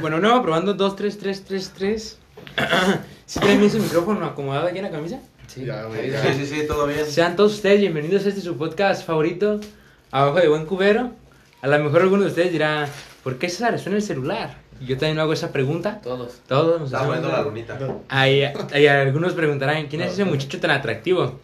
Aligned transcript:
Bueno, 0.00 0.18
no, 0.18 0.42
probando 0.42 0.74
2, 0.74 0.96
3, 0.96 1.18
3, 1.18 1.44
3, 1.44 1.72
3. 1.76 2.18
¿Sí 3.26 3.40
traen 3.40 3.58
bien 3.60 3.70
su 3.70 3.78
micrófono 3.78 4.24
acomodado 4.24 4.66
aquí 4.68 4.78
en 4.78 4.84
la 4.84 4.90
camisa? 4.90 5.20
Sí, 5.46 5.64
Ya, 5.64 5.84
güey, 5.84 6.00
ahí 6.00 6.10
ya. 6.10 6.18
está. 6.18 6.32
Sí, 6.34 6.46
sí, 6.46 6.60
sí, 6.60 6.66
todo 6.66 6.86
bien. 6.86 7.04
Sean 7.06 7.36
todos 7.36 7.54
ustedes 7.54 7.80
bienvenidos 7.80 8.24
a 8.24 8.28
este 8.30 8.40
su 8.40 8.56
podcast 8.56 9.06
favorito, 9.06 9.60
Abajo 10.10 10.38
de 10.38 10.48
Buen 10.48 10.66
Cubero. 10.66 11.10
A 11.60 11.66
lo 11.68 11.78
mejor 11.84 12.02
alguno 12.02 12.22
de 12.22 12.28
ustedes 12.30 12.52
dirá, 12.52 12.88
¿por 13.22 13.38
qué 13.38 13.48
César 13.48 13.78
suena 13.78 13.96
el 13.98 14.02
celular? 14.02 14.56
Y 14.80 14.86
yo 14.86 14.98
también 14.98 15.18
hago 15.20 15.32
esa 15.32 15.52
pregunta. 15.52 16.00
Todos. 16.02 16.40
Todos 16.48 16.80
nos 16.80 16.90
poniendo 16.90 17.28
la 17.28 17.42
lunita. 17.42 17.78
Hay, 18.08 18.42
hay 18.72 18.86
algunos 18.86 19.32
preguntarán, 19.34 19.86
¿quién 19.86 20.02
es 20.02 20.12
ese 20.14 20.24
muchacho 20.24 20.58
tan 20.58 20.70
atractivo? 20.72 21.38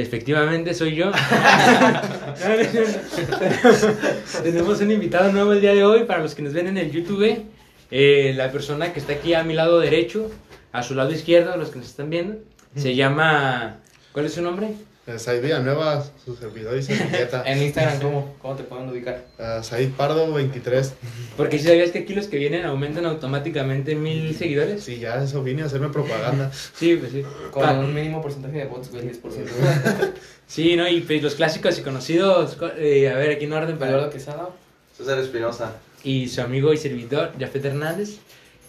Efectivamente, 0.00 0.72
soy 0.72 0.94
yo. 0.94 1.12
Tenemos 4.42 4.80
un 4.80 4.90
invitado 4.90 5.30
nuevo 5.30 5.52
el 5.52 5.60
día 5.60 5.74
de 5.74 5.84
hoy 5.84 6.04
para 6.04 6.22
los 6.22 6.34
que 6.34 6.40
nos 6.40 6.54
ven 6.54 6.68
en 6.68 6.78
el 6.78 6.90
YouTube. 6.90 7.44
Eh, 7.90 8.32
la 8.34 8.50
persona 8.50 8.94
que 8.94 9.00
está 9.00 9.12
aquí 9.12 9.34
a 9.34 9.44
mi 9.44 9.52
lado 9.52 9.80
derecho, 9.80 10.30
a 10.72 10.82
su 10.82 10.94
lado 10.94 11.12
izquierdo, 11.12 11.54
los 11.58 11.68
que 11.68 11.78
nos 11.78 11.88
están 11.88 12.08
viendo, 12.08 12.36
se 12.74 12.94
llama... 12.94 13.80
¿Cuál 14.12 14.24
es 14.26 14.32
su 14.32 14.40
nombre? 14.40 14.68
Said 15.18 15.42
Villanueva, 15.42 16.04
su 16.24 16.36
servidor 16.36 16.76
y 16.78 16.82
servilleta. 16.84 17.42
En 17.46 17.60
Instagram, 17.60 18.00
¿cómo? 18.00 18.34
¿Cómo 18.42 18.54
te 18.54 18.62
pueden 18.62 18.88
ubicar? 18.88 19.24
Eh, 19.38 19.58
Said 19.62 19.90
Pardo 19.90 20.32
23. 20.32 20.94
Porque 21.36 21.58
si 21.58 21.66
sabías 21.66 21.90
que 21.90 22.00
aquí 22.00 22.14
los 22.14 22.28
que 22.28 22.36
vienen 22.38 22.64
aumentan 22.64 23.06
automáticamente 23.06 23.96
mil 23.96 24.34
seguidores. 24.36 24.84
Sí, 24.84 24.98
ya 25.00 25.22
eso 25.22 25.42
vine 25.42 25.62
a 25.62 25.66
hacerme 25.66 25.88
propaganda. 25.88 26.50
Sí, 26.74 26.96
pues 26.96 27.10
sí. 27.12 27.24
Con 27.50 27.62
Pa- 27.64 27.72
un 27.72 27.92
mínimo 27.92 28.22
porcentaje 28.22 28.58
de 28.58 28.64
votos, 28.66 28.90
güey, 28.90 29.10
10%. 29.10 30.12
Sí, 30.46 30.76
¿no? 30.76 30.88
Y 30.88 31.00
pues 31.00 31.22
los 31.22 31.34
clásicos 31.34 31.78
y 31.78 31.82
conocidos, 31.82 32.56
eh, 32.76 33.10
a 33.10 33.16
ver, 33.16 33.30
aquí 33.32 33.46
en 33.46 33.52
orden 33.54 33.78
para... 33.78 33.90
Eduardo 33.92 34.10
Quesada. 34.10 34.50
César 34.96 35.18
Espinosa. 35.18 35.72
y 36.04 36.28
su 36.28 36.40
amigo 36.42 36.72
y 36.72 36.76
servidor, 36.76 37.32
Jafet 37.40 37.64
Hernández. 37.64 38.18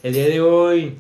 El 0.02 0.14
día 0.14 0.26
de 0.28 0.42
hoy, 0.42 0.96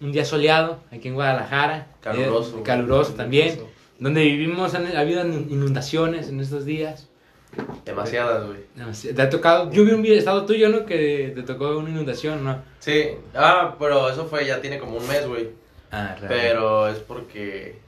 un 0.00 0.12
día 0.12 0.24
soleado 0.24 0.80
aquí 0.90 1.08
en 1.08 1.14
Guadalajara. 1.14 1.86
Caluroso. 2.02 2.58
Eh, 2.58 2.62
caluroso 2.62 3.14
también. 3.14 3.58
Donde 3.98 4.22
vivimos, 4.22 4.74
han 4.74 4.86
ha 4.94 5.00
habido 5.00 5.24
inundaciones 5.26 6.28
en 6.28 6.40
estos 6.40 6.64
días. 6.64 7.08
Demasiadas, 7.84 8.44
güey. 8.46 8.58
Te 9.14 9.22
ha 9.22 9.30
tocado, 9.30 9.70
yo 9.72 9.84
vi 9.84 9.92
un 9.92 10.02
video 10.02 10.18
estado 10.18 10.44
tuyo, 10.44 10.68
¿no? 10.68 10.84
Que 10.84 11.32
te 11.34 11.42
tocó 11.42 11.78
una 11.78 11.88
inundación, 11.90 12.44
¿no? 12.44 12.62
Sí. 12.80 13.10
Ah, 13.34 13.76
pero 13.78 14.10
eso 14.10 14.26
fue, 14.26 14.44
ya 14.44 14.60
tiene 14.60 14.78
como 14.78 14.98
un 14.98 15.08
mes, 15.08 15.26
güey. 15.26 15.50
Ah, 15.90 16.14
raro. 16.20 16.26
Pero 16.28 16.88
es 16.88 16.98
porque, 16.98 17.78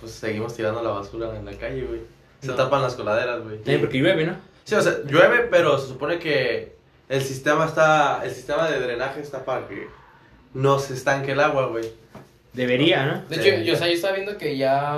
pues, 0.00 0.12
seguimos 0.12 0.54
tirando 0.54 0.82
la 0.82 0.90
basura 0.90 1.34
en 1.36 1.46
la 1.46 1.52
calle, 1.52 1.82
güey. 1.84 2.00
Se 2.40 2.48
No. 2.48 2.54
tapan 2.56 2.82
las 2.82 2.94
coladeras, 2.94 3.42
güey. 3.42 3.60
Eh, 3.64 3.78
porque 3.78 3.98
llueve, 3.98 4.26
¿no? 4.26 4.36
Sí, 4.64 4.74
o 4.74 4.82
sea, 4.82 4.98
llueve, 5.06 5.46
pero 5.50 5.78
se 5.78 5.88
supone 5.88 6.18
que 6.18 6.74
el 7.08 7.22
sistema 7.22 7.64
está, 7.66 8.22
el 8.24 8.30
sistema 8.32 8.68
de 8.68 8.80
drenaje 8.80 9.20
está 9.20 9.44
para 9.44 9.66
que 9.68 9.88
no 10.52 10.78
se 10.78 10.94
estanque 10.94 11.32
el 11.32 11.40
agua, 11.40 11.66
güey. 11.68 11.84
Debería, 12.52 13.06
¿no? 13.06 13.24
De 13.28 13.36
Sí. 13.42 13.48
hecho, 13.48 13.62
yo, 13.62 13.74
o 13.74 13.76
sea, 13.76 13.86
yo 13.86 13.94
estaba 13.94 14.14
viendo 14.14 14.36
que 14.36 14.56
ya 14.56 14.96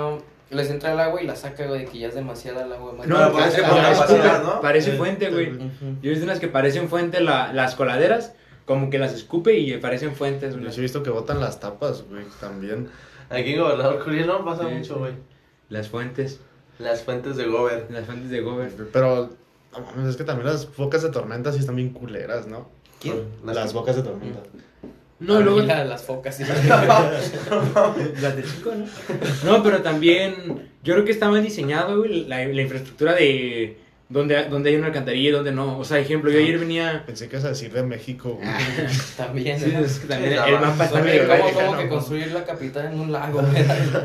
les 0.49 0.69
entra 0.69 0.93
el 0.93 0.99
agua 0.99 1.21
y 1.21 1.27
la 1.27 1.35
saca, 1.35 1.65
güey, 1.67 1.81
de 1.81 1.91
que 1.91 1.99
ya 1.99 2.07
es 2.07 2.15
demasiada 2.15 2.65
el 2.65 2.71
agua. 2.73 2.93
man. 2.93 3.07
No, 3.09 3.15
Pero 3.17 3.33
parece 3.33 3.61
parece, 3.61 3.91
capacidad, 3.99 4.43
¿no? 4.43 4.61
parece 4.61 4.91
fuente, 4.93 5.29
güey. 5.29 5.51
Yo 6.01 6.09
he 6.09 6.09
visto 6.09 6.23
unas 6.25 6.39
que 6.39 6.47
parecen 6.47 6.87
fuente 6.89 7.19
la- 7.21 7.51
las 7.53 7.75
coladeras, 7.75 8.33
como 8.65 8.89
que 8.89 8.97
las 8.99 9.13
escupe 9.13 9.57
y 9.57 9.75
parecen 9.77 10.15
fuentes, 10.15 10.53
güey. 10.53 10.65
Yo 10.65 10.71
sí 10.71 10.79
he 10.79 10.83
visto 10.83 11.03
que 11.03 11.09
botan 11.09 11.39
las 11.39 11.59
tapas, 11.59 12.03
güey, 12.09 12.23
también. 12.39 12.89
Aquí 13.29 13.53
en 13.53 13.61
Gobernador 13.61 14.03
Curiel 14.03 14.31
pasa 14.45 14.67
Sí, 14.69 14.75
mucho, 14.75 14.99
güey. 14.99 15.13
Las 15.69 15.89
fuentes, 15.89 16.39
Las 16.79 17.01
fuentes 17.03 17.35
de 17.35 17.45
Gober. 17.47 17.87
las 17.89 18.05
fuentes 18.05 18.29
de 18.29 18.39
Gober. 18.41 18.71
Pero, 18.93 19.29
no 19.73 19.79
mames, 19.81 20.11
es 20.11 20.15
que 20.17 20.23
también 20.23 20.47
las 20.47 20.73
bocas 20.77 21.01
de 21.03 21.09
tormenta 21.09 21.51
sí 21.51 21.59
están 21.59 21.75
bien 21.75 21.89
culeras, 21.89 22.47
¿no? 22.47 22.69
¿Quién? 23.01 23.23
Las 23.43 23.73
bocas 23.73 23.95
de 23.97 24.03
tormenta. 24.03 24.39
No, 25.19 25.41
luego 25.41 25.63
y 25.63 25.65
la 25.65 25.79
de 25.79 25.85
las 25.89 26.03
focas. 26.03 26.39
las 26.39 26.47
de 28.35 28.43
chico, 28.43 28.71
¿no? 28.75 28.85
No, 29.51 29.63
pero 29.63 29.81
también 29.81 30.69
yo 30.83 30.93
creo 30.93 31.05
que 31.05 31.11
está 31.11 31.29
mal 31.29 31.43
diseñado, 31.43 31.99
güey, 31.99 32.25
la, 32.25 32.45
la 32.45 32.61
infraestructura 32.61 33.13
de 33.15 33.77
donde, 34.09 34.45
donde 34.45 34.69
hay 34.69 34.77
una 34.77 34.87
alcantarilla 34.87 35.29
y 35.29 35.31
donde 35.31 35.51
no. 35.51 35.77
O 35.77 35.83
sea, 35.83 35.99
ejemplo, 35.99 36.31
yo 36.31 36.39
ayer 36.39 36.57
venía... 36.57 37.03
Pensé 37.05 37.27
que 37.27 37.35
ibas 37.35 37.45
a 37.45 37.49
decir 37.49 37.73
de 37.73 37.83
México, 37.83 38.35
güey. 38.35 38.47
También. 39.17 39.59
Sí, 39.59 39.73
es 39.75 39.99
que 39.99 40.07
también 40.07 40.33
Sí, 40.33 40.39
el 40.47 40.59
mapa 40.59 40.85
está 40.85 41.01
medio 41.01 41.27
¿Cómo, 41.27 41.43
verga, 41.43 41.53
cómo 41.53 41.71
¿no? 41.73 41.77
que 41.77 41.89
construir 41.89 42.31
la 42.31 42.45
capital 42.45 42.85
en 42.93 42.99
un 42.99 43.11
lago? 43.11 43.41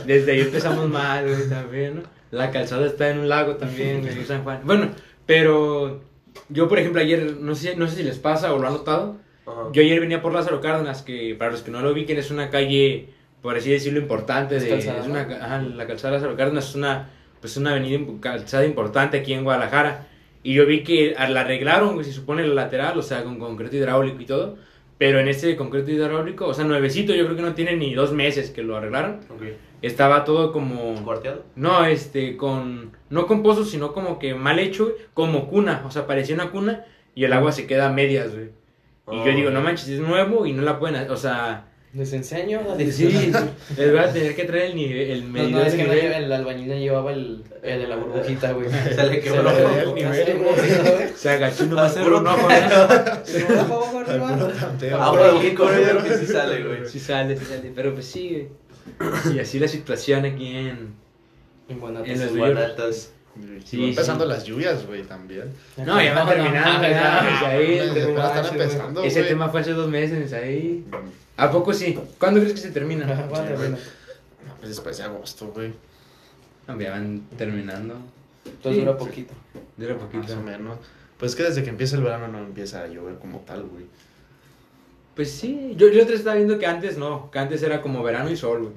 Desde 0.06 0.32
ahí 0.32 0.41
empezamos 0.41 0.88
mal, 0.88 1.25
güey, 1.28 1.48
también, 1.48 1.97
¿no? 1.97 2.03
La 2.31 2.50
calzada 2.50 2.86
está 2.86 3.10
en 3.10 3.20
un 3.20 3.28
lago 3.28 3.56
también, 3.56 4.00
güey, 4.00 4.25
San 4.25 4.42
Juan. 4.42 4.62
Bueno, 4.65 4.91
pero 5.26 6.03
yo, 6.48 6.69
por 6.69 6.78
ejemplo, 6.78 7.00
ayer, 7.00 7.36
no 7.38 7.54
sé, 7.54 7.76
no 7.76 7.86
sé 7.86 7.97
si 7.97 8.03
les 8.03 8.19
pasa 8.19 8.53
o 8.53 8.59
lo 8.59 8.66
han 8.66 8.72
notado, 8.72 9.19
Ajá. 9.52 9.70
yo 9.72 9.82
ayer 9.82 10.00
venía 10.00 10.22
por 10.22 10.32
Lázaro 10.32 10.60
Cárdenas, 10.60 11.02
que 11.02 11.34
para 11.38 11.50
los 11.50 11.62
que 11.62 11.70
no 11.70 11.80
lo 11.80 11.92
ubiquen 11.92 12.18
es 12.18 12.30
una 12.30 12.50
calle, 12.50 13.08
por 13.40 13.56
así 13.56 13.70
decirlo, 13.70 14.00
importante. 14.00 14.56
Es 14.56 14.64
De, 14.64 14.70
calzada, 14.70 15.00
es 15.00 15.06
una, 15.06 15.24
¿no? 15.24 15.34
ajá, 15.34 15.62
la 15.62 15.86
calzada 15.86 16.14
Lázaro 16.14 16.36
Cárdenas 16.36 16.70
es 16.70 16.74
una, 16.74 17.10
pues, 17.40 17.56
una 17.56 17.70
avenida, 17.72 18.00
calzada 18.20 18.64
importante 18.64 19.18
aquí 19.18 19.32
en 19.32 19.44
Guadalajara. 19.44 20.08
Y 20.42 20.54
yo 20.54 20.66
vi 20.66 20.82
que 20.82 21.14
la 21.16 21.42
arreglaron, 21.42 22.02
se 22.04 22.12
supone, 22.12 22.46
la 22.46 22.54
lateral, 22.54 22.98
o 22.98 23.02
sea, 23.02 23.22
con 23.22 23.38
concreto 23.38 23.76
hidráulico 23.76 24.20
y 24.20 24.26
todo. 24.26 24.56
Pero 24.98 25.18
en 25.18 25.28
ese 25.28 25.56
concreto 25.56 25.91
hidráulico, 25.91 26.46
o 26.46 26.54
sea, 26.54 26.64
nuevecito, 26.64 27.14
yo 27.14 27.24
creo 27.24 27.36
que 27.36 27.42
no 27.42 27.54
tiene 27.54 27.76
ni 27.76 27.94
dos 27.94 28.12
meses 28.12 28.50
que 28.50 28.62
lo 28.62 28.76
arreglaron. 28.76 29.20
Estaba 29.82 30.24
todo 30.24 30.52
como... 30.52 30.94
¿Cuarteado? 31.04 31.44
No, 31.56 31.84
este, 31.84 32.36
con... 32.36 32.92
No 33.10 33.26
con 33.26 33.42
pozos, 33.42 33.70
sino 33.70 33.92
como 33.92 34.18
que 34.20 34.34
mal 34.34 34.60
hecho, 34.60 34.94
como 35.12 35.48
cuna. 35.48 35.82
O 35.86 35.91
sea, 35.91 36.06
parecía 36.06 36.36
una 36.36 36.50
cuna 36.50 36.84
y 37.16 37.24
el 37.24 37.32
agua 37.32 37.50
se 37.50 37.66
queda 37.66 37.88
a 37.88 37.92
medias, 37.92 38.32
güey. 38.32 38.50
Y 39.12 39.18
Oh. 39.18 39.26
yo 39.26 39.32
digo, 39.32 39.50
no 39.50 39.60
manches, 39.60 39.88
es 39.88 40.00
nuevo 40.00 40.46
y 40.46 40.52
no 40.52 40.62
la 40.62 40.78
pueden... 40.78 40.96
hacer, 40.96 41.10
O 41.10 41.16
sea... 41.16 41.66
Les 41.94 42.10
enseño. 42.14 42.62
la 42.66 42.90
Sí, 42.90 43.04
les 43.76 43.90
voy 43.90 43.98
a 43.98 44.10
tener 44.10 44.34
que 44.34 44.44
traer 44.44 44.70
el, 44.70 44.76
nivel, 44.76 45.10
el 45.10 45.24
medidor 45.24 45.60
no, 45.60 45.66
es 45.66 45.72
de 45.72 45.78
que 45.78 45.84
no 45.84 45.90
nivel. 45.92 46.06
lleva- 46.10 46.16
el 46.24 46.32
albañil 46.32 46.68
no 46.68 46.74
llevaba 46.76 47.12
el, 47.12 47.44
el 47.62 47.80
de 47.82 47.86
la 47.86 47.96
burbujita, 47.96 48.52
güey. 48.52 48.66
Se 48.94 49.06
le 49.10 49.20
quebró. 49.20 49.42
le 49.42 49.82
el 49.82 49.94
nivel. 49.94 51.12
Se 51.14 51.28
agachó 51.28 51.64
a 51.78 51.88
Puro 51.90 52.18
un 52.20 52.26
ojo, 52.28 52.48
de 55.18 55.32
México, 55.32 55.64
güey, 55.64 56.02
que 56.08 56.16
sí 56.16 56.26
sale, 56.32 56.64
güey. 56.64 56.88
Sí 56.88 56.98
sale, 56.98 57.36
sí 57.36 57.44
sale. 57.44 57.72
Pero 57.74 57.92
pues 57.92 58.06
sí, 58.06 58.48
güey. 58.98 59.36
Y 59.36 59.38
así 59.40 59.58
la 59.58 59.68
situación 59.68 60.24
aquí 60.24 60.56
en... 60.56 60.94
En 61.68 62.20
los 62.20 62.38
baratas. 62.38 63.12
Sí, 63.65 63.88
empezando 63.88 64.25
sí. 64.25 64.31
las 64.31 64.44
lluvias, 64.44 64.87
güey, 64.87 65.03
también. 65.04 65.50
No, 65.78 66.00
ya 66.03 66.15
van 66.15 66.28
terminando, 66.28 66.87
apenas 66.87 68.37
están 68.37 68.47
empezando, 68.47 69.03
Ese 69.04 69.20
güey. 69.20 69.28
tema 69.31 69.48
fue 69.48 69.60
hace 69.62 69.72
dos 69.72 69.88
meses 69.88 70.32
ahí. 70.34 70.84
¿A 71.38 71.50
poco 71.50 71.72
sí? 71.72 71.98
¿Cuándo 72.19 72.41
crees 72.41 72.54
que 72.54 72.60
se 72.60 72.71
termina? 72.71 73.06
Sí. 73.32 73.75
No, 74.47 74.54
pues 74.59 74.69
después 74.71 74.98
de 74.98 75.04
agosto, 75.04 75.47
güey. 75.54 75.72
No, 76.69 76.78
ya 76.81 76.91
van 76.91 77.22
terminando. 77.38 77.94
Entonces 78.44 78.75
Sí. 78.75 78.81
dura 78.84 78.98
poquito. 78.98 79.34
Dura 79.76 79.94
Más 79.94 80.03
poquito. 80.04 80.32
o 80.38 80.42
menos. 80.42 80.78
Pues 81.19 81.32
es 81.32 81.37
que 81.37 81.42
desde 81.44 81.62
que 81.62 81.71
empieza 81.71 81.97
el 81.97 82.03
verano 82.03 82.28
no 82.28 82.38
empieza 82.38 82.82
a 82.82 82.87
llover 82.88 83.15
como 83.16 83.38
tal, 83.41 83.62
güey. 83.62 83.84
Pues 85.15 85.31
sí, 85.31 85.75
yo, 85.76 85.88
yo 85.91 86.06
te 86.06 86.15
estaba 86.15 86.37
viendo 86.37 86.59
que 86.59 86.66
antes 86.66 86.98
no, 86.98 87.31
que 87.31 87.38
antes 87.38 87.62
era 87.62 87.81
como 87.82 88.03
verano 88.03 88.31
y 88.31 88.37
sol, 88.37 88.62
güey. 88.62 88.75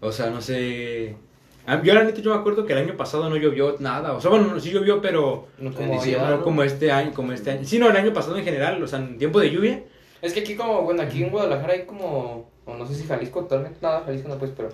O 0.00 0.10
sea, 0.12 0.30
no 0.30 0.40
sé. 0.42 1.16
Ah, 1.66 1.82
Yo 1.82 1.94
la 1.94 2.04
neta 2.04 2.20
yo 2.20 2.32
me 2.32 2.36
acuerdo 2.38 2.64
que 2.64 2.72
el 2.72 2.78
año 2.78 2.96
pasado 2.96 3.28
no 3.28 3.36
llovió 3.36 3.76
nada. 3.80 4.12
O 4.12 4.20
sea, 4.20 4.30
bueno, 4.30 4.46
no, 4.46 4.60
sí 4.60 4.70
llovió, 4.70 5.00
pero 5.00 5.48
No 5.58 5.72
como 5.72 5.94
diciembre, 5.94 6.30
no 6.30 6.42
como 6.42 6.62
este 6.62 6.92
año, 6.92 7.12
como 7.12 7.32
este 7.32 7.50
año. 7.50 7.64
Sí, 7.64 7.78
no, 7.78 7.90
el 7.90 7.96
año 7.96 8.12
pasado 8.12 8.36
en 8.38 8.44
general, 8.44 8.82
o 8.82 8.86
sea, 8.86 9.00
en 9.00 9.18
tiempo 9.18 9.40
de 9.40 9.50
lluvia. 9.50 9.82
Es 10.22 10.32
que 10.32 10.40
aquí 10.40 10.54
como, 10.54 10.82
bueno, 10.82 11.02
aquí 11.02 11.22
en 11.22 11.30
Guadalajara 11.30 11.74
hay 11.74 11.84
como, 11.84 12.50
o 12.64 12.76
no 12.76 12.86
sé 12.86 12.94
si 12.94 13.06
Jalisco 13.06 13.42
totalmente, 13.42 13.78
nada, 13.82 14.02
Jalisco 14.04 14.28
no 14.28 14.38
pues, 14.38 14.52
pero 14.56 14.70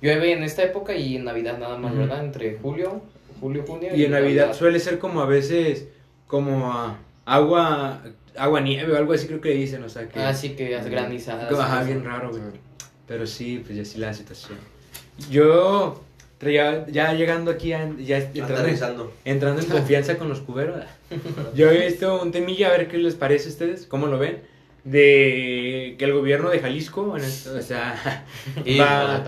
llueve 0.00 0.32
en 0.32 0.42
esta 0.42 0.62
época 0.62 0.94
y 0.94 1.16
en 1.16 1.24
Navidad 1.24 1.58
nada 1.58 1.76
más, 1.76 1.92
Ujú. 1.92 2.02
¿verdad? 2.02 2.24
Entre 2.24 2.58
julio, 2.62 3.02
julio, 3.40 3.64
junio 3.66 3.94
Y 3.94 4.04
en 4.04 4.12
Navidad 4.12 4.54
suele 4.54 4.78
ser 4.80 4.98
como 4.98 5.20
a 5.20 5.26
veces, 5.26 5.88
como 6.26 6.70
ah, 6.72 6.98
agua, 7.24 8.02
agua 8.36 8.60
nieve 8.60 8.92
o 8.92 8.96
algo 8.96 9.12
así 9.12 9.26
creo 9.26 9.40
que 9.40 9.50
dicen, 9.50 9.82
o 9.82 9.88
sea 9.88 10.08
que... 10.08 10.20
Ah, 10.20 10.32
sí, 10.32 10.50
que 10.50 10.78
granizadas. 10.78 11.52
Ajá, 11.52 11.82
y 11.82 11.86
bien 11.86 12.04
raro, 12.04 12.30
güey. 12.30 12.42
Pero 13.06 13.26
sí, 13.26 13.62
pues 13.64 13.76
ya 13.76 13.84
sí 13.84 13.98
la 13.98 14.12
situación. 14.12 14.58
Yo, 15.30 16.00
ya 16.40 17.12
llegando 17.14 17.50
aquí, 17.50 17.72
a- 17.72 17.90
ya 17.98 18.18
entrando, 18.18 19.12
entrando 19.24 19.60
en 19.62 19.66
confianza 19.70 20.16
con 20.18 20.28
los 20.28 20.40
cuberos, 20.40 20.84
yo 21.54 21.70
he 21.70 21.86
visto 21.88 22.22
un 22.22 22.30
temilla, 22.32 22.68
a 22.68 22.72
ver 22.72 22.88
qué 22.88 22.98
les 22.98 23.14
parece 23.14 23.46
a 23.48 23.52
ustedes, 23.52 23.86
cómo 23.86 24.06
lo 24.06 24.18
ven, 24.18 24.42
de 24.84 25.96
que 25.98 26.04
el 26.04 26.12
gobierno 26.12 26.50
de 26.50 26.60
Jalisco, 26.60 27.16
en 27.16 27.24
esto, 27.24 27.54
o 27.56 27.60
sea, 27.62 28.24
Y 28.64 28.78
va, 28.78 29.24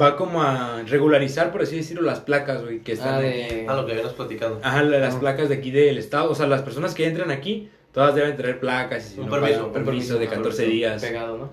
va 0.00 0.16
como 0.16 0.42
a 0.42 0.82
regularizar, 0.82 1.52
por 1.52 1.62
así 1.62 1.76
decirlo, 1.76 2.02
las 2.02 2.20
placas, 2.20 2.62
güey, 2.62 2.80
que 2.80 2.92
están... 2.92 3.14
Ah, 3.14 3.20
de... 3.20 3.66
A 3.68 3.74
lo 3.76 3.86
que 3.86 3.92
habíamos 3.92 4.12
platicado. 4.14 4.60
Ajá, 4.62 4.82
la- 4.82 4.98
las 4.98 5.14
Ah. 5.14 5.20
placas 5.20 5.48
de 5.48 5.54
aquí 5.56 5.70
del 5.70 5.96
estado, 5.98 6.30
o 6.30 6.34
sea, 6.34 6.46
las 6.46 6.62
personas 6.62 6.94
que 6.94 7.06
entran 7.06 7.30
aquí, 7.30 7.70
todas 7.92 8.14
deben 8.14 8.36
tener 8.36 8.60
placas 8.60 9.06
y 9.10 9.14
si 9.14 9.20
Un 9.20 9.26
no, 9.26 9.32
permiso, 9.32 9.52
pagan 9.54 9.66
un 9.66 9.72
permiso 9.72 10.12
de 10.14 10.26
permiso, 10.26 10.42
14 10.42 10.66
días. 10.66 11.00
Pegado, 11.02 11.38
¿no? 11.38 11.50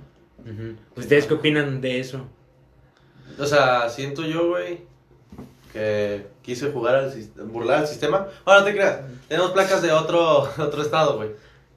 ¿Ustedes 0.96 1.26
qué 1.26 1.34
opinan 1.36 1.82
de 1.82 2.00
eso? 2.00 2.26
O 3.40 3.46
sea, 3.46 3.90
siento 3.90 4.24
yo, 4.24 4.50
güey, 4.50 4.80
que 5.74 6.28
quise 6.42 6.72
jugar 6.72 6.96
al 6.96 7.12
burlar 7.46 7.80
al 7.80 7.88
sistema. 7.88 8.28
Bueno, 8.46 8.62
no 8.62 8.66
te 8.66 8.74
creas. 8.74 9.00
Tenemos 9.28 9.52
placas 9.52 9.82
de 9.82 9.92
otro, 9.92 10.40
otro 10.58 10.82
estado, 10.82 11.18
güey. 11.18 11.30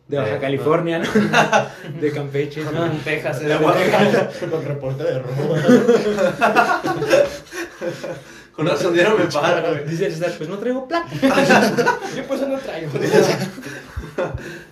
De 0.09 0.17
Baja 0.17 0.37
Eh, 0.37 0.41
California, 0.41 0.99
¿no? 0.99 1.07
De 2.01 2.11
Campeche, 2.13 2.65
¿no? 2.65 2.91
Texas, 3.05 3.43
La 3.43 3.57
eh, 3.57 3.59
boca 3.59 4.31
con 4.51 4.65
reporte 4.65 5.05
de 5.05 5.19
robo. 5.21 5.55
Con 8.57 8.67
razón 8.67 8.93
dieron 8.93 9.17
me 9.19 9.27
paro, 9.27 9.69
güey. 9.71 9.85
Dice 9.87 10.11
César, 10.11 10.33
pues 10.37 10.49
no 10.49 10.59
traigo 10.59 10.89
plata. 10.89 11.09
Yo 12.17 12.25
pues 12.25 12.41
no 12.41 12.59
traigo. 12.59 12.91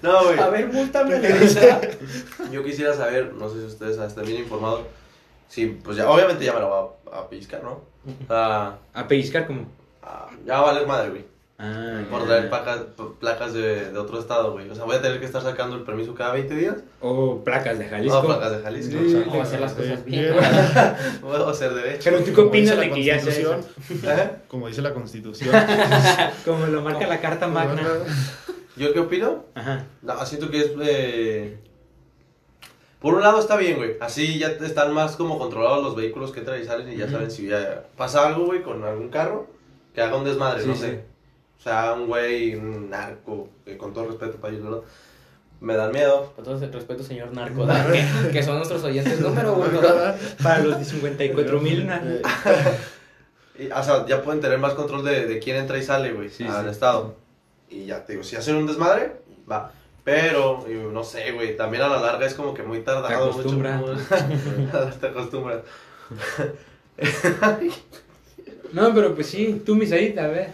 No, 0.02 0.24
güey. 0.24 0.38
A 0.40 0.48
ver, 0.48 0.72
múltame. 0.72 1.20
Yo 2.50 2.64
quisiera 2.64 2.94
saber, 2.94 3.32
no 3.34 3.48
sé 3.48 3.60
si 3.60 3.66
ustedes 3.66 3.96
están 3.96 4.24
bien 4.24 4.42
informados. 4.42 4.82
Sí, 5.48 5.78
pues 5.82 5.96
ya, 5.96 6.08
obviamente 6.10 6.44
ya 6.44 6.52
me 6.52 6.60
la 6.60 6.66
voy 6.66 6.88
a, 7.12 7.16
a 7.18 7.28
piscar, 7.28 7.62
¿no? 7.64 7.80
Ah, 8.28 8.76
A 8.94 9.08
pellizcar 9.08 9.46
como. 9.46 9.66
ah, 10.02 10.28
ya 10.46 10.54
va 10.54 10.70
a 10.70 10.72
valer 10.72 10.86
madre, 10.86 11.10
güey. 11.10 11.24
Ah, 11.60 12.02
Por 12.08 12.24
traer 12.24 12.48
placas, 12.48 12.82
placas 13.18 13.52
de, 13.52 13.90
de 13.90 13.98
otro 13.98 14.20
estado, 14.20 14.52
güey. 14.52 14.70
O 14.70 14.74
sea, 14.76 14.84
voy 14.84 14.94
a 14.94 15.02
tener 15.02 15.18
que 15.18 15.26
estar 15.26 15.42
sacando 15.42 15.74
el 15.74 15.82
permiso 15.82 16.14
cada 16.14 16.32
20 16.34 16.54
días. 16.54 16.76
O 17.00 17.42
placas 17.42 17.78
de 17.80 17.86
Jalisco. 17.88 18.22
No, 18.22 18.26
placas 18.28 18.52
de 18.52 18.62
Jalisco. 18.62 18.92
Sí. 18.92 19.14
o 19.16 19.18
Vamos 19.30 19.38
a 19.38 19.42
hacer 19.42 19.60
las 19.60 19.72
cosas 19.72 20.04
bien. 20.04 20.22
Bien. 20.34 20.34
sea, 20.40 21.18
Puedo 21.20 21.48
hacer 21.48 21.74
derecho. 21.74 22.10
Pero 22.10 22.22
tú 22.22 22.32
qué 22.32 22.40
opinas 22.42 22.76
de 22.78 22.90
que 22.92 23.02
ya 23.02 23.18
sea 23.18 23.32
eso? 23.32 23.50
Constitución, 23.54 24.18
¿Eh? 24.20 24.30
Como 24.46 24.68
dice 24.68 24.82
la 24.82 24.94
Constitución. 24.94 25.52
Como 26.44 26.66
lo 26.66 26.80
marca 26.82 27.08
la 27.08 27.20
Carta 27.20 27.48
Magna. 27.48 27.82
¿Yo 28.76 28.92
qué 28.92 29.00
opino? 29.00 29.44
Ajá. 29.56 29.84
No, 30.02 30.24
siento 30.26 30.50
que 30.50 30.60
es. 30.60 30.70
eh, 30.80 31.58
Por 33.00 33.14
un 33.14 33.22
lado 33.22 33.38
está 33.38 33.56
bien, 33.56 33.76
güey. 33.76 33.96
Así 34.00 34.38
ya 34.38 34.48
están 34.48 34.92
más 34.92 35.16
como 35.16 35.38
controlados 35.38 35.82
los 35.84 35.94
vehículos 35.94 36.32
que 36.32 36.40
entran 36.40 36.60
y 36.60 36.64
salen 36.64 36.92
y 36.92 36.96
ya 36.96 37.04
Ujú. 37.04 37.14
saben 37.14 37.30
si 37.30 37.46
ya 37.48 37.84
pasa 37.96 38.26
algo, 38.26 38.46
güey, 38.46 38.62
con 38.62 38.82
algún 38.84 39.08
carro 39.08 39.46
que 39.94 40.00
haga 40.02 40.16
un 40.16 40.24
desmadre, 40.24 40.62
Sí, 40.62 40.68
no 40.68 40.74
sí. 40.74 40.80
sé. 40.80 41.04
O 41.58 41.62
sea, 41.62 41.92
un 41.94 42.06
güey, 42.06 42.54
un 42.54 42.90
narco, 42.90 43.48
que 43.64 43.76
con 43.76 43.92
todo 43.92 44.06
respeto 44.06 44.36
para 44.38 44.52
ellos, 44.54 44.64
¿verdad? 44.64 44.80
Me 45.60 45.74
dan 45.74 45.90
miedo. 45.90 46.32
Con 46.36 46.44
todo 46.44 46.56
el 46.62 46.72
respeto, 46.72 47.02
señor 47.02 47.32
Narco, 47.32 47.66
que, 47.92 48.30
que 48.30 48.42
son 48.44 48.56
nuestros 48.58 48.84
oyentes 48.84 49.18
número 49.20 49.54
uno. 49.54 49.80
Para 50.42 50.60
los 50.60 50.78
de 50.78 50.84
54 50.84 51.60
mil. 51.60 51.88
Y, 53.58 53.68
o 53.72 53.82
sea, 53.82 54.06
ya 54.06 54.22
pueden 54.22 54.40
tener 54.40 54.56
más 54.58 54.74
control 54.74 55.04
de, 55.04 55.26
de 55.26 55.40
quién 55.40 55.56
entra 55.56 55.76
y 55.78 55.82
sale, 55.82 56.12
güey, 56.12 56.30
Sí, 56.30 56.44
al 56.44 56.66
sí. 56.66 56.70
estado. 56.70 57.16
Y 57.68 57.86
ya 57.86 58.04
te 58.04 58.12
digo, 58.12 58.22
si 58.22 58.36
hacen 58.36 58.54
un 58.54 58.68
desmadre, 58.68 59.16
va. 59.50 59.72
Pero, 60.04 60.64
no 60.92 61.04
sé, 61.04 61.32
güey, 61.32 61.56
también 61.56 61.82
a 61.82 61.88
la 61.88 62.00
larga 62.00 62.26
es 62.26 62.34
como 62.34 62.54
que 62.54 62.62
muy 62.62 62.80
tardado. 62.80 63.08
Te 63.08 63.14
acostumbras. 63.14 63.80
mucho. 63.80 63.98
te 65.00 65.06
acostumbras. 65.06 65.62
No, 68.72 68.92
pero 68.94 69.14
pues 69.14 69.28
sí, 69.28 69.62
tú, 69.64 69.74
Misaid, 69.74 70.18
a 70.18 70.26
ver. 70.26 70.52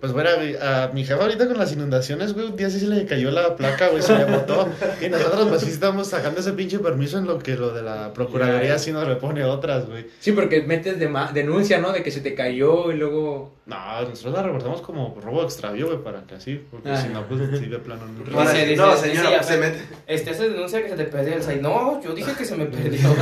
Pues 0.00 0.12
bueno, 0.12 0.30
a 0.62 0.90
mi 0.94 1.04
jefa 1.04 1.20
ahorita 1.22 1.48
con 1.48 1.58
las 1.58 1.72
inundaciones, 1.72 2.32
güey, 2.32 2.46
un 2.46 2.56
día 2.56 2.70
sí 2.70 2.78
se 2.78 2.86
le 2.86 3.06
cayó 3.06 3.32
la 3.32 3.56
placa, 3.56 3.88
güey, 3.88 4.02
se 4.02 4.16
le 4.16 4.24
botó. 4.24 4.68
Y 5.04 5.08
nosotros 5.08 5.48
pues 5.48 5.62
sí 5.62 5.70
estamos 5.70 6.06
sacando 6.06 6.38
ese 6.38 6.52
pinche 6.52 6.78
permiso 6.78 7.18
en 7.18 7.26
lo 7.26 7.40
que 7.40 7.56
lo 7.56 7.72
de 7.74 7.82
la 7.82 8.12
Procuraduría 8.12 8.68
Ya. 8.74 8.78
sí 8.78 8.92
nos 8.92 9.04
repone 9.04 9.42
otras, 9.42 9.86
güey. 9.86 10.06
Sí, 10.20 10.30
porque 10.30 10.62
metes 10.62 11.00
de 11.00 11.10
denuncia, 11.32 11.78
¿no? 11.78 11.90
De 11.92 12.04
que 12.04 12.12
se 12.12 12.20
te 12.20 12.34
cayó 12.36 12.92
y 12.92 12.96
luego. 12.96 13.52
No, 13.66 13.76
nosotros 14.02 14.34
la 14.34 14.42
reportamos 14.42 14.80
como 14.82 15.18
robo 15.20 15.42
extravío, 15.42 15.86
güey, 15.86 15.98
para 16.04 16.22
que 16.22 16.34
así, 16.36 16.62
porque 16.70 16.90
Ah. 16.90 17.00
si 17.00 17.08
no, 17.08 17.26
pues 17.26 17.40
sí, 17.58 17.66
de 17.66 17.78
plano 17.78 18.02
no. 18.06 18.32
Para- 18.32 18.52
Dice, 18.52 18.66
dice, 18.66 18.76
no, 18.76 18.90
dice, 18.94 19.08
señora, 19.08 19.30
ya, 19.30 19.36
pues, 19.38 19.46
se 19.48 19.56
mete. 19.56 19.78
Este 20.06 20.30
hace 20.30 20.48
denuncia 20.50 20.82
que 20.82 20.90
se 20.90 20.96
te 20.96 21.04
perdió 21.04 21.34
el 21.34 21.42
SAI. 21.42 21.60
No, 21.60 22.00
yo 22.00 22.14
dije 22.14 22.32
que 22.38 22.44
se 22.44 22.54
me 22.56 22.66
perdió. 22.66 23.00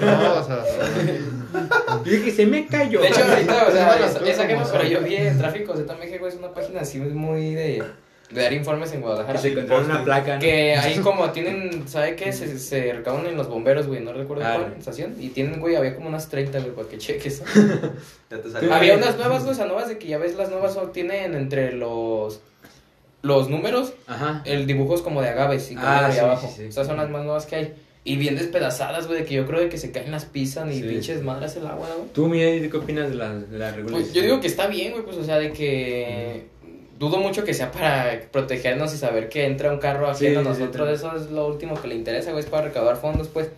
No, 0.00 0.34
o 0.40 0.44
sea, 0.44 0.62
Dije 2.04 2.24
que 2.24 2.30
se 2.32 2.44
me 2.46 2.66
cayó. 2.66 3.00
De 3.00 3.08
hecho, 3.08 3.24
ahorita, 3.24 3.66
o 3.68 3.70
sea, 3.72 4.46
que 4.46 4.54
como 4.54 4.68
pero 4.70 4.84
yo 4.84 5.00
vi 5.00 5.14
en 5.16 5.38
Tráfico 5.38 5.74
Z 5.86 5.98
México, 5.98 6.26
es 6.26 6.34
una 6.36 6.52
página 6.52 6.80
así 6.80 6.98
muy 6.98 7.54
de, 7.54 7.82
de 8.30 8.42
dar 8.42 8.52
informes 8.52 8.90
en 8.92 8.98
Que 8.98 9.02
Guadalajara. 9.06 9.38
se 9.38 9.48
encontraron 9.52 9.84
una 9.90 10.04
placa. 10.04 10.34
¿no? 10.34 10.40
Que 10.40 10.74
ahí 10.74 10.98
como 11.02 11.30
tienen, 11.30 11.86
¿sabe 11.88 12.16
qué? 12.16 12.32
Se, 12.32 12.58
se 12.58 12.92
recaban 12.92 13.24
en 13.26 13.36
los 13.36 13.48
bomberos, 13.48 13.86
güey, 13.86 14.00
no 14.00 14.12
recuerdo 14.12 14.44
Ah. 14.44 14.56
cuál 14.58 14.74
estación. 14.78 15.14
Y 15.18 15.28
tienen, 15.30 15.60
güey, 15.60 15.76
había 15.76 15.94
como 15.94 16.08
unas 16.08 16.28
30, 16.28 16.58
güey, 16.60 16.72
para 16.72 16.88
que 16.88 16.98
cheques. 16.98 17.42
Ya 18.30 18.38
te 18.40 18.50
salió. 18.50 18.74
había 18.74 18.96
unas 18.96 19.16
nuevas, 19.16 19.42
güey, 19.42 19.52
o 19.52 19.54
sea, 19.54 19.66
nuevas 19.66 19.88
de 19.88 19.98
que 19.98 20.08
ya 20.08 20.18
ves, 20.18 20.34
las 20.34 20.50
nuevas 20.50 20.74
son- 20.74 20.92
tienen 20.92 21.34
entre 21.34 21.72
los 21.72 22.40
los 23.22 23.48
números, 23.48 23.92
Ajá. 24.06 24.42
el 24.44 24.66
dibujo 24.66 24.94
es 24.94 25.00
como 25.02 25.20
de 25.20 25.30
agaves 25.30 25.72
y 25.72 25.76
Ah, 25.78 25.78
negro 25.94 26.06
ahí 26.06 26.12
sí, 26.12 26.18
abajo. 26.20 26.46
sí, 26.56 26.66
sí. 26.66 26.72
Son 26.72 26.96
las 26.96 27.10
más 27.10 27.24
nuevas 27.24 27.44
que 27.46 27.56
hay. 27.56 27.74
Y 28.08 28.16
bien 28.16 28.36
despedazadas, 28.36 29.08
güey, 29.08 29.20
de 29.20 29.24
que 29.26 29.34
yo 29.34 29.46
creo 29.46 29.60
de 29.60 29.68
que 29.68 29.78
se 29.78 29.90
caen 29.90 30.12
las 30.12 30.24
pisan 30.26 30.70
y 30.72 30.76
Sí. 30.76 30.82
pinches 30.84 31.22
madres 31.24 31.56
el 31.56 31.66
agua, 31.66 31.88
güey. 31.96 32.08
Tú, 32.14 32.28
Misaid, 32.28 32.70
¿qué 32.70 32.76
opinas 32.76 33.08
de 33.10 33.16
la, 33.16 33.34
de 33.34 33.58
la 33.58 33.72
regulación? 33.72 34.02
Pues 34.02 34.14
yo 34.14 34.22
digo 34.22 34.40
que 34.40 34.46
está 34.46 34.68
bien, 34.68 34.92
güey, 34.92 35.04
pues 35.04 35.16
o 35.16 35.24
sea, 35.24 35.38
de 35.38 35.52
que 35.52 36.44
dudo 36.98 37.18
mucho 37.18 37.42
que 37.44 37.52
sea 37.52 37.72
para 37.72 38.20
protegernos 38.30 38.94
y 38.94 38.96
saber 38.96 39.28
que 39.28 39.44
entra 39.44 39.72
un 39.72 39.78
carro 39.80 40.08
ajeno 40.08 40.40
Sí, 40.42 40.48
nosotros, 40.48 40.88
sí. 40.88 40.94
eso 40.94 41.16
es 41.16 41.30
lo 41.32 41.48
último 41.48 41.74
que 41.82 41.88
le 41.88 41.96
interesa, 41.96 42.30
güey, 42.30 42.44
es 42.44 42.48
para 42.48 42.68
recaudar 42.68 42.96
fondos, 42.96 43.28
pues. 43.28 43.50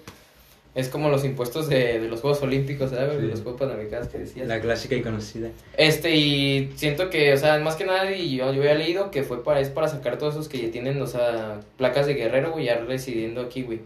Es 0.74 0.88
como 0.88 1.08
los 1.08 1.24
impuestos 1.24 1.68
de, 1.68 1.98
de 1.98 2.08
los 2.08 2.20
Juegos 2.20 2.40
Olímpicos, 2.42 2.90
¿sabes? 2.90 3.20
De 3.20 3.26
los 3.26 3.40
Juegos 3.42 3.58
Panamericanos 3.60 4.06
que 4.08 4.18
decías. 4.18 4.46
La 4.46 4.60
clásica 4.60 4.94
y 4.94 5.02
conocida. 5.02 5.48
Este, 5.76 6.14
y 6.14 6.70
siento 6.76 7.10
que, 7.10 7.32
o 7.32 7.36
sea, 7.36 7.58
más 7.58 7.74
que 7.74 7.84
nada, 7.84 8.10
y 8.12 8.36
yo, 8.36 8.52
yo 8.52 8.60
había 8.62 8.74
leído 8.74 9.10
que 9.10 9.24
fue 9.24 9.42
para, 9.42 9.58
es 9.60 9.70
para 9.70 9.88
sacar 9.88 10.18
todos 10.18 10.34
esos 10.34 10.48
que 10.48 10.58
ya 10.60 10.70
tienen, 10.70 11.02
o 11.02 11.06
sea, 11.08 11.60
placas 11.76 12.06
de 12.06 12.14
guerrero, 12.14 12.52
güey, 12.52 12.66
ya 12.66 12.76
residiendo 12.78 13.40
aquí, 13.40 13.62
güey. 13.62 13.80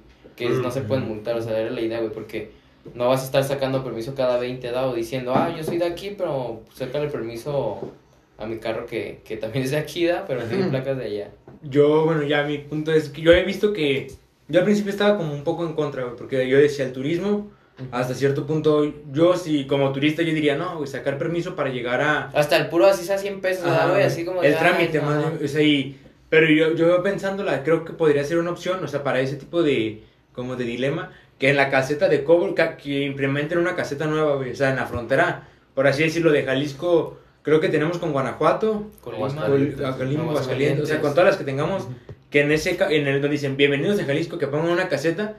Que 0.48 0.52
es- 0.54 0.58
no 0.60 0.70
se 0.70 0.82
pueden 0.82 1.06
multar, 1.06 1.36
o 1.36 1.42
sea, 1.42 1.58
era 1.58 1.70
la 1.70 1.80
idea, 1.80 1.98
güey, 2.00 2.12
porque 2.12 2.50
no 2.94 3.08
vas 3.08 3.22
a 3.22 3.24
estar 3.26 3.44
sacando 3.44 3.82
permiso 3.84 4.14
cada 4.14 4.38
20 4.38 4.70
dado 4.70 4.94
diciendo, 4.94 5.32
ah, 5.34 5.54
yo 5.56 5.62
soy 5.62 5.78
de 5.78 5.84
aquí, 5.86 6.14
pero 6.16 6.62
sácale 6.74 7.08
permiso 7.08 7.92
a 8.38 8.46
mi 8.46 8.58
carro 8.58 8.86
que, 8.86 9.20
que 9.24 9.36
también 9.36 9.64
es 9.64 9.70
de 9.70 9.76
aquí, 9.76 10.04
da, 10.06 10.24
pero 10.26 10.42
tiene 10.44 10.66
placas 10.68 10.98
de 10.98 11.04
allá. 11.04 11.30
Yo, 11.62 12.04
bueno, 12.04 12.22
ya 12.24 12.42
mi 12.42 12.58
punto 12.58 12.92
es 12.92 13.08
que 13.08 13.20
yo 13.22 13.32
he 13.32 13.44
visto 13.44 13.72
que. 13.72 14.10
Yo 14.48 14.58
al 14.58 14.64
principio 14.64 14.90
estaba 14.90 15.16
como 15.16 15.32
un 15.32 15.44
poco 15.44 15.64
en 15.64 15.74
contra, 15.74 16.02
güey, 16.02 16.16
porque 16.16 16.48
yo 16.48 16.58
decía 16.58 16.84
el 16.84 16.92
turismo. 16.92 17.50
Hasta 17.90 18.14
cierto 18.14 18.46
punto, 18.46 18.92
yo 19.12 19.34
si 19.36 19.66
como 19.66 19.90
turista 19.92 20.22
yo 20.22 20.34
diría, 20.34 20.56
no, 20.56 20.76
güey, 20.76 20.86
sacar 20.86 21.16
permiso 21.18 21.56
para 21.56 21.70
llegar 21.70 22.00
a, 22.02 22.24
Hasta 22.34 22.56
el 22.58 22.68
puro 22.68 22.86
así 22.86 23.04
sea 23.04 23.16
100 23.16 23.40
pesos, 23.40 23.64
¿verdad, 23.64 23.80
Ajá, 23.84 23.90
güey? 23.92 24.02
Así 24.02 24.24
como 24.24 24.42
el 24.42 24.52
"Ay, 24.52 24.58
trámite 24.60 24.98
no". 24.98 25.04
más 25.06 25.24
o 25.42 25.48
sea, 25.48 25.62
y- 25.62 25.96
pero 26.28 26.48
yo 26.50 26.74
yo 26.74 27.02
pensándola 27.02 27.62
creo 27.64 27.84
que 27.84 27.92
podría 27.94 28.22
ser 28.24 28.38
una 28.38 28.50
opción 28.50 28.84
o 28.84 28.88
sea 28.88 29.02
para 29.02 29.20
ese 29.20 29.36
tipo 29.36 29.62
de 29.62 30.02
como 30.32 30.56
de 30.56 30.64
dilema 30.64 31.12
que 31.38 31.50
en 31.50 31.56
la 31.56 31.70
caseta 31.70 32.08
de 32.08 32.24
cobro 32.24 32.54
ca- 32.54 32.76
que 32.76 33.02
implementen 33.02 33.58
una 33.58 33.74
caseta 33.74 34.06
nueva 34.06 34.36
güey, 34.36 34.52
o 34.52 34.54
sea 34.56 34.70
en 34.70 34.76
la 34.76 34.86
frontera 34.86 35.48
por 35.74 35.86
así 35.86 36.02
decirlo 36.02 36.30
de 36.32 36.44
Jalisco 36.44 37.18
creo 37.42 37.60
que 37.60 37.68
tenemos 37.68 37.98
con 37.98 38.12
Guanajuato 38.12 38.90
Colima. 39.00 39.22
Col- 39.46 39.84
Aguascalientes. 40.30 40.84
o 40.84 40.86
sea 40.86 41.00
con 41.00 41.10
todas 41.12 41.26
las 41.26 41.36
que 41.36 41.44
tengamos 41.44 41.88
que 42.30 42.40
en 42.40 42.52
ese 42.52 42.76
en 42.90 43.06
el 43.06 43.20
donde 43.20 43.28
dicen 43.36 43.56
bienvenidos 43.56 44.00
a 44.00 44.04
Jalisco 44.04 44.38
que 44.38 44.46
pongan 44.46 44.70
una 44.70 44.88
caseta 44.88 45.36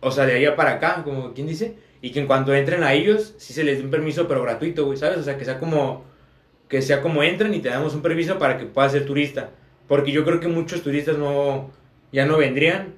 o 0.00 0.10
sea 0.10 0.26
de 0.26 0.34
allá 0.34 0.56
para 0.56 0.72
acá 0.72 1.02
como 1.04 1.32
quien 1.34 1.46
dice 1.46 1.74
y 2.00 2.10
que 2.10 2.18
en 2.20 2.26
cuanto 2.26 2.52
entren 2.54 2.82
a 2.82 2.94
ellos 2.94 3.34
sí 3.38 3.52
se 3.52 3.62
les 3.62 3.78
dé 3.78 3.84
un 3.84 3.90
permiso 3.90 4.26
pero 4.26 4.42
gratuito 4.42 4.84
güey 4.86 4.96
sabes 4.98 5.18
o 5.18 5.22
sea 5.22 5.36
que 5.38 5.44
sea 5.44 5.58
como 5.60 6.04
que 6.68 6.80
sea 6.82 7.02
como 7.02 7.22
entran 7.22 7.52
y 7.54 7.60
te 7.60 7.68
damos 7.68 7.94
un 7.94 8.00
permiso 8.02 8.38
para 8.38 8.56
que 8.56 8.64
puedas 8.64 8.92
ser 8.92 9.04
turista. 9.04 9.50
Porque 9.88 10.10
yo 10.10 10.24
creo 10.24 10.40
que 10.40 10.48
muchos 10.48 10.82
turistas 10.82 11.18
no 11.18 11.70
ya 12.12 12.24
no 12.24 12.38
vendrían. 12.38 12.94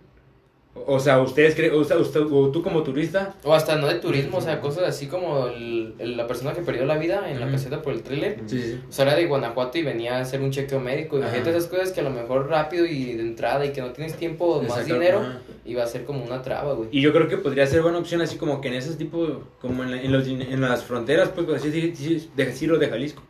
O 0.86 0.98
sea, 0.98 1.20
ustedes 1.20 1.54
creen, 1.54 1.72
o, 1.74 1.84
sea, 1.84 1.96
usted, 1.98 2.20
o 2.28 2.48
tú 2.50 2.60
como 2.62 2.82
turista, 2.82 3.34
O 3.44 3.54
hasta 3.54 3.76
no 3.76 3.86
de 3.86 3.94
turismo, 3.94 4.38
o 4.38 4.40
sea, 4.40 4.60
cosas 4.60 4.82
así 4.88 5.06
como 5.06 5.46
el- 5.46 5.94
el- 6.00 6.16
la 6.16 6.26
persona 6.26 6.52
que 6.52 6.62
perdió 6.62 6.84
la 6.84 6.98
vida 6.98 7.30
en 7.30 7.38
la 7.38 7.46
Ujú. 7.46 7.54
caseta 7.54 7.80
por 7.80 7.92
el 7.92 8.02
tráiler. 8.02 8.40
sí, 8.46 8.60
sí. 8.60 8.80
O 8.88 8.92
sea, 8.92 9.04
era 9.06 9.14
de 9.14 9.26
Guanajuato 9.26 9.78
y 9.78 9.82
venía 9.82 10.16
a 10.16 10.20
hacer 10.22 10.40
un 10.42 10.50
chequeo 10.50 10.80
médico. 10.80 11.16
Imagínate 11.18 11.50
esas 11.50 11.66
cosas 11.68 11.92
que 11.92 12.00
a 12.00 12.02
lo 12.02 12.10
mejor 12.10 12.48
rápido 12.48 12.84
y 12.86 13.12
de 13.12 13.22
entrada 13.22 13.64
y 13.64 13.72
que 13.72 13.80
no 13.80 13.92
tienes 13.92 14.14
tiempo 14.14 14.46
o 14.46 14.62
más 14.62 14.84
dinero, 14.84 15.20
ajá. 15.20 15.38
iba 15.64 15.84
a 15.84 15.86
ser 15.86 16.04
como 16.04 16.24
una 16.24 16.42
traba, 16.42 16.72
güey. 16.74 16.88
Y 16.90 17.00
yo 17.00 17.12
creo 17.12 17.28
que 17.28 17.38
podría 17.38 17.66
ser 17.66 17.80
buena 17.80 17.98
opción 17.98 18.20
así 18.20 18.36
como 18.36 18.60
que 18.60 18.68
en 18.68 18.74
esos 18.74 18.98
tipos, 18.98 19.30
como 19.60 19.84
en, 19.84 19.92
la- 19.92 20.02
en 20.02 20.10
los, 20.12 20.26
en 20.26 20.60
las 20.60 20.82
fronteras, 20.82 21.28
pues 21.30 21.46
por 21.46 21.54
así 21.56 21.70
decir- 21.70 22.28
decirlo 22.34 22.78
de 22.78 22.88
Jalisco, 22.88 23.22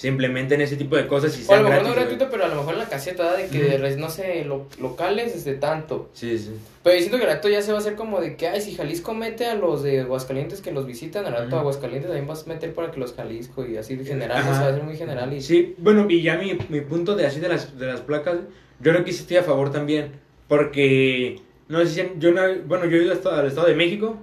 se 0.00 0.08
implementen 0.08 0.62
ese 0.62 0.76
tipo 0.76 0.96
de 0.96 1.06
cosas 1.06 1.38
y 1.38 1.44
O 1.46 1.52
a 1.52 1.58
lo 1.60 1.68
mejor 1.68 1.82
no 1.82 1.88
güey. 1.90 2.00
gratuito, 2.00 2.28
pero 2.30 2.46
a 2.46 2.48
lo 2.48 2.54
mejor 2.54 2.72
en 2.72 2.78
la 2.78 2.88
caseta, 2.88 3.22
¿verdad? 3.24 3.36
de 3.36 3.46
que, 3.48 3.76
res- 3.76 3.98
no 3.98 4.08
sé, 4.08 4.46
lo- 4.46 4.66
locales 4.80 5.34
es 5.36 5.44
de 5.44 5.56
tanto. 5.56 6.08
Sí, 6.14 6.38
sí. 6.38 6.52
Pero 6.82 6.94
yo 6.96 7.00
siento 7.00 7.18
que 7.18 7.24
el 7.24 7.28
rato 7.30 7.50
ya 7.50 7.60
se 7.60 7.70
va 7.72 7.76
a 7.76 7.80
hacer 7.82 7.96
como 7.96 8.18
de 8.18 8.34
que, 8.34 8.48
ay, 8.48 8.62
si 8.62 8.74
Jalisco 8.74 9.12
mete 9.12 9.44
a 9.44 9.56
los 9.56 9.82
de 9.82 10.00
Aguascalientes 10.00 10.62
que 10.62 10.72
los 10.72 10.86
visitan, 10.86 11.26
al 11.26 11.32
rato 11.34 11.48
Ujú. 11.48 11.56
Aguascalientes 11.56 12.06
también 12.08 12.26
vas 12.26 12.46
a 12.46 12.48
meter 12.48 12.72
para 12.72 12.90
que 12.90 12.98
los 12.98 13.12
Jalisco 13.12 13.66
y 13.66 13.76
así 13.76 13.94
de 13.94 14.06
general, 14.06 14.38
Ajá. 14.38 14.50
o 14.50 14.54
sea, 14.54 14.62
va 14.62 14.68
a 14.70 14.74
ser 14.74 14.82
muy 14.84 14.96
general 14.96 15.30
y 15.34 15.42
Sí, 15.42 15.74
bueno, 15.76 16.06
y 16.08 16.22
ya 16.22 16.38
mi, 16.38 16.56
mi 16.70 16.80
punto 16.80 17.14
de 17.14 17.26
así 17.26 17.38
de 17.38 17.50
las, 17.50 17.78
de 17.78 17.86
las 17.86 18.00
placas, 18.00 18.36
yo 18.80 18.92
creo 18.92 19.04
que 19.04 19.12
sí 19.12 19.20
estoy 19.20 19.36
a 19.36 19.42
favor 19.42 19.70
también, 19.70 20.12
porque, 20.64 21.40
no 21.68 21.80
sé 21.80 21.86
si, 21.88 22.02
yo 22.18 22.32
no, 22.32 22.40
bueno, 22.66 22.86
yo 22.86 22.96
he 22.96 23.02
ido 23.04 23.12
hasta 23.12 23.38
al 23.38 23.46
Estado 23.46 23.66
de 23.66 23.74
México 23.74 24.16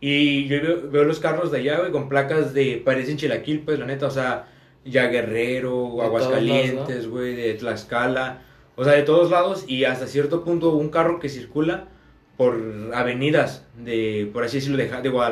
y 0.00 0.48
yo 0.48 0.60
veo, 0.60 0.90
veo 0.90 1.04
los 1.04 1.20
carros 1.20 1.52
de 1.52 1.58
allá, 1.58 1.78
güey, 1.78 1.92
con 1.92 2.08
placas 2.08 2.52
de, 2.52 2.82
parecen 2.84 3.16
chilaquil, 3.16 3.60
pues, 3.60 3.78
la 3.78 3.86
neta, 3.86 4.06
o 4.06 4.10
sea, 4.10 4.46
ya 4.84 5.06
Guerrero, 5.08 6.02
Aguascalientes, 6.02 7.08
güey, 7.08 7.34
de 7.34 7.54
Tlaxcala, 7.54 8.42
o 8.76 8.84
sea, 8.84 8.94
de 8.94 9.02
todos 9.02 9.30
lados, 9.30 9.64
y 9.66 9.84
hasta 9.84 10.06
cierto 10.06 10.42
punto 10.44 10.70
un 10.74 10.88
carro 10.88 11.18
que 11.20 11.28
circula 11.28 11.88
por 12.36 12.56
avenidas 12.94 13.66
de, 13.76 14.30
por 14.32 14.44
así 14.44 14.56
decirlo, 14.58 14.78
de, 14.78 14.88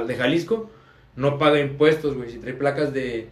de, 0.06 0.14
Jalisco, 0.16 0.70
no 1.16 1.38
paga 1.38 1.58
impuestos, 1.58 2.14
güey, 2.16 2.30
si 2.30 2.38
trae 2.38 2.52
placas 2.52 2.92
de, 2.92 3.28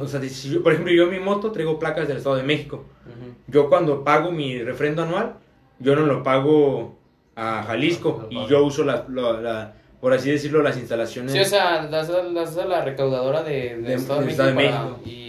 o 0.00 0.06
sea, 0.08 0.20
si 0.22 0.50
yo- 0.50 0.62
por 0.62 0.72
ejemplo, 0.72 0.92
yo 0.92 1.04
en 1.04 1.10
mi 1.10 1.20
moto 1.20 1.52
traigo 1.52 1.78
placas 1.78 2.08
del 2.08 2.16
Estado 2.18 2.36
de 2.36 2.42
México. 2.42 2.84
Yo 3.46 3.68
cuando 3.68 4.04
pago 4.04 4.30
mi 4.32 4.58
refrendo 4.62 5.02
anual, 5.02 5.34
yo 5.78 5.94
no 5.96 6.02
lo 6.06 6.22
pago 6.22 6.96
a 7.36 7.62
Jalisco. 7.62 8.26
Y 8.30 8.46
yo 8.48 8.64
uso 8.64 8.84
la, 8.84 9.06
la- 9.08 9.40
la- 9.40 9.72
por 10.00 10.12
así 10.12 10.30
decirlo, 10.30 10.62
las 10.62 10.76
instalaciones. 10.78 11.32
Sí, 11.32 11.38
o 11.40 11.44
sea, 11.44 11.86
das, 11.86 12.08
das 12.34 12.56
a 12.58 12.64
la 12.64 12.84
recaudadora 12.84 13.42
de, 13.42 13.76
de 13.76 13.82
De- 13.82 13.94
Estado 13.94 14.20
de 14.20 14.26
México, 14.26 14.42
Estado 14.44 14.48
de 14.48 14.54
para- 14.70 14.84
México. 14.84 15.00
y 15.04 15.19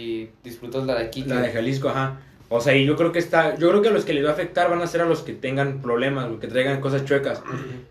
disfrutas 0.42 0.84
la 0.84 0.98
de 0.98 1.04
aquí. 1.04 1.24
La 1.24 1.40
de 1.40 1.50
Jalisco, 1.50 1.88
ajá. 1.88 2.20
O 2.48 2.60
sea, 2.60 2.76
y 2.76 2.84
yo 2.84 2.96
creo 2.96 3.12
que 3.12 3.18
está, 3.18 3.56
yo 3.56 3.70
creo 3.70 3.80
que 3.80 3.88
a 3.88 3.92
los 3.92 4.04
que 4.04 4.12
les 4.12 4.24
va 4.24 4.30
a 4.30 4.32
afectar 4.32 4.68
van 4.68 4.82
a 4.82 4.86
ser 4.86 5.00
a 5.00 5.06
los 5.06 5.22
que 5.22 5.32
tengan 5.32 5.80
problemas, 5.80 6.28
güey, 6.28 6.38
que 6.38 6.48
traigan 6.48 6.82
cosas 6.82 7.04
chuecas. 7.06 7.42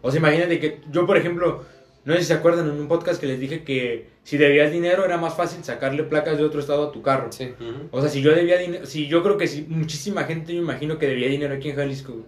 O 0.01 0.11
sea, 0.11 0.19
imagínate 0.19 0.59
que 0.59 0.81
yo, 0.91 1.07
por 1.07 1.17
ejemplo, 1.17 1.65
no 2.05 2.13
sé 2.13 2.19
si 2.19 2.25
se 2.25 2.33
acuerdan 2.33 2.69
en 2.69 2.79
un 2.79 2.87
podcast 2.87 3.19
que 3.19 3.25
les 3.25 3.39
dije 3.39 3.63
que 3.63 4.07
si 4.23 4.37
debías 4.37 4.71
dinero 4.71 5.03
era 5.03 5.17
más 5.17 5.35
fácil 5.35 5.63
sacarle 5.63 6.03
placas 6.03 6.37
de 6.37 6.43
otro 6.43 6.59
estado 6.59 6.89
a 6.89 6.91
tu 6.91 7.01
carro. 7.01 7.31
Sí. 7.31 7.49
O 7.89 8.01
sea, 8.01 8.09
si 8.09 8.21
yo 8.21 8.35
debía 8.35 8.57
dinero, 8.57 8.85
si 8.85 9.07
yo 9.07 9.23
creo 9.23 9.37
que 9.37 9.47
si 9.47 9.63
muchísima 9.63 10.25
gente, 10.25 10.53
yo 10.53 10.61
imagino 10.61 10.99
que 10.99 11.07
debía 11.07 11.27
dinero 11.27 11.55
aquí 11.55 11.69
en 11.69 11.75
Jalisco. 11.75 12.25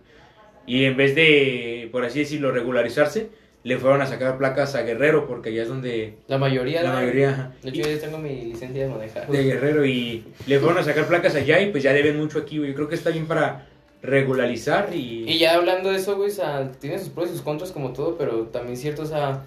Y 0.66 0.86
en 0.86 0.98
vez 0.98 1.14
de, 1.14 1.90
por 1.92 2.04
así 2.04 2.20
decirlo, 2.20 2.52
regularizarse, 2.52 3.30
le 3.64 3.78
fueron 3.78 4.02
a 4.02 4.06
sacar 4.06 4.38
placas 4.38 4.76
a 4.76 4.82
Guerrero, 4.82 5.26
porque 5.28 5.50
allá 5.50 5.64
es 5.64 5.70
donde 5.70 6.16
La 6.28 6.38
mayoría. 6.38 6.84
la 6.84 6.90
¿no? 6.90 6.96
mayoría. 6.96 7.54
De 7.64 7.70
hecho, 7.70 7.82
yo 7.84 7.96
ya 7.96 8.00
tengo 8.02 8.18
mi 8.18 8.42
licencia 8.46 8.84
de 8.86 8.90
manejar. 8.92 9.28
de 9.28 9.44
Guerrero 9.44 9.86
y 9.86 10.26
le 10.48 10.60
fueron 10.60 10.78
a 10.80 10.84
sacar 10.84 11.06
placas 11.08 11.36
allá 11.36 11.60
y 11.62 11.72
pues 11.72 11.82
ya 11.84 11.94
deben 11.94 12.18
mucho 12.18 12.40
aquí, 12.40 12.58
güey. 12.58 12.70
Yo 12.72 12.76
creo 12.76 12.90
que 12.90 12.96
está 12.96 13.10
bien 13.10 13.26
para 13.26 13.68
regularizar 14.02 14.90
y... 14.94 15.24
Y 15.30 15.40
ya 15.40 15.56
hablando 15.56 15.90
de 15.92 15.98
eso, 15.98 16.16
güey, 16.18 16.30
o 16.30 16.34
sea, 16.34 16.72
tiene 16.80 17.00
sus 17.00 17.10
pros 17.10 17.30
y 17.30 17.32
sus 17.32 17.42
contras 17.42 17.72
como 17.72 17.94
todo, 17.94 18.18
pero 18.18 18.44
también 18.48 18.76
cierto, 18.78 19.04
o 19.04 19.06
sea, 19.06 19.46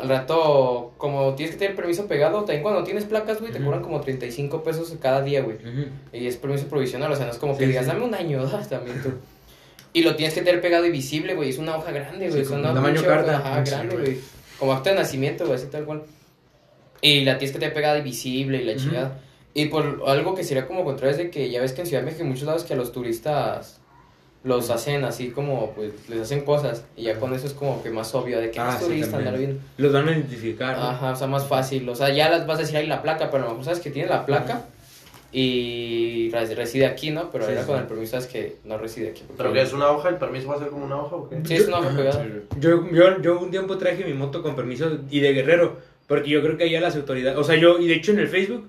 al 0.00 0.08
rato, 0.08 0.92
como 0.96 1.34
tienes 1.34 1.54
que 1.54 1.58
tener 1.60 1.76
permiso 1.76 2.06
pegado, 2.08 2.38
también 2.44 2.62
cuando 2.62 2.82
tienes 2.84 3.04
placas, 3.04 3.38
güey, 3.40 3.52
te 3.52 3.62
cobran 3.62 3.82
como 3.82 4.00
35 4.00 4.62
pesos 4.62 4.94
cada 5.00 5.20
día, 5.20 5.42
güey. 5.42 5.58
Y 6.12 6.26
es 6.26 6.36
permiso 6.38 6.66
provisional, 6.68 7.12
o 7.12 7.16
sea, 7.16 7.26
no 7.26 7.32
es 7.32 7.38
como 7.38 7.52
que 7.56 7.64
Sí, 7.64 7.68
digas, 7.68 7.84
sí. 7.84 7.90
dame 7.92 8.04
un 8.06 8.14
año, 8.14 8.38
¿verdad? 8.42 8.66
también 8.66 9.02
tú. 9.02 9.10
Y 9.92 10.02
lo 10.02 10.16
tienes 10.16 10.34
que 10.34 10.40
tener 10.42 10.60
pegado 10.60 10.86
y 10.86 10.90
visible, 10.90 11.34
güey, 11.34 11.50
es 11.50 11.58
una 11.58 11.76
hoja 11.76 11.90
grande, 11.92 12.28
güey, 12.28 12.32
Sí, 12.32 12.40
es 12.40 12.50
una 12.50 12.72
tamaño 12.74 12.94
pinche 12.94 13.06
carta. 13.08 13.38
hoja, 13.40 13.50
Ajá, 13.52 13.62
grande, 13.62 13.94
güey. 13.96 14.06
güey. 14.06 14.18
Como 14.58 14.72
acta 14.72 14.90
de 14.90 14.96
nacimiento, 14.96 15.44
güey, 15.44 15.56
así 15.58 15.66
tal 15.66 15.84
cual. 15.84 16.02
Y 17.00 17.24
la 17.24 17.36
tienes 17.38 17.52
que 17.52 17.58
tener 17.58 17.74
pegada 17.74 17.98
y 17.98 18.02
visible 18.02 18.62
y 18.62 18.64
la 18.64 18.72
Ujú. 18.72 18.80
chingada. 18.80 19.18
Y 19.54 19.66
por 19.66 20.02
algo 20.06 20.34
que 20.34 20.44
sería 20.44 20.66
como 20.66 20.84
contrario 20.84 21.10
es 21.10 21.18
de 21.18 21.30
que 21.30 21.50
ya 21.50 21.60
ves 21.60 21.72
que 21.72 21.82
en 21.82 21.86
Ciudad 21.86 22.00
de 22.02 22.06
México 22.06 22.22
hay 22.24 22.28
muchos 22.30 22.44
lados 22.44 22.64
que 22.64 22.72
a 22.72 22.76
los 22.76 22.90
turistas 22.92 23.80
los 24.44 24.70
hacen 24.70 25.04
así 25.04 25.28
como, 25.28 25.70
pues, 25.72 25.92
les 26.08 26.20
hacen 26.20 26.40
cosas. 26.44 26.84
Y 26.96 27.02
ya 27.04 27.18
con 27.20 27.34
eso 27.34 27.46
es 27.46 27.52
como 27.52 27.82
que 27.82 27.90
más 27.90 28.14
obvio 28.14 28.40
de 28.40 28.50
que 28.50 28.58
Ah, 28.58 28.76
sí, 28.78 28.86
turista, 28.86 29.18
andar 29.18 29.36
bien. 29.36 29.60
Los 29.76 29.92
van 29.92 30.08
a 30.08 30.12
identificar. 30.12 30.76
¿no? 30.78 30.84
Ajá, 30.84 31.10
o 31.12 31.16
sea, 31.16 31.26
más 31.26 31.46
fácil. 31.46 31.86
O 31.88 31.94
sea, 31.94 32.08
ya 32.08 32.28
las 32.30 32.46
vas 32.46 32.58
a 32.58 32.62
decir 32.62 32.76
ahí 32.78 32.86
la 32.86 33.02
placa, 33.02 33.30
pero 33.30 33.44
a 33.44 33.46
lo 33.46 33.50
mejor 33.52 33.64
sabes 33.66 33.80
que 33.80 33.90
tiene 33.90 34.08
la 34.08 34.24
placa 34.26 34.62
y 35.32 36.30
res- 36.30 36.54
reside 36.56 36.86
aquí, 36.86 37.10
¿no? 37.10 37.30
Pero 37.30 37.46
Sí, 37.46 37.52
con 37.66 37.78
el 37.80 37.86
permiso 37.86 38.12
sabes 38.12 38.26
que 38.26 38.56
no 38.64 38.76
reside 38.78 39.08
aquí. 39.10 39.22
porque- 39.26 39.36
¿Pero 39.42 39.52
que 39.54 39.62
es 39.62 39.72
una 39.72 39.88
hoja? 39.90 40.10
¿El 40.10 40.16
permiso 40.16 40.48
va 40.48 40.56
a 40.56 40.58
ser 40.58 40.68
como 40.68 40.84
una 40.84 41.00
hoja 41.00 41.16
o 41.16 41.28
qué? 41.28 41.36
Sí, 41.44 41.54
es 41.54 41.68
una 41.68 41.78
hoja 41.78 41.96
pegada. 41.96 42.26
Yo, 42.60 42.88
yo, 42.92 43.20
yo 43.22 43.40
un 43.40 43.50
tiempo 43.50 43.78
traje 43.78 44.04
mi 44.04 44.12
moto 44.14 44.42
con 44.42 44.54
permiso 44.54 44.98
y 45.10 45.20
de 45.20 45.32
Guerrero, 45.32 45.76
porque 46.06 46.30
yo 46.30 46.42
creo 46.42 46.56
que 46.56 46.64
allá 46.64 46.80
las 46.80 46.96
autoridades, 46.96 47.38
o 47.38 47.44
sea, 47.44 47.56
yo, 47.56 47.78
y 47.78 47.88
de 47.88 47.94
hecho 47.94 48.12
en 48.12 48.18
el 48.18 48.28
Facebook, 48.28 48.68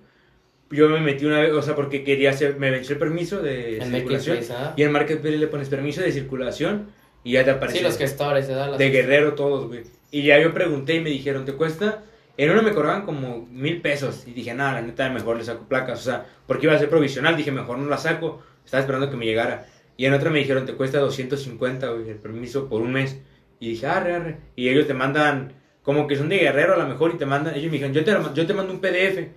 yo 0.72 0.90
me 0.90 1.00
metí 1.02 1.26
una 1.26 1.40
vez, 1.42 1.52
o 1.52 1.62
sea, 1.62 1.76
porque 1.76 2.04
quería 2.04 2.30
hacer, 2.32 2.56
me 2.58 2.72
venció 2.72 2.94
el 2.94 3.00
permiso 3.00 3.42
de 3.42 3.80
circulación, 3.84 4.36
Marketplace, 4.38 4.54
¿ah? 4.54 4.74
y 4.76 4.84
en 4.84 4.92
Marketplace 4.92 5.38
le 5.38 5.48
pones 5.48 5.70
permiso 5.70 6.02
de 6.02 6.12
circulación, 6.12 6.88
y 7.26 7.34
ya 7.34 7.44
te 7.46 7.52
aparece. 7.52 7.78
Sí, 7.80 7.84
los 7.84 7.98
gestores. 7.98 8.50
Las- 8.50 8.78
de 8.78 8.90
Guerrero 8.90 9.34
todos, 9.34 9.68
güey. 9.68 9.82
Y 10.12 10.24
ya 10.24 10.40
yo 10.42 10.54
pregunté 10.54 10.96
y 10.96 11.00
me 11.00 11.10
dijeron, 11.10 11.46
¿te 11.46 11.54
cuesta? 11.54 12.04
En 12.38 12.50
uno 12.50 12.64
me 12.64 12.74
cobraban 12.74 13.06
como 13.06 13.48
mil 13.52 13.82
pesos. 13.82 14.24
Y 14.28 14.32
dije, 14.32 14.54
nada, 14.54 14.74
la 14.74 14.82
neta, 14.82 15.10
mejor 15.10 15.38
le 15.38 15.44
saco 15.44 15.66
placas. 15.68 16.00
O 16.00 16.04
sea, 16.04 16.26
porque 16.48 16.66
iba 16.66 16.76
a 16.76 16.80
ser 16.80 16.90
provisional. 16.90 17.38
Dije, 17.38 17.52
mejor 17.52 17.78
no 17.78 17.88
la 17.90 17.98
saco. 17.98 18.42
Estaba 18.66 18.82
esperando 18.82 19.10
que 19.10 19.18
me 19.18 19.26
llegara. 19.26 19.68
Y 19.98 20.06
en 20.06 20.14
otra 20.14 20.30
me 20.32 20.40
dijeron, 20.40 20.66
te 20.66 20.74
cuesta 20.74 21.00
250, 21.00 21.88
güey, 21.90 22.10
el 22.10 22.16
permiso 22.16 22.68
por 22.68 22.82
un 22.82 22.94
mes. 22.94 23.20
Y 23.60 23.70
dije, 23.70 23.86
arre, 23.86 24.16
arre. 24.16 24.38
Y 24.56 24.70
ellos 24.70 24.88
te 24.88 24.94
mandan, 24.94 25.54
como 25.84 26.08
que 26.08 26.16
son 26.16 26.30
de 26.30 26.40
Guerrero 26.40 26.74
a 26.74 26.78
lo 26.78 26.88
mejor, 26.88 27.12
y 27.14 27.18
te 27.18 27.26
mandan, 27.26 27.54
ellos 27.54 27.68
me 27.68 27.78
dijeron, 27.78 27.94
yo 27.94 28.04
te, 28.04 28.16
yo 28.34 28.48
te 28.48 28.54
mando 28.54 28.74
un 28.74 28.80
PDF. 28.80 29.28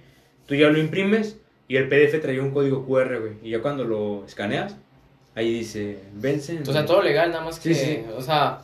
Tú 0.46 0.54
ya 0.54 0.68
lo 0.68 0.78
imprimes 0.78 1.38
y 1.68 1.76
el 1.76 1.88
PDF 1.88 2.20
traía 2.22 2.40
un 2.40 2.52
código 2.52 2.86
QR, 2.86 3.18
güey. 3.20 3.32
Y 3.42 3.50
ya 3.50 3.60
cuando 3.60 3.84
lo 3.84 4.24
escaneas, 4.24 4.76
ahí 5.34 5.52
dice, 5.52 5.98
vence. 6.14 6.60
O 6.66 6.72
sea, 6.72 6.86
todo 6.86 7.02
legal, 7.02 7.30
nada 7.30 7.44
más 7.44 7.60
que, 7.60 7.74
Sí, 7.74 7.84
sí. 7.84 8.04
o 8.16 8.22
sea, 8.22 8.60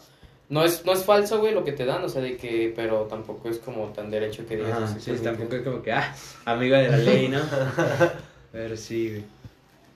no 0.53 0.65
es, 0.65 0.85
no 0.85 0.93
es 0.93 1.03
falso, 1.05 1.39
güey, 1.41 1.55
lo 1.55 1.65
que 1.65 1.73
te 1.73 1.85
dan, 1.87 2.05
o 2.05 2.09
sea, 2.09 2.21
de 2.21 2.37
que, 2.37 2.73
pero 2.77 3.03
tampoco 3.11 3.49
es 3.49 3.59
como 3.59 3.87
tan 3.87 4.11
derecho 4.11 4.45
que 4.47 4.57
digas. 4.57 4.95
Sí, 5.01 5.13
tampoco 5.23 5.57
es 5.57 5.63
como 5.63 5.83
que, 5.83 5.93
ah, 5.93 6.15
amiga 6.45 6.79
de 6.79 6.89
la 6.91 6.97
ley, 7.09 7.29
¿no? 7.29 7.41
Pero 8.53 8.77
sí, 8.77 9.09
güey. 9.11 9.25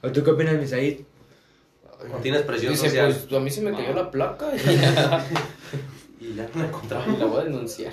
¿O 0.03 0.11
tú 0.13 0.25
qué 0.25 0.31
opinas, 0.31 0.55
Misaid? 0.55 1.01
Tienes 2.23 2.43
presión 2.43 2.73
Dice, 2.73 2.87
social. 2.89 3.15
pues 3.29 3.41
a 3.41 3.43
mí 3.43 3.51
se 3.51 3.61
me 3.63 3.73
cayó 3.73 3.93
la 3.95 4.11
placa 4.11 4.47
Y 6.21 6.35
ya 6.35 6.49
no 6.55 6.63
la 6.63 6.69
encontramos. 6.69 7.09
y 7.09 7.21
la 7.21 7.27
voy 7.27 7.41
a 7.41 7.45
denunciar. 7.45 7.93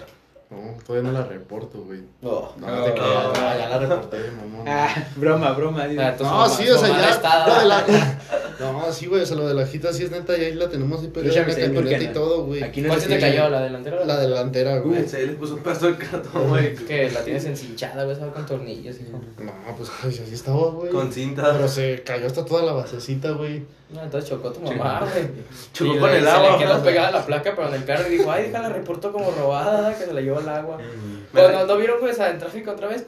No, 0.49 0.77
todavía 0.85 1.11
no 1.11 1.17
la 1.19 1.25
reporto, 1.25 1.79
güey. 1.81 2.01
No. 2.21 2.53
No, 2.57 2.67
No, 2.67 2.83
te 2.83 2.91
creas, 2.93 3.23
no. 3.27 3.33
ya, 3.33 3.57
ya 3.57 3.69
la 3.69 3.79
reporté, 3.79 4.17
mamón. 4.31 4.67
Ah, 4.67 5.07
broma, 5.15 5.51
broma. 5.53 5.83
Ah, 5.83 6.15
No, 6.19 6.25
mamá- 6.25 6.49
sí, 6.49 6.69
o 6.69 6.77
sea, 6.77 6.89
ya. 6.89 7.45
Lo 7.47 7.59
de 7.59 7.65
la... 7.65 8.19
No, 8.59 8.91
sí, 8.91 9.05
güey, 9.07 9.21
o 9.21 9.25
sea, 9.25 9.35
lo 9.37 9.47
de 9.47 9.53
la 9.53 9.65
jita 9.65 9.91
sí 9.93 10.03
es 10.03 10.11
neta, 10.11 10.35
ya 10.37 10.47
ahí 10.47 10.53
la 10.53 10.69
tenemos 10.69 11.01
ahí 11.01 11.07
pegada 11.07 11.33
en 11.41 11.47
la 11.47 11.55
camioneta 11.55 12.03
y 12.03 12.13
todo, 12.13 12.45
güey. 12.45 12.63
Aquí 12.63 12.81
no 12.81 12.89
¿Cuál 12.89 13.01
se 13.01 13.07
se 13.07 13.13
te 13.15 13.19
cayó? 13.21 13.49
¿La 13.49 13.61
delantera? 13.61 14.01
o 14.01 14.05
La 14.05 14.19
delantera, 14.19 14.77
güey. 14.79 15.07
Se 15.07 15.25
le 15.25 15.33
puso 15.33 15.55
un 15.55 15.61
pedazo 15.63 15.87
de 15.87 15.97
cartón, 15.97 16.49
güey. 16.49 16.75
Que 16.75 17.09
la 17.11 17.23
tienes 17.23 17.45
encinchada, 17.45 18.03
güey, 18.03 18.15
esa 18.15 18.25
va 18.27 18.33
con 18.33 18.45
tornillos, 18.45 18.95
hijo. 18.99 19.19
No, 19.43 19.51
pues 19.77 19.89
así 20.21 20.33
estaba, 20.33 20.69
güey. 20.71 20.91
Con 20.91 21.11
cinta. 21.11 21.51
Pero 21.53 21.67
se 21.67 22.03
cayó 22.03 22.27
hasta 22.27 22.45
toda 22.45 22.63
la 22.63 22.73
basecita, 22.73 23.31
güey. 23.31 23.63
No, 23.91 24.01
entonces 24.01 24.29
chocó 24.29 24.51
tu 24.51 24.59
mamá, 24.61 25.01
güey. 25.01 25.27
Chocó 25.73 25.95
Y 25.95 25.99
con 25.99 26.11
le- 26.11 26.17
el 26.17 26.23
Se 26.23 26.29
agua. 26.29 26.57
le 26.57 26.65
quedó 26.65 26.83
pegada 26.83 27.11
la 27.11 27.25
placa, 27.25 27.53
pero 27.55 27.67
en 27.69 27.75
el 27.75 27.85
carro 27.85 28.07
y 28.07 28.17
dijo, 28.17 28.31
ay, 28.31 28.43
déjala, 28.45 28.69
reportó 28.69 29.11
como 29.11 29.29
robada, 29.31 29.95
que 29.97 30.05
se 30.05 30.13
la 30.13 30.21
llevó 30.21 30.39
el 30.39 30.49
agua. 30.49 30.77
Mm. 30.77 31.33
Bueno, 31.33 31.51
¿no, 31.59 31.65
no 31.67 31.77
vieron, 31.77 31.97
pues, 31.99 32.17
en 32.19 32.39
tráfico 32.39 32.71
otra 32.71 32.87
vez? 32.87 33.05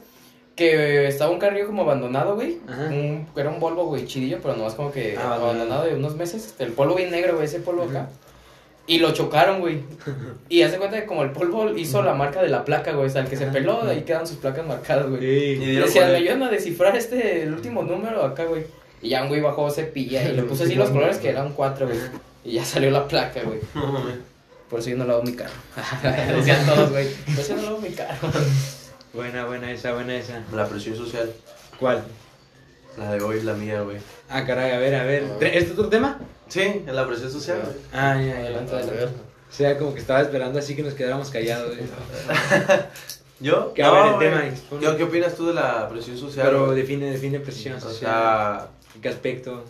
Que 0.56 1.06
estaba 1.06 1.30
un 1.30 1.38
carrillo 1.38 1.66
como 1.66 1.82
abandonado, 1.82 2.34
güey. 2.34 2.58
Ajá. 2.68 2.84
Un- 2.86 3.28
Era 3.36 3.50
un 3.50 3.60
Volvo, 3.60 3.84
güey, 3.86 4.06
chidillo, 4.06 4.38
pero 4.42 4.56
nomás 4.56 4.74
como 4.74 4.90
que 4.90 5.16
Ah, 5.18 5.34
abandonado. 5.34 5.84
de 5.84 5.94
unos 5.94 6.16
meses. 6.16 6.54
El 6.58 6.72
polvo 6.72 6.94
bien 6.94 7.10
negro, 7.10 7.34
güey, 7.34 7.44
ese 7.44 7.60
polvo 7.60 7.82
acá. 7.84 8.08
Y 8.88 8.98
lo 9.00 9.12
chocaron, 9.12 9.60
güey. 9.60 9.80
Y 10.48 10.62
hace 10.62 10.78
cuenta 10.78 10.98
que 10.98 11.06
como 11.06 11.22
el 11.24 11.30
polvo 11.32 11.76
hizo 11.76 12.02
la 12.02 12.14
marca 12.14 12.40
de 12.42 12.48
la 12.48 12.64
placa, 12.64 12.92
güey. 12.92 13.06
O 13.06 13.10
sea, 13.10 13.22
el 13.22 13.28
que 13.28 13.36
se 13.36 13.46
peló, 13.46 13.82
ahí 13.82 14.02
quedan 14.02 14.26
sus 14.26 14.38
placas 14.38 14.64
marcadas, 14.66 15.08
güey. 15.10 15.22
Y 15.24 15.56
Sí. 15.56 15.64
dieron 15.66 15.86
Decían, 15.88 16.10
me 16.12 16.16
ayudan 16.18 16.42
a 16.44 16.50
descifrar 16.50 16.96
este, 16.96 17.42
el 17.42 17.52
último 17.52 17.82
número 17.82 18.24
acá, 18.24 18.44
güey. 18.44 18.64
Y 19.02 19.10
ya 19.10 19.22
un 19.22 19.28
güey 19.28 19.42
bajó 19.42 19.68
cepilla 19.70 20.22
y 20.26 20.32
le 20.32 20.42
puso 20.44 20.64
así 20.64 20.74
los 20.74 20.88
colores 20.90 21.18
que 21.18 21.28
eran 21.28 21.52
cuatro, 21.52 21.86
güey. 21.86 21.98
Y 22.44 22.52
ya 22.52 22.64
salió 22.64 22.90
la 22.90 23.06
placa, 23.06 23.42
güey. 23.42 23.58
No 23.74 23.92
mames. 23.92 24.14
Por 24.70 24.80
eso 24.80 24.90
yo 24.90 24.96
no 24.96 25.04
lavo 25.04 25.22
mi 25.22 25.32
carro. 25.34 25.52
Decían 26.34 26.64
todos, 26.66 26.90
güey. 26.90 27.06
Por 27.08 27.38
eso 27.40 27.54
yo 27.54 27.56
no 27.56 27.62
lavo 27.62 27.78
mi 27.78 27.90
carro. 27.90 28.28
Buena, 29.16 29.46
buena 29.46 29.70
esa, 29.72 29.94
buena 29.94 30.14
esa. 30.16 30.42
La 30.52 30.68
presión 30.68 30.94
social. 30.96 31.32
¿Cuál? 31.80 32.04
La 32.98 33.12
de 33.12 33.22
hoy, 33.22 33.40
la 33.42 33.54
mía, 33.54 33.80
güey. 33.82 33.96
Ah, 34.28 34.44
caray, 34.44 34.72
a 34.72 34.78
ver, 34.78 34.94
a 34.94 35.04
ver. 35.04 35.24
¿Tre- 35.38 35.50
¿Este 35.54 35.72
otro 35.72 35.88
tema? 35.88 36.18
Sí, 36.48 36.60
en 36.60 36.94
la 36.94 37.06
presión 37.06 37.30
social, 37.30 37.60
güey. 37.64 37.76
Ah, 37.92 38.16
ya, 38.20 38.26
ya. 38.26 38.36
Adelante, 38.40 38.72
A 38.72 38.76
adelante. 38.78 38.94
ver. 38.96 39.08
O 39.08 39.52
sea, 39.52 39.78
como 39.78 39.94
que 39.94 40.00
estaba 40.00 40.20
esperando 40.22 40.58
así 40.58 40.76
que 40.76 40.82
nos 40.82 40.94
quedáramos 40.94 41.30
callados, 41.30 41.74
güey. 41.76 41.88
¿Yo? 43.40 43.72
Que 43.74 43.82
a 43.82 43.90
ver, 43.90 44.06
el 44.14 44.18
tema, 44.18 44.42
¿Qué, 44.80 44.96
¿Qué 44.96 45.02
opinas 45.04 45.34
tú 45.34 45.46
de 45.48 45.54
la 45.54 45.88
presión 45.88 46.16
social? 46.16 46.46
Pero 46.46 46.66
güey? 46.66 46.78
define, 46.80 47.10
define 47.10 47.40
presión 47.40 47.76
O 47.76 47.80
social. 47.80 47.98
sea, 48.00 48.68
¿En 48.94 49.00
qué 49.02 49.08
aspecto? 49.10 49.64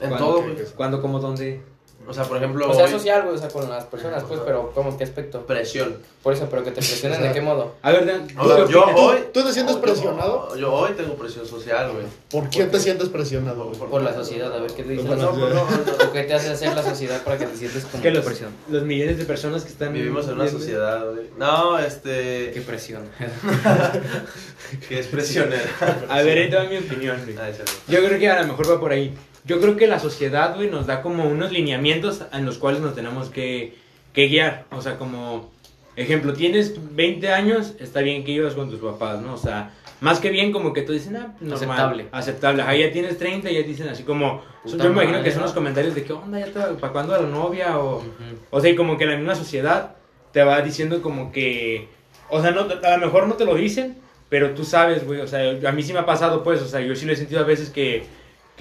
en 0.00 0.08
¿Cuándo? 0.08 0.18
todo, 0.26 0.36
¿Qué- 0.40 0.42
güey. 0.52 0.56
qué- 0.56 0.70
¿Cuándo, 0.72 1.02
cómo, 1.02 1.18
dónde? 1.18 1.60
O 2.06 2.12
sea, 2.12 2.24
por 2.24 2.36
ejemplo, 2.36 2.68
O 2.68 2.74
sea, 2.74 2.84
hoy- 2.86 2.90
social, 2.90 3.22
güey, 3.22 3.36
o 3.36 3.38
sea, 3.38 3.48
con 3.48 3.68
las 3.70 3.84
personas, 3.84 4.24
pues, 4.24 4.40
pero 4.44 4.72
¿cómo? 4.74 4.96
¿Qué 4.96 5.04
aspecto? 5.04 5.46
presión. 5.46 5.96
Por 6.22 6.34
eso, 6.34 6.46
pero 6.50 6.62
que 6.64 6.70
te 6.70 6.76
presionen, 6.76 7.18
O 7.18 7.20
sea, 7.20 7.28
¿de 7.28 7.34
qué 7.34 7.40
modo? 7.40 7.74
A 7.82 7.92
ver, 7.92 8.06
Dan, 8.06 8.26
¿tú 8.28 8.40
O 8.40 8.46
sea, 8.54 8.64
qué 8.66 8.72
yo 8.72 8.84
hoy... 8.84 9.18
¿Tú 9.32 9.44
te 9.44 9.52
sientes 9.52 9.76
presionado? 9.76 10.56
Yo 10.56 10.72
hoy 10.72 10.92
tengo 10.92 11.14
presión 11.14 11.46
social, 11.46 11.92
güey. 11.92 12.04
¿Por 12.30 12.48
quién 12.50 12.70
te 12.70 12.78
sientes 12.80 13.08
presionado, 13.08 13.64
güey? 13.66 13.78
Por 13.78 14.02
la 14.02 14.14
sociedad, 14.14 14.54
a 14.54 14.60
ver 14.60 14.72
qué 14.72 14.82
te 14.82 14.90
dice. 14.90 15.04
Por 15.04 15.16
No, 15.16 15.32
no, 15.32 15.48
no, 15.48 15.62
¿O 15.62 16.12
qué 16.12 16.22
te 16.24 16.34
hace 16.34 16.50
hacer 16.50 16.74
la 16.74 16.82
sociedad 16.82 17.22
para 17.22 17.38
que 17.38 17.46
te 17.46 17.56
sientes 17.56 17.84
como 17.84 18.02
que 18.02 18.10
los, 18.10 18.24
presión? 18.24 18.50
los 18.68 18.82
millones 18.82 19.18
de 19.18 19.24
personas 19.24 19.62
que 19.62 19.70
están 19.70 19.92
Vivimos 19.92 20.26
en 20.28 20.34
una 20.34 20.48
sociedad, 20.48 21.04
güey. 21.04 21.26
No, 21.38 21.78
este... 21.78 22.50
Qué 22.52 22.60
presión. 22.60 23.02
Que 24.88 24.98
es 25.00 25.06
presionera. 25.06 25.62
A 26.08 26.22
ver, 26.22 26.38
ahí 26.38 26.50
te 26.50 26.56
va 26.56 26.64
mi 26.64 26.78
opinión, 26.78 27.20
güey. 27.24 27.36
Ah. 27.36 27.50
Yo 27.88 27.98
creo 28.04 28.18
que 28.18 28.28
a 28.28 28.40
lo 28.42 28.48
mejor 28.48 28.70
va 28.70 28.80
por 28.80 28.92
ahí. 28.92 29.14
Yo 29.44 29.60
creo 29.60 29.76
que 29.76 29.86
la 29.86 29.98
sociedad, 29.98 30.54
güey, 30.54 30.70
nos 30.70 30.86
da 30.86 31.02
como 31.02 31.24
unos 31.24 31.50
lineamientos 31.50 32.22
en 32.32 32.46
los 32.46 32.58
cuales 32.58 32.80
nos 32.80 32.94
tenemos 32.94 33.28
que, 33.28 33.74
que 34.12 34.28
guiar. 34.28 34.66
O 34.70 34.80
sea, 34.80 34.98
como, 34.98 35.50
ejemplo, 35.96 36.32
tienes 36.32 36.74
20 36.94 37.28
años, 37.30 37.74
está 37.80 38.00
bien 38.00 38.24
que 38.24 38.32
ibas 38.32 38.54
con 38.54 38.70
tus 38.70 38.80
papás, 38.80 39.20
¿no? 39.20 39.34
O 39.34 39.38
sea, 39.38 39.72
más 40.00 40.20
que 40.20 40.30
bien 40.30 40.52
como 40.52 40.72
que 40.72 40.82
tú 40.82 40.92
dices, 40.92 41.12
ah, 41.16 41.34
normal, 41.40 41.52
Aceptable. 41.52 42.06
Aceptable. 42.12 42.80
Ya 42.80 42.92
tienes 42.92 43.18
30 43.18 43.50
y 43.50 43.54
ya 43.54 43.62
dicen 43.62 43.88
así 43.88 44.04
como, 44.04 44.42
Puta 44.62 44.76
yo 44.78 44.90
me 44.90 44.94
imagino 44.94 45.12
madre, 45.12 45.24
que 45.24 45.30
son 45.30 45.40
¿no? 45.40 45.46
los 45.46 45.54
comentarios 45.54 45.94
de 45.94 46.04
que 46.04 46.12
onda, 46.12 46.38
ya 46.38 46.46
te, 46.46 46.60
para 46.74 46.92
cuándo 46.92 47.14
a 47.14 47.20
la 47.20 47.28
novia 47.28 47.78
o... 47.78 48.02
O 48.50 48.60
sea, 48.60 48.70
y 48.70 48.76
como 48.76 48.96
que 48.96 49.06
la 49.06 49.16
misma 49.16 49.34
sociedad 49.34 49.96
te 50.32 50.42
va 50.44 50.60
diciendo 50.62 51.02
como 51.02 51.32
que... 51.32 51.88
O 52.30 52.40
sea, 52.40 52.52
no, 52.52 52.60
a 52.60 52.96
lo 52.96 53.06
mejor 53.06 53.26
no 53.26 53.34
te 53.34 53.44
lo 53.44 53.54
dicen, 53.56 53.98
pero 54.32 54.54
tú 54.54 54.64
sabes, 54.64 55.04
güey. 55.04 55.20
O 55.20 55.26
sea, 55.26 55.68
a 55.68 55.72
mí 55.72 55.82
sí 55.82 55.92
me 55.92 55.98
ha 55.98 56.06
pasado, 56.06 56.42
pues. 56.42 56.62
O 56.62 56.66
sea, 56.66 56.80
yo 56.80 56.96
sí 56.96 57.04
lo 57.04 57.12
he 57.12 57.16
sentido 57.16 57.40
a 57.40 57.44
veces 57.44 57.68
que, 57.68 58.06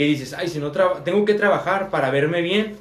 que 0.02 0.08
dices, 0.08 0.34
ay, 0.34 0.48
si 0.48 0.60
no 0.60 0.72
tengo 1.04 1.24
que 1.26 1.34
trabajar 1.36 1.90
para 1.90 2.10
verme 2.10 2.42
bien, 2.42 2.78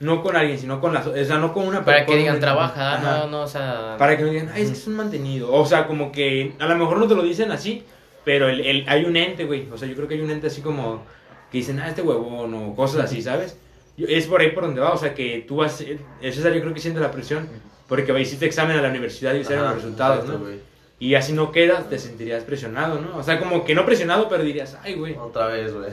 no 0.00 0.22
con 0.22 0.34
alguien, 0.36 0.58
sino 0.58 0.80
con 0.80 0.92
la, 0.92 1.02
so- 1.04 1.12
o 1.12 1.24
sea, 1.24 1.38
no 1.38 1.52
con 1.52 1.66
una 1.68 1.84
Para 1.84 2.04
que 2.04 2.16
digan, 2.16 2.40
trabaja, 2.40 2.94
Ajá. 2.94 3.18
no, 3.20 3.26
no, 3.28 3.40
o 3.42 3.46
sea... 3.46 3.94
Para 3.98 4.16
que 4.16 4.24
no 4.24 4.30
digan, 4.30 4.50
ay, 4.52 4.62
es 4.62 4.70
que 4.70 4.76
es 4.76 4.86
un 4.88 4.96
mantenido. 4.96 5.52
O 5.52 5.64
sea, 5.64 5.86
como 5.86 6.10
que 6.10 6.52
a 6.58 6.66
lo 6.66 6.76
mejor 6.76 6.98
no 6.98 7.06
te 7.06 7.14
lo 7.14 7.22
dicen 7.22 7.52
así, 7.52 7.84
pero 8.24 8.48
el, 8.48 8.60
el- 8.60 8.84
hay 8.88 9.04
un 9.04 9.16
ente, 9.16 9.44
güey. 9.44 9.68
O 9.72 9.78
sea, 9.78 9.86
yo 9.88 9.94
creo 9.94 10.08
que 10.08 10.14
hay 10.14 10.20
un 10.20 10.30
ente 10.30 10.48
así 10.48 10.60
como 10.62 11.04
que 11.50 11.58
dicen, 11.58 11.78
ah, 11.78 11.88
este 11.88 12.02
huevón 12.02 12.52
o 12.54 12.74
cosas 12.74 13.04
así, 13.04 13.22
¿sabes? 13.22 13.56
Yo- 13.96 14.08
es 14.08 14.26
por 14.26 14.40
ahí 14.40 14.50
por 14.50 14.64
donde 14.64 14.80
va, 14.80 14.92
o 14.92 14.98
sea, 14.98 15.14
que 15.14 15.44
tú 15.46 15.56
vas, 15.56 15.76
César 16.20 16.52
yo 16.52 16.60
creo 16.60 16.74
que 16.74 16.80
siente 16.80 16.98
la 17.00 17.12
presión, 17.12 17.48
porque 17.88 18.10
va, 18.10 18.18
hiciste 18.18 18.46
examen 18.46 18.76
a 18.76 18.82
la 18.82 18.88
universidad 18.88 19.32
y 19.34 19.42
Ajá, 19.42 19.54
los 19.54 19.74
resultados, 19.76 20.16
exacto, 20.24 20.38
¿no? 20.40 20.44
güey. 20.44 20.73
Y 20.98 21.16
así 21.16 21.32
no 21.32 21.50
quedas, 21.52 21.88
te 21.90 21.98
sentirías 21.98 22.44
presionado, 22.44 23.00
¿no? 23.00 23.16
O 23.16 23.22
sea, 23.22 23.38
como 23.38 23.64
que 23.64 23.74
no 23.74 23.84
presionado, 23.84 24.28
pero 24.28 24.44
dirías, 24.44 24.76
ay, 24.82 24.94
güey. 24.94 25.16
Otra 25.16 25.48
vez, 25.48 25.74
güey. 25.74 25.90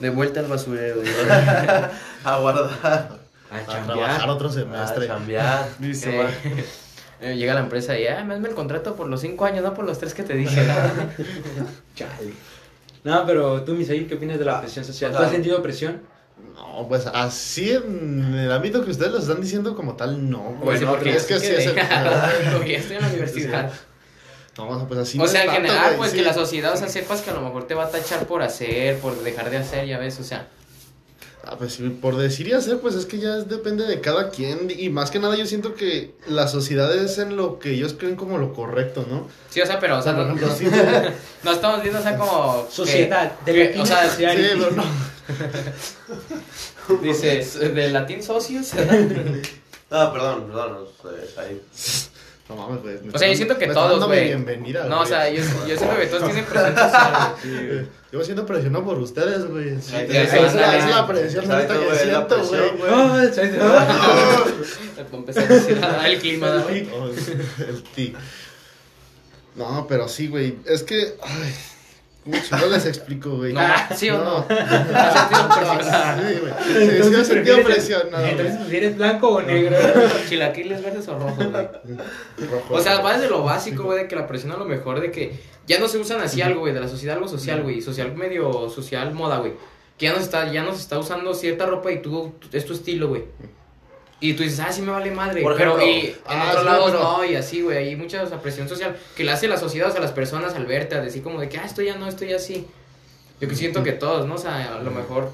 De 0.00 0.10
vuelta 0.10 0.40
al 0.40 0.46
basurero. 0.46 0.96
güey. 0.96 1.08
A 2.24 2.38
guardar. 2.38 3.18
A 3.50 3.56
A 3.56 3.84
trabajar 3.84 4.30
otro 4.30 4.48
A 4.48 4.52
semestre. 4.52 5.06
chambear. 5.06 5.68
Dice, 5.78 6.16
mal. 6.16 6.34
eh, 7.20 7.36
llega 7.36 7.54
la 7.54 7.60
empresa 7.60 7.98
y, 7.98 8.06
ah, 8.06 8.24
me 8.24 8.34
hazme 8.34 8.48
el 8.48 8.54
contrato 8.54 8.96
por 8.96 9.08
los 9.08 9.20
cinco 9.20 9.44
años, 9.44 9.62
no 9.62 9.74
por 9.74 9.84
los 9.84 9.98
tres 9.98 10.14
que 10.14 10.22
te 10.22 10.34
dije. 10.34 10.66
Chale. 11.94 12.32
No, 13.04 13.26
pero 13.26 13.62
tú, 13.62 13.74
Misaí, 13.74 14.06
¿qué 14.06 14.14
opinas 14.14 14.38
de 14.38 14.46
la 14.46 14.60
presión 14.60 14.84
social? 14.84 15.12
¿Tú 15.12 15.18
has 15.18 15.30
sentido 15.30 15.62
presión? 15.62 16.00
No, 16.56 16.86
pues 16.88 17.06
así 17.06 17.70
en 17.70 18.34
el 18.34 18.50
ámbito 18.50 18.84
que 18.84 18.90
ustedes 18.90 19.12
lo 19.12 19.18
están 19.18 19.40
diciendo 19.40 19.76
como 19.76 19.94
tal, 19.94 20.28
no. 20.30 20.56
güey. 20.60 20.78
Bueno, 20.78 20.92
porque 20.92 21.14
es 21.14 21.24
que 21.26 21.38
sí 21.38 21.46
es 21.48 21.66
el... 21.66 21.76
Porque 22.52 22.76
estoy 22.76 22.96
en 22.96 23.02
la 23.02 23.08
universidad. 23.08 23.72
No, 24.56 24.68
o 24.68 24.76
sea, 24.78 24.86
pues 24.86 25.00
así 25.00 25.18
o 25.18 25.22
no 25.22 25.28
sea, 25.28 25.44
en 25.44 25.50
general, 25.50 25.94
pues 25.96 26.12
sí. 26.12 26.18
que 26.18 26.22
la 26.22 26.32
sociedad, 26.34 26.72
o 26.72 26.76
sea, 26.76 26.88
sepas 26.88 27.22
que 27.22 27.30
a 27.30 27.34
lo 27.34 27.40
mejor 27.40 27.66
te 27.66 27.74
va 27.74 27.84
a 27.86 27.90
tachar 27.90 28.26
por 28.26 28.40
hacer, 28.42 28.98
por 28.98 29.20
dejar 29.22 29.50
de 29.50 29.56
hacer, 29.58 29.86
ya 29.86 29.98
ves, 29.98 30.20
o 30.20 30.24
sea. 30.24 30.48
Ah, 31.46 31.56
pues 31.58 31.78
por 32.00 32.16
decir 32.16 32.48
y 32.48 32.52
hacer, 32.54 32.78
pues 32.78 32.94
es 32.94 33.04
que 33.04 33.18
ya 33.18 33.36
es- 33.36 33.48
depende 33.50 33.84
de 33.86 34.00
cada 34.00 34.30
quien. 34.30 34.72
Y 34.74 34.88
más 34.88 35.10
que 35.10 35.18
nada 35.18 35.36
yo 35.36 35.44
siento 35.44 35.74
que 35.74 36.14
la 36.26 36.48
sociedad 36.48 36.94
es 36.96 37.18
en 37.18 37.36
lo 37.36 37.58
que 37.58 37.72
ellos 37.72 37.94
creen 37.98 38.16
como 38.16 38.38
lo 38.38 38.54
correcto, 38.54 39.04
¿no? 39.10 39.28
Sí, 39.50 39.60
o 39.60 39.66
sea, 39.66 39.78
pero, 39.78 39.98
o 39.98 40.02
sea, 40.02 40.14
Por 40.16 40.24
no, 40.26 40.34
ejemplo, 40.36 40.54
sí, 40.56 40.64
no 41.42 41.52
estamos 41.52 41.82
viendo, 41.82 42.00
o 42.00 42.02
sea, 42.02 42.16
como. 42.16 42.64
que- 42.66 42.72
Sociedad, 42.74 43.32
de 43.44 43.52
que- 43.52 43.64
latín 43.66 43.80
o 43.82 43.86
sea, 43.86 44.08
sí, 44.08 44.24
pero 44.26 44.70
no. 44.70 44.84
dices, 47.02 47.58
de 47.58 47.90
latín 47.90 48.22
socios. 48.22 48.70
Ah, 49.90 50.10
perdón, 50.12 50.46
perdón. 50.48 50.72
no 51.02 51.10
sé, 51.10 51.40
ahí. 51.40 51.60
No 52.48 52.56
mames, 52.56 52.82
güey. 52.82 52.96
O 53.14 53.18
sea, 53.18 53.28
yo 53.28 53.34
siento 53.36 53.56
que 53.56 53.68
todos, 53.68 54.04
güey. 54.06 54.26
bienvenida, 54.26 54.84
No, 54.84 54.96
o 54.96 54.98
güey. 54.98 55.08
sea, 55.08 55.30
yo, 55.30 55.42
yo 55.66 55.76
siento 55.78 55.96
que 55.96 56.06
todos 56.06 56.24
tienen 56.30 56.44
presión 56.44 56.76
social, 56.76 57.34
güey. 57.42 57.86
Yo 58.12 58.24
siento 58.24 58.44
presionado 58.46 58.84
por 58.84 58.98
ustedes, 58.98 59.46
güey. 59.46 59.80
Sí, 59.80 59.96
es 59.96 60.32
es 60.34 60.54
la 60.54 61.06
presión 61.06 61.50
ahorita 61.50 61.72
que 61.78 61.84
güey, 61.84 61.90
la 61.90 61.96
siento, 62.02 62.36
presión, 62.36 62.76
güey. 62.76 62.92
Empecé 65.12 65.40
a 65.40 65.46
decir, 65.46 65.80
ah, 65.82 66.08
el 66.08 66.18
clima. 66.18 66.48
¿no? 66.48 66.64
Oh, 66.96 67.08
el 67.08 67.82
tic. 67.94 68.16
No, 69.56 69.86
pero 69.88 70.08
sí, 70.08 70.28
güey. 70.28 70.56
Es 70.66 70.82
que. 70.82 71.16
Ay, 71.22 71.54
¿Cómo 72.24 72.36
chingados 72.42 72.70
les 72.72 72.86
explico, 72.86 73.36
güey? 73.36 73.52
No, 73.52 73.60
¿sí 73.94 74.08
o 74.08 74.16
no? 74.18 74.46
¿Has 74.48 75.28
sentido 75.28 75.48
presionado? 75.48 76.22
Sí, 76.28 76.38
güey. 76.40 76.52
Sí, 76.64 77.02
sí, 77.02 77.10
me 77.10 77.24
sentido 77.24 77.56
¿prefieres- 77.58 77.64
presionado. 77.64 78.26
Entonces, 78.26 78.56
¿prefieres 78.56 78.96
blanco 78.96 79.28
o 79.28 79.42
negro? 79.42 79.76
Chilaquiles 80.28 80.82
verdes 80.82 81.06
o 81.08 81.18
rojos, 81.18 81.36
güey. 81.52 81.68
Rojo. 82.50 82.74
O 82.74 82.80
sea, 82.80 83.00
va 83.00 83.12
desde 83.14 83.28
lo 83.28 83.44
básico, 83.44 83.82
güey, 83.84 83.98
de 84.02 84.08
que 84.08 84.16
la 84.16 84.26
presión 84.26 84.52
a 84.52 84.56
lo 84.56 84.64
mejor 84.64 85.00
de 85.00 85.10
que 85.10 85.38
ya 85.66 85.78
no 85.78 85.86
se 85.88 85.98
usan 85.98 86.20
así 86.22 86.40
algo, 86.40 86.60
güey, 86.60 86.72
de 86.72 86.80
la 86.80 86.88
sociedad 86.88 87.16
algo 87.16 87.28
social, 87.28 87.62
güey, 87.62 87.82
social 87.82 88.14
medio 88.14 88.70
social 88.70 89.12
moda, 89.12 89.38
güey. 89.38 89.52
Que 89.98 90.06
ya 90.06 90.12
no 90.12 90.18
se 90.18 90.24
está, 90.24 90.50
ya 90.50 90.62
no 90.64 90.72
se 90.72 90.80
está 90.80 90.98
usando 90.98 91.34
cierta 91.34 91.66
ropa 91.66 91.92
y 91.92 92.00
tú, 92.00 92.34
es 92.52 92.64
tu 92.64 92.72
estilo, 92.72 93.08
güey. 93.08 93.24
Y 94.20 94.34
tú 94.34 94.42
dices, 94.42 94.60
ah, 94.60 94.72
sí 94.72 94.80
me 94.80 94.90
vale 94.92 95.10
madre. 95.10 95.42
Por 95.42 95.56
pero 95.56 95.76
ejemplo, 95.76 95.86
y 95.86 96.06
en 96.06 96.14
ah, 96.26 96.46
otros 96.48 96.62
sí, 96.62 96.66
lados 96.66 96.90
pero- 96.92 97.02
no, 97.02 97.24
y 97.24 97.34
así, 97.36 97.60
güey. 97.62 97.76
Hay 97.88 97.96
mucha 97.96 98.22
o 98.22 98.26
sea, 98.26 98.40
presión 98.40 98.68
social 98.68 98.96
que 99.16 99.24
le 99.24 99.32
hace 99.32 99.48
la 99.48 99.58
sociedad, 99.58 99.88
o 99.88 99.92
sea, 99.92 100.00
las 100.00 100.12
personas 100.12 100.54
al 100.54 100.66
verte, 100.66 100.94
al 100.94 101.04
decir 101.04 101.22
como 101.22 101.40
de 101.40 101.48
que, 101.48 101.58
ah, 101.58 101.64
esto 101.66 101.82
ya 101.82 101.96
no, 101.96 102.06
esto 102.08 102.24
ya 102.24 102.38
sí. 102.38 102.66
Yo 103.40 103.48
que 103.48 103.56
siento 103.56 103.82
que 103.82 103.92
todos, 103.92 104.26
¿no? 104.26 104.36
O 104.36 104.38
sea, 104.38 104.76
a 104.76 104.82
lo 104.82 104.90
mejor, 104.90 105.30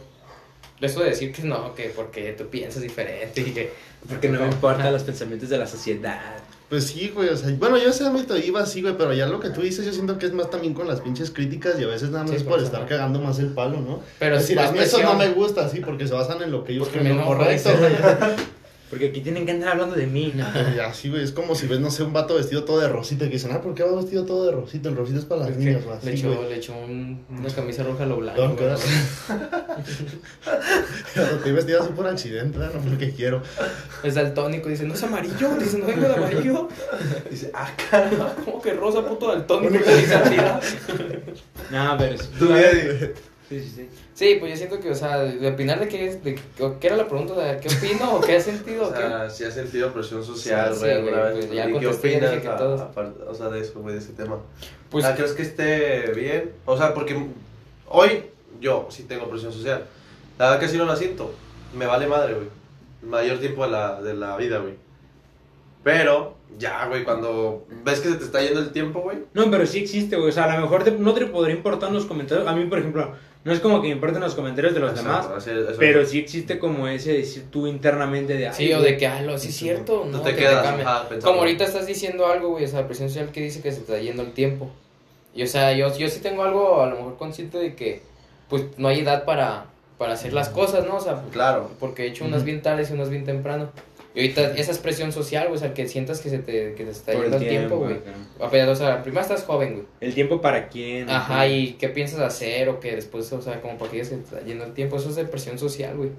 eso 0.81 1.00
de 1.00 1.11
decir 1.11 1.33
que 1.33 1.42
no, 1.42 1.74
que 1.74 1.92
porque 1.94 2.33
tú 2.33 2.48
piensas 2.48 2.83
diferente 2.83 3.40
y 3.46 3.52
que. 3.52 3.72
Porque 4.09 4.28
no 4.28 4.40
me 4.40 4.46
importan 4.46 4.92
los 4.92 5.02
pensamientos 5.02 5.50
de 5.50 5.59
la 5.59 5.66
sociedad. 5.66 6.37
Pues 6.70 6.87
sí, 6.87 7.12
güey, 7.14 7.28
o 7.28 7.37
sea, 7.37 7.50
bueno, 7.59 7.76
yo 7.78 7.90
ese 7.90 8.07
ámbito 8.07 8.37
iba 8.38 8.61
así, 8.62 8.81
güey, 8.81 8.96
pero 8.96 9.12
ya 9.12 9.26
lo 9.26 9.40
que 9.40 9.50
tú 9.50 9.61
dices, 9.61 9.85
yo 9.85 9.92
siento 9.92 10.18
que 10.18 10.26
es 10.26 10.33
más 10.33 10.50
también 10.50 10.72
con 10.72 10.87
las 10.87 11.00
pinches 11.00 11.33
críticas 11.33 11.78
y 11.81 11.83
a 11.83 11.88
veces 11.88 12.11
nada 12.11 12.22
más 12.22 12.31
Sí, 12.31 12.37
es 12.37 12.42
por 12.44 12.62
estar 12.62 12.83
¿no? 12.83 12.87
cagando 12.87 13.20
más 13.20 13.40
el 13.40 13.48
palo, 13.48 13.81
¿no? 13.81 14.00
Pero 14.20 14.37
es 14.37 14.42
decir, 14.42 14.59
a 14.61 14.70
mí 14.70 14.78
eso 14.78 15.02
no 15.02 15.14
me 15.14 15.28
gusta, 15.31 15.68
sí, 15.68 15.81
porque 15.81 16.07
se 16.07 16.14
basan 16.14 16.40
en 16.42 16.52
lo 16.52 16.62
que 16.64 16.72
ellos 16.72 16.88
creen 16.88 17.20
correcto, 17.20 17.70
güey. 17.76 17.92
Porque 18.90 19.07
aquí 19.11 19.20
tienen 19.20 19.46
que 19.46 19.53
andar 19.53 19.68
hablando 19.70 19.94
de 19.94 20.07
mí. 20.09 20.35
Y 20.76 20.79
así, 20.81 21.09
güey, 21.11 21.22
es 21.22 21.31
como 21.31 21.55
si 21.55 21.66
ves, 21.68 21.79
no 21.81 21.90
sé, 21.92 22.03
un 22.03 22.12
vato 22.12 22.35
vestido 22.35 22.64
todo 22.64 22.81
de 22.81 22.88
rosita 22.88 23.24
y 23.24 23.29
que 23.29 23.35
dicen, 23.35 23.53
ah, 23.53 23.62
¿por 23.62 23.72
qué 23.74 23.85
va 23.85 23.94
vestido 23.96 24.24
todo 24.24 24.46
de 24.46 24.53
rosita? 24.53 24.88
El 24.88 24.96
rosita 24.96 25.20
es 25.20 25.24
para 25.24 25.42
las 25.42 25.50
Es 25.50 25.57
niñas, 25.59 25.83
o 25.87 25.90
le 25.90 25.96
así, 25.96 26.09
echó, 26.11 26.35
güey. 26.35 26.48
le 26.48 26.57
echó 26.57 26.72
un- 26.76 27.24
una 27.31 27.48
camisa 27.55 27.83
roja 27.85 28.03
a 28.03 28.07
lo 28.07 28.16
blanco. 28.16 28.42
No. 28.42 28.57
Pero 31.14 31.26
estoy 31.37 31.53
vestido 31.53 31.83
así 31.83 31.92
por 31.92 32.07
accidente, 32.07 32.59
¿no? 32.59 32.66
No 32.66 32.81
porque 32.81 33.11
quiero. 33.12 33.42
Es 34.03 34.14
daltónico, 34.14 34.68
dice, 34.68 34.85
no 34.85 34.94
es 34.94 35.03
amarillo, 35.03 35.50
dice, 35.59 35.79
no 35.79 35.87
vengo 35.87 36.09
de 36.09 36.14
amarillo. 36.14 36.68
Dice, 37.31 37.50
ah, 37.55 37.70
¿Cómo 38.44 38.61
que 38.61 38.72
rosa, 38.74 39.05
puto 39.07 39.29
daltónico? 39.29 39.72
Le 39.72 39.79
dice. 39.96 40.16
No, 41.70 41.96
pero 41.96 42.18
sí. 42.18 42.29
tú. 42.38 42.48
Sí, 43.48 43.61
sí, 43.61 43.72
sí. 43.76 43.88
Sí, 44.20 44.37
pues 44.38 44.50
yo 44.52 44.56
siento 44.59 44.78
que, 44.80 44.90
o 44.90 44.94
sea, 44.94 45.16
de 45.20 45.48
opinar 45.48 45.80
de 45.80 45.88
qué 45.88 46.04
es, 46.06 46.22
de 46.22 46.35
qué 46.78 46.87
era 46.88 46.96
la 46.98 47.09
pregunta, 47.09 47.35
sea, 47.37 47.59
¿qué 47.59 47.68
opino 47.74 48.16
o 48.16 48.20
qué 48.20 48.37
has 48.37 48.44
sentido? 48.44 48.83
O 48.85 48.88
o 48.88 48.92
qué? 48.92 48.98
sea, 48.98 49.30
si 49.30 49.44
has 49.44 49.54
sentido 49.54 49.90
presión 49.94 50.22
social, 50.22 50.74
Sí, 50.74 50.80
güey, 50.80 50.92
alguna 50.92 51.22
vez. 51.22 51.33
pues 51.46 51.50
ya 51.52 51.70
¿Y 51.70 51.78
qué 51.78 51.87
opinas 51.87 52.30
que 52.42 52.48
a- 52.48 52.56
todos. 52.59 52.80
aparte- 52.83 53.22
o 53.26 53.35
sea, 53.35 53.48
de 53.48 53.61
eso, 53.61 53.80
güey, 53.80 53.94
de 53.94 54.00
ese 54.02 54.12
tema? 54.12 54.37
Pues, 54.90 55.06
Ah, 55.06 55.14
¿Crees 55.16 55.33
que 55.33 55.40
esté 55.40 56.12
bien? 56.12 56.52
O 56.66 56.76
sea, 56.76 56.92
porque 56.92 57.16
hoy 57.88 58.24
yo 58.61 58.87
sí 58.90 59.04
tengo 59.04 59.26
presión 59.30 59.54
social. 59.54 59.87
La 60.38 60.50
verdad 60.50 60.61
que 60.61 60.68
sí 60.68 60.76
no 60.76 60.85
la 60.85 60.96
siento. 60.96 61.33
Me 61.74 61.87
vale 61.87 62.06
madre, 62.06 62.35
güey. 62.35 62.48
El 63.02 63.09
mayor 63.09 63.38
tiempo 63.38 63.64
de 63.64 63.70
la, 63.70 64.02
de 64.02 64.12
la 64.12 64.37
vida, 64.37 64.59
güey. 64.59 64.74
Pero, 65.83 66.35
ya, 66.59 66.87
güey, 66.88 67.04
cuando 67.04 67.66
ves 67.85 68.00
que 68.00 68.11
se 68.11 68.16
te 68.16 68.24
está 68.24 68.42
yendo 68.42 68.61
el 68.61 68.70
tiempo, 68.72 69.00
güey. 69.00 69.16
No, 69.33 69.50
pero 69.50 69.66
sí 69.66 69.78
existe, 69.78 70.16
güey. 70.16 70.28
O 70.28 70.33
sea, 70.33 70.44
a 70.44 70.56
lo 70.56 70.61
mejor 70.61 70.85
te- 70.85 70.90
no 70.90 71.14
te 71.14 71.24
podría 71.24 71.56
importar 71.56 71.90
los 71.90 72.04
comentarios. 72.04 72.46
A 72.46 72.52
mí, 72.54 72.66
por 72.66 72.80
ejemplo, 72.80 73.12
no 73.44 73.53
es 73.53 73.61
como 73.61 73.81
que 73.81 73.88
me 73.88 73.94
importen 73.94 74.20
los 74.20 74.35
comentarios 74.35 74.74
de 74.74 74.81
los 74.81 74.94
demás. 74.94 75.24
Exacto, 75.26 75.37
así- 75.38 75.50
eso- 75.50 75.79
Pero 75.79 76.05
sí 76.05 76.18
existe 76.18 76.59
como 76.59 76.87
ese 76.88 77.12
decir 77.14 77.44
tú 77.50 77.66
internamente 77.66 78.35
de. 78.35 78.53
sí, 78.53 78.64
"Ay, 78.64 78.72
o 78.74 78.79
güey". 78.81 78.92
de 78.92 78.98
que, 78.98 79.07
ah, 79.07 79.22
lo, 79.22 79.38
sí 79.38 79.48
es 79.48 79.57
cierto, 79.57 80.05
¿no? 80.11 80.20
te 80.20 80.31
que 80.31 80.37
quedas, 80.40 80.62
cambia. 80.64 80.85
ajá, 80.88 81.09
pensando. 81.09 81.26
Como 81.26 81.40
ahorita 81.40 81.64
estás 81.64 81.87
diciendo 81.87 82.26
algo, 82.26 82.50
güey, 82.50 82.64
o 82.64 82.68
sea, 82.68 82.87
presión 82.87 83.09
social 83.09 83.31
que 83.33 83.40
dice 83.40 83.62
que 83.62 83.72
se 83.72 83.81
está 83.81 83.98
yendo 83.98 84.22
el 84.22 84.33
tiempo. 84.33 84.70
Y, 85.35 85.42
o 85.42 85.46
sea, 85.46 85.72
yo, 85.72 85.96
yo 85.96 86.09
sí 86.09 86.20
tengo 86.20 86.42
algo, 86.42 86.83
a 86.83 86.87
lo 86.88 86.96
mejor 86.96 87.16
consciente 87.16 87.57
de 87.59 87.74
que, 87.76 88.03
pues, 88.48 88.64
no 88.79 88.88
hay 88.88 89.00
edad 89.00 89.24
para, 89.24 89.66
para 89.96 90.14
hacer 90.14 90.33
las 90.33 90.48
cosas, 90.48 90.85
¿no? 90.87 90.96
O 90.96 91.00
sea, 91.00 91.22
Claro. 91.33 91.70
porque 91.79 92.03
he 92.05 92.07
hecho 92.09 92.24
unas 92.24 92.42
bien 92.44 92.62
tardes 92.62 92.90
y 92.90 92.94
unas 92.94 93.11
bien 93.11 93.24
temprano. 93.24 93.70
Y 94.14 94.20
ahorita 94.20 94.55
esa 94.57 94.73
es 94.73 94.79
presión 94.79 95.12
social, 95.12 95.46
güey, 95.46 95.57
o 95.57 95.61
sea, 95.61 95.73
que 95.73 95.87
sientas 95.87 96.20
que 96.20 96.31
se 96.31 96.38
te, 96.38 96.75
que 96.75 96.85
te 96.85 96.90
está 96.90 97.12
Por 97.12 97.23
yendo 97.23 97.37
el 97.37 97.49
tiempo, 97.49 97.77
güey. 97.79 97.96
O 98.40 98.75
sea, 98.75 99.03
primero 99.03 99.23
estás 99.23 99.44
joven, 99.44 99.75
güey. 99.75 99.87
El 100.01 100.14
tiempo 100.14 100.40
para 100.40 100.68
quién. 100.68 101.09
Ajá, 101.09 101.46
y 101.46 101.75
qué 101.75 101.88
piensas 101.88 102.20
hacer 102.20 102.68
o 102.68 102.81
que 102.81 102.96
después, 102.96 103.33
o 103.33 103.40
sea, 103.40 103.61
como 103.61 103.79
para 103.79 103.90
que 103.90 103.99
que 103.99 104.05
te 104.05 104.14
está 104.14 104.40
yendo 104.40 104.64
el 104.64 104.73
tiempo, 104.73 104.96
eso 104.96 105.11
es 105.11 105.16
de 105.16 105.25
presión 105.25 105.59
social, 105.59 105.96
güey. 105.96 106.11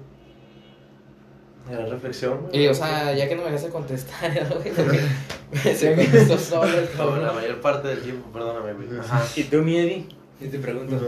Era 1.70 1.86
reflexión, 1.86 2.40
güey. 2.40 2.64
Y, 2.64 2.68
o 2.68 2.74
sea, 2.74 3.14
ya 3.14 3.28
que 3.28 3.34
no 3.34 3.42
me 3.42 3.50
dejaste 3.50 3.70
contestar, 3.70 4.48
güey, 4.54 4.74
porque 4.74 5.74
se 5.74 5.94
me 5.94 6.04
hizo 6.04 6.38
solo 6.38 6.72
el 6.78 7.22
la 7.22 7.32
mayor 7.32 7.60
parte 7.60 7.88
del 7.88 8.00
tiempo, 8.00 8.32
perdóname, 8.32 8.72
güey. 8.72 9.00
Ajá. 9.00 9.22
¿Y 9.36 9.44
tú, 9.44 9.58
Miedi? 9.58 10.06
Yo 10.40 10.48
te 10.48 10.58
pregunto. 10.58 10.98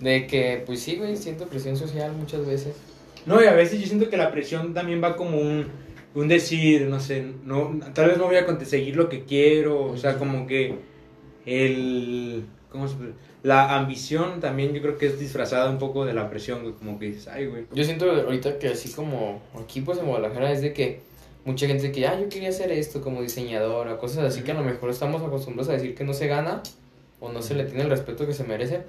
De 0.00 0.26
que, 0.26 0.64
pues 0.66 0.80
sí, 0.80 0.96
güey, 0.96 1.16
siento 1.16 1.46
presión 1.46 1.76
social 1.76 2.12
muchas 2.12 2.44
veces. 2.44 2.74
No, 3.24 3.42
y 3.42 3.46
a 3.46 3.52
veces 3.52 3.80
yo 3.80 3.86
siento 3.86 4.10
que 4.10 4.16
la 4.16 4.32
presión 4.32 4.74
también 4.74 5.02
va 5.02 5.16
como 5.16 5.38
un, 5.38 5.68
un 6.14 6.28
decir, 6.28 6.88
no 6.88 7.00
sé, 7.00 7.24
no, 7.44 7.78
tal 7.94 8.08
vez 8.08 8.18
no 8.18 8.26
voy 8.26 8.36
a 8.36 8.46
conseguir 8.46 8.96
lo 8.96 9.08
que 9.08 9.24
quiero, 9.24 9.84
o 9.84 9.96
sea, 9.96 10.18
como 10.18 10.46
que 10.46 10.76
el, 11.46 12.44
¿cómo 12.70 12.88
se? 12.88 12.94
La 13.42 13.76
ambición 13.76 14.38
también 14.38 14.72
yo 14.72 14.80
creo 14.82 14.98
que 14.98 15.06
es 15.06 15.18
disfrazada 15.18 15.68
un 15.68 15.78
poco 15.78 16.04
de 16.04 16.14
la 16.14 16.30
presión, 16.30 16.62
güey, 16.62 16.74
como 16.74 16.98
que 16.98 17.06
dices, 17.06 17.26
ay, 17.26 17.46
güey. 17.46 17.66
Yo 17.72 17.82
siento 17.82 18.08
ahorita 18.08 18.58
que 18.58 18.68
así 18.68 18.92
como 18.92 19.42
aquí 19.60 19.80
pues 19.80 19.98
en 19.98 20.06
Guadalajara 20.06 20.52
es 20.52 20.62
de 20.62 20.72
que 20.72 21.00
mucha 21.44 21.66
gente 21.66 21.90
que, 21.90 22.06
ah, 22.06 22.20
yo 22.20 22.28
quería 22.28 22.50
hacer 22.50 22.70
esto 22.70 23.00
como 23.00 23.20
diseñadora, 23.20 23.98
cosas 23.98 24.24
así 24.24 24.42
que 24.42 24.52
a 24.52 24.54
lo 24.54 24.62
mejor 24.62 24.90
estamos 24.90 25.22
acostumbrados 25.22 25.70
a 25.70 25.72
decir 25.72 25.96
que 25.96 26.04
no 26.04 26.14
se 26.14 26.28
gana 26.28 26.62
o 27.18 27.32
no 27.32 27.42
se 27.42 27.54
le 27.54 27.64
tiene 27.64 27.82
el 27.82 27.90
respeto 27.90 28.26
que 28.26 28.32
se 28.32 28.44
merece. 28.44 28.82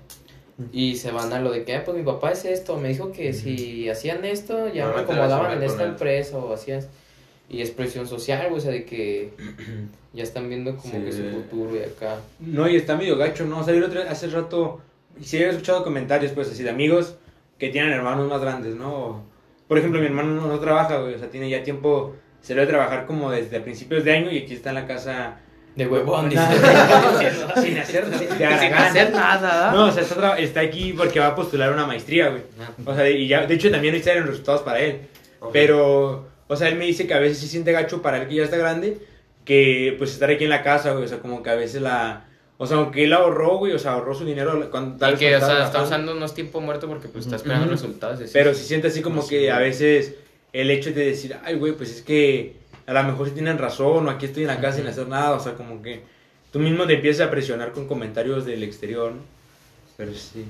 Y 0.72 0.98
se 0.98 1.10
van 1.10 1.34
a 1.34 1.40
lo 1.40 1.52
de 1.52 1.64
que, 1.64 1.76
ah, 1.76 1.84
pues 1.84 1.98
mi 1.98 2.04
papá 2.04 2.32
es 2.32 2.46
esto, 2.46 2.78
me 2.78 2.90
dijo 2.90 3.12
que 3.12 3.34
si 3.34 3.90
hacían 3.90 4.24
esto 4.24 4.72
ya 4.72 4.88
me 4.88 5.02
acomodaban 5.02 5.58
en 5.58 5.64
esta 5.64 5.84
empresa 5.84 6.38
o 6.38 6.54
hacías... 6.54 6.90
Y 7.54 7.62
es 7.62 7.70
presión 7.72 8.08
social, 8.08 8.48
güey, 8.50 8.58
o 8.58 8.62
sea, 8.62 8.72
de 8.72 8.84
que 8.84 9.32
ya 10.14 10.24
están 10.24 10.50
viendo 10.50 10.76
como 10.76 10.92
que 11.06 11.12
su 11.12 11.20
Sí. 11.20 11.30
futuro 11.32 11.76
y 11.76 11.84
acá. 11.84 12.18
No, 12.40 12.68
y 12.68 12.76
está 12.76 12.98
medio 12.98 13.16
gacho, 13.18 13.46
¿no? 13.46 13.60
O 13.60 13.64
sea, 13.64 13.74
yo 13.76 13.86
otro- 13.86 14.02
hace 14.10 14.28
rato, 14.28 14.82
sí 15.22 15.38
he 15.38 15.48
escuchado 15.48 15.84
comentarios, 15.84 16.32
pues, 16.34 16.50
así 16.52 16.64
de 16.64 16.70
amigos 16.72 17.16
que 17.60 17.70
tienen 17.70 17.92
hermanos 17.94 18.28
más 18.30 18.42
grandes, 18.42 18.76
¿no? 18.76 19.32
por 19.68 19.78
ejemplo, 19.80 20.00
mi 20.02 20.06
hermano 20.08 20.36
no, 20.36 20.48
no 20.48 20.60
trabaja, 20.60 20.98
güey, 21.00 21.16
o 21.16 21.18
sea, 21.18 21.30
tiene 21.30 21.50
ya 21.50 21.64
tiempo, 21.64 22.16
se 22.42 22.54
debe 22.54 22.68
trabajar 22.68 23.06
como 23.08 23.32
desde 23.32 23.60
principios 23.60 24.04
de 24.04 24.12
año 24.12 24.30
y 24.32 24.40
aquí 24.40 24.54
está 24.54 24.70
en 24.70 24.76
la 24.76 24.86
casa 24.86 25.38
De 25.76 25.88
huevón, 25.88 26.30
dice. 26.30 26.44
sin 27.62 27.78
hacer 27.80 28.06
de 28.08 28.18
Sin 28.20 28.44
hacer 28.44 29.12
nada. 29.12 29.72
No, 29.72 29.86
o 29.88 29.92
sea, 29.92 30.04
está, 30.04 30.38
está 30.38 30.60
aquí 30.60 30.94
porque 30.94 31.20
va 31.20 31.28
a 31.28 31.36
postular 31.36 31.72
una 31.72 31.88
maestría, 31.88 32.30
güey. 32.30 32.42
O 32.86 32.94
sea, 32.94 33.10
y 33.10 33.28
ya, 33.28 33.48
de 33.48 33.54
hecho 33.56 33.72
también 33.72 33.96
eran 33.96 34.28
resultados 34.28 34.62
para 34.62 34.80
él. 34.82 35.02
Ok. 35.40 35.50
Pero, 35.54 36.28
o 36.54 36.56
sea, 36.56 36.70
él 36.70 36.78
me 36.78 36.86
dice 36.86 37.08
que 37.08 37.14
a 37.14 37.20
veces 37.20 37.40
sí 37.40 37.48
siente 37.48 37.72
gacho 37.72 38.02
para 38.02 38.22
él 38.22 38.28
que 38.28 38.36
ya 38.36 38.44
está 38.44 38.58
grande, 38.58 38.98
que 39.46 39.96
pues 39.98 40.12
estar 40.12 40.30
aquí 40.30 40.44
en 40.44 40.50
la 40.50 40.64
casa, 40.64 40.92
güey, 40.92 41.06
o 41.06 41.08
sea, 41.08 41.20
como 41.20 41.44
que 41.44 41.50
a 41.50 41.56
veces 41.56 41.82
la... 41.82 42.26
O 42.58 42.68
sea, 42.68 42.78
aunque 42.78 43.04
él 43.04 43.12
ahorró, 43.12 43.58
güey, 43.58 43.74
o 43.74 43.80
sea, 43.80 43.94
ahorró 43.94 44.14
su 44.14 44.24
dinero 44.24 44.70
cuando 44.72 44.96
tal 44.98 45.16
Y 45.16 45.18
que, 45.18 45.36
o 45.36 45.40
sea, 45.40 45.66
está 45.66 45.84
usando 45.84 46.16
unos 46.16 46.34
tiempo 46.34 46.62
muerto 46.62 46.88
porque 46.88 47.10
pues 47.10 47.26
está 47.26 47.36
esperando 47.36 47.70
resultados. 47.70 48.22
así. 48.22 48.30
Pero 48.32 48.54
sí 48.54 48.64
siente 48.64 48.88
así 48.88 49.02
como 49.02 49.28
que 49.28 49.52
a 49.52 49.58
veces 49.58 50.16
el 50.54 50.70
hecho 50.70 50.92
de 50.92 51.06
decir, 51.06 51.36
ay, 51.44 51.56
güey, 51.56 51.74
pues 51.74 51.90
es 51.90 52.02
que 52.02 52.56
a 52.86 52.94
lo 52.94 53.04
mejor 53.04 53.28
sí 53.28 53.34
tienen 53.34 53.58
razón, 53.58 54.08
o 54.08 54.10
aquí 54.10 54.28
estoy 54.28 54.44
en 54.44 54.50
la 54.50 54.62
casa 54.62 54.78
sin 54.78 54.88
hacer 54.88 55.08
nada, 55.08 55.32
o 55.32 55.40
sea, 55.40 55.54
como 55.56 55.82
que 55.82 56.04
tú 56.52 56.60
mismo 56.60 56.86
te 56.86 56.94
empiezas 56.94 57.28
a 57.28 57.32
presionar 57.32 57.72
con 57.72 57.88
comentarios 57.88 58.46
del 58.46 58.64
exterior, 58.64 59.14
¿no? 59.14 59.22
Pero 59.98 60.14
sí. 60.14 60.46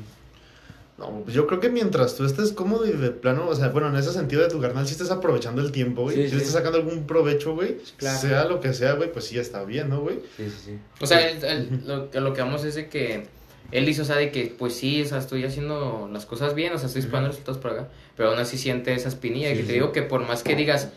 No, 0.98 1.22
pues 1.24 1.36
yo 1.36 1.48
creo 1.48 1.60
que 1.60 1.70
mientras 1.70 2.16
tú 2.16 2.24
estés 2.24 2.52
cómodo 2.52 2.86
y 2.86 2.92
de 2.92 3.10
plano, 3.10 3.48
o 3.50 3.56
sea, 3.56 3.70
bueno, 3.70 3.88
en 3.90 3.96
ese 3.96 4.14
sentido 4.14 4.44
de 4.44 4.50
tu 4.50 4.62
carnal, 4.62 4.86
si 4.86 4.92
estés 4.92 5.10
aprovechando 5.10 5.62
el 5.62 5.72
tiempo, 5.72 6.04
güey, 6.04 6.16
Sí, 6.16 6.24
si 6.24 6.30
sí. 6.30 6.36
le 6.36 6.42
estás 6.44 6.54
sacando 6.54 6.78
algún 6.78 7.08
provecho, 7.08 7.56
güey, 7.56 7.78
Claro. 7.98 8.20
sea 8.20 8.46
lo 8.46 8.60
que 8.62 8.74
sea, 8.74 8.94
güey, 8.94 9.12
pues 9.12 9.26
sí 9.26 9.40
está 9.40 9.64
bien, 9.64 9.90
¿no, 9.90 10.02
güey? 10.02 10.18
Sí, 10.38 10.46
sí, 10.50 10.56
sí. 10.66 10.78
O 11.02 11.08
sea, 11.08 11.28
él- 11.28 11.44
él- 11.44 11.82
lo, 11.88 12.10
a 12.14 12.20
lo 12.22 12.34
que 12.34 12.42
vamos 12.42 12.64
es 12.64 12.76
de 12.76 12.90
que 12.90 13.26
él 13.72 13.86
dice, 13.88 14.04
o 14.04 14.06
sea, 14.06 14.18
de 14.18 14.32
que 14.32 14.54
pues 14.58 14.76
sí, 14.76 15.02
o 15.02 15.06
sea, 15.06 15.18
estoy 15.18 15.44
haciendo 15.46 16.08
las 16.14 16.28
cosas 16.28 16.54
bien, 16.54 16.74
o 16.74 16.78
sea, 16.78 16.86
estoy 16.86 17.02
esperando 17.02 17.30
resultados 17.30 17.58
por 17.60 17.72
acá, 17.72 17.90
pero 18.16 18.30
aún 18.30 18.38
así 18.38 18.60
siente 18.60 18.94
esa 18.94 19.10
espinilla. 19.10 19.50
y 19.50 19.56
Sí, 19.56 19.62
que 19.62 19.68
te 19.68 19.74
digo 19.74 19.92
que 19.94 20.04
por 20.04 20.22
más 20.28 20.44
que 20.44 20.56
digas, 20.56 20.90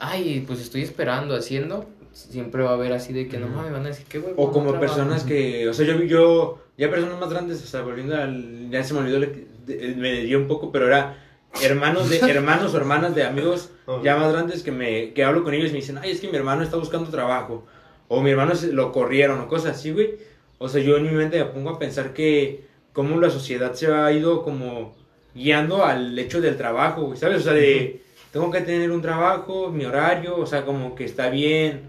ay, 0.00 0.42
pues 0.44 0.60
estoy 0.60 0.82
esperando, 0.82 1.36
haciendo, 1.36 1.86
siempre 2.12 2.64
va 2.64 2.70
a 2.70 2.74
haber 2.74 2.92
así 2.94 3.12
de 3.12 3.28
que 3.28 3.38
no 3.38 3.46
mames, 3.46 3.70
van 3.70 3.84
a 3.84 3.88
decir, 3.90 4.06
qué 4.08 4.18
güey. 4.18 4.34
O 4.36 4.50
como 4.50 4.78
personas 4.80 5.22
que, 5.22 5.68
o 5.68 5.72
sea, 5.74 5.86
yo 5.86 5.96
vi 5.98 6.08
yo, 6.08 6.58
ya 6.78 6.90
personas 6.90 7.18
más 7.18 7.30
grandes, 7.30 7.62
o 7.62 7.66
sea, 7.66 7.82
volviendo 7.82 8.16
al, 8.16 8.70
ya 8.70 8.82
se 8.84 8.94
me 8.94 9.00
olvidó, 9.00 9.20
de- 9.20 9.94
me 9.96 10.22
dio 10.22 10.38
un 10.38 10.46
poco, 10.48 10.70
pero 10.72 10.86
era 10.86 11.16
hermanos 11.62 12.10
de, 12.10 12.18
hermanos 12.30 12.74
o 12.74 12.76
hermanas 12.76 13.14
de 13.14 13.24
amigos 13.24 13.70
ya 14.02 14.16
más 14.16 14.32
grandes 14.32 14.62
que 14.62 14.72
me, 14.72 15.12
que 15.12 15.24
hablo 15.24 15.42
con 15.44 15.54
ellos 15.54 15.70
y 15.70 15.72
me 15.72 15.78
dicen, 15.80 15.98
ay, 15.98 16.10
es 16.10 16.20
que 16.20 16.28
mi 16.28 16.36
hermano 16.36 16.62
está 16.62 16.76
buscando 16.76 17.10
trabajo, 17.10 17.64
o 18.08 18.20
mi 18.20 18.30
hermano 18.30 18.54
se- 18.54 18.72
lo 18.72 18.92
corrieron, 18.92 19.40
o 19.40 19.48
cosas 19.48 19.76
así, 19.76 19.90
güey. 19.92 20.16
O 20.58 20.68
sea, 20.68 20.82
yo 20.82 20.96
en 20.96 21.02
mi 21.04 21.10
mente 21.10 21.38
me 21.38 21.44
pongo 21.50 21.70
a 21.70 21.78
pensar 21.78 22.12
que 22.14 22.64
cómo 22.92 23.20
la 23.20 23.28
sociedad 23.30 23.74
se 23.74 23.88
ha 23.92 24.10
ido 24.12 24.42
como 24.42 24.94
guiando 25.34 25.84
al 25.84 26.18
hecho 26.18 26.40
del 26.40 26.56
trabajo, 26.56 27.02
güey, 27.02 27.18
¿sabes? 27.18 27.38
O 27.38 27.40
sea, 27.44 27.52
de, 27.52 28.00
tengo 28.32 28.50
que 28.50 28.60
tener 28.62 28.90
un 28.90 29.02
trabajo, 29.02 29.70
mi 29.70 29.84
horario, 29.84 30.36
o 30.38 30.46
sea, 30.46 30.64
como 30.64 30.94
que 30.94 31.04
está 31.04 31.28
bien, 31.28 31.82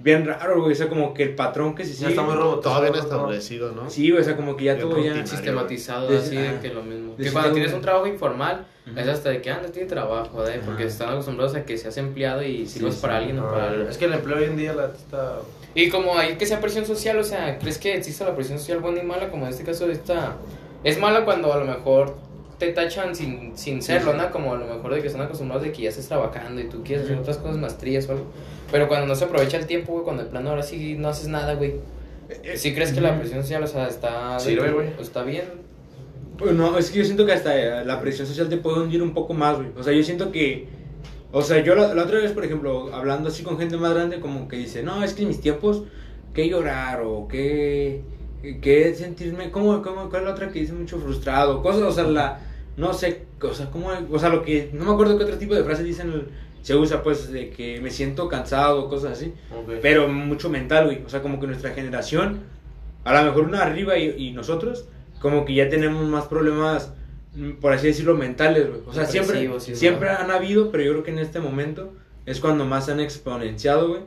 bien 0.00 0.24
raro, 0.26 0.60
güey, 0.60 0.72
o 0.72 0.74
sea, 0.76 0.88
como 0.88 1.12
que 1.12 1.24
el 1.24 1.34
patrón 1.34 1.74
que 1.74 1.84
se 1.84 1.90
Ya 1.92 1.96
sigue. 1.98 2.10
está 2.10 2.22
muy 2.22 2.34
robotizado. 2.34 2.74
Todo 2.76 2.80
bien 2.82 2.92
¿no? 2.94 3.00
establecido, 3.00 3.72
¿no? 3.72 3.90
Sí, 3.90 4.10
güey, 4.10 4.22
o 4.22 4.24
sea, 4.24 4.36
como 4.36 4.56
que 4.56 4.64
ya 4.64 4.74
Bien 4.74 4.88
todo 4.88 4.98
ya... 5.02 5.26
sistematizado, 5.26 6.16
así 6.16 6.36
de 6.36 6.58
que 6.60 6.68
lo 6.68 6.82
mismo. 6.82 7.16
Que 7.16 7.32
cuando 7.32 7.52
tienes 7.52 7.72
un 7.72 7.80
trabajo 7.80 8.06
informal, 8.06 8.66
Ujú. 8.90 8.98
es 9.00 9.08
hasta 9.08 9.30
de 9.30 9.42
que, 9.42 9.50
ah, 9.50 9.60
no 9.62 9.68
tiene 9.70 9.88
trabajo, 9.88 10.46
¿eh? 10.46 10.60
porque 10.64 10.84
Ajá. 10.84 10.92
están 10.92 11.08
acostumbrados 11.10 11.54
a 11.56 11.64
que 11.64 11.76
seas 11.76 11.96
empleado 11.96 12.42
y 12.42 12.66
sirvas 12.66 12.94
sí. 12.94 13.00
para 13.02 13.16
alguien 13.18 13.38
o 13.40 13.50
para... 13.50 13.70
Ah, 13.70 13.86
Es 13.90 13.98
que 13.98 14.04
el 14.04 14.12
empleo 14.12 14.38
hoy 14.38 14.44
en 14.44 14.56
día 14.56 14.72
la 14.72 14.86
está. 14.86 15.40
Y 15.74 15.88
como 15.90 16.16
hay 16.16 16.36
que 16.36 16.46
sea 16.46 16.60
presión 16.60 16.86
social, 16.86 17.18
o 17.18 17.24
sea, 17.24 17.58
¿crees 17.58 17.78
que 17.78 17.94
existe 17.94 18.24
la 18.24 18.34
presión 18.34 18.58
social 18.58 18.78
buena 18.78 19.00
y 19.02 19.04
mala? 19.06 19.30
Como 19.30 19.44
en 19.46 19.50
este 19.50 19.64
caso 19.64 19.90
esta... 19.90 20.36
Es 20.84 20.98
mala 20.98 21.24
cuando 21.24 21.52
a 21.52 21.58
lo 21.58 21.64
mejor 21.64 22.14
te 22.58 22.72
tachan 22.72 23.14
sin, 23.14 23.56
sin 23.58 23.82
serlo, 23.82 24.14
¿no? 24.14 24.30
Como 24.30 24.54
a 24.54 24.58
lo 24.58 24.66
mejor 24.66 24.94
de 24.94 25.00
que 25.00 25.08
están 25.08 25.22
acostumbrados 25.22 25.64
de 25.64 25.72
que 25.72 25.82
ya 25.82 25.88
estés 25.90 26.08
trabajando 26.08 26.60
y 26.60 26.68
tú 26.68 26.82
quieres 26.84 27.04
hacer 27.04 27.18
otras 27.18 27.36
cosas, 27.38 27.56
maestrías 27.56 28.08
o 28.08 28.12
algo. 28.12 28.24
Pero 28.70 28.88
cuando 28.88 29.06
no 29.06 29.14
se 29.14 29.24
aprovecha 29.24 29.56
el 29.56 29.66
tiempo, 29.66 29.92
güey, 29.92 30.04
cuando 30.04 30.24
de 30.24 30.30
plano 30.30 30.50
ahora 30.50 30.62
sí 30.62 30.96
no 30.98 31.08
haces 31.08 31.28
nada, 31.28 31.54
güey. 31.54 31.74
¿Sí 32.56 32.74
crees 32.74 32.92
que 32.92 33.00
la 33.00 33.18
presión 33.18 33.42
social, 33.42 33.62
o 33.62 33.66
sea, 33.66 33.88
está... 33.88 34.38
Sirve, 34.38 34.70
güey. 34.70 34.88
o 34.98 35.00
está 35.00 35.22
bien? 35.22 35.44
Pues 36.36 36.52
no, 36.52 36.76
es 36.76 36.90
que 36.90 36.98
yo 36.98 37.04
siento 37.04 37.24
que 37.24 37.32
hasta 37.32 37.56
eh, 37.56 37.84
la 37.84 38.00
presión 38.00 38.26
social 38.26 38.48
te 38.48 38.58
puede 38.58 38.80
hundir 38.80 39.02
un 39.02 39.14
poco 39.14 39.32
más, 39.32 39.56
güey. 39.56 39.68
O 39.76 39.82
sea, 39.82 39.92
yo 39.92 40.02
siento 40.02 40.30
que... 40.30 40.68
O 41.32 41.42
sea, 41.42 41.62
yo 41.62 41.74
la, 41.74 41.94
la 41.94 42.04
otra 42.04 42.18
vez, 42.18 42.32
por 42.32 42.44
ejemplo, 42.44 42.94
hablando 42.94 43.28
así 43.28 43.42
con 43.42 43.58
gente 43.58 43.76
más 43.76 43.94
grande, 43.94 44.20
como 44.20 44.48
que 44.48 44.56
dice, 44.56 44.82
no, 44.82 45.02
es 45.02 45.14
que 45.14 45.22
en 45.22 45.28
mis 45.28 45.40
tiempos, 45.40 45.84
que 46.34 46.48
llorar 46.48 47.00
o 47.04 47.26
que... 47.26 48.02
Que 48.42 48.94
sentirme... 48.94 49.50
¿Cómo, 49.50 49.82
cómo, 49.82 50.10
¿Cuál 50.10 50.22
es 50.22 50.28
la 50.28 50.34
otra 50.34 50.50
que 50.50 50.60
dice 50.60 50.74
mucho 50.74 50.98
frustrado? 50.98 51.62
Cosas, 51.62 51.82
o 51.82 51.92
sea, 51.92 52.04
la... 52.04 52.40
No 52.76 52.92
sé, 52.92 53.22
o 53.40 53.54
sea, 53.54 53.70
¿cómo, 53.70 53.90
o 54.10 54.18
sea, 54.18 54.28
lo 54.28 54.42
que... 54.42 54.70
No 54.74 54.84
me 54.84 54.92
acuerdo 54.92 55.16
qué 55.16 55.24
otro 55.24 55.38
tipo 55.38 55.54
de 55.54 55.64
frases 55.64 55.84
dicen, 55.84 56.26
se 56.62 56.74
usa, 56.76 57.02
pues, 57.02 57.30
de 57.32 57.50
que 57.50 57.80
me 57.80 57.90
siento 57.90 58.28
cansado, 58.28 58.88
cosas 58.88 59.12
así. 59.12 59.32
Pero 59.80 60.08
mucho 60.08 60.50
mental, 60.50 60.86
güey. 60.86 61.02
O 61.04 61.08
sea, 61.08 61.22
como 61.22 61.40
que 61.40 61.46
nuestra 61.46 61.70
generación, 61.72 62.40
a 63.04 63.14
lo 63.14 63.24
mejor 63.30 63.44
una 63.44 63.62
arriba 63.62 63.96
y, 63.98 64.14
y 64.16 64.32
nosotros, 64.32 64.86
como 65.20 65.44
que 65.44 65.54
ya 65.54 65.68
tenemos 65.68 66.06
más 66.08 66.26
problemas, 66.26 66.92
mm, 67.34 67.52
por 67.60 67.72
así 67.72 67.86
decirlo, 67.88 68.14
mentales, 68.16 68.68
güey. 68.68 68.80
O 68.86 68.92
sea, 68.92 69.04
siempre, 69.12 69.40
sí, 69.60 69.70
siempre 69.76 70.08
han 70.10 70.30
habido, 70.30 70.70
pero 70.70 70.84
yo 70.84 70.92
creo 70.92 71.02
que 71.04 71.10
en 71.12 71.18
este 71.18 71.40
momento 71.40 71.94
es 72.26 72.40
cuando 72.40 72.64
más 72.66 72.86
se 72.86 72.92
han 72.92 73.00
exponenciado, 73.00 73.88
güey. 73.88 74.00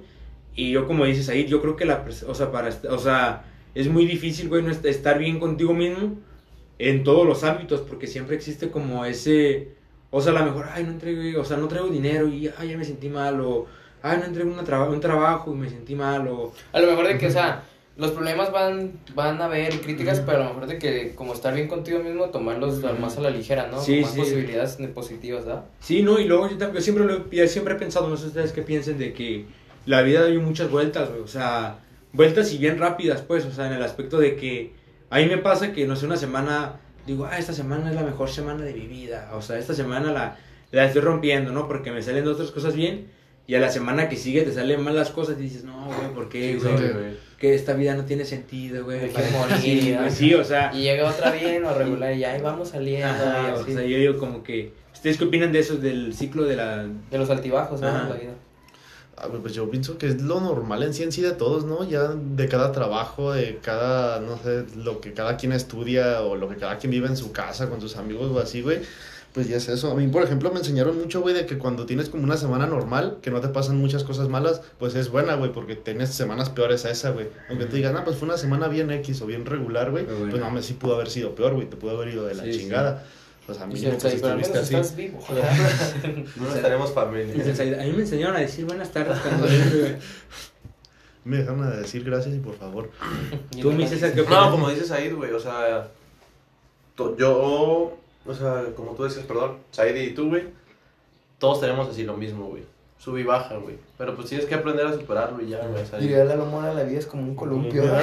Y 0.56 0.72
yo, 0.72 0.86
como 0.86 1.06
dices 1.06 1.30
ahí, 1.30 1.46
yo 1.46 1.62
creo 1.62 1.76
que 1.78 1.86
la, 1.86 2.06
o 2.28 2.36
sea, 2.36 2.52
para, 2.52 2.70
o 2.90 2.98
sea, 3.00 3.46
es 3.74 3.88
muy 3.88 4.06
difícil, 4.06 4.50
güey, 4.50 4.62
no 4.62 4.70
est- 4.72 4.86
estar 4.86 5.18
bien 5.18 5.40
contigo 5.40 5.74
mismo 5.74 6.18
en 6.78 7.04
todos 7.04 7.26
los 7.26 7.44
ámbitos, 7.44 7.80
porque 7.82 8.06
siempre 8.08 8.36
existe 8.36 8.70
como 8.70 9.06
ese, 9.06 9.70
o 10.12 10.22
sea, 10.22 10.32
a 10.34 10.40
lo 10.40 10.46
mejor, 10.46 10.68
ay, 10.74 10.84
no 10.84 10.92
entregué, 10.92 11.36
o 11.38 11.44
sea, 11.46 11.58
no 11.58 11.68
traigo 11.68 11.88
dinero 11.88 12.28
y, 12.28 12.52
ay, 12.58 12.70
ya 12.70 12.78
me 12.78 12.86
sentí 12.86 13.10
mal, 13.10 13.40
o, 13.42 13.66
ay, 14.04 14.18
no 14.20 14.26
entregué 14.26 14.50
una 14.52 14.64
traba- 14.64 14.90
un 14.90 15.00
trabajo 15.00 15.52
y 15.54 15.56
me 15.58 15.70
sentí 15.70 15.96
mal, 15.96 16.28
o, 16.28 16.54
A 16.74 16.80
lo 16.80 16.88
mejor 16.88 17.08
de 17.08 17.18
que, 17.18 17.28
o 17.28 17.32
sea, 17.32 17.64
los 17.98 18.12
problemas 18.12 18.52
van, 18.52 18.94
van 19.16 19.42
a 19.42 19.46
haber 19.46 19.80
críticas, 19.82 20.22
pero 20.22 20.38
a 20.38 20.44
lo 20.46 20.50
mejor 20.54 20.68
de 20.68 20.78
que 20.80 21.14
como 21.16 21.34
estar 21.34 21.54
bien 21.54 21.68
contigo 21.68 22.00
mismo, 22.00 22.26
tomarlos 22.30 22.82
más 23.00 23.18
a 23.18 23.22
la 23.22 23.30
ligera, 23.30 23.68
¿no? 23.72 23.80
Sí, 23.82 23.96
Con 23.96 24.02
más 24.04 24.12
sí. 24.14 24.20
posibilidades 24.20 24.78
positivas, 24.94 25.46
¿verdad? 25.46 25.66
Sí, 25.80 26.02
no, 26.02 26.20
y 26.20 26.26
luego 26.26 26.50
yo, 26.50 26.58
también, 26.58 26.76
yo 26.76 26.82
siempre, 26.82 27.06
lo, 27.06 27.30
yo 27.30 27.48
siempre 27.48 27.74
he 27.76 27.78
pensado, 27.78 28.08
no 28.10 28.18
sé 28.18 28.28
ustedes 28.28 28.54
qué 28.54 28.62
piensen 28.64 28.98
de 28.98 29.14
que 29.14 29.46
la 29.86 30.02
vida 30.04 30.26
dio 30.26 30.42
muchas 30.42 30.70
vueltas, 30.72 31.10
güey, 31.10 31.22
o 31.22 31.28
sea, 31.28 31.80
vueltas 32.14 32.52
y 32.54 32.58
bien 32.58 32.80
rápidas, 32.80 33.22
pues, 33.22 33.46
o 33.46 33.52
sea, 33.52 33.68
en 33.68 33.74
el 33.74 33.84
aspecto 33.84 34.18
de 34.20 34.36
que 34.36 34.74
a 35.10 35.18
mí 35.20 35.26
me 35.26 35.38
pasa 35.38 35.74
que, 35.74 35.86
no 35.86 35.96
sé, 35.96 36.06
una 36.06 36.18
semana, 36.18 36.80
digo, 37.08 37.26
ah, 37.26 37.38
esta 37.38 37.54
semana 37.54 37.90
es 37.90 37.96
la 37.96 38.04
mejor 38.04 38.30
semana 38.30 38.64
de 38.64 38.74
mi 38.74 38.88
vida, 38.88 39.32
o 39.34 39.42
sea, 39.42 39.58
esta 39.58 39.74
semana 39.74 40.12
la, 40.12 40.38
la 40.72 40.86
estoy 40.86 41.02
rompiendo, 41.02 41.52
¿no? 41.52 41.68
Porque 41.68 41.92
me 41.92 42.02
salen 42.02 42.28
otras 42.28 42.52
cosas 42.52 42.76
bien, 42.76 43.08
y 43.48 43.56
a 43.56 43.60
la 43.60 43.70
semana 43.70 44.08
que 44.08 44.16
sigue 44.16 44.44
te 44.44 44.54
salen 44.54 44.82
mal 44.84 44.96
las 44.96 45.10
cosas 45.10 45.36
y 45.40 45.44
dices, 45.44 45.64
no, 45.64 45.86
güey, 45.88 46.14
¿por 46.14 46.30
qué, 46.30 46.58
Sí, 46.60 46.68
güey? 46.68 46.94
güey. 46.94 47.32
Que 47.40 47.56
esta 47.56 47.74
vida 47.74 47.96
no 47.96 48.06
tiene 48.06 48.24
sentido, 48.24 48.86
güey. 48.86 49.00
Hay 49.00 49.10
que 49.10 49.22
morir, 49.38 49.58
Sí, 49.60 49.96
¿no? 50.00 50.10
sí, 50.12 50.34
o 50.36 50.44
sea, 50.44 50.72
Y 50.74 50.84
llega 50.84 51.10
otra 51.10 51.32
bien 51.42 51.66
o 51.66 51.74
regular 51.74 52.14
y 52.14 52.20
ya 52.20 52.34
ahí 52.34 52.42
vamos 52.42 52.70
saliendo. 52.70 53.08
ajá, 53.08 53.56
y 53.58 53.60
o 53.60 53.66
sea, 53.66 53.82
yo 53.84 53.98
digo 53.98 54.18
como 54.20 54.44
que, 54.44 54.72
¿ustedes 54.94 55.18
qué 55.18 55.24
opinan 55.26 55.52
de 55.52 55.60
eso, 55.60 55.76
del 55.78 56.14
ciclo 56.14 56.44
de 56.44 56.56
la... 56.56 56.86
De 57.10 57.18
los 57.18 57.30
altibajos, 57.32 57.82
¿no? 57.82 57.88
La 57.88 58.14
vida. 58.16 58.34
Ah, 59.24 59.28
pues 59.42 59.54
yo 59.54 59.70
pienso 59.70 60.00
que 60.00 60.08
es 60.08 60.22
lo 60.22 60.40
normal 60.40 60.82
en 60.82 60.96
sí 60.96 61.04
en 61.04 61.12
sí 61.12 61.22
de 61.22 61.32
todos, 61.32 61.64
¿no? 61.64 61.88
Ya 61.88 62.08
de 62.08 62.48
cada 62.48 62.72
trabajo, 62.72 63.34
de 63.34 63.60
cada, 63.62 64.20
no 64.20 64.38
sé, 64.38 64.66
lo 64.76 65.00
que 65.00 65.14
cada 65.14 65.38
quien 65.38 65.52
estudia 65.52 66.22
o 66.22 66.36
lo 66.36 66.50
que 66.50 66.56
cada 66.56 66.78
quien 66.80 66.90
vive 66.90 67.08
en 67.08 67.16
su 67.16 67.32
casa 67.32 67.70
con 67.70 67.80
sus 67.82 67.98
amigos 67.98 68.32
o 68.32 68.40
así, 68.40 68.62
güey. 68.62 68.80
Pues 69.34 69.48
ya 69.48 69.58
es 69.58 69.70
eso. 69.70 69.92
A 69.92 69.96
mí, 69.96 70.08
por 70.08 70.24
ejemplo, 70.24 70.52
me 70.52 70.60
enseñaron 70.60 70.98
mucho, 70.98 71.22
güey, 71.22 71.34
de 71.34 71.46
que 71.46 71.58
cuando 71.58 71.86
tienes 71.86 72.10
como 72.10 72.24
una 72.24 72.36
semana 72.36 72.66
normal, 72.66 73.20
que 73.22 73.32
no 73.32 73.40
te 73.40 73.48
pasan 73.48 73.78
muchas 73.78 74.04
cosas 74.04 74.28
malas, 74.28 74.62
pues 74.78 74.96
es 74.96 75.10
buena, 75.10 75.36
güey, 75.36 75.54
porque 75.54 75.76
tienes 75.76 76.10
semanas 76.10 76.50
peores 76.50 76.84
a 76.86 76.92
esa, 76.92 77.12
güey. 77.12 77.28
Aunque 77.48 77.66
te 77.66 77.78
digan, 77.78 77.96
ah, 77.96 78.04
pues 78.04 78.18
fue 78.18 78.28
una 78.28 78.38
semana 78.38 78.68
bien 78.68 78.92
X 78.92 79.22
o 79.22 79.28
bien 79.28 79.46
regular, 79.46 79.92
güey, 79.92 80.04
bueno. 80.04 80.20
pues 80.32 80.42
no, 80.42 80.48
mames, 80.48 80.66
sí 80.66 80.74
pudo 80.74 80.96
haber 80.96 81.10
sido 81.10 81.34
peor, 81.34 81.54
güey, 81.54 81.70
te 81.70 81.78
pudo 81.78 81.92
haber 81.92 82.10
ido 82.10 82.26
de 82.26 82.34
la 82.34 82.44
Sí, 82.44 82.60
chingada. 82.60 83.06
A 83.60 83.66
mí, 83.66 83.74
Y 83.76 83.86
pues, 83.86 84.02
cierto, 84.02 84.20
pero 84.22 84.40
estuviste 84.40 84.58
así. 84.60 84.76
estás 84.76 84.96
vivo. 84.96 85.20
No 86.38 86.48
tenemos 86.54 86.90
Dices, 87.34 87.58
familia. 87.58 87.82
A 87.82 87.86
mí 87.86 87.92
me 87.94 88.02
enseñaron 88.04 88.36
a 88.36 88.40
decir 88.40 88.66
buenas 88.66 88.92
tardes 88.92 89.20
cuando. 89.24 89.48
Me 91.24 91.38
dejaron 91.38 91.64
a 91.64 91.72
decir 91.72 92.04
gracias 92.04 92.36
y 92.36 92.40
por 92.40 92.56
favor. 92.56 92.90
Tú, 93.62 93.72
César, 93.88 94.14
¿qué 94.14 94.22
opinas? 94.22 94.46
No, 94.46 94.52
como 94.52 94.70
dices 94.70 94.88
Said, 94.88 95.14
güey, 95.16 95.32
o 95.32 95.40
sea, 95.40 95.88
to- 96.96 97.16
yo, 97.18 97.98
o 98.26 98.34
sea, 98.34 98.66
como 98.76 98.92
tú 98.94 99.04
decías, 99.04 99.26
perdón, 99.26 99.58
Said 99.72 99.96
y 99.96 100.14
tú, 100.14 100.30
güey, 100.30 100.46
todos 101.38 101.60
tenemos 101.62 101.88
así 101.90 102.04
lo 102.04 102.18
mismo, 102.18 102.46
güey. 102.48 102.64
Sub 103.02 103.18
y 103.18 103.24
baja, 103.24 103.56
güey. 103.56 103.78
Pero 103.98 104.16
pues 104.16 104.30
tienes 104.30 104.46
que 104.46 104.54
aprender 104.54 104.86
a 104.86 104.94
superarlo 104.94 105.42
y 105.42 105.50
ya, 105.50 105.58
güey. 105.66 105.84
Diría 106.00 106.24
la 106.24 106.36
lomora, 106.36 106.72
la 106.72 106.84
vida 106.84 107.00
es 107.00 107.08
como 107.08 107.24
un 107.24 107.36
columpio. 107.36 107.84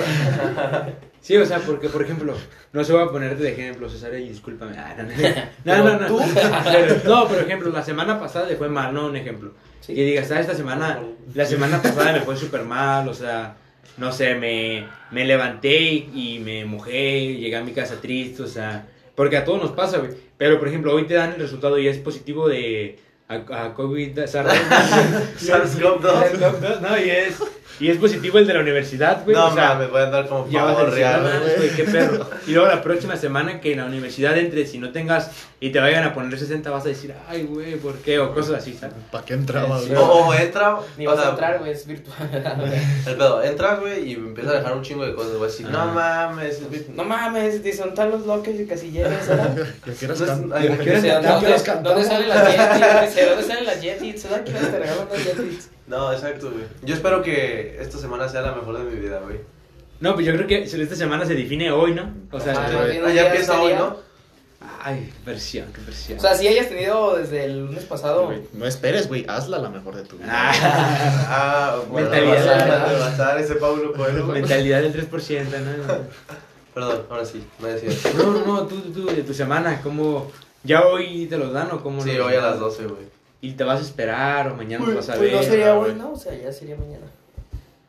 Sí, 1.20 1.37
o 1.37 1.44
sea, 1.44 1.58
porque, 1.58 1.88
por 1.88 2.00
ejemplo, 2.02 2.32
no 2.72 2.84
se 2.84 2.92
voy 2.92 3.02
a 3.02 3.11
ponerte 3.11 3.42
de 3.42 3.50
ejemplo, 3.50 3.88
César, 3.88 4.14
y 4.14 4.28
discúlpame. 4.28 4.78
Ah, 4.78 4.94
no, 4.96 5.02
no, 5.82 5.98
no. 5.98 6.08
no, 6.08 6.08
no. 6.08 6.18
Pero, 6.64 6.96
no, 7.04 7.28
por 7.28 7.38
ejemplo, 7.38 7.70
la 7.70 7.82
semana 7.82 8.20
pasada 8.20 8.46
le 8.46 8.54
fue 8.54 8.68
mal, 8.68 8.94
no 8.94 9.06
un 9.06 9.16
ejemplo. 9.16 9.52
Sí. 9.80 9.94
Que 9.96 10.04
digas, 10.04 10.30
ah, 10.30 10.38
esta 10.38 10.54
semana, 10.54 11.00
la 11.34 11.44
semana 11.44 11.82
pasada 11.82 12.12
me 12.12 12.20
fue 12.20 12.37
súper 12.37 12.62
mal, 12.62 13.08
o 13.08 13.14
sea, 13.14 13.56
no 13.96 14.12
sé, 14.12 14.37
me, 14.37 14.87
me 15.11 15.24
levanté 15.24 15.76
y, 15.80 16.37
y 16.37 16.38
me 16.38 16.64
mojé, 16.64 17.34
llegué 17.34 17.56
a 17.56 17.64
mi 17.64 17.72
casa 17.72 18.00
triste, 18.00 18.44
o 18.44 18.48
sea, 18.48 18.87
Porque 19.16 19.37
a 19.37 19.44
todos 19.44 19.61
nos 19.61 19.72
pasa, 19.72 19.98
güey. 19.98 20.12
Pero, 20.37 20.61
por 20.61 20.68
ejemplo, 20.68 20.94
hoy 20.94 21.04
te 21.04 21.14
dan 21.14 21.32
el 21.32 21.40
resultado 21.40 21.80
y 21.80 21.88
es 21.88 21.98
positivo 21.98 22.48
de 22.48 22.96
a, 23.28 23.34
a 23.34 23.74
COVID, 23.74 24.26
SARS-CoV-2. 24.26 25.36
SARS-CoV-2, 25.38 26.80
No, 26.80 26.98
y 26.98 27.10
es, 27.10 27.36
y 27.80 27.88
es 27.90 27.96
positivo 27.98 28.38
el 28.38 28.46
de 28.46 28.54
la 28.54 28.60
universidad, 28.60 29.24
güey. 29.24 29.36
No, 29.36 29.46
o 29.46 29.54
sea, 29.54 29.68
mames, 29.74 29.90
voy 29.90 30.00
a 30.00 30.04
andar 30.04 30.26
como 30.28 30.48
ya 30.50 30.62
vas 30.64 30.72
a 30.72 30.74
pavo 30.76 30.86
decir, 30.86 30.98
real. 31.04 31.22
"No 31.22 31.28
mames, 31.30 31.56
güey, 31.56 31.70
qué 31.70 31.84
perro. 31.84 32.26
Y 32.46 32.52
luego 32.52 32.68
la 32.68 32.82
próxima 32.82 33.16
semana 33.16 33.60
que 33.60 33.72
en 33.72 33.78
la 33.78 33.84
universidad 33.86 34.36
entres 34.38 34.72
y 34.74 34.78
no 34.78 34.90
tengas 34.90 35.30
y 35.60 35.70
te 35.70 35.80
vayan 35.80 36.04
a 36.04 36.14
poner 36.14 36.38
60, 36.38 36.70
vas 36.70 36.84
a 36.84 36.88
decir, 36.88 37.12
ay, 37.28 37.42
güey, 37.42 37.76
¿por 37.76 37.94
qué? 37.96 38.18
O 38.20 38.32
cosas 38.32 38.56
así, 38.56 38.74
¿sabes? 38.74 38.94
¿Para 39.10 39.24
qué 39.24 39.34
entraba, 39.34 39.78
Sí. 39.80 39.88
güey? 39.88 39.98
O, 40.00 40.04
o 40.28 40.34
entra. 40.34 40.78
Ni 40.96 41.06
o 41.06 41.10
vas 41.14 41.26
a 41.26 41.30
entrar, 41.30 41.58
güey, 41.58 41.72
es 41.72 41.86
virtual. 41.86 42.16
El 43.06 43.16
pedo, 43.16 43.42
entra, 43.42 43.74
güey, 43.76 44.12
y 44.12 44.16
me 44.16 44.28
empieza 44.28 44.50
a 44.50 44.54
dejar 44.54 44.76
un 44.76 44.82
chingo 44.82 45.04
de 45.04 45.14
cosas. 45.14 45.32
Voy 45.34 45.42
a 45.42 45.50
decir, 45.50 45.68
no 45.68 45.86
mames, 45.86 46.54
es 46.60 46.70
virtual. 46.70 46.96
no 46.96 47.04
mames, 47.04 47.62
disfrutar 47.62 48.08
los 48.08 48.24
bloques 48.24 48.58
y 48.60 48.66
casilleros, 48.66 49.26
¿verdad? 49.26 49.56
¿Ya 49.86 49.92
quieras 49.92 50.20
No 50.20 50.24
es- 50.26 50.30
can- 50.30 50.52
ay, 50.54 50.68
ya 50.68 50.78
¿qué? 50.78 50.92
¿Dónde, 51.12 51.38
¿Quieres 51.40 51.62
cantar? 51.62 51.92
¿Dónde 51.94 52.08
salen 52.08 52.28
las? 52.28 52.46
Dice, 53.08 53.26
¿dónde 53.26 53.42
salen 53.44 53.66
las 53.66 53.76
que 53.78 54.52
te 54.52 54.78
regalan 54.78 55.08
las 55.12 55.24
Yetis? 55.24 55.70
No, 55.88 56.12
exacto, 56.12 56.51
güey. 56.51 56.64
Yo 56.83 56.94
espero 56.94 57.22
que 57.22 57.79
esta 57.81 57.98
semana 57.98 58.29
sea 58.29 58.42
la 58.42 58.53
mejor 58.53 58.79
de 58.79 58.85
mi 58.85 59.01
vida, 59.01 59.20
güey. 59.24 59.38
No, 60.01 60.14
pues 60.14 60.27
yo 60.27 60.33
creo 60.35 60.46
que 60.46 60.62
esta 60.62 60.94
semana 60.94 61.24
se 61.27 61.35
define 61.35 61.70
hoy, 61.72 61.94
¿no? 61.94 62.12
O 62.31 62.38
sea, 62.38 62.53
Ah, 62.55 63.11
ya 63.12 63.27
empieza 63.29 63.61
hoy, 63.61 63.74
¿no? 63.74 63.96
ay, 64.81 65.12
qué 65.24 65.31
versión, 65.31 65.72
qué 65.72 65.81
versión. 65.81 66.18
O 66.18 66.20
sea, 66.20 66.35
si 66.37 66.46
hayas 66.46 66.68
tenido 66.68 67.16
desde 67.16 67.44
el 67.46 67.61
lunes 67.66 67.85
pasado. 67.85 68.33
No 68.53 68.66
esperes, 68.66 69.09
güey. 69.09 69.24
Hazla 69.29 69.59
la 69.59 69.70
mejor 69.70 69.96
de 69.96 70.03
tu 70.05 70.16
vida. 70.18 70.29
Ah, 70.31 70.53
Ah, 71.29 71.77
bueno, 71.90 72.11
Mentalidad. 72.11 73.40
Ese 73.40 73.55
Pablo 73.57 73.92
Coelho. 73.92 74.27
güey. 74.27 74.40
mentalidad 74.40 74.83
del 74.83 74.94
3%, 75.11 75.44
¿no? 75.61 75.94
Perdón, 76.74 77.03
ahora 77.11 77.24
sí, 77.24 77.44
me 77.59 77.70
decías. 77.70 78.14
No, 78.14 78.33
no, 78.33 78.46
no, 78.46 78.66
tú, 78.66 78.77
tú, 78.92 79.07
de 79.07 79.22
tu 79.24 79.35
semana, 79.35 79.81
¿cómo? 79.83 80.31
¿Ya 80.62 80.85
hoy 80.87 81.27
te 81.27 81.37
los 81.38 81.53
dan 81.53 81.70
o 81.72 81.83
cómo? 81.83 82.03
Sí, 82.03 82.11
hoy 82.18 82.35
a 82.35 82.40
las 82.40 82.61
12, 82.61 82.85
güey. 82.85 83.17
¿Y 83.40 83.53
te 83.53 83.64
vas 83.64 83.81
a 83.81 83.83
esperar 83.83 84.48
o 84.48 84.57
mañana 84.57 84.85
Pues, 84.85 84.96
vas 84.96 85.09
a 85.11 85.14
pues 85.14 85.31
ver? 85.31 85.40
no 85.40 85.42
sería 85.42 85.72
güey. 85.74 85.90
hoy, 85.92 85.96
¿no? 85.96 86.12
O 86.12 86.16
sea, 86.16 86.35
ya 86.35 86.53
sería 86.53 86.77
mañana. 86.77 87.07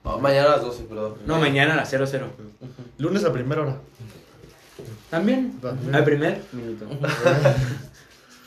Oh, 0.04 0.18
mañana 0.20 0.48
a 0.48 0.52
las 0.54 0.62
12, 0.62 0.84
perdón. 0.84 1.16
No, 1.26 1.40
mañana 1.40 1.74
a 1.74 1.78
las 1.78 1.90
00. 1.90 2.28
Lunes 3.00 3.24
a 3.26 3.34
primera 3.34 3.62
hora. 3.62 3.78
¿También? 5.10 5.60
También. 5.60 5.96
Al 5.96 6.04
primer 6.04 6.42
minuto. 6.52 6.86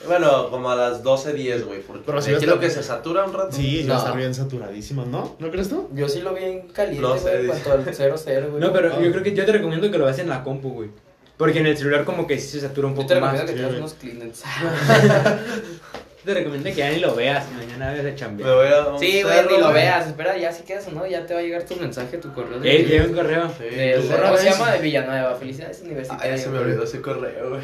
Bueno, 0.04 0.50
como 0.50 0.68
a 0.68 0.74
las 0.74 1.04
12.10, 1.04 1.64
güey. 1.64 1.80
Porque 1.82 2.02
Pero 2.04 2.20
si 2.20 2.32
va 2.32 2.36
a 2.36 2.40
quiero 2.40 2.54
estar- 2.54 2.68
que 2.68 2.74
se 2.74 2.82
satura 2.82 3.24
un 3.24 3.32
rato. 3.32 3.52
Sí, 3.52 3.84
No. 3.84 3.90
va 3.94 4.00
a 4.00 4.02
estar 4.02 4.16
bien 4.16 4.34
saturadísimo, 4.34 5.04
¿no? 5.04 5.36
¿No 5.38 5.48
crees 5.52 5.68
tú? 5.68 5.88
Yo 5.94 6.08
sí 6.08 6.22
lo 6.22 6.34
vi 6.34 6.42
en 6.42 6.66
caliente, 6.70 7.00
No 7.02 7.10
güey, 7.10 7.20
sé, 7.20 7.46
cuanto 7.46 7.70
al 7.72 7.84
0-0, 7.84 8.48
güey. 8.50 8.60
No, 8.60 8.72
pero 8.72 8.92
Ah. 8.92 9.00
yo 9.00 9.12
creo 9.12 9.22
que 9.22 9.32
yo 9.32 9.44
te 9.46 9.52
recomiendo 9.52 9.88
que 9.92 9.98
lo 9.98 10.04
veas 10.06 10.18
en 10.18 10.28
la 10.28 10.42
compu, 10.42 10.70
güey. 10.70 10.90
Porque 11.36 11.60
en 11.60 11.66
el 11.66 11.76
celular 11.78 12.04
como 12.04 12.26
que 12.26 12.36
sí 12.40 12.48
se 12.48 12.60
satura 12.66 12.88
un 12.88 12.94
Yo 12.94 13.02
poco 13.02 13.14
te 13.14 13.20
más. 13.20 13.32
recomiendo 13.32 13.52
que 13.52 13.92
sí, 14.00 14.08
te 14.10 14.16
hagas 14.16 14.42
güey. 14.42 15.30
unos. 15.30 15.40
Te 16.24 16.34
recomiendo 16.34 16.68
que 16.70 16.74
ya 16.76 16.90
ni 16.90 17.00
lo 17.00 17.14
veas 17.16 17.44
y 17.50 17.54
mañana 17.56 17.90
veas 17.92 18.04
de 18.04 18.10
Me 18.12 18.16
chambear. 18.16 18.54
voy 18.54 18.66
a 18.68 18.98
Sí, 18.98 19.22
güey, 19.22 19.46
ni 19.50 19.58
lo 19.58 19.72
veas. 19.72 20.06
Espera, 20.06 20.36
ya 20.38 20.52
si 20.52 20.62
quedas 20.62 20.86
o 20.86 20.92
no, 20.92 21.04
ya 21.06 21.26
te 21.26 21.34
va 21.34 21.40
a 21.40 21.42
llegar 21.42 21.64
tu 21.64 21.74
mensaje, 21.76 22.18
tu 22.18 22.32
correo. 22.32 22.60
de- 22.60 22.76
Eh, 22.76 22.84
llega 22.84 23.04
un 23.06 23.14
correo. 23.14 23.50
Sí, 23.58 23.64
de- 23.74 23.94
tú 23.96 24.02
¿Cómo 24.06 24.16
correo 24.16 24.36
se 24.38 24.50
llama? 24.50 24.72
De 24.72 24.78
Villanueva. 24.78 25.34
Felicidades 25.34 25.78
Ah, 25.80 25.84
universitarias. 25.86 26.36
ya 26.38 26.44
se 26.44 26.50
me 26.50 26.58
olvidó 26.58 26.84
ese 26.84 27.00
correo, 27.02 27.50
güey. 27.50 27.62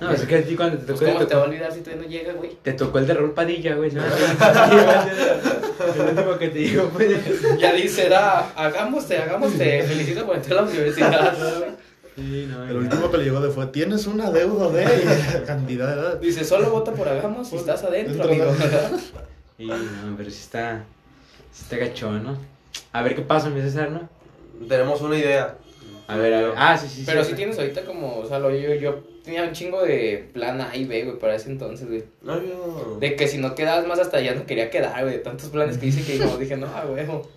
No, 0.00 0.12
es 0.12 0.22
que 0.22 0.36
a 0.36 0.42
ti 0.44 0.54
cuando 0.54 0.78
te 0.78 0.84
Pues, 0.84 1.00
tocó, 1.00 1.10
¿Cómo 1.12 1.18
te 1.24 1.26
te 1.26 1.34
va 1.34 1.40
a 1.40 1.44
tocó, 1.44 1.50
olvidar 1.54 1.72
si 1.72 1.80
todavía 1.80 2.04
no 2.04 2.08
llega, 2.08 2.32
güey? 2.34 2.50
te 2.62 2.72
tocó 2.74 2.98
el 3.00 3.06
de 3.08 3.14
Raúl 3.14 3.32
Padilla, 3.34 3.74
güey. 3.74 3.90
¿no? 3.90 4.02
el 5.94 6.00
último 6.10 6.38
que 6.38 6.48
te 6.48 6.58
digo, 6.58 6.88
pues. 6.92 7.10
Ya 7.58 7.72
dice, 7.72 8.08
da, 8.08 8.52
hagámoste, 8.54 9.18
hagámoste. 9.18 9.82
Felicito 9.82 10.24
por 10.24 10.36
entrar 10.36 10.58
a 10.60 10.62
la 10.62 10.68
universidad. 10.68 11.36
Sí, 12.18 12.48
no, 12.50 12.64
El 12.68 12.76
último 12.78 13.10
que 13.12 13.18
le 13.18 13.24
llegó 13.24 13.40
de 13.40 13.50
fue, 13.50 13.66
tienes 13.66 14.08
una 14.08 14.30
deuda 14.32 14.70
de 14.70 15.44
cantidad. 15.46 16.18
Dice, 16.18 16.44
solo 16.44 16.70
vota 16.70 16.92
por 16.92 17.08
hagamos 17.08 17.48
si 17.48 17.56
estás 17.56 17.84
adentro, 17.84 18.26
Dentro, 18.26 18.50
amigo. 18.50 18.56
Y 19.58 19.66
no, 19.66 19.74
pero 20.16 20.30
sí 20.30 20.38
está, 20.40 20.84
sí 21.52 21.62
está 21.64 21.76
gachón, 21.78 22.22
¿no? 22.22 22.38
A 22.92 23.02
ver 23.02 23.16
qué 23.16 23.22
pasa, 23.22 23.50
mi 23.50 23.60
César, 23.60 23.90
¿no? 23.90 24.08
Tenemos 24.68 25.00
una 25.00 25.16
idea. 25.16 25.56
A 26.06 26.16
ver, 26.16 26.32
a 26.34 26.40
ver. 26.40 26.52
Ah, 26.56 26.78
sí, 26.78 26.88
sí, 26.88 27.02
Pero 27.04 27.22
sí. 27.24 27.30
si 27.30 27.36
tienes 27.36 27.58
ahorita 27.58 27.84
como, 27.84 28.18
o 28.18 28.26
sea, 28.26 28.38
lo, 28.38 28.50
yo, 28.54 28.74
yo 28.74 29.00
tenía 29.24 29.42
un 29.42 29.52
chingo 29.52 29.82
de 29.82 30.30
plan 30.32 30.60
A 30.60 30.74
y 30.76 30.84
B, 30.84 31.04
güey, 31.04 31.18
para 31.18 31.34
ese 31.34 31.50
entonces, 31.50 31.88
güey. 31.88 32.04
No, 32.22 32.40
yo. 32.40 32.98
De 33.00 33.16
que 33.16 33.26
si 33.26 33.38
no 33.38 33.54
quedabas 33.56 33.86
más 33.86 33.98
hasta 33.98 34.18
allá 34.18 34.34
no 34.34 34.46
quería 34.46 34.70
quedar, 34.70 35.02
güey. 35.02 35.14
De 35.14 35.20
tantos 35.20 35.48
planes 35.50 35.76
que 35.76 35.86
hice 35.86 36.02
que 36.04 36.24
no, 36.24 36.36
dije, 36.38 36.56
no, 36.56 36.66
a 36.68 36.86
huevo. 36.86 37.28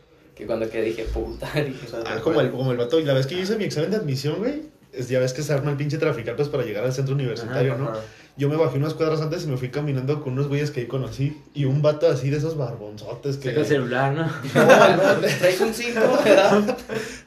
Que 0.41 0.47
cuando 0.47 0.67
quedé 0.67 0.85
dije, 0.85 1.03
puta, 1.03 1.47
dije. 1.55 1.87
Ah, 2.03 2.19
como 2.19 2.41
el, 2.41 2.49
como 2.49 2.71
el 2.71 2.77
vato. 2.77 2.99
Y 2.99 3.03
la 3.03 3.13
vez 3.13 3.27
que 3.27 3.35
yo 3.35 3.43
hice 3.43 3.57
mi 3.57 3.65
examen 3.65 3.91
de 3.91 3.97
admisión, 3.97 4.39
güey, 4.39 4.63
es, 4.91 5.07
ya 5.07 5.19
ves 5.19 5.33
que 5.33 5.43
se 5.43 5.53
arma 5.53 5.69
el 5.69 5.77
pinche 5.77 5.99
trafical 5.99 6.35
pues 6.35 6.47
para 6.47 6.63
llegar 6.63 6.83
al 6.83 6.91
centro 6.91 7.13
universitario, 7.13 7.77
¿no? 7.77 7.89
Ajá. 7.89 7.99
Yo 8.41 8.49
me 8.49 8.55
bajé 8.55 8.79
unas 8.79 8.95
cuadras 8.95 9.21
antes 9.21 9.43
y 9.43 9.47
me 9.49 9.55
fui 9.55 9.69
caminando 9.69 10.19
con 10.19 10.33
unos 10.33 10.47
güeyes 10.47 10.71
que 10.71 10.79
ahí 10.79 10.87
conocí. 10.87 11.39
Y 11.53 11.65
un 11.65 11.83
vato 11.83 12.09
así 12.09 12.31
de 12.31 12.37
esos 12.37 12.57
barbonzotes 12.57 13.37
que. 13.37 13.49
Saca 13.49 13.59
el 13.59 13.67
celular, 13.67 14.13
¿no? 14.13 14.23
No, 14.25 14.95
no, 14.97 15.27
Traes 15.39 15.61
un 15.61 15.71
5, 15.71 15.99
¿verdad? 16.25 16.77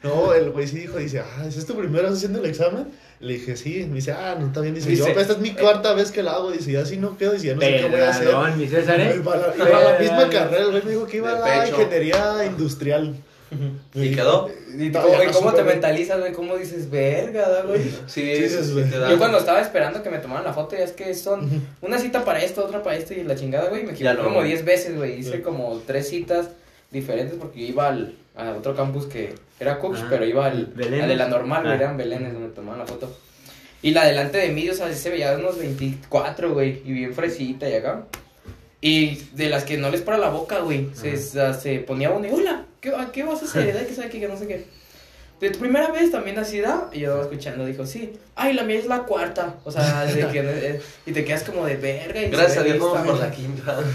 no, 0.03 0.33
el 0.33 0.51
güey 0.51 0.67
sí 0.67 0.79
dijo, 0.79 0.97
dice, 0.97 1.21
ah, 1.21 1.45
¿es 1.47 1.65
tu 1.65 1.73
primera 1.77 2.09
vez 2.09 2.17
haciendo 2.17 2.39
el 2.39 2.45
examen? 2.47 2.89
Le 3.21 3.35
dije, 3.35 3.55
sí. 3.55 3.85
Me 3.87 3.95
dice, 3.95 4.11
ah, 4.11 4.35
no, 4.37 4.47
está 4.47 4.59
bien. 4.59 4.75
Dice, 4.75 4.89
Dice, 4.89 5.13
yo, 5.13 5.17
esta 5.17 5.31
es 5.31 5.39
mi 5.39 5.51
cuarta 5.51 5.93
vez 5.93 6.11
que 6.11 6.21
la 6.21 6.33
hago. 6.33 6.51
Dice, 6.51 6.73
ya 6.73 6.85
si 6.85 6.97
no 6.97 7.17
quedo, 7.17 7.31
dice, 7.31 7.47
ya 7.47 7.55
no 7.55 7.61
sé 7.61 7.77
qué 7.77 7.87
voy 7.87 7.99
a 8.01 8.09
hacer. 8.09 8.25
Pedradón, 8.25 8.57
mi 8.57 8.67
César, 8.67 8.99
¿eh? 8.99 9.15
Iba 9.15 9.35
a 9.35 9.37
la, 9.37 9.55
iba 9.55 9.77
a 9.77 9.93
la 9.93 9.97
misma 9.99 10.29
carrera, 10.29 10.65
el 10.65 10.71
güey 10.71 10.83
me 10.83 10.91
dijo 10.91 11.07
que 11.07 11.15
iba 11.15 11.31
a 11.31 11.39
la 11.39 11.69
ingeniería 11.69 12.45
industrial. 12.45 13.15
¿Y 13.93 14.11
quedó? 14.15 14.49
¿Y 14.77 14.91
cómo, 14.91 15.07
no 15.51 15.53
te 15.53 15.61
güey. 15.63 15.73
mentalizas, 15.75 16.19
güey? 16.19 16.33
¿Cómo 16.33 16.57
dices, 16.57 16.89
verga, 16.89 17.47
da, 17.47 17.61
güey? 17.63 17.81
Sí, 18.07 18.21
te 18.21 18.99
da- 18.99 19.09
Yo 19.09 19.17
cuando 19.17 19.37
estaba 19.37 19.61
esperando 19.61 20.01
que 20.03 20.09
me 20.09 20.17
tomaran 20.17 20.43
la 20.45 20.53
foto, 20.53 20.75
ya 20.75 20.83
es 20.83 20.91
que 20.91 21.13
son 21.13 21.65
una 21.81 21.97
cita 21.99 22.25
para 22.25 22.41
esto, 22.43 22.65
otra 22.65 22.81
para 22.83 22.97
esto 22.97 23.13
y 23.13 23.23
la 23.23 23.35
chingada, 23.35 23.69
güey. 23.69 23.83
Me 23.83 23.91
equivoqué 23.93 24.17
como 24.17 24.35
güey. 24.35 24.47
10 24.49 24.65
veces, 24.65 24.95
güey. 24.97 25.19
Hice 25.19 25.41
como 25.41 25.81
tres 25.85 26.09
citas 26.09 26.49
diferentes 26.91 27.35
porque 27.39 27.61
yo 27.61 27.67
iba 27.67 27.87
al, 27.87 28.15
a 28.35 28.51
otro 28.51 28.75
campus 28.75 29.05
que 29.05 29.35
era 29.59 29.79
Cooks, 29.79 30.01
Ah, 30.03 30.07
pero 30.09 30.25
iba 30.25 30.45
al, 30.47 30.75
de 30.75 31.15
la 31.15 31.27
normal, 31.27 31.61
güey. 31.63 31.73
Ah. 31.73 31.77
Eran 31.77 31.97
Belénes 31.97 32.33
donde 32.33 32.49
tomaban 32.49 32.79
la 32.79 32.85
foto. 32.87 33.15
Y 33.81 33.91
la 33.91 34.05
delante 34.05 34.39
de 34.39 34.49
mí, 34.49 34.67
o 34.69 34.73
sea, 34.73 34.91
se 34.93 35.09
veía 35.11 35.29
de 35.31 35.37
unos 35.37 35.59
24, 35.59 36.53
güey. 36.53 36.81
Y 36.85 36.91
bien 36.93 37.13
fresita 37.13 37.69
y 37.69 37.73
acá. 37.75 38.05
Y 38.87 39.15
de 39.33 39.49
las 39.49 39.63
que 39.63 39.77
no 39.77 39.89
les 39.89 40.01
para 40.01 40.19
la 40.19 40.29
boca, 40.29 40.59
güey. 40.59 40.89
Se, 40.93 41.17
se 41.17 41.79
ponía 41.79 42.11
uno 42.11 42.27
y, 42.27 42.31
hola, 42.31 42.65
¿qué, 42.79 42.89
a 42.89 43.11
¿qué 43.11 43.23
vas 43.23 43.41
a 43.41 43.45
hacer? 43.45 43.73
¿De 43.79 43.87
qué 43.87 43.95
sabe 43.95 44.09
qué? 44.09 44.19
Que 44.19 44.27
no 44.27 44.37
sé 44.37 44.45
qué. 44.45 44.67
De 45.39 45.49
tu 45.49 45.57
primera 45.57 45.89
vez 45.91 46.11
también 46.11 46.37
así 46.37 46.59
da. 46.59 46.87
Y 46.93 46.99
yo 46.99 47.07
estaba 47.07 47.23
escuchando, 47.23 47.65
dijo, 47.65 47.87
sí. 47.87 48.13
Ay, 48.35 48.53
la 48.53 48.61
mía 48.63 48.77
es 48.77 48.85
la 48.85 48.99
cuarta. 49.05 49.55
O 49.63 49.71
sea, 49.71 50.05
de 50.05 50.27
que, 50.27 50.39
eh, 50.43 50.81
y 51.07 51.13
te 51.13 51.25
quedas 51.25 51.41
como 51.43 51.65
de 51.65 51.77
verga. 51.77 52.21
Y 52.21 52.29
Gracias 52.29 52.59
a 52.59 52.63
Dios, 52.63 52.77
vamos 52.79 53.07
por 53.07 53.19
la 53.19 53.31
quinta. 53.31 53.79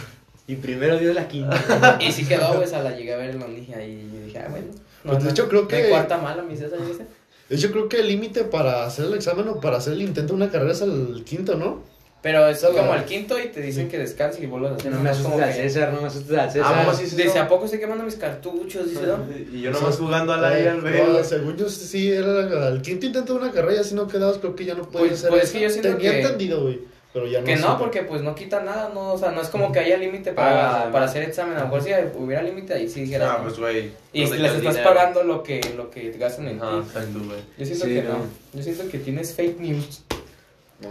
Y 0.49 0.57
primero 0.57 0.99
dio 0.99 1.15
la 1.15 1.29
quinta. 1.29 1.97
Y 2.01 2.11
sí 2.11 2.25
quedó, 2.25 2.55
pues, 2.57 2.73
a 2.73 2.83
la 2.83 2.97
llegué 2.97 3.15
a 3.15 3.19
ver 3.19 3.37
la 3.37 3.45
unija 3.47 3.81
y 3.85 4.11
yo 4.13 4.25
dije, 4.27 4.39
ah, 4.41 4.49
bueno. 4.51 4.67
Pues, 5.05 5.23
de 5.23 5.31
hecho, 5.31 5.49
creo 5.49 5.63
no 5.63 5.69
que- 5.69 5.77
hay 5.77 5.89
cuarta 5.89 6.19
mala, 6.19 6.43
mi 6.43 6.57
César, 6.57 6.81
¿viste? 6.85 7.07
Yo 7.51 7.71
creo 7.71 7.89
que 7.89 7.99
el 8.01 8.09
límite 8.09 8.43
para 8.43 8.85
hacer 8.85 9.05
el 9.05 9.15
examen 9.15 9.47
o 9.47 9.61
para 9.61 9.77
hacer 9.77 9.93
el 9.93 10.03
intento 10.03 10.33
de 10.33 10.43
una 10.43 10.51
carrera 10.51 10.73
es 10.73 10.81
el 10.81 11.23
quinto, 11.25 11.55
¿no? 11.55 11.85
Pero 12.23 12.47
es 12.49 12.63
como 12.63 12.93
al 12.93 13.07
quinto 13.07 13.39
y 13.39 13.47
te 13.49 13.63
dicen 13.63 13.89
que 13.89 13.97
descanses 13.97 14.43
y 14.43 14.47
vuelvas 14.47 14.73
a 14.73 14.75
hacer. 14.77 14.93
No 14.93 15.01
me 15.01 15.11
es 15.11 15.17
como 15.21 15.37
asustes 15.37 15.49
al 15.49 15.57
que- 15.63 15.69
César, 15.71 15.93
no 15.95 16.01
me 16.03 16.07
asustes 16.09 16.39
al 16.39 16.51
César. 16.53 16.73
Ah, 16.75 16.79
¿cómo 16.81 16.91
así? 16.91 17.05
Dice, 17.17 17.39
¿a 17.39 17.49
poco 17.49 17.65
estoy 17.65 17.81
quemando 17.81 18.05
mis 18.05 18.17
cartuchos? 18.17 18.91
Dice, 18.91 19.07
¿no? 19.07 19.19
Y 19.57 19.63
yo 19.63 19.71
nomás 19.71 19.97
jugando 19.97 20.35
al 20.35 20.45
aire 20.45 20.69
al 20.69 20.79
Eh, 20.79 20.81
ver. 20.83 21.09
no, 21.09 21.25
según 21.25 21.57
yo, 21.57 21.69
sí, 21.71 22.13
era 22.13 22.69
el 22.69 22.83
quinto 22.83 23.07
intento 23.07 23.33
de 23.35 23.39
una 23.41 23.51
carrera, 23.53 23.83
si 23.85 23.95
no 23.95 24.07
quedabas, 24.07 24.37
creo 24.37 24.55
que 24.55 24.67
ya 24.67 24.75
no 24.75 24.83
puedes 24.83 25.09
Pues- 25.09 25.19
hacer 25.21 25.31
pues 25.31 25.45
es 25.45 25.51
que 25.53 25.61
yo 25.61 25.71
siento 25.71 25.97
Tenía 25.97 26.11
que- 26.11 26.21
entendido, 26.21 26.61
güey, 26.63 26.81
pero 27.15 27.27
ya 27.27 27.39
no 27.41 27.47
Que 27.47 27.57
no, 27.57 27.79
porque 27.79 28.03
pues 28.03 28.21
no 28.21 28.35
quita 28.35 28.61
nada, 28.63 28.91
no, 28.93 29.15
o 29.15 29.19
sea, 29.19 29.31
no 29.33 29.41
es 29.41 29.49
como 29.49 29.73
que 29.73 29.79
haya 29.79 29.97
límite 29.97 30.31
Ah, 30.31 30.35
para, 30.35 30.83
sí. 30.85 30.89
para 30.93 31.05
hacer 31.07 31.23
examen. 31.23 31.57
A 31.57 31.61
lo 31.61 31.65
mejor 31.69 31.83
si 31.83 31.91
hubiera 32.19 32.43
límite 32.43 32.75
ahí 32.75 32.87
sí 32.87 33.01
dijera. 33.01 33.33
Ah, 33.33 33.37
no. 33.39 33.45
pues, 33.45 33.59
güey. 33.59 33.93
y 34.13 34.25
¿dónde 34.25 34.39
les 34.41 34.51
el 34.53 34.57
estás 34.59 34.75
dinero? 34.75 34.95
pagando 34.95 35.23
lo 35.25 35.43
que, 35.43 35.61
lo 35.75 35.91
que 35.91 36.11
gastan 36.19 36.49
en 36.49 36.61
ti. 36.61 36.67
exacto, 36.87 37.19
güey. 37.25 37.41
Yo 37.57 37.65
siento 37.65 37.87
Sí, 37.87 37.95
que 37.95 38.03
no. 38.03 38.09
no. 38.11 38.25
Yo 38.53 38.63
siento 38.63 38.89
que 38.91 38.99
tienes 38.99 39.33
fake 39.35 39.59
news. 39.59 40.03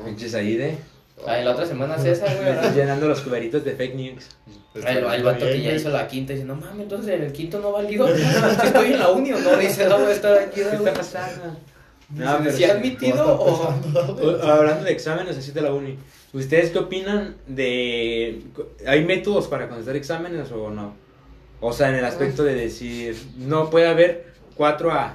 Pinches 0.05 0.33
ahí 0.35 0.55
de. 0.55 0.77
Ay, 1.27 1.43
la 1.43 1.51
otra 1.51 1.65
semana 1.65 1.97
César, 1.97 2.29
güey, 2.35 2.49
Estás 2.49 2.61
¿verdad? 2.63 2.75
llenando 2.75 3.07
los 3.07 3.21
cuberitos 3.21 3.63
de 3.63 3.71
fake 3.73 3.95
news. 3.95 4.27
Ay, 4.85 4.97
el, 4.97 5.03
el 5.05 5.23
vato 5.23 5.39
que 5.39 5.51
güey. 5.51 5.61
ya 5.63 5.73
hizo 5.73 5.89
la 5.89 6.07
quinta 6.07 6.33
dice, 6.33 6.45
no 6.45 6.55
mames, 6.55 6.81
entonces 6.83 7.13
en 7.15 7.23
el 7.23 7.31
quinto 7.33 7.59
no 7.59 7.71
valió. 7.71 8.07
Si 8.15 8.21
estoy 8.67 8.93
en 8.93 8.99
la 8.99 9.09
uni 9.09 9.33
o 9.33 9.39
no, 9.39 9.57
dice, 9.57 9.85
no, 9.87 9.97
voy 9.99 10.07
a 10.07 10.11
estar 10.13 10.37
aquí. 10.37 10.55
¿Qué 10.55 10.63
güey. 10.63 10.75
está 10.77 10.93
pasando? 10.93 11.57
Dice, 12.09 12.51
si 12.51 12.57
sí. 12.57 12.63
admitido 12.63 13.25
o. 13.39 13.67
O- 13.67 14.41
Hablando 14.49 14.83
de 14.85 14.91
exámenes, 14.91 15.37
así 15.37 15.51
de 15.51 15.61
la 15.61 15.73
uni. 15.73 15.97
¿Ustedes 16.31 16.69
qué 16.69 16.77
opinan 16.79 17.35
de... 17.47 18.41
¿Hay 18.85 19.03
métodos 19.03 19.47
para 19.47 19.67
contestar 19.67 19.95
exámenes 19.95 20.51
o 20.51 20.69
no? 20.69 20.93
O 21.59 21.73
sea, 21.73 21.89
en 21.89 21.95
el 21.95 22.05
aspecto 22.05 22.43
de 22.43 22.53
decir, 22.55 23.17
no 23.37 23.69
puede 23.71 23.87
haber 23.87 24.27
4A. 24.57 25.13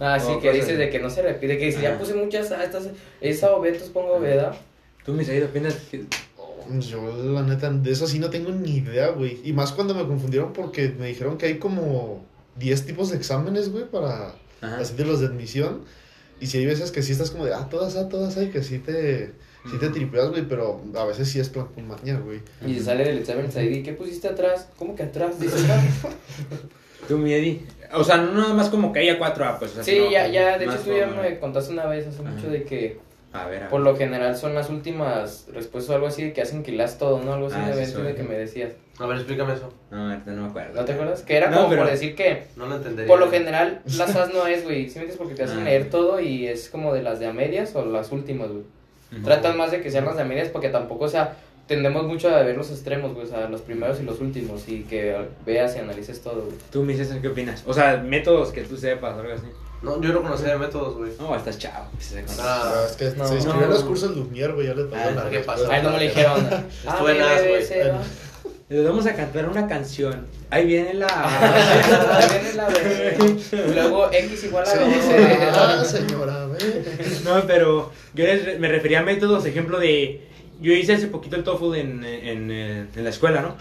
Ah, 0.00 0.18
sí, 0.18 0.32
que 0.40 0.52
dices 0.52 0.76
de 0.78 0.88
que 0.90 0.98
no 0.98 1.08
se 1.10 1.22
repite, 1.22 1.56
que 1.58 1.66
dice, 1.66 1.82
ya 1.82 1.98
puse 1.98 2.14
muchas 2.14 2.50
A, 2.50 2.64
estas, 2.64 2.88
esa 3.20 3.52
o 3.54 3.60
B, 3.60 3.68
entonces 3.68 3.90
pongo 3.90 4.18
B, 4.18 4.28
¿verdad? 4.28 4.54
¿Tú, 5.04 5.12
Misael, 5.12 5.44
opinas 5.44 5.74
que... 5.90 6.04
Yo, 6.80 7.32
la 7.32 7.42
neta, 7.42 7.70
de 7.70 7.92
eso 7.92 8.06
sí 8.06 8.18
no 8.18 8.30
tengo 8.30 8.50
ni 8.50 8.78
idea, 8.78 9.10
güey. 9.10 9.38
Y 9.44 9.52
más 9.52 9.72
cuando 9.72 9.94
me 9.94 10.06
confundieron 10.06 10.54
porque 10.54 10.88
me 10.98 11.08
dijeron 11.08 11.36
que 11.36 11.46
hay 11.46 11.58
como 11.58 12.24
10 12.56 12.86
tipos 12.86 13.10
de 13.10 13.18
exámenes, 13.18 13.70
güey, 13.70 13.84
para 13.84 14.34
así 14.62 14.94
de 14.94 15.04
los 15.04 15.20
de 15.20 15.26
admisión. 15.26 15.82
Y 16.40 16.46
si 16.46 16.58
hay 16.58 16.66
veces 16.66 16.90
que 16.90 17.02
sí 17.02 17.12
estás 17.12 17.30
como 17.30 17.44
de, 17.44 17.52
ah, 17.52 17.68
todas, 17.70 17.96
ah, 17.96 18.08
todas 18.08 18.36
hay, 18.38 18.48
que 18.48 18.62
sí 18.62 18.78
te, 18.78 19.32
sí 19.70 19.78
te 19.78 19.90
tripeas, 19.90 20.30
güey, 20.30 20.48
pero 20.48 20.80
a 20.96 21.04
veces 21.04 21.28
sí 21.28 21.38
es 21.38 21.50
plan 21.50 21.66
con 21.66 21.86
maña, 21.86 22.18
güey. 22.18 22.40
Y 22.66 22.74
se 22.74 22.84
sale 22.84 23.04
del 23.04 23.18
examen 23.18 23.50
y 23.70 23.82
¿qué 23.82 23.92
pusiste 23.92 24.28
atrás? 24.28 24.68
¿Cómo 24.76 24.96
que 24.96 25.02
atrás? 25.02 25.38
Dice 25.38 25.58
atrás. 25.58 25.84
Tú, 27.08 27.18
mi 27.18 27.34
Eddie. 27.34 27.60
O 27.92 28.02
sea, 28.02 28.16
no 28.16 28.32
nada 28.32 28.54
más 28.54 28.70
como 28.70 28.92
que 28.92 29.00
haya 29.00 29.18
cuatro 29.18 29.44
A, 29.44 29.58
pues. 29.58 29.72
o 29.72 29.74
sea, 29.74 29.84
Sí, 29.84 29.98
no, 29.98 30.10
ya, 30.10 30.26
ya, 30.28 30.58
de 30.58 30.64
hecho 30.64 30.78
tú 30.78 30.96
ya 30.96 31.06
me 31.06 31.38
contaste 31.38 31.72
una 31.72 31.86
vez 31.86 32.06
hace 32.06 32.22
Ajá. 32.22 32.30
mucho 32.30 32.48
de 32.48 32.64
que 32.64 32.98
A 33.34 33.46
ver, 33.46 33.64
a 33.64 33.68
por 33.68 33.80
lo 33.80 33.96
general 33.96 34.36
son 34.36 34.54
las 34.54 34.70
últimas 34.70 35.46
respuestas 35.52 35.90
o 35.90 35.94
algo 35.96 36.06
así 36.06 36.22
de 36.22 36.32
que 36.32 36.40
hacen 36.40 36.62
quilas 36.62 36.98
todo, 36.98 37.20
¿no? 37.22 37.34
Algo 37.34 37.48
así 37.48 37.56
Ah, 37.58 37.66
de 37.66 37.72
sí, 37.74 37.78
evento 37.80 37.98
de 38.02 38.10
soy. 38.10 38.14
que 38.14 38.22
me 38.22 38.34
decías. 38.38 38.72
A 38.98 39.06
ver, 39.06 39.16
explícame 39.18 39.54
eso. 39.54 39.72
No, 39.90 40.08
ahorita 40.10 40.30
no 40.30 40.42
me 40.42 40.48
acuerdo. 40.48 40.74
¿No 40.80 40.84
te 40.84 40.92
acuerdas? 40.92 41.22
Que 41.22 41.36
era 41.36 41.50
No, 41.50 41.56
como 41.56 41.68
pero- 41.70 41.82
por 41.82 41.90
decir 41.90 42.14
que 42.14 42.44
No 42.56 42.66
lo 42.66 42.76
entendería. 42.76 43.08
por 43.08 43.18
lo 43.18 43.28
general 43.30 43.80
las 43.84 44.14
as 44.16 44.32
no 44.32 44.46
es, 44.46 44.62
güey. 44.64 44.88
¿Sí 44.88 45.00
me 45.00 45.06
entiendes? 45.06 45.16
Porque 45.16 45.34
te 45.34 45.42
hacen 45.42 45.58
Ah. 45.60 45.64
leer 45.64 45.90
todo 45.90 46.20
y 46.20 46.46
es 46.46 46.68
como 46.70 46.94
de 46.94 47.02
las 47.02 47.18
de 47.18 47.26
a 47.26 47.32
medias 47.32 47.74
o 47.74 47.84
las 47.84 48.12
últimas, 48.12 48.48
güey. 48.50 48.62
Tratan 49.24 49.56
más 49.56 49.70
de 49.72 49.80
que 49.82 49.90
sean 49.90 50.04
las 50.06 50.16
de 50.16 50.22
a 50.22 50.24
medias 50.24 50.48
porque 50.48 50.68
tampoco, 50.68 51.04
o 51.04 51.08
sea, 51.08 51.36
tendemos 51.66 52.04
mucho 52.04 52.28
a 52.34 52.42
ver 52.42 52.56
los 52.56 52.70
extremos, 52.70 53.14
güey, 53.14 53.26
o 53.26 53.28
sea, 53.28 53.48
los 53.48 53.62
primeros 53.62 54.00
y 54.00 54.04
los 54.04 54.20
últimos 54.20 54.68
y 54.68 54.82
que 54.82 55.16
veas 55.46 55.74
y 55.76 55.78
analices 55.80 56.20
todo, 56.20 56.42
güey. 56.44 56.56
Tú, 56.70 56.82
mi 56.82 56.94
César, 56.94 57.20
¿qué 57.20 57.28
opinas? 57.28 57.62
O 57.66 57.72
sea, 57.74 57.96
métodos 57.96 58.50
que 58.52 58.62
tú 58.62 58.76
sepas 58.76 59.16
o 59.16 59.20
algo 59.20 59.32
así. 59.32 59.46
No, 59.84 60.00
yo 60.00 60.12
no 60.12 60.22
conocía 60.22 60.48
de 60.48 60.58
métodos, 60.58 60.96
güey. 60.96 61.12
No, 61.18 61.36
estás 61.36 61.58
chavo. 61.58 61.86
pues. 61.92 62.14
Ah. 62.40 62.84
Es 62.88 62.96
que 62.96 63.04
no. 63.16 63.28
se 63.28 63.34
inscribió 63.34 63.62
en 63.64 63.68
No. 63.68 63.74
los 63.74 63.84
cursos 63.84 64.16
Lumière, 64.16 64.54
güey, 64.54 64.66
ya 64.66 64.74
les 64.74 64.86
pasó 64.86 65.08
Ah, 65.08 65.24
la 65.24 65.30
¿qué 65.30 65.38
pasó? 65.40 65.68
Ay, 65.70 65.82
no 65.82 65.90
me 65.90 65.96
lo 65.96 66.02
dijeron. 66.02 66.40
Estuve 66.88 67.16
en 67.16 67.22
as, 67.22 67.46
güey. 67.46 67.92
Les 68.66 68.82
vamos 68.82 69.04
a 69.06 69.14
cantar 69.14 69.46
una 69.46 69.68
canción. 69.68 70.26
Ahí 70.48 70.64
viene 70.66 70.94
la. 70.94 71.06
Ahí 72.16 72.28
viene 72.30 72.54
la 72.54 72.66
B. 72.68 73.36
Luego 73.74 74.10
X 74.10 74.44
igual 74.44 74.64
a 74.66 74.72
B. 74.74 75.84
señora, 75.84 76.46
ve. 76.46 76.58
No, 77.24 77.42
pero 77.46 77.92
yo 78.14 78.24
les- 78.24 78.58
me 78.58 78.68
refería 78.68 79.00
a 79.00 79.02
métodos, 79.02 79.44
ejemplo 79.44 79.78
de... 79.78 80.28
Yo 80.62 80.72
hice 80.72 80.94
hace 80.94 81.08
poquito 81.08 81.36
el 81.36 81.44
TOEFL 81.44 81.74
en, 81.76 82.04
en, 82.04 82.50
eh, 82.50 82.86
en 82.96 83.04
la 83.04 83.10
escuela, 83.10 83.42
¿no? 83.42 83.56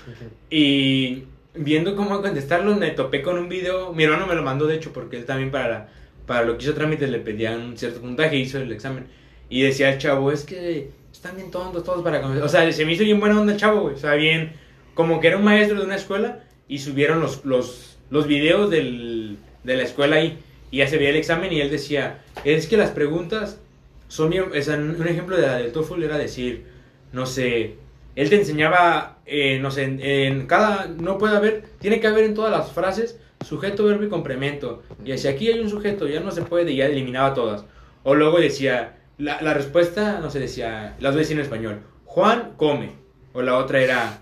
Y 0.49 1.25
viendo 1.53 1.95
cómo 1.97 2.21
contestarlo, 2.21 2.73
me 2.75 2.91
topé 2.91 3.21
con 3.21 3.37
un 3.37 3.49
video. 3.49 3.91
Mi 3.91 4.05
hermano 4.05 4.25
me 4.25 4.35
lo 4.35 4.41
mandó, 4.43 4.67
de 4.67 4.75
hecho, 4.75 4.93
porque 4.93 5.17
él 5.17 5.25
también 5.25 5.51
para, 5.51 5.67
la- 5.67 5.89
para 6.25 6.43
lo 6.43 6.57
que 6.57 6.63
hizo 6.63 6.73
trámites 6.73 7.09
le 7.09 7.19
pedían 7.19 7.61
un 7.61 7.77
cierto 7.77 8.01
puntaje 8.01 8.37
hizo 8.37 8.59
el 8.59 8.71
examen. 8.71 9.05
Y 9.49 9.61
decía 9.61 9.91
el 9.91 9.99
chavo, 9.99 10.31
es 10.31 10.43
que 10.43 10.89
están 11.11 11.35
bien 11.35 11.51
tontos 11.51 11.83
todos 11.83 12.03
para 12.03 12.21
conocer. 12.21 12.43
O 12.43 12.49
sea, 12.49 12.71
se 12.71 12.85
me 12.85 12.93
hizo 12.93 13.03
bien 13.03 13.19
buena 13.19 13.39
onda 13.39 13.53
el 13.53 13.59
chavo, 13.59 13.81
güey. 13.81 13.95
O 13.95 13.99
sea, 13.99 14.13
bien, 14.15 14.53
como 14.93 15.19
que 15.19 15.27
era 15.27 15.37
un 15.37 15.43
maestro 15.43 15.79
de 15.79 15.85
una 15.85 15.95
escuela 15.95 16.43
y 16.67 16.79
subieron 16.79 17.19
los, 17.19 17.45
los, 17.45 17.97
los 18.09 18.27
videos 18.27 18.69
del, 18.69 19.37
de 19.63 19.75
la 19.75 19.83
escuela 19.83 20.17
ahí. 20.17 20.39
Y 20.71 20.77
ya 20.77 20.87
se 20.87 20.97
veía 20.97 21.09
el 21.09 21.17
examen 21.17 21.53
y 21.53 21.61
él 21.61 21.69
decía, 21.69 22.21
es 22.43 22.67
que 22.67 22.77
las 22.77 22.89
preguntas 22.89 23.59
son 24.07 24.29
bien, 24.29 24.43
o 24.43 24.47
un 24.47 25.07
ejemplo 25.07 25.35
de 25.35 25.43
la 25.43 25.57
del 25.57 25.71
TOEFL 25.71 26.03
era 26.03 26.17
decir, 26.17 26.65
no 27.11 27.25
sé, 27.25 27.75
él 28.15 28.29
te 28.29 28.35
enseñaba, 28.35 29.19
eh, 29.25 29.59
no 29.59 29.71
sé, 29.71 29.83
en 29.83 30.47
cada, 30.47 30.87
no 30.87 31.17
puede 31.17 31.35
haber, 31.35 31.63
tiene 31.79 31.99
que 31.99 32.07
haber 32.07 32.25
en 32.25 32.33
todas 32.33 32.51
las 32.51 32.71
frases 32.71 33.19
sujeto, 33.43 33.85
verbo 33.85 34.03
y 34.03 34.09
complemento. 34.09 34.83
Y 35.03 35.17
si 35.17 35.27
aquí 35.27 35.49
hay 35.49 35.59
un 35.59 35.69
sujeto, 35.69 36.07
ya 36.07 36.19
no 36.19 36.31
se 36.31 36.41
puede, 36.43 36.71
y 36.71 36.77
ya 36.77 36.85
eliminaba 36.85 37.33
todas. 37.33 37.65
O 38.03 38.15
luego 38.15 38.39
decía, 38.39 38.97
la, 39.17 39.41
la 39.41 39.53
respuesta, 39.53 40.19
no 40.19 40.29
sé, 40.29 40.39
decía, 40.39 40.95
las 40.99 41.13
voy 41.13 41.19
a 41.19 41.23
decir 41.23 41.37
en 41.37 41.43
español, 41.43 41.79
Juan 42.05 42.53
come. 42.57 42.91
O 43.33 43.41
la 43.41 43.57
otra 43.57 43.81
era, 43.81 44.21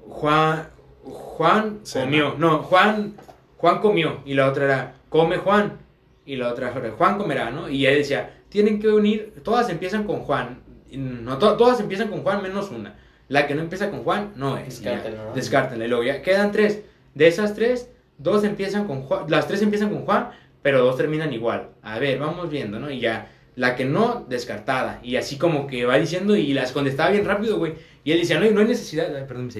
Juan, 0.00 0.68
Juan 1.02 1.80
comió. 1.92 2.34
No, 2.38 2.58
Juan, 2.58 3.14
Juan 3.56 3.80
comió. 3.80 4.20
Y 4.24 4.34
la 4.34 4.46
otra 4.48 4.64
era, 4.64 4.94
come 5.08 5.38
Juan. 5.38 5.78
Y 6.24 6.36
la 6.36 6.48
otra 6.48 6.72
era, 6.76 6.90
Juan 6.92 7.18
comerá, 7.18 7.50
¿no? 7.50 7.68
Y 7.68 7.86
él 7.86 7.96
decía, 7.98 8.38
tienen 8.48 8.80
que 8.80 8.88
unir, 8.88 9.34
todas 9.42 9.70
empiezan 9.70 10.04
con 10.04 10.20
Juan. 10.20 10.60
No, 10.92 11.38
to- 11.38 11.56
todas 11.56 11.80
empiezan 11.80 12.08
con 12.08 12.22
Juan 12.22 12.42
menos 12.42 12.70
una. 12.70 12.96
La 13.28 13.46
que 13.46 13.54
no 13.54 13.60
empieza 13.62 13.90
con 13.90 14.04
Juan 14.04 14.32
no 14.36 14.56
es. 14.56 14.80
Descártenla, 14.80 15.24
¿no? 15.24 15.32
Descártenla. 15.34 15.84
Y 15.84 15.88
luego 15.88 16.04
ya 16.04 16.22
quedan 16.22 16.52
tres. 16.52 16.82
De 17.14 17.26
esas 17.26 17.54
tres, 17.54 17.90
dos 18.18 18.44
empiezan 18.44 18.86
con 18.86 19.02
Juan. 19.02 19.24
Las 19.28 19.48
tres 19.48 19.62
empiezan 19.62 19.90
con 19.90 20.04
Juan, 20.04 20.30
pero 20.62 20.84
dos 20.84 20.96
terminan 20.96 21.32
igual. 21.32 21.68
A 21.82 21.98
ver, 21.98 22.18
vamos 22.18 22.50
viendo, 22.50 22.78
¿no? 22.78 22.90
Y 22.90 23.00
ya. 23.00 23.32
La 23.56 23.74
que 23.74 23.84
no, 23.84 24.24
descartada. 24.28 25.00
Y 25.02 25.16
así 25.16 25.36
como 25.36 25.66
que 25.66 25.84
va 25.84 25.98
diciendo 25.98 26.36
y 26.36 26.52
las 26.54 26.70
contestaba 26.70 27.10
bien 27.10 27.24
rápido, 27.24 27.58
güey. 27.58 27.74
Y 28.04 28.12
él 28.12 28.20
decía, 28.20 28.38
no, 28.38 28.44
hay- 28.44 28.52
no 28.52 28.60
hay 28.60 28.66
necesidad, 28.68 29.14
ay, 29.16 29.24
perdón, 29.26 29.50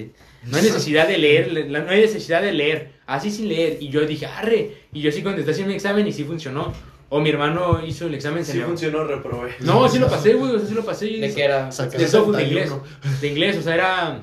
no 0.45 0.57
hay 0.57 0.63
necesidad 0.63 1.05
de 1.07 1.17
leer, 1.17 1.51
le- 1.51 1.67
no 1.67 1.89
hay 1.91 1.99
necesidad 2.01 2.41
de 2.41 2.53
leer, 2.53 2.91
así 3.05 3.29
sin 3.29 3.49
leer. 3.49 3.77
Y 3.81 3.89
yo 3.89 4.05
dije, 4.05 4.25
arre. 4.25 4.71
Y 4.93 5.01
yo 5.01 5.11
sí 5.11 5.21
contesté 5.21 5.51
así 5.51 5.61
en 5.63 5.67
mi 5.67 5.73
examen 5.73 6.07
y 6.07 6.13
sí 6.13 6.23
funcionó. 6.23 6.71
O 7.09 7.19
mi 7.19 7.29
hermano 7.29 7.81
hizo 7.85 8.05
el 8.07 8.13
examen. 8.13 8.45
se 8.45 8.53
Sí 8.53 8.59
funcionó, 8.61 9.03
reprobé. 9.03 9.55
No, 9.61 9.89
sí 9.89 9.99
lo 9.99 10.07
pasé, 10.07 10.33
güey, 10.35 10.53
o 10.55 10.59
sea, 10.59 10.67
sí 10.69 10.73
lo 10.75 10.85
pasé. 10.85 11.07
y- 11.07 11.19
¿De 11.19 11.33
qué 11.33 11.43
era? 11.43 11.69
De 11.69 12.05
TOEFL 12.05 12.37
de 12.37 12.43
inglés. 12.43 12.69
61. 12.69 12.83
De 13.19 13.27
inglés, 13.27 13.57
o 13.57 13.61
sea, 13.63 13.73
era... 13.73 14.21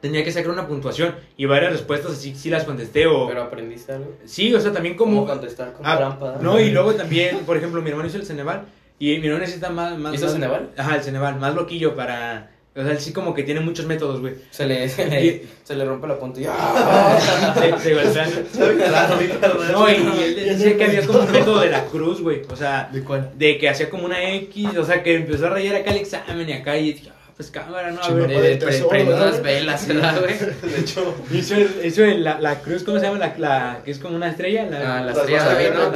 Tenía 0.00 0.24
que 0.24 0.32
sacar 0.32 0.50
una 0.50 0.66
puntuación 0.66 1.14
y 1.36 1.44
varias 1.44 1.72
respuestas 1.72 2.12
así 2.12 2.34
sí 2.34 2.48
las 2.48 2.64
contesté 2.64 3.06
o... 3.06 3.28
Pero 3.28 3.42
aprendiste 3.42 3.92
algo. 3.92 4.14
Sí, 4.24 4.54
o 4.54 4.60
sea, 4.60 4.72
también 4.72 4.96
¿Cómo 4.96 5.16
como... 5.20 5.26
contestar 5.26 5.72
con 5.74 5.84
Ah, 5.86 5.96
trampa? 5.98 6.38
no, 6.40 6.58
y 6.58 6.70
luego 6.70 6.94
también, 6.94 7.40
por 7.40 7.56
ejemplo, 7.58 7.82
mi 7.82 7.90
hermano 7.90 8.08
hizo 8.08 8.16
el 8.16 8.24
Ceneval 8.24 8.62
y 8.98 9.18
mi 9.18 9.26
hermano 9.26 9.40
necesita 9.40 9.68
más... 9.70 9.98
más 9.98 10.14
¿Hizo 10.14 10.24
más- 10.24 10.32
Ceneval? 10.34 10.70
Ajá, 10.76 10.96
el 10.96 11.02
Ceneval, 11.02 11.38
más 11.38 11.54
loquillo 11.54 11.94
para... 11.94 12.50
O 12.74 12.82
sea, 12.82 12.92
él 12.92 13.00
sí 13.00 13.12
como 13.12 13.34
que 13.34 13.42
tiene 13.42 13.60
muchos 13.60 13.84
métodos, 13.86 14.20
güey. 14.20 14.34
Se 14.50 14.64
le, 14.64 14.88
se 14.88 15.02
Y- 15.06 15.10
le, 15.10 15.46
se 15.64 15.74
le 15.74 15.84
rompe 15.84 16.06
la 16.06 16.18
punta 16.18 16.40
y 16.40 16.44
Se, 17.60 17.78
se 17.78 17.94
golpean. 17.94 18.30
No, 19.72 19.88
y, 19.90 19.92
y 19.94 20.22
él 20.22 20.34
decía 20.36 20.76
que 20.76 20.84
había 20.84 21.06
como 21.06 21.20
un 21.20 21.32
método 21.32 21.60
de 21.60 21.70
la 21.70 21.84
cruz, 21.86 22.20
güey. 22.22 22.42
O 22.50 22.56
sea, 22.56 22.88
¿De 22.92 23.02
cuál? 23.02 23.32
de 23.36 23.58
que 23.58 23.68
hacía 23.68 23.90
como 23.90 24.04
una 24.06 24.22
X, 24.34 24.76
o 24.78 24.84
sea, 24.84 25.02
que 25.02 25.14
empezó 25.16 25.46
a 25.46 25.50
rayar 25.50 25.76
acá 25.76 25.90
el 25.90 25.96
examen 25.98 26.48
y 26.48 26.52
acá 26.52 26.76
y 26.78 26.92
dije, 26.92 27.10
pues 27.40 27.50
cámara, 27.50 27.90
¿no? 27.90 28.02
A 28.02 28.10
ver. 28.12 28.58
Tesoro, 28.58 28.90
pre- 28.90 29.04
unas 29.04 29.42
velas, 29.42 29.88
¿verdad, 29.88 30.20
güey? 30.20 30.34
De 30.74 30.80
hecho, 30.80 31.14
Hizo, 31.32 31.54
el, 31.54 31.70
hizo 31.84 32.04
el- 32.04 32.22
la, 32.22 32.38
la 32.38 32.60
cruz, 32.60 32.82
¿cómo 32.84 32.98
se 32.98 33.06
llama? 33.06 33.18
La, 33.18 33.34
la 33.38 33.80
que 33.82 33.92
es 33.92 33.98
como 33.98 34.14
una 34.14 34.28
estrella. 34.28 34.66
La, 34.66 34.98
Ah, 34.98 35.02
la 35.02 35.12
estrella 35.12 35.44
David, 35.44 35.68
no 35.74 35.90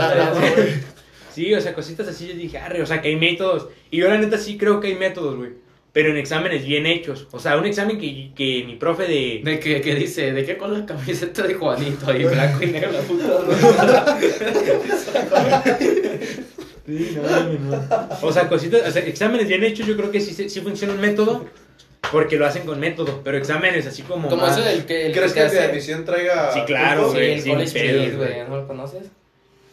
Sí, 1.34 1.52
o 1.52 1.60
sea, 1.60 1.74
cositas 1.74 2.08
así, 2.08 2.28
yo 2.28 2.34
dije, 2.34 2.56
arre, 2.56 2.80
o 2.80 2.86
sea, 2.86 3.02
que 3.02 3.08
hay 3.08 3.16
métodos. 3.16 3.68
Y 3.90 3.98
yo 3.98 4.08
la 4.08 4.16
neta 4.16 4.38
sí 4.38 4.56
creo 4.56 4.80
que 4.80 4.86
hay 4.88 4.94
métodos, 4.94 5.36
güey. 5.36 5.50
Pero 5.92 6.08
en 6.10 6.16
exámenes 6.16 6.64
bien 6.64 6.86
hechos. 6.86 7.28
O 7.30 7.38
sea, 7.38 7.58
un 7.58 7.66
examen 7.66 7.98
que, 8.00 8.30
que 8.34 8.64
mi 8.66 8.76
profe 8.76 9.02
de... 9.04 9.42
De 9.44 9.60
que, 9.60 9.80
que 9.82 9.94
dice, 9.94 10.32
¿de 10.32 10.44
qué 10.46 10.56
con 10.56 10.72
la 10.72 10.86
camiseta 10.86 11.42
de 11.42 11.54
Juanito? 11.54 12.10
Ahí 12.10 12.24
blanco 12.24 12.62
y 12.62 12.66
negro 12.68 12.90
la 12.90 13.00
puta. 13.00 14.18
Sí, 16.86 17.16
no. 17.16 18.26
O 18.26 18.32
sea, 18.32 18.48
cositas, 18.48 18.86
o 18.86 18.90
sea, 18.90 19.02
exámenes 19.04 19.48
bien 19.48 19.64
hechos, 19.64 19.86
yo 19.86 19.96
creo 19.96 20.10
que 20.10 20.20
sí, 20.20 20.48
sí 20.48 20.60
funciona 20.60 20.92
un 20.94 21.00
método. 21.00 21.44
Porque 22.12 22.36
lo 22.36 22.44
hacen 22.46 22.66
con 22.66 22.78
método. 22.78 23.22
Pero 23.24 23.38
exámenes 23.38 23.86
así 23.86 24.02
como... 24.02 24.28
Como 24.28 24.42
más- 24.42 24.58
eso 24.58 24.66
del 24.68 24.84
que... 24.84 25.06
el 25.06 25.12
¿Crees 25.12 25.32
que 25.32 25.40
el 25.40 25.50
de 25.50 25.60
admisión 25.60 26.04
traiga. 26.04 26.52
Sí, 26.52 26.60
claro, 26.66 27.04
puntos? 27.04 27.12
Sí, 27.12 27.18
güey, 27.18 27.32
el 27.62 27.68
sin 27.68 27.82
güey. 27.82 28.16
güey, 28.16 28.48
¿no 28.48 28.56
lo 28.58 28.66
conoces? 28.68 29.04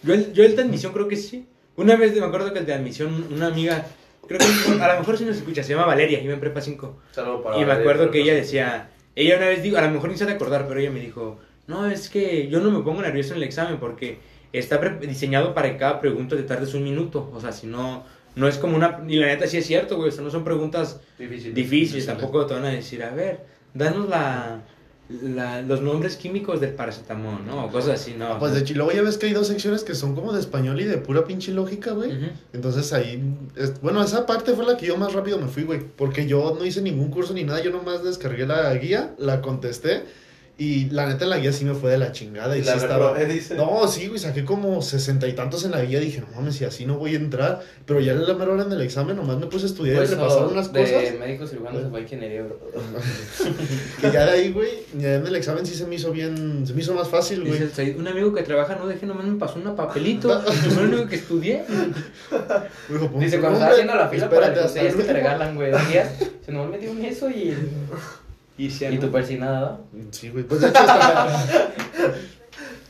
Yo 0.01 0.13
el, 0.13 0.31
yo 0.31 0.43
el 0.45 0.55
de 0.55 0.61
admisión 0.61 0.93
creo 0.93 1.09
que 1.09 1.17
sí. 1.17 1.45
Una 1.75 1.97
vez 1.97 2.15
me 2.15 2.25
acuerdo 2.25 2.53
que 2.53 2.59
el 2.59 2.65
de 2.65 2.73
admisión, 2.73 3.27
una 3.31 3.47
amiga, 3.47 3.85
creo 4.27 4.39
que 4.39 4.45
a 4.81 4.93
lo 4.93 4.99
mejor 4.99 5.17
sí 5.17 5.25
nos 5.25 5.35
escucha, 5.35 5.61
se 5.61 5.73
llama 5.73 5.85
Valeria, 5.85 6.21
iba 6.21 6.33
en 6.33 6.39
prepa 6.39 6.61
5. 6.61 6.99
Saludo 7.11 7.43
para 7.43 7.57
Y 7.57 7.59
me 7.59 7.65
Valeria, 7.65 7.91
acuerdo 7.91 8.11
que 8.11 8.21
ella 8.21 8.33
decía, 8.33 8.89
ella 9.15 9.35
una 9.37 9.47
vez 9.47 9.61
dijo, 9.61 9.77
a 9.77 9.81
lo 9.81 9.89
mejor 9.91 10.09
ni 10.09 10.17
se 10.17 10.23
ha 10.23 10.27
de 10.27 10.33
acordar, 10.33 10.67
pero 10.69 10.79
ella 10.79 10.89
me 10.91 11.01
dijo, 11.01 11.37
no, 11.67 11.85
es 11.91 12.09
que 12.09 12.47
yo 12.47 12.61
no 12.61 12.71
me 12.71 12.81
pongo 12.83 13.01
nervioso 13.01 13.31
en 13.31 13.37
el 13.37 13.43
examen 13.43 13.77
porque 13.77 14.19
está 14.59 14.79
pre- 14.79 14.99
diseñado 15.05 15.53
para 15.53 15.71
que 15.71 15.77
cada 15.77 15.99
pregunta 16.01 16.35
te 16.35 16.43
tardes 16.43 16.73
un 16.73 16.83
minuto. 16.83 17.31
O 17.33 17.39
sea, 17.41 17.51
si 17.51 17.67
no, 17.67 18.03
no 18.35 18.47
es 18.47 18.57
como 18.57 18.75
una... 18.75 19.03
Y 19.07 19.15
la 19.17 19.27
neta 19.27 19.47
sí 19.47 19.57
es 19.57 19.65
cierto, 19.65 19.97
güey, 19.97 20.09
o 20.09 20.11
sea, 20.11 20.23
no 20.23 20.31
son 20.31 20.43
preguntas 20.43 20.99
Difícil. 21.17 21.53
difíciles, 21.53 22.05
tampoco 22.05 22.45
te 22.45 22.53
van 22.53 22.65
a 22.65 22.69
decir, 22.69 23.03
a 23.03 23.11
ver, 23.11 23.45
danos 23.73 24.07
la, 24.09 24.61
la- 25.09 25.61
los 25.61 25.81
nombres 25.81 26.15
químicos 26.15 26.61
del 26.61 26.71
paracetamol, 26.73 27.45
¿no? 27.45 27.65
O 27.65 27.69
cosas 27.71 27.99
así, 28.01 28.13
¿no? 28.17 28.39
Pues 28.39 28.53
de 28.53 28.61
hecho, 28.61 28.73
y 28.73 28.75
luego 28.77 28.91
ya 28.93 29.01
ves 29.01 29.17
que 29.17 29.25
hay 29.27 29.33
dos 29.33 29.47
secciones 29.47 29.83
que 29.83 29.93
son 29.95 30.15
como 30.15 30.31
de 30.31 30.39
español 30.39 30.79
y 30.79 30.85
de 30.85 30.97
pura 30.97 31.25
pinche 31.25 31.51
lógica, 31.51 31.91
güey. 31.91 32.11
Entonces 32.53 32.93
ahí, 32.93 33.21
es- 33.57 33.81
bueno, 33.81 34.01
esa 34.03 34.25
parte 34.25 34.53
fue 34.53 34.65
la 34.65 34.77
que 34.77 34.85
yo 34.85 34.95
más 34.97 35.11
rápido 35.13 35.37
me 35.37 35.47
fui, 35.47 35.63
güey. 35.63 35.81
Porque 35.81 36.27
yo 36.27 36.55
no 36.57 36.65
hice 36.65 36.81
ningún 36.81 37.09
curso 37.11 37.33
ni 37.33 37.43
nada, 37.43 37.61
yo 37.61 37.71
nomás 37.71 38.03
descargué 38.03 38.45
la 38.45 38.73
guía, 38.75 39.13
la 39.17 39.41
contesté. 39.41 40.03
Y 40.57 40.89
la 40.91 41.07
neta, 41.07 41.23
en 41.23 41.31
la 41.31 41.39
guía 41.39 41.51
sí 41.51 41.65
me 41.65 41.73
fue 41.73 41.89
de 41.91 41.97
la 41.97 42.11
chingada. 42.11 42.55
Y, 42.55 42.59
Y 42.59 42.63
sí 42.63 42.69
la 42.69 42.75
estaba. 42.75 43.17
dice. 43.17 43.55
No, 43.55 43.87
sí, 43.87 44.07
güey, 44.07 44.19
saqué 44.19 44.45
como 44.45 44.81
sesenta 44.81 45.27
y 45.27 45.33
tantos 45.33 45.65
en 45.65 45.71
la 45.71 45.81
guía. 45.81 45.99
Dije, 45.99 46.21
no 46.21 46.27
mames, 46.35 46.61
y 46.61 46.65
así 46.65 46.85
no 46.85 46.97
voy 46.97 47.13
a 47.13 47.17
entrar. 47.17 47.61
Pero 47.85 47.99
ya 47.99 48.11
en 48.11 48.27
la 48.27 48.33
mera 48.35 48.51
hora 48.51 48.63
en 48.63 48.71
el 48.71 48.81
examen, 48.81 49.15
nomás 49.15 49.37
me 49.37 49.47
puse 49.47 49.65
a 49.65 49.69
estudiar 49.69 49.97
Pues 49.97 50.11
y 50.11 50.15
repasar 50.15 50.45
unas 50.45 50.71
de 50.71 50.81
cosas. 50.81 51.19
médico 51.19 51.47
cirujano 51.47 51.79
se 51.81 51.89
fue 51.89 51.99
a 51.99 52.01
ingeniería, 52.03 52.43
bro. 52.43 52.59
Y 54.07 54.11
ya 54.11 54.25
de 54.25 54.31
ahí, 54.31 54.51
güey, 54.51 54.69
ya 54.97 55.15
en 55.15 55.25
el 55.27 55.35
examen 55.35 55.65
sí 55.65 55.73
se 55.73 55.85
me 55.87 55.95
hizo 55.95 56.11
bien, 56.11 56.65
se 56.65 56.73
me 56.73 56.81
hizo 56.81 56.93
más 56.93 57.07
fácil, 57.09 57.43
güey. 57.43 57.95
un 57.97 58.07
amigo 58.07 58.33
que 58.33 58.43
trabaja 58.43 58.75
no 58.75 58.87
deje 58.87 59.05
nomás 59.05 59.25
me 59.25 59.39
pasó 59.39 59.59
un 59.59 59.75
papelito. 59.75 60.41
Fue 60.41 60.83
lo 60.83 60.89
único 60.89 61.07
que 61.07 61.15
estudié. 61.15 61.63
Dijo, 62.89 63.09
pon 63.11 63.19
Dice, 63.19 63.39
cuando 63.39 63.57
estaba 63.57 63.71
haciendo 63.73 63.95
la 63.95 64.09
fila 64.09 64.29
para 64.29 64.47
el 64.47 64.59
José, 64.59 64.87
es 64.87 64.95
que 64.95 65.03
te 65.03 65.13
regalan, 65.13 65.55
güey, 65.55 65.71
días. 65.89 66.09
Se 66.45 66.51
no 66.51 66.65
me 66.65 66.77
dio 66.77 66.91
un 66.91 67.03
eso 67.03 67.29
y... 67.29 67.55
Y, 68.57 68.69
se 68.69 68.91
Y 68.91 68.97
tu 68.97 69.11
persinada, 69.11 69.81
Sí, 70.11 70.29
güey, 70.29 70.43
pues 70.43 70.61
de 70.61 70.69
hecho 70.69 70.79
hasta, 70.79 71.71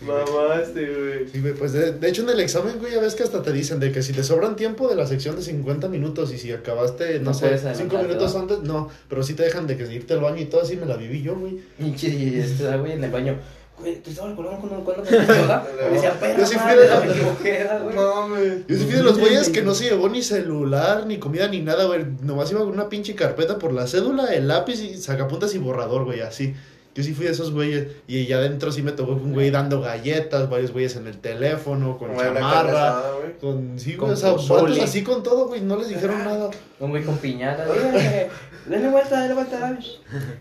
Mamaste, 0.02 0.86
güey. 0.94 1.30
Sí, 1.30 1.40
güey, 1.42 1.54
pues 1.54 1.74
de, 1.74 1.92
de 1.92 2.10
hecho 2.10 2.24
en 2.24 2.30
el 2.30 2.40
examen, 2.40 2.80
güey, 2.80 2.94
ya 2.94 3.00
ves 3.00 3.14
que 3.14 3.24
hasta 3.24 3.44
te 3.44 3.52
dicen 3.52 3.80
de 3.80 3.92
que 3.92 4.02
si 4.02 4.14
te 4.14 4.24
sobran 4.24 4.56
tiempo 4.56 4.88
de 4.88 4.96
la 4.96 5.06
sección 5.06 5.36
de 5.36 5.44
50 5.44 5.90
minutos 5.90 6.34
y 6.34 6.40
si 6.40 6.52
acabaste, 6.52 7.20
no, 7.20 7.26
No 7.26 7.34
sé, 7.36 7.46
puedes 7.46 7.62
5 7.62 7.72
adelantarte, 7.72 8.08
minutos 8.08 8.36
antes, 8.36 8.60
no, 8.62 8.90
pero 9.08 9.22
sí 9.22 9.36
te 9.36 9.44
dejan 9.44 9.68
de 9.68 9.78
que 9.78 9.94
irte 9.94 10.14
al 10.14 10.22
baño 10.22 10.42
y 10.42 10.46
todo 10.46 10.62
así 10.62 10.76
me 10.76 10.88
la 10.88 10.98
viví 10.98 11.22
yo, 11.22 11.36
güey. 11.36 11.60
Y 11.80 12.40
este 12.40 12.78
güey 12.78 12.94
en 12.94 13.04
el 13.04 13.12
baño. 13.12 13.38
Güey, 13.82 14.02
¿tú 14.02 14.12
estabas 14.12 14.36
colgando 14.36 14.60
cuando 14.60 14.84
cuando 14.84 15.04
decía, 15.04 16.20
perra 16.20 16.40
Yo 16.40 16.46
sí 16.46 16.56
fui 16.58 16.72
de. 16.76 17.96
Mames. 17.96 18.68
Yo 18.68 18.78
sí 18.78 18.86
fui 18.86 18.94
de 18.94 19.04
los 19.04 19.20
güeyes 19.20 19.50
que 19.50 19.64
no 19.64 19.74
se 19.74 19.86
llevó 19.86 20.08
ni 20.08 20.22
celular, 20.22 21.06
ni 21.08 21.18
comida, 21.18 21.48
ni 21.48 21.62
nada, 21.62 21.86
güey. 21.86 22.06
Nomás 22.22 22.52
iba 22.52 22.60
con 22.62 22.70
una 22.70 22.90
pinche 22.90 23.16
carpeta 23.16 23.58
por 23.58 23.74
la 23.74 23.88
cédula, 23.88 24.34
el 24.34 24.48
lápiz 24.48 24.80
y 24.82 24.98
sacapuntas 24.98 25.56
y 25.56 25.58
borrador, 25.58 26.06
güey, 26.06 26.22
así. 26.22 26.54
Yo 26.94 27.04
sí 27.04 27.14
fui 27.14 27.26
de 27.26 27.32
esos 27.32 27.54
güeyes. 27.54 27.88
Y 28.08 28.26
ya 28.26 28.38
adentro 28.38 28.72
sí 28.72 28.82
me 28.82 28.92
tocó 28.92 29.14
un 29.14 29.34
güey 29.34 29.50
dando 29.50 29.80
galletas, 29.82 30.50
varios 30.50 30.72
güeyes 30.72 30.96
en 30.98 31.08
el 31.08 31.18
teléfono, 31.20 31.98
con 31.98 32.16
chamarra. 32.18 33.02
Con, 33.40 33.80
sí, 33.80 33.96
Con 33.96 34.12
o 34.12 34.16
sea, 34.16 34.36
así 34.84 35.04
con 35.04 35.24
todo, 35.24 35.48
güey, 35.48 35.62
no 35.62 35.78
les 35.78 35.90
dijeron 35.90 36.20
nada. 36.20 36.50
Un 36.80 36.90
güey 36.90 37.04
con 37.04 37.18
piñata. 37.18 37.66
Dale, 37.66 38.30
dale 38.66 38.90
vuelta, 38.90 39.20
dale 39.22 39.34
vuelta, 39.34 39.60
dale. 39.60 39.80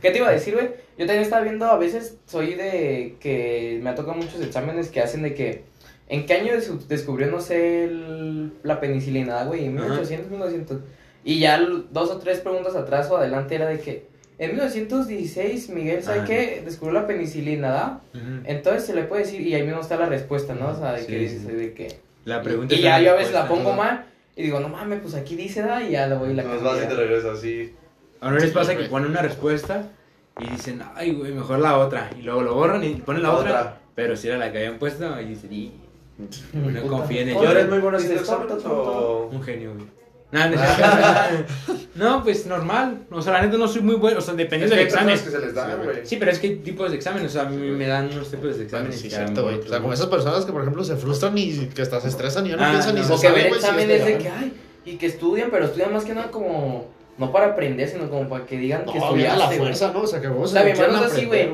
¿Qué 0.03 0.11
te 0.11 0.19
iba 0.19 0.29
a 0.29 0.33
decir, 0.33 0.55
güey? 0.55 0.69
Yo 0.99 1.07
también 1.07 1.23
estaba 1.23 1.43
viendo, 1.43 1.67
a 1.67 1.79
veces 1.79 2.17
soy 2.27 2.55
de 2.55 3.17
que 3.21 3.79
me 3.83 3.91
ha 3.91 3.95
tocado 3.95 4.17
muchos 4.17 4.41
exámenes 4.41 4.89
que 4.89 5.01
hacen 5.01 5.23
de 5.23 5.35
que. 5.35 5.65
¿En 6.09 6.27
qué 6.27 6.35
año 6.35 6.53
des- 6.53 6.89
descubrió, 6.89 7.29
no 7.31 7.41
sé, 7.41 7.85
el- 7.85 8.53
la 8.65 8.81
penicilina, 8.81 9.45
güey? 9.45 9.67
¿En 9.67 9.79
Ajá. 9.79 9.87
1800, 9.91 10.31
1900? 10.31 10.79
Y 11.25 11.39
ya 11.39 11.61
dos 11.93 12.11
o 12.11 12.19
tres 12.19 12.41
preguntas 12.41 12.75
atrás 12.75 13.09
o 13.11 13.17
adelante 13.17 13.55
era 13.55 13.69
de 13.69 13.79
que. 13.79 14.11
En 14.41 14.53
1916, 14.53 15.68
Miguel, 15.68 16.03
¿sabe 16.03 16.20
Ah. 16.20 16.24
qué? 16.24 16.62
Descubrió 16.64 16.99
la 16.99 17.07
penicilina, 17.07 17.68
¿da? 17.70 18.01
Entonces 18.45 18.84
se 18.86 18.95
le 18.95 19.05
puede 19.05 19.22
decir, 19.24 19.43
y 19.43 19.55
ahí 19.55 19.62
mismo 19.64 19.82
está 19.82 19.97
la 19.97 20.07
respuesta, 20.07 20.55
¿no? 20.55 20.68
O 20.70 20.74
sea, 20.74 20.93
de 20.95 21.01
Sí, 21.03 21.07
que 21.09 21.28
sí. 21.28 21.34
dice 21.36 21.53
de 21.53 21.74
que. 21.74 22.01
La 22.24 22.43
pregunta 22.43 22.74
Y 22.74 22.78
es 22.78 22.82
ya 22.84 23.01
yo 23.01 23.12
a 23.12 23.16
veces 23.16 23.34
la 23.34 23.47
pongo 23.47 23.70
¿no? 23.72 23.76
mal 23.76 24.07
y 24.34 24.43
digo, 24.43 24.59
no 24.61 24.68
mames, 24.70 25.01
pues 25.03 25.14
aquí 25.14 25.36
dice 25.36 25.61
da 25.62 25.82
y 25.82 25.91
ya 25.93 26.07
la 26.07 26.16
voy 26.16 26.30
y 26.30 26.34
la 26.34 26.43
Nos 26.45 26.62
vas 26.62 26.82
y 26.82 26.88
te 26.88 26.95
regresas 26.95 27.38
así. 27.38 27.74
¿A 28.22 28.30
no 28.30 28.36
les 28.38 28.51
pasa 28.51 28.74
que 28.76 28.84
ponen 28.84 29.11
una 29.11 29.20
respuesta 29.22 29.91
y 30.38 30.49
dicen, 30.49 30.80
ay, 30.95 31.12
güey, 31.12 31.32
mejor 31.32 31.59
la 31.59 31.76
otra? 31.78 32.11
Y 32.18 32.22
luego 32.22 32.41
lo 32.43 32.55
borran 32.55 32.82
y 32.82 32.95
ponen 32.95 33.22
la 33.22 33.28
La 33.28 33.34
otra, 33.34 33.51
otra. 33.61 33.80
pero 33.95 34.16
si 34.16 34.28
era 34.28 34.38
la 34.38 34.51
que 34.53 34.59
habían 34.59 34.78
puesto 34.78 35.20
y 35.20 35.24
dicen, 35.26 35.53
y 35.53 35.72
no 36.55 36.82
confía 36.86 37.22
en 37.22 37.28
el 37.30 37.36
¿Tú 37.36 37.45
eres 37.45 37.68
muy 37.68 37.78
bueno 37.78 37.99
haciendo 37.99 38.20
exámenes 38.20 38.64
o...? 38.64 39.28
Un 39.32 39.43
genio, 39.43 39.74
güey. 39.74 39.86
No, 40.33 40.49
no, 40.49 40.55
es 40.55 40.61
cierto. 40.76 41.85
no, 41.97 42.22
pues 42.22 42.47
normal. 42.47 42.99
O 43.11 43.20
sea, 43.20 43.33
la 43.33 43.43
neta 43.43 43.57
no 43.57 43.66
soy 43.66 43.83
muy 43.83 43.97
bueno. 43.97 44.18
O 44.18 44.20
sea, 44.20 44.33
Es 44.33 44.39
depende 44.39 44.68
que 44.68 44.76
del 44.76 44.87
examen. 44.87 45.18
que 45.18 45.31
se 45.31 45.39
les 45.41 45.55
da, 45.55 45.66
Sí, 45.66 45.72
güey. 45.85 45.97
Sí, 46.07 46.16
pero 46.16 46.31
es 46.31 46.39
que 46.39 46.47
hay 46.47 46.57
tipos 46.57 46.91
de 46.91 46.97
exámenes. 46.97 47.31
O 47.31 47.33
sea, 47.33 47.43
a 47.43 47.51
mí 47.51 47.57
me 47.70 47.87
dan 47.87 48.07
unos 48.12 48.31
tipos 48.31 48.45
de 48.45 48.51
Bueno, 48.51 48.62
exámenes. 48.64 48.97
sí, 49.01 49.09
que 49.09 49.14
cierto, 49.16 49.43
güey. 49.43 49.59
O 49.59 49.68
sea, 49.68 49.81
como 49.81 49.93
esas 49.93 50.07
personas 50.07 50.45
que, 50.45 50.53
por 50.53 50.61
ejemplo, 50.62 50.85
se 50.85 50.97
frustran 50.97 51.37
y 51.37 51.66
que 51.74 51.83
hasta 51.83 52.01
se 52.01 52.09
estresan 52.09 52.47
y 52.47 52.51
ya 52.51 52.57
no 52.57 52.64
Ah, 52.64 52.70
piensan 52.70 52.95
ni 52.95 53.01
no. 53.01 53.07
se 53.09 53.12
O 53.12 53.16
que 53.20 53.26
saben, 53.26 53.43
ver 53.43 53.49
güey, 53.49 53.61
si 53.61 53.66
exámenes 53.66 54.05
de 54.05 54.18
que, 54.18 54.28
ay, 54.28 54.53
y 54.85 54.97
que 54.97 55.07
estudian, 55.07 55.49
pero 55.51 55.64
estudian 55.66 55.93
más 55.93 56.05
que 56.05 56.14
nada 56.14 56.31
como, 56.31 56.87
no 57.18 57.33
para 57.33 57.47
aprender, 57.47 57.89
sino 57.89 58.09
como 58.09 58.28
para 58.28 58.47
que 58.47 58.57
digan 58.57 58.85
que 58.85 58.99
No, 58.99 59.01
la 59.01 59.07
estudiaste, 59.07 59.45
güey. 59.47 59.59
fuerza, 59.59 59.91
¿no? 59.93 60.01
O 60.03 60.07
sea, 60.07 60.20
que 60.20 60.28
vos 60.28 60.51
O 60.51 60.53
sea, 60.53 60.62
mi 60.64 60.70
hermano 60.70 61.05
es 61.07 61.12
así, 61.12 61.24
güey. 61.26 61.51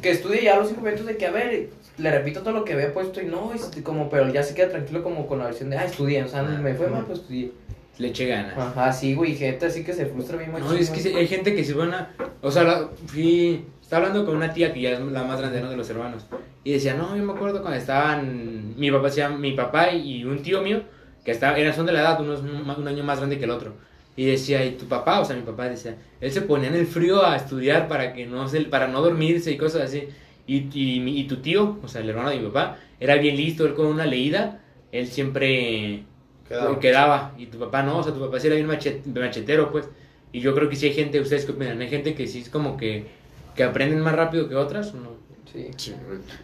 Que 0.00 0.10
estudie 0.10 0.42
ya 0.42 0.56
los 0.56 0.68
cinco 0.68 0.80
minutos 0.80 1.04
de 1.04 1.18
que, 1.18 1.26
a 1.26 1.30
ver, 1.32 1.68
le 1.98 2.10
repito 2.10 2.40
todo 2.40 2.52
lo 2.54 2.64
que 2.64 2.72
había 2.72 2.92
puesto 2.94 3.20
y 3.20 3.26
no, 3.26 3.52
y 3.76 3.80
como, 3.82 4.08
pero 4.08 4.28
ya 4.32 4.42
se 4.42 4.54
queda 4.54 4.70
tranquilo 4.70 5.02
como 5.02 5.26
con 5.26 5.38
la 5.38 5.44
versión 5.44 5.68
de, 5.70 5.76
ah, 5.76 5.84
estudié, 5.84 6.22
o 6.24 6.28
sea, 6.28 6.40
Ah, 6.40 6.58
me 6.62 6.74
fue 6.74 6.86
mal, 6.88 7.04
pues 7.06 7.18
estudié. 7.20 7.52
Le 7.98 8.08
eche 8.08 8.26
ganas. 8.26 8.56
Ajá, 8.56 8.92
sí, 8.92 9.14
güey, 9.14 9.34
gente 9.34 9.66
así 9.66 9.82
que 9.82 9.92
se 9.92 10.06
frustra 10.06 10.36
bien 10.36 10.52
No, 10.52 10.72
es 10.72 10.90
que 10.90 11.16
hay 11.16 11.26
gente 11.26 11.54
que 11.54 11.64
se 11.64 11.72
van 11.74 11.94
a... 11.94 12.10
O 12.42 12.50
sea, 12.50 12.62
la, 12.64 12.90
fui... 13.06 13.64
Estaba 13.80 14.06
hablando 14.06 14.26
con 14.26 14.36
una 14.36 14.52
tía 14.52 14.72
que 14.72 14.80
ya 14.80 14.90
es 14.90 15.00
la 15.00 15.22
más 15.24 15.38
grande 15.40 15.60
¿no? 15.60 15.70
de 15.70 15.76
los 15.76 15.88
hermanos. 15.88 16.26
Y 16.64 16.72
decía, 16.72 16.94
no, 16.94 17.16
yo 17.16 17.22
me 17.22 17.32
acuerdo 17.32 17.62
cuando 17.62 17.78
estaban... 17.78 18.74
Mi 18.76 18.90
papá, 18.90 19.08
se 19.10 19.18
llama- 19.20 19.38
mi 19.38 19.52
papá 19.52 19.92
y 19.92 20.24
un 20.24 20.42
tío 20.42 20.60
mío, 20.60 20.82
que 21.24 21.30
estaba, 21.30 21.56
eran, 21.56 21.72
son 21.74 21.86
de 21.86 21.92
la 21.92 22.00
edad, 22.00 22.20
unos, 22.20 22.40
un 22.40 22.88
año 22.88 23.04
más 23.04 23.18
grande 23.18 23.38
que 23.38 23.44
el 23.44 23.50
otro. 23.50 23.74
Y 24.16 24.24
decía, 24.26 24.64
¿y 24.64 24.72
tu 24.72 24.86
papá? 24.86 25.20
O 25.20 25.24
sea, 25.24 25.36
mi 25.36 25.42
papá 25.42 25.68
decía, 25.68 25.96
él 26.20 26.32
se 26.32 26.40
ponía 26.42 26.68
en 26.68 26.74
el 26.74 26.86
frío 26.86 27.24
a 27.24 27.36
estudiar 27.36 27.86
para 27.86 28.12
que 28.12 28.26
no 28.26 28.48
se, 28.48 28.62
para 28.62 28.88
no 28.88 29.02
dormirse 29.02 29.52
y 29.52 29.56
cosas 29.56 29.82
así. 29.82 30.08
Y, 30.46 30.68
y, 30.72 31.20
y 31.20 31.24
tu 31.24 31.36
tío, 31.36 31.78
o 31.82 31.88
sea, 31.88 32.00
el 32.00 32.08
hermano 32.08 32.30
de 32.30 32.38
mi 32.40 32.46
papá, 32.46 32.78
era 32.98 33.16
bien 33.16 33.36
listo, 33.36 33.66
él 33.66 33.74
con 33.74 33.86
una 33.86 34.06
leída, 34.06 34.62
él 34.90 35.06
siempre 35.06 36.04
Quedaba. 36.48 36.80
quedaba. 36.80 37.34
Y 37.38 37.46
tu 37.46 37.58
papá 37.58 37.82
no, 37.82 37.98
o 37.98 38.02
sea, 38.02 38.12
tu 38.12 38.20
papá 38.20 38.38
sí 38.40 38.46
era 38.46 38.56
bien 38.56 38.68
machet- 38.68 39.04
machetero, 39.06 39.70
pues. 39.72 39.88
Y 40.32 40.40
yo 40.40 40.54
creo 40.54 40.68
que 40.68 40.76
sí 40.76 40.86
hay 40.86 40.92
gente, 40.94 41.20
¿ustedes 41.20 41.44
qué 41.44 41.52
opinan? 41.52 41.80
Hay 41.80 41.88
gente 41.88 42.14
que 42.14 42.26
sí 42.26 42.40
es 42.40 42.48
como 42.50 42.76
que, 42.76 43.06
que 43.54 43.62
aprenden 43.64 44.00
más 44.00 44.14
rápido 44.14 44.48
que 44.48 44.54
otras, 44.54 44.92
¿o 44.94 44.96
no? 44.98 45.10
Sí. 45.52 45.68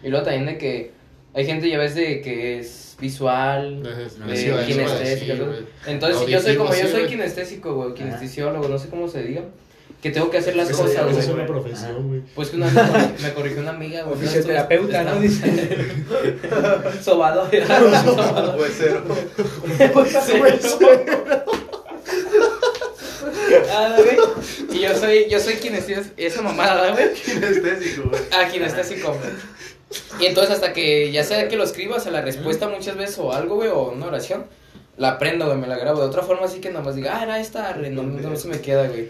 Y 0.03 0.09
luego 0.09 0.25
también 0.25 0.45
de 0.47 0.57
que 0.57 0.91
hay 1.33 1.45
gente, 1.45 1.69
ya 1.69 1.77
ves, 1.77 1.95
de 1.95 2.21
que 2.21 2.59
es 2.59 2.95
visual, 2.99 3.81
No, 3.83 3.89
de 3.89 4.09
sí, 4.37 4.49
kinestésica. 4.67 5.35
sí, 5.35 5.41
¿no? 5.41 5.91
Entonces, 5.91 6.27
yo 6.27 6.39
soy 6.39 6.55
como 6.55 6.73
yo 6.73 6.87
soy 6.87 7.05
kinestésico, 7.07 7.75
güey, 7.75 7.93
kinestesiólogo, 7.93 8.67
no 8.67 8.77
sé 8.79 8.89
cómo 8.89 9.07
se 9.07 9.23
diga. 9.23 9.41
Que 10.03 10.11
tengo 10.11 10.29
que 10.29 10.37
hacer 10.37 10.55
las 10.57 10.69
Eso 10.69 10.83
cosas, 10.83 11.05
güey. 11.05 11.17
es 11.17 11.27
una 11.29 11.45
profesión, 11.47 12.07
güey. 12.09 12.21
Pues 12.35 12.49
que 12.49 12.57
una 12.57 12.65
vez 12.65 12.75
me 12.75 12.81
corri- 12.81 13.19
me 13.21 13.33
corrigió 13.33 13.61
una 13.61 13.69
amiga, 13.71 14.03
güey. 14.03 14.19
Fisioterapeuta, 14.19 15.03
¿no? 15.03 15.15
Dice. 15.15 15.77
Sobador. 17.01 17.49
Huesero. 18.59 19.01
Ah, 23.71 23.95
güey. 23.97 24.17
Y 24.77 24.81
yo 24.81 24.95
soy, 24.97 25.27
yo 25.29 25.39
soy 25.39 25.55
kinestésico, 25.55 26.13
esa 26.17 26.41
mamada, 26.41 26.91
güey. 26.91 27.13
Kinestésico, 27.13 28.09
güey. 28.09 28.21
Ah, 28.31 28.47
kinestésico, 28.51 29.09
güey. 29.13 29.31
Y 30.19 30.25
entonces 30.25 30.55
hasta 30.55 30.73
que 30.73 31.11
ya 31.11 31.23
sea 31.23 31.47
que 31.47 31.55
lo 31.55 31.63
escribas 31.63 32.07
a 32.07 32.11
la 32.11 32.21
respuesta 32.21 32.67
muchas 32.67 32.97
veces 32.97 33.17
o 33.19 33.31
algo, 33.31 33.55
güey, 33.55 33.69
o 33.69 33.89
una 33.91 34.07
oración, 34.07 34.45
la 34.97 35.09
aprendo, 35.11 35.45
güey, 35.45 35.57
me 35.57 35.67
la 35.67 35.77
grabo. 35.77 36.01
De 36.01 36.07
otra 36.07 36.23
forma 36.23 36.45
así 36.45 36.59
que 36.59 36.69
nomás 36.71 36.95
diga, 36.95 37.17
ah, 37.19 37.23
era 37.23 37.39
esta, 37.39 37.73
re, 37.73 37.89
no, 37.89 38.03
no 38.03 38.35
se 38.35 38.47
me 38.47 38.59
queda, 38.61 38.87
güey. 38.87 39.09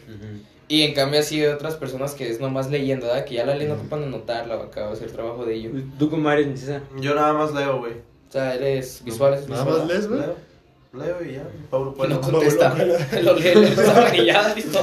Y 0.70 0.84
en 0.84 0.94
cambio 0.94 1.20
así 1.20 1.42
hay 1.42 1.48
otras 1.48 1.76
personas 1.76 2.14
que 2.14 2.30
es 2.30 2.40
nomás 2.40 2.70
leyendo, 2.70 3.06
¿verdad? 3.08 3.26
Que 3.26 3.36
ya 3.36 3.46
la 3.46 3.54
leen 3.56 3.70
no 3.70 3.76
ocupan 3.76 4.04
anotarla 4.04 4.58
o 4.58 4.64
acá 4.64 4.88
o 4.90 4.94
hacer 4.94 5.12
trabajo 5.12 5.46
de 5.46 5.56
ello. 5.56 5.72
¿Tú 6.00 6.10
cómo 6.10 6.32
eres? 6.32 6.66
Yo 7.00 7.14
nada 7.16 7.34
más 7.34 7.54
leo, 7.54 7.80
güey. 7.80 7.94
O 7.94 8.32
sea, 8.32 8.56
eres 8.56 9.02
visual, 9.04 9.34
es 9.36 9.48
Nada 9.48 9.64
visual. 9.66 9.80
más 9.80 9.88
lees, 9.94 10.08
güey. 10.08 10.22
Leo. 10.94 11.24
Y 11.24 11.34
ya. 11.34 11.44
Pablo 11.72 11.94
Pueblo. 11.94 12.16
no 12.16 12.22
contesta. 12.22 12.76
Lo 13.24 13.34
lee, 13.36 13.56
le 13.56 13.68
está 13.70 14.16
y 14.16 14.26
ya, 14.26 14.54
listo. 14.54 14.80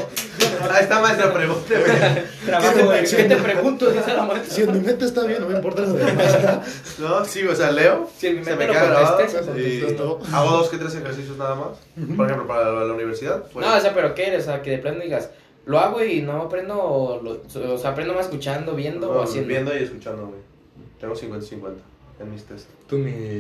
Ahí 0.71 0.83
está 0.83 1.01
maestra, 1.01 1.33
pregúnteme. 1.33 1.85
Trabajo 2.47 2.91
de... 2.91 3.05
¿Qué 3.05 3.25
te 3.25 3.37
pregunto? 3.37 3.91
Dice 3.91 4.13
la 4.15 4.25
maestra. 4.25 4.55
Si 4.55 4.63
en 4.63 4.73
mi 4.73 4.81
mente 4.81 5.05
está 5.05 5.25
bien, 5.25 5.41
no 5.41 5.49
me 5.49 5.55
importa 5.55 5.83
lo 5.83 5.93
demás. 5.93 6.37
No, 6.99 7.25
sí, 7.25 7.45
o 7.47 7.55
sea, 7.55 7.71
leo. 7.71 8.11
Si 8.19 8.27
en 8.27 8.39
mi 8.41 8.45
Se 8.45 8.51
mente 8.57 8.67
me 8.67 8.67
lo 8.67 8.73
queda 8.73 8.87
grabado. 8.87 9.59
Y 9.59 10.35
hago 10.35 10.51
dos 10.51 10.69
que 10.69 10.79
tres 10.79 10.95
ejercicios 10.97 11.37
nada 11.39 11.55
más. 11.55 12.17
Por 12.17 12.27
ejemplo, 12.27 12.47
para 12.49 12.71
la, 12.73 12.85
la 12.85 12.93
universidad. 12.93 13.45
pues, 13.53 13.65
No, 13.65 13.77
o 13.77 13.81
sea, 13.81 13.95
pero 13.95 14.15
¿qué 14.15 14.27
eres? 14.27 14.43
O 14.43 14.47
sea, 14.47 14.63
que 14.63 14.71
de 14.73 14.79
plano 14.79 15.01
digas, 15.01 15.31
lo 15.65 15.79
hago 15.79 16.03
y 16.03 16.23
no 16.23 16.43
aprendo, 16.43 16.77
o, 16.83 17.23
lo- 17.23 17.43
o 17.73 17.79
sea, 17.79 17.91
aprendo 17.91 18.15
más 18.15 18.27
escuchando, 18.27 18.75
viendo 18.75 19.11
o 19.11 19.15
no, 19.15 19.23
haciendo. 19.23 19.49
viendo 19.49 19.79
y 19.79 19.85
escuchando, 19.85 20.27
güey. 20.27 20.41
Tengo 21.01 21.15
50-50 21.15 21.61
en 22.21 22.31
mis 22.31 22.45
test. 22.45 22.67
Tú, 22.89 22.99
mi 22.99 23.39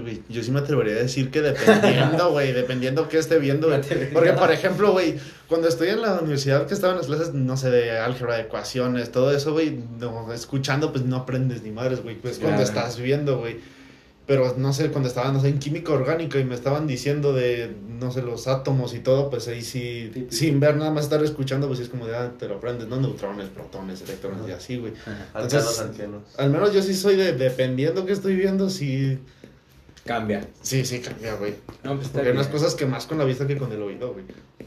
güey, 0.00 0.22
Yo 0.28 0.42
sí 0.42 0.50
me 0.50 0.60
atrevería 0.60 0.94
a 0.94 0.98
decir 0.98 1.30
que 1.30 1.40
dependiendo, 1.40 2.30
güey, 2.32 2.52
dependiendo 2.52 3.08
qué 3.08 3.18
esté 3.18 3.38
viendo. 3.38 3.68
güey. 3.68 3.80
Dependiendo. 3.80 4.18
Porque, 4.18 4.32
por 4.32 4.50
ejemplo, 4.50 4.92
güey, 4.92 5.16
cuando 5.46 5.68
estoy 5.68 5.88
en 5.88 6.02
la 6.02 6.18
universidad 6.18 6.66
que 6.66 6.74
estaba 6.74 6.92
en 6.92 6.98
las 6.98 7.06
clases, 7.06 7.34
no 7.34 7.56
sé, 7.56 7.70
de 7.70 7.98
álgebra, 7.98 8.36
de 8.36 8.42
ecuaciones, 8.42 9.12
todo 9.12 9.34
eso, 9.34 9.52
güey, 9.52 9.78
no, 9.98 10.32
escuchando, 10.32 10.92
pues 10.92 11.04
no 11.04 11.16
aprendes 11.16 11.62
ni 11.62 11.70
madres, 11.70 12.02
güey. 12.02 12.16
Pues 12.16 12.38
cuando 12.38 12.62
estás 12.62 12.98
viendo, 12.98 13.38
güey. 13.38 13.77
Pero 14.28 14.54
no 14.58 14.72
sé, 14.74 14.90
cuando 14.90 15.08
estaba, 15.08 15.32
no 15.32 15.40
sé, 15.40 15.48
en 15.48 15.58
química 15.58 15.90
orgánica 15.92 16.38
y 16.38 16.44
me 16.44 16.54
estaban 16.54 16.86
diciendo 16.86 17.32
de, 17.32 17.74
no 17.98 18.12
sé, 18.12 18.20
los 18.22 18.46
átomos 18.46 18.92
y 18.94 18.98
todo, 19.00 19.30
pues 19.30 19.48
ahí 19.48 19.62
sí, 19.62 20.28
sin 20.28 20.60
ver 20.60 20.76
nada 20.76 20.90
más 20.90 21.04
estar 21.04 21.24
escuchando, 21.24 21.66
pues 21.66 21.78
sí 21.78 21.84
es 21.84 21.88
como 21.90 22.06
de, 22.06 22.14
ah, 22.14 22.30
te 22.38 22.46
lo 22.46 22.56
aprendes, 22.56 22.88
¿no? 22.88 23.00
Neutrones, 23.00 23.48
protones, 23.48 24.02
electrones 24.02 24.46
y 24.46 24.52
así, 24.52 24.76
güey. 24.76 24.92
Entonces- 25.34 25.80
ancianos. 25.80 26.22
Al 26.36 26.50
menos 26.50 26.74
yo 26.74 26.82
sí 26.82 26.92
soy 26.94 27.16
de, 27.16 27.32
dependiendo 27.32 28.04
que 28.04 28.12
estoy 28.12 28.36
viendo, 28.36 28.68
sí, 28.68 29.18
Cambia. 30.04 30.46
sí, 30.62 30.84
sí 30.84 31.00
cambia, 31.00 31.34
güey. 31.36 31.54
No, 31.82 31.94
pues 31.94 32.06
está 32.08 32.18
Porque 32.18 32.28
hay 32.30 32.34
unas 32.34 32.48
cosas 32.48 32.74
que 32.74 32.84
más 32.86 33.06
con 33.06 33.16
la 33.18 33.24
vista 33.24 33.46
que 33.46 33.56
con 33.56 33.72
el 33.72 33.80
oído, 33.82 34.12
güey. 34.12 34.24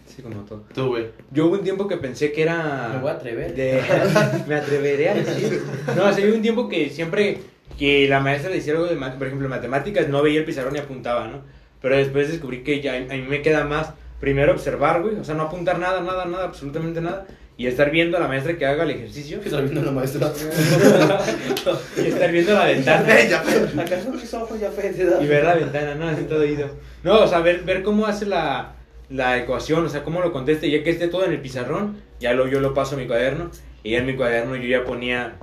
Sí, 0.07 0.22
como 0.24 0.41
todo. 0.41 0.64
Tú, 0.74 0.88
güey. 0.88 1.07
Yo 1.32 1.45
hubo 1.45 1.53
un 1.53 1.64
tiempo 1.64 1.88
que 1.88 1.97
pensé 1.97 2.32
que 2.32 2.41
era... 2.43 2.89
Me 2.95 2.99
voy 3.01 3.12
a 3.12 3.14
atrever. 3.14 3.55
de- 3.55 3.82
me 4.47 4.55
atreveré 4.55 5.09
a 5.09 5.14
decir. 5.14 5.62
No, 5.95 6.05
o 6.09 6.14
sea, 6.14 6.26
hubo 6.28 6.36
un 6.36 6.41
tiempo 6.41 6.68
que 6.68 6.89
siempre 6.89 7.39
que 7.78 8.07
la 8.07 8.19
maestra 8.19 8.49
le 8.49 8.57
decía 8.57 8.74
algo 8.74 8.86
de, 8.86 8.95
por 8.95 9.28
ejemplo, 9.28 9.49
matemáticas, 9.49 10.07
no 10.07 10.22
veía 10.22 10.39
el 10.39 10.45
pizarrón 10.45 10.76
y 10.76 10.80
apuntaba, 10.80 11.28
¿no? 11.28 11.41
Pero 11.82 11.97
después 11.97 12.30
descubrí 12.30 12.63
que 12.63 12.82
ya 12.82 12.95
a 12.95 12.99
mí 12.99 13.26
me 13.28 13.41
queda 13.41 13.65
más, 13.65 13.93
primero 14.19 14.51
observar, 14.51 15.01
güey, 15.01 15.15
o 15.15 15.24
sea, 15.24 15.36
no 15.36 15.43
apuntar 15.43 15.80
nada, 15.80 16.01
nada, 16.01 16.26
nada, 16.26 16.45
absolutamente 16.45 17.01
nada, 17.01 17.26
y 17.57 17.67
estar 17.67 17.91
viendo 17.91 18.17
a 18.17 18.19
la 18.19 18.28
maestra 18.28 18.57
que 18.57 18.65
haga 18.65 18.84
el 18.84 18.91
ejercicio, 18.91 19.39
Que 19.39 19.49
está 19.49 19.61
viendo 19.61 19.82
la 19.82 19.91
maestra. 19.91 20.32
y 21.97 22.07
estar 22.07 22.32
viendo 22.32 22.53
la 22.53 22.65
ventana, 22.65 23.22
ya, 23.30 23.41
Acá 23.41 24.01
son 24.01 24.15
mis 24.15 24.34
ojos 24.34 24.59
ya 24.59 24.72
y 25.22 25.28
ver 25.28 25.43
la 25.43 25.55
ventana, 25.55 25.95
¿no? 25.95 26.07
Así 26.07 26.24
todo 26.24 26.45
ido. 26.45 26.69
No, 27.03 27.22
o 27.22 27.28
sea, 27.28 27.39
ver, 27.39 27.63
ver 27.63 27.84
cómo 27.84 28.05
hace 28.07 28.26
la, 28.26 28.74
la 29.09 29.38
ecuación, 29.38 29.86
o 29.86 29.89
sea, 29.89 30.03
cómo 30.03 30.22
lo 30.22 30.32
contesta, 30.32 30.65
y 30.65 30.72
ya 30.72 30.84
que 30.84 30.89
esté 30.91 31.07
todo 31.07 31.26
en 31.26 31.34
el 31.34 31.41
pizarrón, 31.41 31.97
ya 32.19 32.34
lo, 32.34 32.47
yo 32.47 32.59
lo 32.59 32.74
paso 32.74 32.95
a 32.95 32.97
mi 32.97 33.07
cuaderno, 33.07 33.51
Y 33.84 33.96
en 33.96 34.06
mi 34.06 34.16
cuaderno 34.16 34.56
yo 34.56 34.68
ya 34.68 34.84
ponía, 34.84 35.38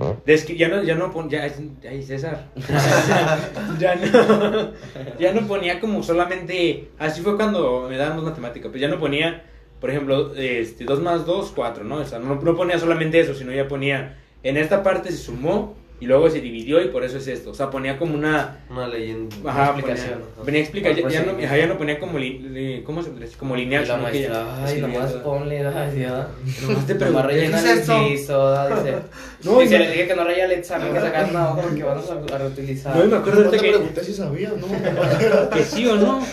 ya 0.55 0.67
no, 0.69 0.81
ya 0.83 0.95
no 0.95 1.11
ponía, 1.11 1.45
ya, 1.47 1.89
ay 1.89 2.03
César, 2.03 2.47
ya 3.79 3.95
no, 3.95 4.71
ya 5.19 5.33
no 5.33 5.45
ponía 5.45 5.81
como 5.81 6.01
solamente, 6.03 6.89
así 6.97 7.21
fue 7.21 7.35
cuando 7.35 7.87
me 7.89 7.97
daban 7.97 8.15
dos 8.15 8.25
matemáticas, 8.25 8.69
pues 8.71 8.81
ya 8.81 8.87
no 8.87 8.97
ponía, 8.97 9.43
por 9.81 9.89
ejemplo, 9.89 10.33
este, 10.35 10.85
2 10.85 11.01
más 11.01 11.25
2, 11.25 11.51
4, 11.53 11.83
¿no? 11.83 11.97
O 11.97 12.05
sea, 12.05 12.19
no, 12.19 12.35
no 12.35 12.55
ponía 12.55 12.79
solamente 12.79 13.19
eso, 13.19 13.33
sino 13.33 13.51
ya 13.51 13.67
ponía, 13.67 14.17
en 14.43 14.55
esta 14.55 14.83
parte 14.83 15.11
se 15.11 15.17
sumó 15.17 15.75
y 16.01 16.05
luego 16.05 16.29
se 16.29 16.39
dividió 16.39 16.81
y 16.81 16.87
por 16.87 17.03
eso 17.03 17.17
es 17.17 17.27
esto, 17.27 17.51
o 17.51 17.53
sea, 17.53 17.69
ponía 17.69 17.97
como 17.97 18.15
una, 18.15 18.59
Una 18.69 18.87
leyenda. 18.87 19.35
Ajá, 19.45 19.65
explicación. 19.71 20.19
Ponía, 20.19 20.45
venía 20.45 20.59
a 20.59 20.63
explicar, 20.63 20.95
ya, 20.95 21.09
ya 21.09 21.23
no, 21.23 21.39
ya 21.39 21.67
no 21.67 21.77
ponía 21.77 21.99
como, 21.99 22.17
li, 22.17 22.39
li- 22.39 22.83
¿cómo 22.83 23.03
se 23.03 23.11
dice? 23.11 23.35
Como 23.37 23.55
lineal, 23.55 23.85
la 23.87 24.09
que 24.11 24.21
ya- 24.21 24.65
ay, 24.65 24.79
nomás 24.81 25.11
ponle, 25.13 25.65
ay, 25.67 25.99
ya. 25.99 26.27
Nomás 26.61 26.87
te 26.87 26.93
rellena 26.93 27.61
¿qué 27.61 27.65
es 27.65 27.71
el 27.73 27.79
esto? 27.79 28.07
piso, 28.07 28.49
da, 28.49 28.69
dice. 28.83 28.95
No, 29.43 29.59
dice, 29.59 29.75
y- 29.75 29.79
le 29.79 29.91
dije 29.91 30.07
que 30.07 30.15
no 30.15 30.23
raya 30.23 30.45
el 30.45 30.51
examen, 30.51 30.93
que 30.93 30.99
sacar 31.01 31.29
una 31.29 31.49
hoja 31.51 31.61
porque 31.63 31.83
vamos 31.83 32.05
a, 32.09 32.37
reutilizar. 32.37 32.95
No, 32.95 33.03
y 33.03 33.07
me 33.07 33.17
acuerdo 33.17 33.43
No 33.43 33.49
te 33.49 33.57
que, 33.57 33.69
pregunté 33.69 34.03
si 34.03 34.13
sabía, 34.13 34.51
¿no? 34.51 35.49
que 35.49 35.63
sí 35.63 35.85
o 35.85 35.95
no. 35.95 36.25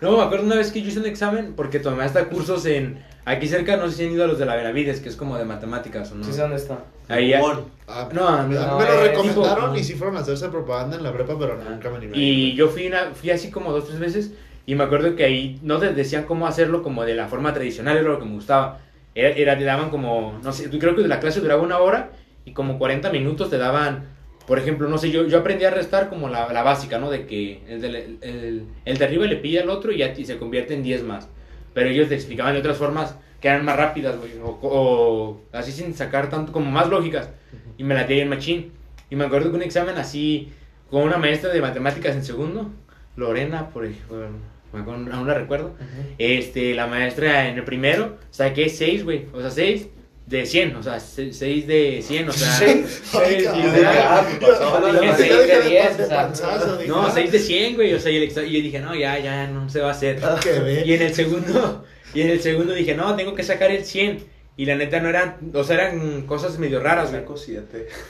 No, 0.00 0.16
me 0.16 0.22
acuerdo 0.22 0.44
una 0.46 0.56
vez 0.56 0.70
que 0.72 0.82
yo 0.82 0.88
hice 0.88 0.98
un 1.00 1.06
examen 1.06 1.54
porque 1.56 1.78
tomé 1.80 2.04
hasta 2.04 2.24
cursos 2.28 2.66
en, 2.66 3.02
aquí 3.24 3.46
cerca, 3.46 3.76
no 3.76 3.88
sé 3.88 3.96
si 3.96 4.04
han 4.06 4.12
ido 4.12 4.24
a 4.24 4.26
los 4.26 4.38
de 4.38 4.46
la 4.46 4.56
Benavides, 4.56 5.00
que 5.00 5.08
es 5.08 5.16
como 5.16 5.36
de 5.38 5.44
matemáticas 5.44 6.10
o 6.12 6.16
no. 6.16 6.24
Sí 6.24 6.32
sé 6.32 6.40
dónde 6.42 6.56
está. 6.56 6.78
Ahí 7.08 7.28
ya- 7.30 7.40
Bon. 7.40 7.64
Ah, 7.88 8.08
No, 8.12 8.48
me, 8.48 8.54
no, 8.54 8.78
me 8.78 8.84
lo 8.84 9.02
recomendaron 9.02 9.64
tipo- 9.72 9.76
y 9.78 9.84
sí 9.84 9.94
fueron 9.94 10.16
a 10.16 10.20
hacerse 10.20 10.48
propaganda 10.48 10.96
en 10.96 11.02
la 11.02 11.12
prepa, 11.12 11.36
pero 11.38 11.56
nunca 11.62 11.90
me 11.90 11.96
animé. 11.96 12.16
Y 12.16 12.54
yo 12.54 12.68
fui, 12.68 12.86
una, 12.86 13.10
fui 13.14 13.30
así 13.30 13.50
como 13.50 13.72
dos, 13.72 13.86
tres 13.86 13.98
veces 13.98 14.32
y 14.66 14.74
me 14.76 14.84
acuerdo 14.84 15.16
que 15.16 15.24
ahí 15.24 15.58
no 15.62 15.78
te 15.78 15.92
decían 15.92 16.24
cómo 16.24 16.46
hacerlo 16.46 16.82
como 16.82 17.04
de 17.04 17.14
la 17.14 17.26
forma 17.26 17.52
tradicional, 17.52 17.96
era 17.96 18.08
lo 18.08 18.18
que 18.18 18.24
me 18.26 18.34
gustaba. 18.34 18.78
Era, 19.14 19.30
era- 19.30 19.58
te 19.58 19.64
daban 19.64 19.90
como, 19.90 20.38
no 20.44 20.52
sé, 20.52 20.70
creo 20.78 20.94
que 20.94 21.02
la 21.08 21.18
clase 21.18 21.40
duraba 21.40 21.62
una 21.62 21.78
hora 21.78 22.10
y 22.44 22.52
como 22.52 22.78
40 22.78 23.10
minutos 23.10 23.50
te 23.50 23.58
daban, 23.58 24.04
por 24.46 24.58
ejemplo, 24.60 24.88
no 24.88 24.98
sé, 24.98 25.10
yo, 25.10 25.26
yo 25.26 25.38
aprendí 25.38 25.64
a 25.64 25.70
restar 25.70 26.08
como 26.08 26.28
la, 26.28 26.52
la 26.52 26.62
básica, 26.62 26.98
¿no? 26.98 27.10
De 27.10 27.26
que 27.26 27.62
el, 27.68 27.80
del- 27.80 28.18
el, 28.20 28.66
el 28.84 28.98
de 28.98 29.04
arriba 29.04 29.26
le 29.26 29.36
pilla 29.36 29.62
al 29.62 29.70
otro 29.70 29.90
y, 29.90 29.98
ya, 29.98 30.14
y 30.16 30.24
se 30.24 30.38
convierte 30.38 30.74
en 30.74 30.84
10 30.84 31.02
más. 31.02 31.28
Pero 31.74 31.90
ellos 31.90 32.08
te 32.08 32.14
explicaban 32.14 32.54
de 32.54 32.60
otras 32.60 32.76
formas 32.76 33.16
que 33.40 33.48
eran 33.48 33.64
más 33.64 33.76
rápidas, 33.76 34.16
güey, 34.18 34.32
o, 34.42 34.58
o 34.62 35.40
así 35.52 35.72
sin 35.72 35.94
sacar 35.94 36.28
tanto, 36.28 36.52
como 36.52 36.70
más 36.70 36.88
lógicas. 36.88 37.30
Y 37.78 37.84
me 37.84 37.94
la 37.94 38.04
di 38.04 38.20
en 38.20 38.28
machín. 38.28 38.72
Y 39.08 39.16
me 39.16 39.24
acuerdo 39.24 39.50
que 39.50 39.56
un 39.56 39.62
examen 39.62 39.96
así, 39.96 40.52
con 40.90 41.02
una 41.02 41.16
maestra 41.16 41.52
de 41.52 41.60
matemáticas 41.60 42.14
en 42.14 42.24
segundo, 42.24 42.70
Lorena, 43.16 43.70
por 43.70 43.84
ejemplo, 43.86 44.28
aún 44.72 45.26
la 45.26 45.34
recuerdo. 45.34 45.74
Este, 46.18 46.74
la 46.74 46.86
maestra 46.86 47.48
en 47.48 47.56
el 47.56 47.64
primero, 47.64 48.18
saqué 48.30 48.68
6, 48.68 49.04
güey, 49.04 49.26
o 49.32 49.40
sea, 49.40 49.50
6 49.50 49.88
de 50.30 50.46
100, 50.46 50.76
o 50.76 50.82
sea, 50.82 51.00
6 51.00 51.66
de 51.66 52.02
100, 52.06 52.28
o 52.28 52.32
sea, 52.32 52.52
¿Seis? 52.58 53.02
6 53.10 53.48
Ay, 53.52 53.62
literal. 53.62 53.98
Ah, 54.00 54.26
pues 54.40 54.52
pasó, 54.52 54.80
no, 54.80 54.86
no, 54.86 54.92
no, 54.92 55.02
no, 55.04 55.16
sí, 55.16 55.28
Ya 55.28 55.36
de 55.36 55.42
dije 55.42 55.58
de 55.60 55.68
10, 55.68 55.86
pan- 55.88 55.96
de 55.96 56.04
o 56.04 56.06
sea, 56.06 56.16
panzazo, 56.22 56.76
dije, 56.76 56.88
No, 56.88 57.02
ah, 57.02 57.10
6 57.12 57.32
de 57.32 57.38
100, 57.40 57.74
güey, 57.74 57.94
o 57.94 58.00
sea, 58.00 58.12
y, 58.12 58.16
el 58.16 58.30
exa- 58.30 58.46
y 58.46 58.52
yo 58.52 58.62
dije, 58.62 58.78
no, 58.78 58.94
ya, 58.94 59.18
ya, 59.18 59.46
no 59.48 59.68
se 59.68 59.80
va 59.80 59.88
a 59.88 59.90
hacer. 59.90 60.20
quedé. 60.42 60.86
Y 60.86 60.94
en 60.94 61.02
el 61.02 61.14
segundo, 61.14 61.84
y 62.14 62.20
en 62.22 62.30
el 62.30 62.40
segundo 62.40 62.72
dije, 62.74 62.94
no, 62.94 63.16
tengo 63.16 63.34
que 63.34 63.42
sacar 63.42 63.70
el 63.72 63.84
100. 63.84 64.24
Y 64.56 64.66
la 64.66 64.76
neta 64.76 65.00
no 65.00 65.08
eran, 65.08 65.36
o 65.54 65.64
sea, 65.64 65.76
eran 65.76 66.22
cosas 66.26 66.58
medio 66.58 66.80
raras, 66.80 67.10
güey. 67.10 67.22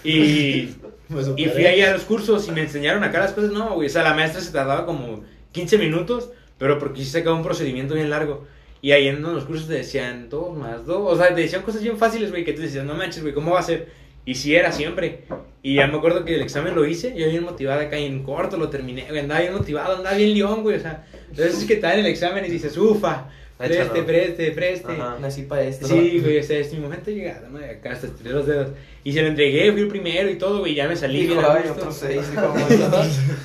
Y, 0.04 0.74
y 1.36 1.44
fui 1.46 1.64
ahí 1.64 1.80
a 1.80 1.92
los 1.92 2.02
cursos 2.02 2.48
y 2.48 2.50
me 2.50 2.62
enseñaron 2.62 3.04
acá 3.04 3.20
las 3.20 3.32
cosas. 3.32 3.50
No, 3.52 3.74
güey, 3.74 3.86
o 3.86 3.90
sea, 3.90 4.02
la 4.02 4.14
maestra 4.14 4.40
se 4.40 4.50
tardaba 4.52 4.84
como 4.84 5.22
15 5.52 5.78
minutos, 5.78 6.30
pero 6.58 6.78
porque 6.78 7.04
sí 7.04 7.10
sacaba 7.10 7.36
un 7.36 7.42
procedimiento 7.44 7.94
bien 7.94 8.10
largo. 8.10 8.46
Y 8.82 8.92
ahí 8.92 9.08
en 9.08 9.16
uno 9.16 9.28
de 9.28 9.34
los 9.34 9.44
cursos 9.44 9.68
te 9.68 9.74
decían 9.74 10.28
2 10.28 10.56
más 10.56 10.86
2. 10.86 11.12
O 11.12 11.16
sea, 11.16 11.34
te 11.34 11.42
decían 11.42 11.62
cosas 11.62 11.82
bien 11.82 11.98
fáciles, 11.98 12.30
güey, 12.30 12.44
que 12.44 12.52
tú 12.52 12.62
decías, 12.62 12.84
no 12.84 12.94
manches, 12.94 13.22
güey, 13.22 13.34
¿cómo 13.34 13.52
va 13.52 13.60
a 13.60 13.64
ser? 13.64 13.88
Y 14.24 14.34
sí 14.34 14.54
era 14.54 14.72
siempre. 14.72 15.24
Y 15.62 15.76
ya 15.76 15.86
me 15.86 15.98
acuerdo 15.98 16.24
que 16.24 16.34
el 16.34 16.42
examen 16.42 16.74
lo 16.74 16.86
hice, 16.86 17.14
yo 17.16 17.28
bien 17.28 17.42
motivado 17.42 17.80
acá 17.80 17.98
y 17.98 18.06
en 18.06 18.22
corto 18.22 18.56
lo 18.56 18.68
terminé, 18.68 19.06
güey, 19.08 19.20
andaba 19.20 19.40
bien 19.40 19.52
motivado, 19.52 19.96
andaba 19.96 20.16
bien 20.16 20.34
león, 20.34 20.62
güey, 20.62 20.76
o 20.76 20.80
sea. 20.80 21.06
Entonces 21.28 21.58
es 21.58 21.64
que 21.64 21.76
te 21.76 21.82
dan 21.82 21.98
el 21.98 22.06
examen 22.06 22.44
y 22.44 22.48
dices, 22.48 22.76
ufa, 22.76 23.28
preste, 23.58 24.02
preste, 24.02 24.50
preste. 24.52 24.92
Ajá. 24.92 25.18
Nací 25.20 25.42
para 25.42 25.62
esto. 25.62 25.86
Sí, 25.86 26.20
güey, 26.22 26.38
o 26.38 26.42
sea, 26.42 26.58
es 26.58 26.72
mi 26.72 26.80
momento 26.80 27.10
de 27.10 27.16
llegada, 27.16 27.48
¿no? 27.50 27.58
De 27.58 27.70
acá 27.70 27.92
hasta 27.92 28.06
estiré 28.06 28.30
los 28.30 28.46
dedos. 28.46 28.70
Y 29.04 29.12
se 29.12 29.22
lo 29.22 29.28
entregué, 29.28 29.72
fui 29.72 29.82
el 29.82 29.88
primero 29.88 30.30
y 30.30 30.36
todo, 30.36 30.60
güey, 30.60 30.74
ya 30.74 30.86
me 30.88 30.96
salí 30.96 31.20
ay, 31.20 31.28
gusto. 31.28 31.72
otros 31.72 31.96
seis, 31.96 32.22
como 32.34 32.64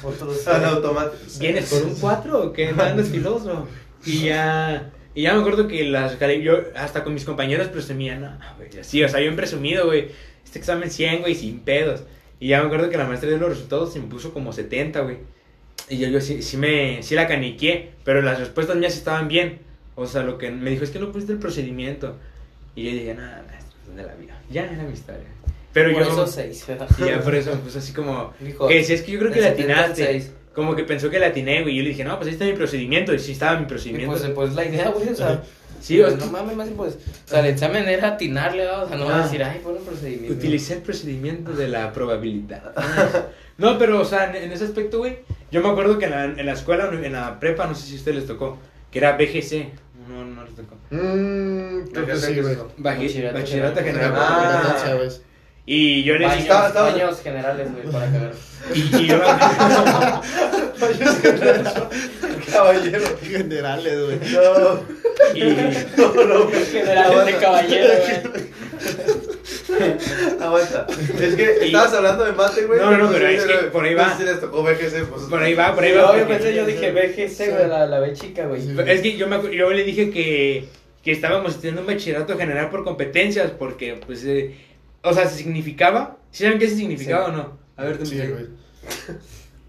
otros 0.04 0.38
en 0.38 0.44
seis. 0.44 0.66
automático. 0.66 1.18
¿Vienes 1.40 1.70
por 1.70 1.84
un 1.84 1.96
4 1.96 2.44
o 2.44 2.54
qué? 2.54 2.68
¿Andas 2.68 3.10
filoso? 3.10 3.68
Y 4.06 4.26
ya, 4.26 4.92
y 5.16 5.24
ya 5.24 5.34
me 5.34 5.40
acuerdo 5.40 5.68
que 5.68 5.84
las 5.86 6.20
yo 6.44 6.60
hasta 6.76 7.04
con 7.04 7.14
mis 7.14 7.26
compañeros 7.26 7.70
presumía, 7.70 8.18
no, 8.18 8.38
güey, 8.58 8.70
así, 8.80 9.04
o 9.04 9.10
sea, 9.10 9.20
yo 9.20 9.26
bien 9.26 9.36
presumido, 9.36 9.86
güey, 9.86 10.10
este 10.44 10.60
examen 10.60 10.92
100, 10.92 11.22
güey, 11.22 11.36
sin 11.36 11.60
pedos. 11.60 12.04
Y 12.40 12.50
ya 12.50 12.60
me 12.60 12.68
acuerdo 12.68 12.90
que 12.90 12.98
la 12.98 13.06
maestra 13.06 13.30
dio 13.30 13.38
los 13.38 13.50
resultados 13.50 13.96
y 13.96 14.00
me 14.00 14.08
puso 14.08 14.34
como 14.34 14.52
70, 14.52 15.00
güey. 15.02 15.18
Y 15.90 15.98
yo, 15.98 16.10
yo 16.10 16.20
sí, 16.20 16.42
sí 16.42 16.58
me, 16.58 17.02
sí 17.02 17.16
la 17.16 17.28
caniqué, 17.28 17.92
pero 18.04 18.22
las 18.22 18.40
respuestas 18.40 18.76
mías 18.76 18.96
estaban 18.96 19.28
bien. 19.28 19.60
O 19.96 20.06
sea, 20.06 20.24
lo 20.24 20.38
que 20.38 20.52
me 20.52 20.70
dijo 20.70 20.84
es 20.84 20.90
que 20.92 21.00
no 21.00 21.12
pusiste 21.12 21.34
el 21.34 21.40
procedimiento. 21.40 22.18
Y 22.76 22.84
yo 22.84 22.92
dije, 22.92 23.14
nada, 23.14 23.44
maestra, 23.48 23.78
¿dónde 23.88 24.04
la 24.04 24.16
vi? 24.16 24.28
Ya 24.50 24.66
era 24.66 24.84
mi 24.84 24.94
historia. 24.94 25.24
Pero 25.72 25.92
Por 25.92 26.04
yo, 26.04 26.10
eso 26.10 26.28
seis. 26.28 26.66
y 27.00 27.06
ya 27.06 27.22
por 27.22 27.36
eso, 27.36 27.52
pues 27.62 27.76
así 27.76 27.94
como, 27.94 28.34
Dijo, 28.40 28.68
que 28.68 28.84
si 28.84 28.94
es 28.94 29.02
que 29.02 29.12
yo 29.12 29.20
creo 29.20 29.32
que 29.32 29.42
la 29.42 29.50
atinaste. 29.50 29.96
76. 29.96 30.32
Como 30.56 30.76
que 30.76 30.84
pensó 30.84 31.10
que 31.10 31.20
la 31.20 31.28
atiné, 31.28 31.62
güey. 31.62 31.74
Y 31.74 31.78
yo 31.78 31.84
le 31.84 31.90
dije, 31.90 32.04
no, 32.06 32.16
pues 32.18 32.28
ahí 32.28 32.34
está 32.34 32.46
mi 32.46 32.54
procedimiento. 32.54 33.14
Y 33.14 33.20
sí 33.20 33.34
estaba 33.34 33.58
mi 33.58 33.64
Y 33.64 33.68
procedimiento. 33.68 34.12
pues, 34.18 34.30
pues 34.34 34.54
la 34.56 34.66
idea, 34.66 34.90
güey, 34.90 35.10
o 35.10 35.16
sea. 35.16 35.44
sí, 35.82 36.00
o 36.02 36.06
pues, 36.06 36.16
sea, 36.18 36.26
no 36.26 36.32
mames, 36.32 36.56
más 36.56 36.70
pues. 36.76 36.96
O 36.96 37.28
sea, 37.28 37.42
el 37.42 37.48
examen 37.48 37.88
era 37.90 38.08
atinarle, 38.10 38.68
o 38.70 38.88
sea, 38.88 38.98
no 38.98 39.10
Ah. 39.10 39.20
a 39.20 39.24
decir, 39.24 39.44
ay, 39.44 39.60
fue 39.62 39.74
un 39.74 39.84
procedimiento. 39.86 40.34
utilicé 40.34 40.76
el 40.76 40.82
procedimiento 40.82 41.52
de 41.52 41.68
la 41.68 41.92
probabilidad. 41.92 42.74
no, 43.58 43.78
pero, 43.78 44.00
o 44.02 44.06
sea, 44.06 44.30
en, 44.36 44.44
en 44.44 44.52
ese 44.54 44.64
aspecto, 44.64 45.00
güey. 45.00 45.18
Yo 45.52 45.62
me 45.62 45.70
acuerdo 45.70 45.98
que 46.00 46.06
en 46.06 46.12
la, 46.12 46.24
en 46.26 46.46
la 46.46 46.54
escuela, 46.54 46.90
en 46.92 47.12
la 47.14 47.40
prepa, 47.40 47.68
no 47.68 47.76
sé 47.76 47.86
si 47.88 47.94
a 47.94 47.98
ustedes 47.98 48.18
les 48.18 48.26
tocó, 48.28 48.58
que 48.92 49.00
era 49.00 49.18
BGC. 49.18 49.68
No, 50.10 50.24
no 50.24 50.44
les 50.46 50.56
tocó. 50.56 50.76
Mmm, 50.92 51.88
creo 51.92 52.06
que 52.06 52.16
sí, 52.16 52.40
güey. 52.42 52.56
Bachillerato 52.78 53.82
general. 53.84 54.14
Ah. 54.16 54.96
Y 55.68 56.04
yo 56.04 56.14
Baños, 56.14 56.32
dije. 56.32 56.44
Estaba- 56.44 56.68
estaba- 56.68 56.92
baños 56.92 57.22
generales, 57.22 57.68
güey, 57.72 57.84
para 57.92 58.06
cagar. 58.12 58.34
Y, 58.74 58.80
y 58.98 59.08
yo. 59.08 59.20
Caballero. 62.52 63.06
Generales, 63.22 64.06
güey. 64.06 64.20
No. 64.32 64.80
y, 65.34 65.40
Generales 66.72 67.26
de 67.26 67.34
caballero, 67.38 67.88
güey. 68.32 68.46
Aguanta. 70.40 70.88
Es 71.20 71.36
que 71.36 71.58
Y- 71.64 71.68
estabas 71.68 71.94
hablando 71.94 72.26
de 72.26 72.32
mate, 72.34 72.66
güey. 72.66 72.80
No, 72.80 72.92
no, 72.92 72.98
no, 73.06 73.12
pero 73.12 73.28
es 73.28 73.44
que 73.44 73.54
sí, 73.54 73.60
por 73.72 73.86
ahí 73.86 73.96
no 73.96 74.02
va. 74.02 74.18
tocó 74.40 74.64
BGC, 74.64 75.06
pues. 75.10 75.24
por 75.30 75.42
ahí 75.42 75.54
va, 75.54 75.74
por 75.74 75.84
ahí 75.84 75.94
No, 75.96 76.04
va. 76.04 76.18
yo 76.20 76.28
pensé, 76.28 76.54
yo 76.56 76.66
dije 76.66 76.92
BGC, 76.92 77.52
güey, 77.56 77.68
la, 77.68 77.86
la 77.88 78.00
B 78.00 78.14
chica, 78.14 78.46
güey. 78.46 78.62
Sí. 78.62 78.76
Es 78.86 79.02
que 79.02 79.18
yo, 79.18 79.28
me, 79.28 79.56
yo 79.56 79.70
le 79.72 79.84
dije 79.84 80.12
que, 80.12 80.66
que 81.04 81.12
estábamos 81.12 81.56
teniendo 81.58 81.82
un 81.82 81.88
bachillerato 81.88 82.38
general 82.38 82.70
por 82.70 82.84
competencias, 82.84 83.52
porque, 83.52 84.00
pues, 84.06 84.24
eh, 84.26 84.56
o 85.06 85.14
sea, 85.14 85.28
se 85.28 85.38
significaba. 85.38 86.18
¿Sí 86.32 86.44
saben 86.44 86.60
qué 86.60 86.68
significaba 86.70 87.26
Sí. 87.28 87.32
o 87.32 87.36
no? 87.36 87.58
A 87.78 87.84
ver, 87.86 87.98
tú 87.98 88.06
Sí, 88.06 88.18
güey. 88.18 88.46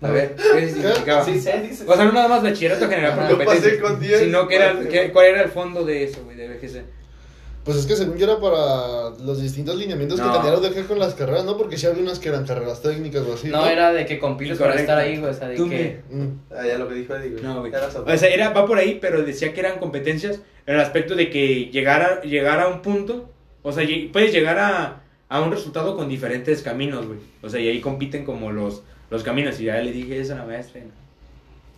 A 0.02 0.10
ver, 0.10 0.36
¿qué 0.36 0.68
significaba? 0.68 1.24
Sí, 1.24 1.40
sí, 1.40 1.50
dice. 1.68 1.84
O 1.86 1.94
sea, 1.96 2.04
no 2.04 2.12
nada 2.12 2.28
más 2.28 2.42
bachillerato 2.42 2.88
general 2.88 3.14
por. 3.18 3.28
Yo 3.38 3.44
pasé 3.44 3.78
con 3.80 3.98
10. 3.98 4.20
Sino 4.20 4.46
que 4.46 4.56
era, 4.56 4.74
Pasé 4.74 4.88
que- 4.88 5.12
¿cuál 5.12 5.26
era 5.26 5.42
el 5.42 5.48
fondo 5.50 5.84
de 5.84 6.04
eso, 6.04 6.22
güey, 6.24 6.36
de 6.36 6.48
BGC? 6.48 6.84
Pues 7.64 7.78
es 7.78 7.86
que 7.86 7.96
según 7.96 8.16
yo 8.16 8.26
era 8.26 8.38
para 8.38 9.10
los 9.24 9.42
distintos 9.42 9.74
lineamientos 9.76 10.20
No. 10.20 10.30
que 10.30 10.38
tenían 10.38 10.52
los 10.52 10.62
DG 10.62 10.86
con 10.86 11.00
las 11.00 11.14
carreras, 11.14 11.44
¿no? 11.44 11.56
Porque 11.56 11.76
sí 11.76 11.86
había 11.86 12.00
unas 12.02 12.20
que 12.20 12.28
eran 12.28 12.46
carreras 12.46 12.80
técnicas 12.80 13.22
o 13.22 13.34
así. 13.34 13.48
No, 13.48 13.66
era 13.66 13.92
de 13.92 14.06
que 14.06 14.20
compiles 14.20 14.56
para 14.58 14.74
estar 14.76 14.96
ahí, 14.98 15.16
güey, 15.16 15.30
o 15.32 15.34
sea, 15.34 15.48
de 15.48 15.56
Tú 15.56 15.68
que... 15.68 16.00
Mm. 16.08 16.26
Ah, 16.54 16.64
ya 16.64 16.78
lo 16.78 16.88
que 16.88 16.94
dijo 16.94 17.16
Eddie, 17.16 17.30
güey. 17.30 17.42
No, 17.42 17.58
güey. 17.60 17.72
La. 17.72 17.86
O 17.88 18.16
sea, 18.18 18.28
era, 18.28 18.50
va 18.50 18.66
por 18.66 18.78
ahí, 18.78 18.98
pero 19.00 19.22
decía 19.24 19.52
que 19.52 19.58
eran 19.58 19.80
competencias 19.80 20.40
en 20.66 20.74
el 20.74 20.80
aspecto 20.80 21.16
de 21.16 21.28
que 21.28 21.70
llegar 21.72 22.02
a, 22.02 22.20
llegar 22.22 22.60
a 22.60 22.68
un 22.68 22.82
punto, 22.82 23.32
o 23.62 23.72
sea, 23.72 23.84
puedes 24.12 24.32
llegar 24.32 24.60
a, 24.60 25.02
a 25.28 25.40
un 25.40 25.50
resultado 25.50 25.96
con 25.96 26.08
diferentes 26.08 26.62
caminos, 26.62 27.06
güey. 27.06 27.18
O 27.42 27.48
sea, 27.48 27.60
y 27.60 27.68
ahí 27.68 27.80
compiten 27.80 28.24
como 28.24 28.52
los, 28.52 28.82
los 29.10 29.22
caminos. 29.22 29.60
Y 29.60 29.64
ya 29.64 29.76
le 29.78 29.92
dije 29.92 30.20
eso 30.20 30.34
a 30.34 30.36
la 30.36 30.44
maestra. 30.44 30.80
y 30.80 30.84
no. 30.84 30.90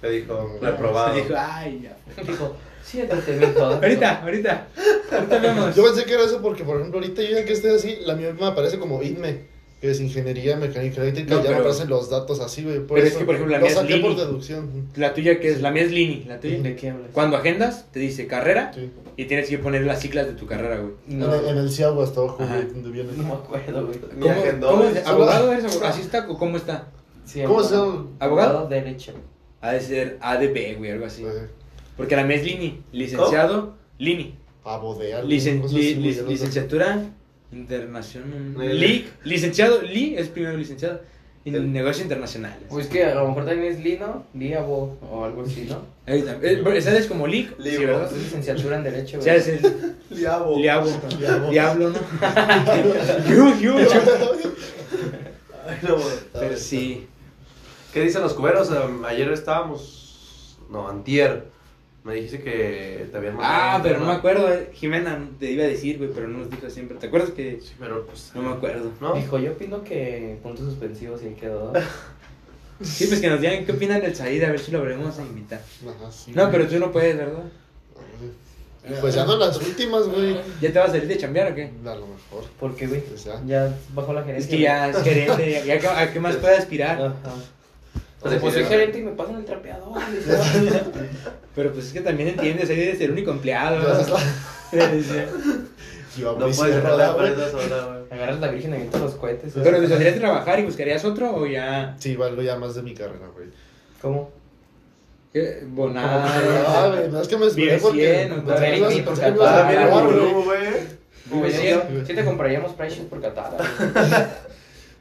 Te 0.01 0.11
dijo, 0.11 0.59
Me 0.61 0.71
reprobado. 0.71 1.15
Dijo, 1.15 1.35
ay, 1.37 1.81
ya. 1.83 2.23
Dijo, 2.23 2.57
siéntate, 2.83 3.33
mijo. 3.35 3.65
Ahorita, 3.65 4.23
ahorita. 4.23 4.69
Ahorita 5.11 5.39
vemos. 5.39 5.75
Yo 5.75 5.85
pensé 5.85 6.05
que 6.05 6.15
era 6.15 6.25
eso 6.25 6.41
porque, 6.41 6.65
por 6.65 6.77
ejemplo, 6.77 7.01
ahorita 7.01 7.23
yo 7.23 7.31
ya 7.31 7.45
que 7.45 7.53
estoy 7.53 7.75
así, 7.75 7.99
la 8.05 8.15
mía 8.15 8.35
me 8.39 8.47
aparece 8.47 8.79
como 8.79 9.03
INME, 9.03 9.47
que 9.81 9.91
es 9.93 10.01
Ingeniería 10.01 10.57
Mecánica 10.57 11.03
Eléctrica, 11.03 11.35
No, 11.37 11.43
ya 11.43 11.51
me 11.51 11.57
pero- 11.57 11.61
aparecen 11.69 11.89
los 11.89 12.11
datos 12.11 12.41
así, 12.41 12.65
güey. 12.65 12.81
Pero 12.87 13.01
es 13.01 13.11
eso 13.11 13.21
que, 13.21 13.25
por 13.25 13.35
ejemplo, 13.37 13.53
la 13.57 13.61
mía 13.61 13.69
es 13.71 13.77
por 13.77 13.85
Lini. 13.89 14.15
deducción. 14.17 14.89
La 14.97 15.15
tuya, 15.15 15.39
que 15.39 15.51
es? 15.53 15.63
La 15.63 15.71
mía 15.71 15.83
es 15.85 15.93
Lini. 15.93 16.25
La 16.27 16.41
tuya. 16.41 16.61
¿De 16.61 16.75
qué 16.75 16.91
hablas? 16.91 17.11
Cuando 17.13 17.37
agendas, 17.37 17.87
te 17.93 18.01
dice 18.01 18.27
carrera 18.27 18.73
Sí. 18.75 18.91
y 19.17 19.25
tienes 19.27 19.49
que 19.49 19.59
poner 19.59 19.85
las 19.87 20.01
siglas 20.01 20.27
de 20.27 20.33
tu 20.33 20.47
carrera, 20.47 20.79
güey. 20.79 20.95
No, 21.07 21.33
En, 21.33 21.45
el, 21.45 21.51
en 21.51 21.59
el 21.59 21.71
CIAGO 21.71 22.03
hasta 22.03 22.21
abajo, 22.21 22.39
güey, 22.39 22.67
donde 22.73 22.91
viene. 22.91 23.11
no 23.17 23.23
me 23.23 23.33
acuerdo, 23.35 23.87
güey. 23.87 23.99
¿Cómo, 24.21 24.69
cómo 24.69 24.85
es? 24.85 25.07
¿Abogado 25.07 25.53
eres? 25.53 25.65
abogado? 25.67 25.93
¿Así 25.93 26.01
está 26.03 26.29
o 26.29 26.37
cómo 26.37 26.57
está? 26.57 26.89
Sí, 27.25 27.43
¿Cómo 27.43 27.63
se 27.63 27.75
abogado. 27.77 28.09
¿Abogado? 28.19 28.69
Derecho. 28.69 29.13
Ha 29.61 29.73
de 29.73 29.81
ser 29.81 30.19
ADB, 30.21 30.77
güey, 30.79 30.91
algo 30.91 31.07
así. 31.07 31.25
Porque 31.97 32.17
la 32.17 32.25
mía 32.25 32.37
es 32.37 32.45
Lini. 32.45 32.83
Licenciado, 32.93 33.75
Lini. 33.99 34.35
Abodear. 34.65 35.25
Licen- 35.25 35.67
li- 35.71 35.95
li- 35.95 36.23
licenciatura 36.29 37.01
Internacional. 37.53 38.55
Lee, 38.79 39.09
licenciado, 39.25 39.81
Lee 39.83 40.15
es 40.19 40.29
primero 40.29 40.57
licenciado 40.57 41.01
en 41.45 41.55
El- 41.55 41.73
negocios 41.73 42.03
internacionales. 42.03 42.59
Pues 42.69 42.89
que 42.89 43.05
a 43.05 43.15
lo 43.15 43.29
mejor 43.29 43.47
también 43.47 43.73
es 43.73 43.81
Lino, 43.83 44.27
Liabo 44.35 44.99
o 45.11 45.25
algo 45.25 45.43
así, 45.45 45.67
¿no? 45.69 45.83
Ahí 46.07 46.21
también. 46.23 46.67
Eh, 46.67 46.81
¿Sabes 46.83 47.07
como. 47.07 47.27
Es 47.27 48.13
licenciatura 48.13 48.77
en 48.77 48.85
Derecho, 48.85 49.17
O 49.19 49.21
güey. 49.21 49.25
sea, 49.25 49.35
es 49.37 49.49
el 49.49 49.97
Liabo. 50.11 50.57
Diablo. 50.59 50.91
¿no? 51.91 51.99
Ay, 55.67 55.79
no, 55.83 55.95
güey. 55.97 56.15
Pero 56.33 56.57
sí. 56.57 57.07
¿Qué 57.93 58.03
dicen 58.03 58.23
los 58.23 58.35
cuberos? 58.35 58.71
Um, 58.71 59.05
ayer 59.05 59.31
estábamos. 59.33 60.59
No, 60.71 60.89
antier. 60.89 61.47
Me 62.05 62.15
dijiste 62.15 62.41
que 62.41 63.07
te 63.11 63.17
habían 63.19 63.37
Ah, 63.41 63.75
un 63.77 63.83
pero 63.83 63.99
no 64.01 64.07
me 64.07 64.13
acuerdo. 64.13 64.51
eh. 64.53 64.71
Jimena 64.73 65.29
te 65.39 65.51
iba 65.51 65.65
a 65.65 65.67
decir, 65.67 65.99
güey, 65.99 66.11
pero 66.15 66.27
no 66.29 66.39
nos 66.39 66.51
dijo 66.51 66.71
siempre. 66.71 66.97
¿Te 66.97 67.09
acuerdas 67.09 67.31
que.? 67.31 67.61
Sí, 67.61 67.73
pero 67.79 68.07
pues. 68.07 68.31
No 68.35 68.43
me 68.43 68.51
acuerdo. 68.53 68.91
¿No? 69.01 69.15
Dijo, 69.15 69.39
yo 69.39 69.53
opino 69.53 69.83
que 69.85 70.39
puntos 70.43 70.65
suspensivos 70.67 71.21
y 71.23 71.35
quedó. 71.35 71.73
Sí, 72.81 73.07
pues 73.09 73.21
que 73.21 73.29
nos 73.29 73.41
digan 73.41 73.67
qué 73.67 73.73
opinan 73.73 74.01
del 74.01 74.15
Said, 74.15 74.41
a 74.45 74.51
ver 74.51 74.61
si 74.61 74.71
lo 74.71 74.79
volvemos 74.79 75.19
a 75.19 75.23
invitar. 75.23 75.61
Ajá, 75.83 76.13
sí, 76.13 76.31
No, 76.33 76.43
güey. 76.43 76.53
pero 76.53 76.69
tú 76.71 76.79
no 76.79 76.93
puedes, 76.93 77.17
¿verdad? 77.17 77.43
Pues 79.01 79.17
ya 79.17 79.25
no 79.27 79.37
las 79.37 79.57
últimas, 79.59 80.07
güey. 80.07 80.37
¿Ya 80.61 80.73
te 80.73 80.79
vas 80.79 80.91
a 80.91 80.93
salir 80.93 81.09
de 81.09 81.19
chambear 81.19 81.51
o 81.51 81.55
qué? 81.57 81.65
A 81.85 81.95
lo 81.97 82.07
mejor. 82.07 82.45
¿Por 82.61 82.77
qué, 82.77 82.87
güey? 82.87 83.01
Pues 83.01 83.25
ya. 83.25 83.43
Ya 83.45 83.77
bajó 83.95 84.13
la 84.13 84.21
Es 84.21 84.27
gerencia. 84.27 84.51
que 84.57 84.63
ya 84.63 84.89
es 84.91 85.03
gerente, 85.03 85.51
ya, 85.51 85.65
ya 85.65 85.79
que- 85.81 85.89
a 85.89 86.13
qué 86.13 86.21
más 86.21 86.37
puede 86.37 86.57
aspirar. 86.57 87.03
Ajá. 87.03 87.35
O 88.21 88.29
sea, 88.29 88.41
pues 88.41 88.55
soy 88.55 88.65
gerente 88.65 88.99
y 88.99 89.03
me 89.03 89.13
pasan 89.13 89.37
el 89.37 89.45
trapeador. 89.45 89.97
Pero 91.55 91.73
pues 91.73 91.87
es 91.87 91.93
que 91.93 92.01
también 92.01 92.31
entiendes, 92.31 92.69
ahí 92.71 92.81
eres 92.81 93.01
el 93.01 93.13
único 93.13 93.31
empleado. 93.31 93.81
Yo, 96.17 96.33
No 96.39 96.47
güey, 96.47 96.57
puedes 96.57 96.75
dejar 96.77 96.97
la 96.99 97.13
güey. 97.13 97.27
prenda 97.35 97.51
sola, 97.51 97.87
güey. 97.87 97.99
Agarras 98.11 98.41
la 98.41 98.49
virgen 98.49 98.91
y 98.93 98.99
los 98.99 99.15
cohetes. 99.15 99.57
¿eh? 99.57 99.61
Pero 99.63 99.81
te 99.81 99.89
saldrías 99.89 100.17
a 100.17 100.19
trabajar 100.19 100.59
y 100.59 100.65
buscarías 100.65 101.05
otro 101.05 101.35
o 101.35 101.47
ya. 101.47 101.95
Sí, 101.99 102.19
algo 102.21 102.43
ya 102.43 102.57
más 102.57 102.75
de 102.75 102.83
mi 102.83 102.95
carrera, 102.95 103.29
güey. 103.35 103.47
¿Cómo? 104.03 104.31
¿Qué? 105.33 105.61
Ah, 105.63 105.67
Bonada. 105.69 106.89
güey, 106.91 107.09
no 107.11 107.21
es 107.21 107.29
que 107.29 107.37
me 107.37 107.47
esperé 107.47 107.79
porque... 107.79 108.31
güey. 111.31 111.53
Sí 112.05 112.15
te 112.15 112.25
compraríamos 112.25 112.73
Precious 112.73 113.07
por 113.07 113.21
Qatar. 113.21 113.57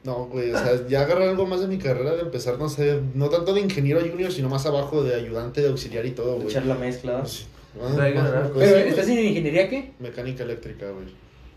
No, 0.07 0.27
güey, 0.27 0.51
o 0.53 0.57
sea, 0.57 0.87
ya 0.87 1.01
agarrar 1.01 1.27
algo 1.27 1.45
más 1.45 1.59
de 1.59 1.67
mi 1.67 1.77
carrera, 1.77 2.15
de 2.15 2.21
empezar, 2.21 2.57
no 2.57 2.69
sé, 2.69 3.01
no 3.13 3.27
tanto 3.27 3.53
de 3.53 3.59
ingeniero 3.59 3.99
junior, 3.99 4.31
sino 4.31 4.47
más 4.47 4.65
abajo 4.65 5.03
de 5.03 5.13
ayudante, 5.15 5.61
de 5.61 5.67
auxiliar 5.67 6.05
y 6.05 6.11
todo, 6.11 6.35
güey. 6.35 6.47
Echar 6.47 6.65
la 6.65 6.75
mezcla. 6.75 7.25
Sí. 7.25 7.45
Ah, 7.77 7.93
¿verdad? 7.93 8.49
pues, 8.53 8.71
¿estás 8.71 9.09
en 9.09 9.19
ingeniería 9.19 9.67
qué? 9.69 9.91
Mecánica 9.99 10.43
eléctrica, 10.45 10.85
güey. 10.91 11.07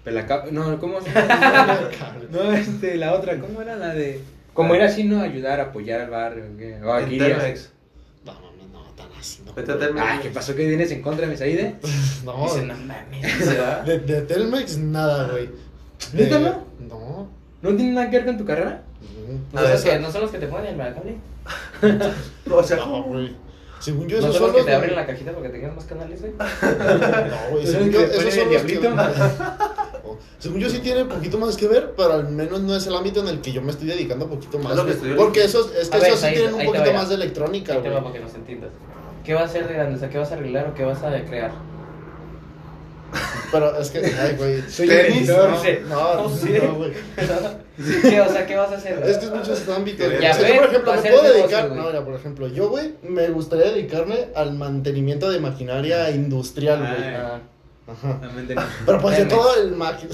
Pelacap. 0.03 0.51
No, 0.51 0.81
¿cómo 0.81 1.01
se? 1.01 1.11
No, 2.33 2.53
este, 2.53 2.97
la 2.97 3.15
otra, 3.15 3.39
¿cómo 3.39 3.63
era 3.63 3.77
la 3.77 3.95
de.? 3.95 4.21
Como 4.53 4.75
era 4.75 4.87
así, 4.87 5.05
¿no? 5.05 5.23
Ayudar, 5.23 5.61
apoyar 5.61 6.01
al 6.01 6.11
barrio. 6.11 6.45
¿qué? 6.59 6.83
O 6.83 6.93
aquí. 6.93 7.19
No, 7.19 8.33
mames, 8.33 8.69
no, 8.73 8.83
tan 8.97 9.13
así, 9.17 9.43
no. 9.47 9.55
Vete 9.55 9.71
a 9.71 9.79
Telmex. 9.79 10.05
Ah, 10.05 10.19
¿qué 10.21 10.31
pasó 10.31 10.57
que 10.57 10.67
vienes 10.67 10.91
en 10.91 11.03
contra 11.03 11.25
de 11.27 11.31
mi 11.31 11.39
Saide? 11.39 11.77
No, 12.25 12.43
Dice, 12.47 12.63
no 12.63 12.75
mames. 12.75 13.87
de, 13.87 13.99
de 14.01 14.23
Telmex 14.23 14.77
nada, 14.79 15.29
güey. 15.31 15.49
¿Neta 16.15 16.39
De- 16.39 16.45
no? 16.45 16.65
No. 16.89 17.40
¿No 17.63 17.75
tiene 17.77 17.93
nada 17.93 18.11
que 18.11 18.17
ver 18.17 18.27
con 18.27 18.39
tu 18.39 18.45
carrera? 18.45 18.83
¿No 19.53 19.61
ver, 19.61 19.71
los 19.73 19.83
que, 19.83 19.99
¿No 19.99 20.11
son 20.11 20.23
los 20.23 20.31
que 20.31 20.39
te 20.39 20.47
ponen 20.47 20.67
el 20.69 20.77
marcable? 20.77 21.17
O 22.51 22.63
sea, 22.63 22.77
No, 22.79 23.03
güey. 23.05 23.35
Según 23.81 24.09
yo, 24.09 24.21
¿No 24.21 24.25
esos 24.27 24.37
son 24.37 24.49
los 24.49 24.57
que 24.57 24.63
te 24.65 24.75
abren 24.75 24.91
güey. 24.91 25.01
la 25.01 25.07
cajita 25.07 25.33
para 25.33 25.43
que 25.47 25.49
tengas 25.51 25.75
más 25.75 25.85
canales, 25.87 26.21
güey? 26.21 26.33
No, 26.39 27.51
güey, 27.51 27.65
¿Esos 27.65 27.75
según 27.77 27.89
que 27.91 27.95
yo, 27.95 28.07
te 28.11 28.19
esos 28.19 28.35
son 28.35 28.53
los 28.53 28.63
que... 28.63 28.81
Según 30.39 30.59
yo 30.59 30.69
sí 30.71 30.79
tiene 30.79 31.05
poquito 31.05 31.39
más 31.39 31.57
que 31.57 31.69
ver, 31.69 31.93
pero 31.97 32.15
al 32.15 32.29
menos 32.31 32.61
no 32.63 32.75
es 32.75 32.87
el 32.87 32.95
ámbito 32.97 33.21
en 33.21 33.29
el 33.29 33.41
que 33.41 33.53
yo 33.53 33.61
me 33.63 33.71
estoy 33.71 33.89
dedicando 33.89 34.25
un 34.25 34.31
poquito 34.33 34.59
más. 34.59 34.77
Es 34.87 34.97
que 34.97 35.15
Porque 35.15 35.45
esos, 35.45 35.75
es 35.75 35.89
que 35.91 35.97
A 35.97 36.01
ver, 36.01 36.09
esos 36.09 36.21
sí 36.21 36.27
ahí- 36.27 36.35
tienen 36.35 36.55
un 36.55 36.61
ahí 36.61 36.67
te 36.67 36.73
poquito 36.79 36.93
más 36.95 37.09
de 37.11 37.15
electrónica, 37.15 37.73
Ahí 37.75 37.83
te 37.83 37.91
va 37.91 38.01
para 38.03 38.13
que 38.15 38.21
nos 38.21 38.35
entiendas. 38.35 38.71
¿Qué 39.25 39.35
vas 39.35 39.43
a 39.43 39.47
hacer 39.47 39.69
de 39.69 39.75
grande? 39.75 39.97
O 39.97 39.99
sea, 39.99 40.09
¿qué 40.09 40.19
vas 40.19 40.31
a 40.31 40.35
arreglar 40.35 40.69
o 40.69 40.75
qué 40.75 40.85
vas 40.85 41.03
a 41.03 41.11
crear? 41.25 41.53
Pero 43.53 43.81
es 43.81 43.91
que, 43.91 43.99
ay, 43.99 44.37
güey. 44.37 44.63
Soy 44.69 44.89
Tenis. 44.89 45.29
No, 45.29 45.49
no, 45.89 46.29
no 46.29 46.75
güey. 46.75 46.93
¿Qué, 48.03 48.21
o 48.21 48.31
sea, 48.31 48.47
¿qué 48.47 48.57
vas 48.57 48.71
a 48.73 48.77
hacer? 48.77 49.03
Es 49.07 49.19
que 49.19 49.25
es 49.27 49.33
muchos 49.33 49.69
ámbitos. 49.69 50.07
Ya 50.21 50.31
O 50.31 50.35
sea, 50.35 50.43
ves, 50.43 50.55
yo, 50.55 50.61
por 50.61 50.69
ejemplo, 50.69 50.93
me 50.95 51.01
puedo 51.01 51.23
negocio, 51.23 51.35
dedicar. 51.43 51.69
güey. 51.69 51.81
No, 51.81 51.87
mira, 51.87 52.05
por 52.05 52.15
ejemplo, 52.15 52.49
yo, 52.49 52.69
güey, 52.69 52.95
me 53.03 53.29
gustaría 53.29 53.67
dedicarme 53.73 54.29
al 54.35 54.53
mantenimiento 54.55 55.31
de 55.31 55.41
maquinaria 55.41 56.11
industrial, 56.11 56.79
güey. 56.79 57.11
No. 58.03 58.21
Pero 58.87 59.01
pues 59.01 59.19
de 59.19 59.25
todo 59.27 59.55
el 59.57 59.77
maqui- 59.77 60.09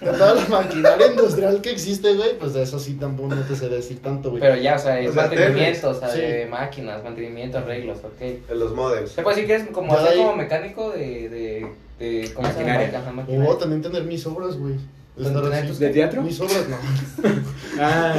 de 0.00 0.10
toda 0.12 0.34
la 0.34 0.46
maquinaria 0.48 1.06
industrial 1.06 1.60
que 1.60 1.70
existe, 1.70 2.14
güey, 2.14 2.38
pues 2.38 2.52
de 2.52 2.62
eso 2.62 2.78
sí 2.78 2.94
tampoco 2.94 3.34
no 3.34 3.42
te 3.42 3.54
sé 3.56 3.68
decir 3.68 4.02
tanto, 4.02 4.30
güey. 4.30 4.40
pero 4.40 4.56
ya, 4.56 4.74
o 4.74 4.78
sea, 4.78 5.00
es 5.00 5.10
O 5.10 5.12
sea, 5.14 5.22
mantenimiento, 5.28 5.90
o 5.90 5.94
sea, 5.94 6.08
Sí. 6.10 6.20
de 6.20 6.46
máquinas, 6.46 7.02
mantenimiento, 7.04 7.58
arreglos, 7.58 7.98
ok. 7.98 8.20
En 8.20 8.58
los 8.58 8.74
modems. 8.74 9.12
Se 9.12 9.22
puede 9.22 9.36
decir 9.36 9.48
que 9.48 9.54
eres 9.62 9.68
como, 9.72 9.94
hacer 9.94 10.08
ahí- 10.12 10.18
como 10.18 10.36
mecánico 10.36 10.90
de, 10.90 11.28
de, 11.28 11.66
de 11.98 12.32
¿cómo 12.34 12.48
se 12.48 12.54
llama? 12.54 12.66
Maquinaria. 12.72 12.98
Ajá, 12.98 13.10
O 13.10 13.14
maquinaria. 13.14 13.58
también 13.58 13.82
tener 13.82 14.02
mis 14.04 14.26
obras, 14.26 14.56
güey. 14.56 14.74
Pues 15.14 15.32
tus- 15.68 15.78
¿De 15.78 15.90
teatro? 15.90 16.22
Mis 16.22 16.40
obras, 16.40 16.66
no. 16.68 16.76
Ah, 17.80 18.14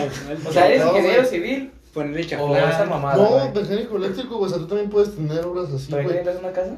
O 0.48 0.52
sea, 0.52 0.68
eres 0.68 0.82
No, 0.82 0.92
ingeniero 0.92 1.22
güey. 1.24 1.30
civil 1.30 1.72
ponerle 1.94 2.22
o 2.22 2.26
chaflán. 2.26 2.70
esa 2.72 2.86
mamada, 2.86 3.18
No, 3.18 3.30
güey. 3.30 3.54
mecánico 3.54 3.98
eléctrico, 3.98 4.38
güey. 4.38 4.48
O 4.48 4.50
sea, 4.50 4.58
tú 4.60 4.68
también 4.68 4.90
puedes 4.90 5.14
tener 5.16 5.46
obras 5.46 5.70
así, 5.74 5.92
¿Para 5.92 6.04
qué 6.04 6.08
güey. 6.08 6.20
necesitas 6.20 6.44
una 6.44 6.52
casa? 6.54 6.76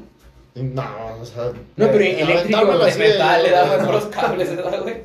No, 0.62 1.16
o 1.20 1.24
sea. 1.24 1.44
No, 1.76 1.86
pero 1.86 2.00
eh, 2.00 2.20
eléctrico 2.22 2.78
De 2.78 2.88
así 2.90 2.98
metal, 2.98 3.42
le 3.42 3.50
damos 3.50 3.78
no. 3.78 3.86
puros 3.86 4.04
cables, 4.06 4.56
¿verdad, 4.56 4.82
güey? 4.82 4.96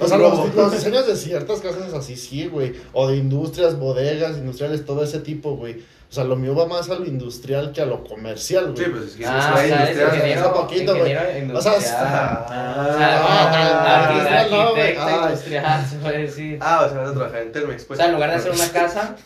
O 0.00 0.06
sea, 0.06 0.18
los, 0.18 0.54
los 0.54 0.72
diseños 0.72 1.06
de 1.06 1.16
ciertas 1.16 1.60
casas 1.60 1.92
así, 1.94 2.16
sí, 2.16 2.46
güey. 2.46 2.74
O 2.92 3.08
de 3.08 3.16
industrias, 3.16 3.78
bodegas, 3.78 4.36
industriales, 4.36 4.84
todo 4.84 5.02
ese 5.04 5.20
tipo, 5.20 5.56
güey. 5.56 5.76
O 6.10 6.12
sea, 6.12 6.24
lo 6.24 6.34
mío 6.34 6.56
va 6.56 6.66
más 6.66 6.90
a 6.90 6.96
lo 6.96 7.06
industrial 7.06 7.70
que 7.72 7.80
a 7.80 7.86
lo 7.86 8.02
comercial, 8.02 8.72
güey. 8.72 8.84
Sí, 8.84 8.90
pues 8.90 9.04
es 9.04 9.14
que 9.14 9.24
Ah, 9.26 9.54
o 9.56 9.58
es 9.60 9.70
industrial. 9.70 10.14
ingeniero, 10.16 10.52
poquito, 10.52 10.96
güey. 10.98 11.14
O 11.14 11.18
sea, 11.20 11.38
industrial. 11.38 11.76
Ah, 11.94 12.46
O 12.90 12.98
Ah, 13.00 14.06
arquitecto, 14.08 15.60
Ah. 15.64 15.84
se 15.88 15.96
puede 15.98 16.18
decir. 16.18 16.58
Ah, 16.60 16.82
o 16.84 16.88
sea, 16.90 16.98
vas 16.98 17.10
a 17.10 17.14
trabajar 17.14 17.42
en 17.42 17.52
Telmex, 17.52 17.84
O 17.84 17.86
pues. 17.86 17.96
sea, 17.98 18.06
en 18.06 18.12
lugar 18.14 18.30
de 18.30 18.36
hacer 18.36 18.52
una 18.52 18.68
casa, 18.72 19.16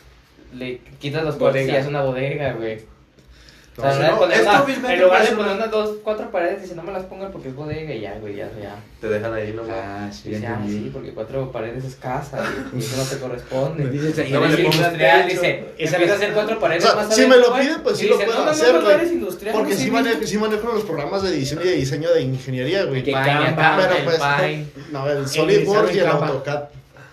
le 0.54 0.78
quitas 1.00 1.24
los 1.24 1.36
puertos 1.36 1.60
y 1.60 1.64
Bodega. 1.64 1.78
haces 1.78 1.88
una 1.90 2.02
bodega, 2.02 2.52
güey. 2.52 2.80
O 3.76 3.82
No, 3.82 3.92
sea, 3.92 3.92
si 3.92 4.04
en 4.04 4.06
lugar 4.06 4.08
de 4.08 4.12
no, 4.12 4.18
poner 4.20 4.38
esto 4.38 4.50
una- 4.50 4.64
mismo 4.64 4.88
en 4.88 5.00
lugar 5.00 5.22
de 5.28 5.34
poner 5.36 5.52
unas 5.56 5.70
dos, 5.72 5.96
cuatro 6.04 6.30
paredes, 6.30 6.62
dice, 6.62 6.74
no 6.76 6.82
me 6.84 6.92
las 6.92 7.02
pongan 7.04 7.32
porque 7.32 7.48
es 7.48 7.56
bodega 7.56 7.92
y 7.92 8.00
ya, 8.02 8.16
güey, 8.20 8.36
ya, 8.36 8.48
ya. 8.60 8.76
Te 9.00 9.08
dejan 9.08 9.34
ahí, 9.34 9.52
¿no? 9.52 9.62
Ah, 9.68 10.08
sí, 10.12 10.28
Dice, 10.28 10.40
ya 10.42 10.60
ah, 10.60 10.64
sí, 10.64 10.90
porque 10.92 11.10
cuatro 11.12 11.50
paredes 11.50 11.84
es 11.84 11.96
casa 11.96 12.44
y 12.72 12.78
eso 12.78 12.96
no 12.96 13.02
te 13.02 13.18
corresponde. 13.18 13.88
Dices 13.90 14.16
ahí, 14.20 14.32
No 14.32 14.40
no 14.40 14.46
me 14.48 14.54
le 14.56 14.62
industrial, 14.62 15.28
dice, 15.28 15.64
Esa 15.76 15.96
empieza 15.96 16.14
a 16.14 16.16
hacer 16.18 16.32
cuatro 16.34 16.60
paredes 16.60 16.84
O 16.84 16.86
sea, 16.86 16.96
más 16.96 17.14
si 17.14 17.26
me 17.26 17.36
lo 17.36 17.52
piden, 17.52 17.82
pues 17.82 17.96
y 17.96 18.02
sí 18.02 18.08
lo 18.08 18.14
dice, 18.16 18.26
puedo 18.26 18.38
no, 18.38 18.44
no, 18.44 18.50
hacer, 18.52 18.74
no, 18.74 18.80
no 18.80 18.84
güey. 18.86 19.52
Porque 19.52 19.72
no 19.74 19.80
sí 19.80 19.90
manejo, 19.90 20.26
sí 20.26 20.38
manejo 20.38 20.72
los 20.72 20.84
programas 20.84 21.22
de 21.24 21.30
edición 21.30 21.60
y 21.62 21.66
de 21.66 21.72
diseño 21.74 22.10
de 22.12 22.22
ingeniería, 22.22 22.84
güey. 22.84 23.02
Que 23.02 23.12
Pero 23.12 23.96
el 23.96 24.04
pues, 24.04 24.20
no, 24.92 25.08
el 25.10 25.26
SolidWorks 25.28 25.94
y 25.94 25.98
el. 25.98 26.06
AutoCAD. 26.06 26.62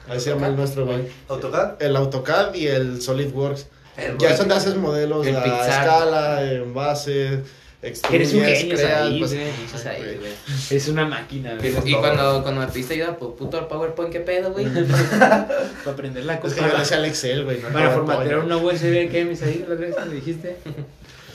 Ahí 0.09 0.19
se 0.19 0.29
llama 0.31 0.47
el 0.47 0.55
nuestro, 0.55 0.85
güey. 0.85 1.07
¿AutoCAD? 1.27 1.81
El 1.81 1.95
AutoCAD 1.95 2.53
y 2.53 2.67
el 2.67 3.01
SolidWorks. 3.01 3.67
El 3.97 4.17
Ya 4.17 4.29
es 4.31 4.37
donde 4.39 4.55
haces 4.55 4.75
modelos 4.75 5.27
El 5.27 5.35
a 5.35 5.67
escala, 5.67 6.43
en 6.51 6.73
base, 6.73 7.41
Eres 7.81 8.33
un 8.35 8.41
genio, 8.43 8.75
creas, 8.75 9.01
ahí, 9.01 9.19
pues, 9.19 9.33
güey. 9.33 9.51
Dices 9.63 9.85
ahí, 9.87 10.03
güey. 10.03 10.17
güey. 10.19 10.31
Es 10.69 10.87
una 10.87 11.05
máquina, 11.05 11.55
güey. 11.55 11.73
Y 11.91 11.95
cuando, 11.95 12.43
cuando 12.43 12.61
me 12.61 12.67
pediste 12.67 12.93
ayuda, 12.93 13.17
pues 13.17 13.31
puto 13.37 13.57
al 13.57 13.67
PowerPoint, 13.67 14.11
¿qué 14.11 14.19
pedo, 14.19 14.51
güey? 14.51 14.65
Para 15.19 15.91
aprender 15.91 16.23
la 16.25 16.35
Es 16.35 16.39
cosa. 16.41 16.55
que 16.55 16.61
yo 16.61 16.95
al 16.97 17.05
Excel, 17.05 17.43
güey. 17.43 17.59
no 17.59 17.69
Para 17.69 17.89
formatear 17.89 18.39
una 18.39 18.57
USB 18.57 19.09
que 19.09 19.25
me 19.25 19.31
ahí 19.45 19.65
la 19.67 19.73
otra 19.73 19.87
vez 19.87 19.95
que 19.95 20.05
me 20.05 20.13
dijiste. 20.15 20.57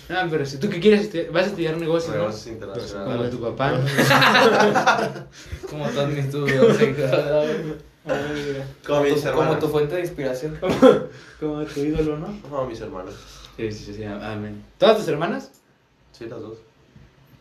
No, 0.08 0.16
pero 0.30 0.46
si 0.46 0.58
tú 0.58 0.70
qué 0.70 0.78
quieres, 0.78 1.00
estudiar? 1.00 1.32
vas 1.32 1.44
a 1.44 1.46
estudiar 1.48 1.76
negocios, 1.78 2.14
¿no? 2.14 2.20
Negocios 2.22 2.44
Como 2.44 2.54
internacionales. 2.54 3.30
tu 3.32 3.40
papá. 3.40 3.80
Como 5.68 5.88
todos 5.88 6.08
mis 6.10 6.24
estudios, 6.26 6.76
Como 8.86 9.02
mis 9.02 9.14
como 9.22 9.42
hermanos. 9.42 9.58
tu 9.58 9.68
fuente 9.68 9.96
de 9.96 10.00
inspiración. 10.02 10.58
Como 11.40 11.64
tu 11.64 11.80
ídolo, 11.80 12.18
¿no? 12.18 12.40
Como 12.42 12.66
mis 12.66 12.80
hermanos. 12.80 13.14
Sí, 13.56 13.72
sí, 13.72 13.94
sí, 13.94 14.04
amén. 14.04 14.62
¿Todas 14.78 14.98
tus 14.98 15.08
hermanas? 15.08 15.50
Sí, 16.12 16.26
las 16.26 16.40
dos. 16.40 16.58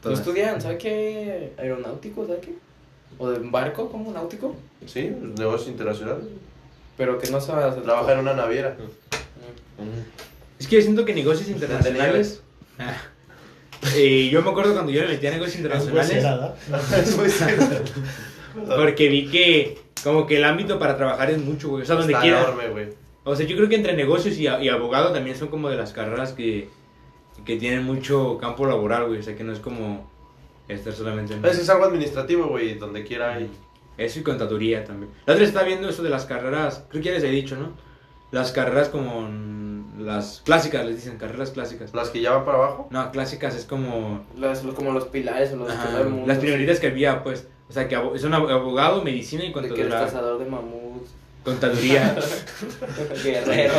¿No 0.03 0.11
estudian? 0.11 0.59
¿Sabe 0.59 0.77
qué? 0.77 1.53
Aeronáutico, 1.57 2.25
¿sabe 2.25 2.39
qué? 2.39 2.55
¿O 3.17 3.29
de 3.29 3.39
barco 3.39 3.89
como 3.89 4.11
náutico? 4.11 4.55
Sí, 4.85 5.11
negocios 5.37 5.69
internacionales. 5.69 6.25
Pero 6.97 7.19
que 7.19 7.29
no 7.29 7.39
sabe 7.41 7.63
hacer. 7.63 7.83
Trabaja 7.83 8.13
en 8.13 8.19
una 8.19 8.33
naviera. 8.33 8.75
Es 10.59 10.67
que 10.67 10.77
yo 10.77 10.81
siento 10.81 11.05
que 11.05 11.13
negocios 11.13 11.49
internacionales. 11.49 12.41
Ah. 12.79 12.95
Eh, 13.95 14.29
yo 14.31 14.41
me 14.41 14.49
acuerdo 14.49 14.73
cuando 14.73 14.91
yo 14.91 15.01
le 15.01 15.09
metí 15.09 15.27
a 15.27 15.31
negocios 15.31 15.57
internacionales. 15.57 16.23
Porque 18.75 19.09
vi 19.09 19.27
que, 19.29 19.77
como 20.05 20.25
que 20.25 20.37
el 20.37 20.45
ámbito 20.45 20.79
para 20.79 20.95
trabajar 20.95 21.29
es 21.31 21.37
mucho, 21.39 21.67
güey. 21.69 21.83
O 21.83 21.85
sea, 21.85 21.95
donde 21.97 22.13
Está 22.13 22.21
quiera. 22.23 22.41
enorme, 22.41 22.69
güey. 22.69 22.87
O 23.25 23.35
sea, 23.35 23.45
yo 23.45 23.57
creo 23.57 23.67
que 23.67 23.75
entre 23.75 23.93
negocios 23.93 24.37
y, 24.37 24.47
a- 24.47 24.63
y 24.63 24.69
abogado 24.69 25.11
también 25.11 25.35
son 25.35 25.49
como 25.49 25.69
de 25.69 25.75
las 25.75 25.91
carreras 25.91 26.31
que, 26.33 26.69
que 27.43 27.57
tienen 27.57 27.83
mucho 27.83 28.37
campo 28.39 28.65
laboral, 28.65 29.07
güey. 29.07 29.19
O 29.19 29.23
sea, 29.23 29.35
que 29.35 29.43
no 29.43 29.51
es 29.51 29.59
como 29.59 30.09
estar 30.67 30.93
solamente 30.93 31.33
en. 31.33 31.43
Eso 31.43 31.61
es 31.61 31.69
algo 31.69 31.85
administrativo, 31.85 32.47
güey, 32.47 32.75
donde 32.75 33.03
quiera 33.03 33.33
hay. 33.33 33.49
Eso 33.97 34.19
y 34.19 34.23
contaduría 34.23 34.83
también. 34.83 35.11
La 35.25 35.33
otra 35.33 35.45
estaba 35.45 35.65
viendo 35.65 35.89
eso 35.89 36.03
de 36.03 36.09
las 36.09 36.25
carreras, 36.25 36.83
creo 36.89 37.01
que 37.01 37.09
ya 37.09 37.15
les 37.15 37.23
he 37.23 37.29
dicho, 37.31 37.55
¿no? 37.55 37.69
Las 38.31 38.51
carreras 38.51 38.89
como 38.89 39.27
las 39.97 40.41
clásicas, 40.43 40.85
les 40.85 40.97
dicen, 40.97 41.17
carreras 41.17 41.51
clásicas. 41.51 41.93
Las 41.93 42.09
que 42.09 42.19
ya 42.21 42.31
van 42.33 42.43
para 42.45 42.57
abajo. 42.57 42.87
No, 42.91 43.09
clásicas 43.11 43.55
es 43.55 43.63
como 43.65 44.25
Las- 44.37 44.59
como 44.61 44.91
los 44.91 45.05
pilares 45.05 45.53
o 45.53 45.55
los 45.55 45.71
ajá, 45.71 46.03
las 46.25 46.37
prioritas 46.39 46.79
que 46.79 46.87
había, 46.87 47.23
pues. 47.23 47.47
O 47.69 47.73
sea, 47.73 47.87
que 47.87 47.95
es 48.15 48.23
un 48.23 48.33
abo- 48.33 48.49
abogado, 48.51 49.01
medicina 49.03 49.43
y 49.43 49.47
De 49.47 49.53
que 49.53 49.59
eres 49.59 49.69
contaduría. 49.71 49.99
cazador 50.05 50.39
de 50.39 50.45
mamuts. 50.45 51.11
Contaduría, 51.43 52.15
Guerrero. 53.23 53.73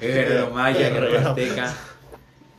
guerrero 0.00 0.50
maya, 0.50 0.88
guerrero 0.90 1.28
azteca. 1.30 1.74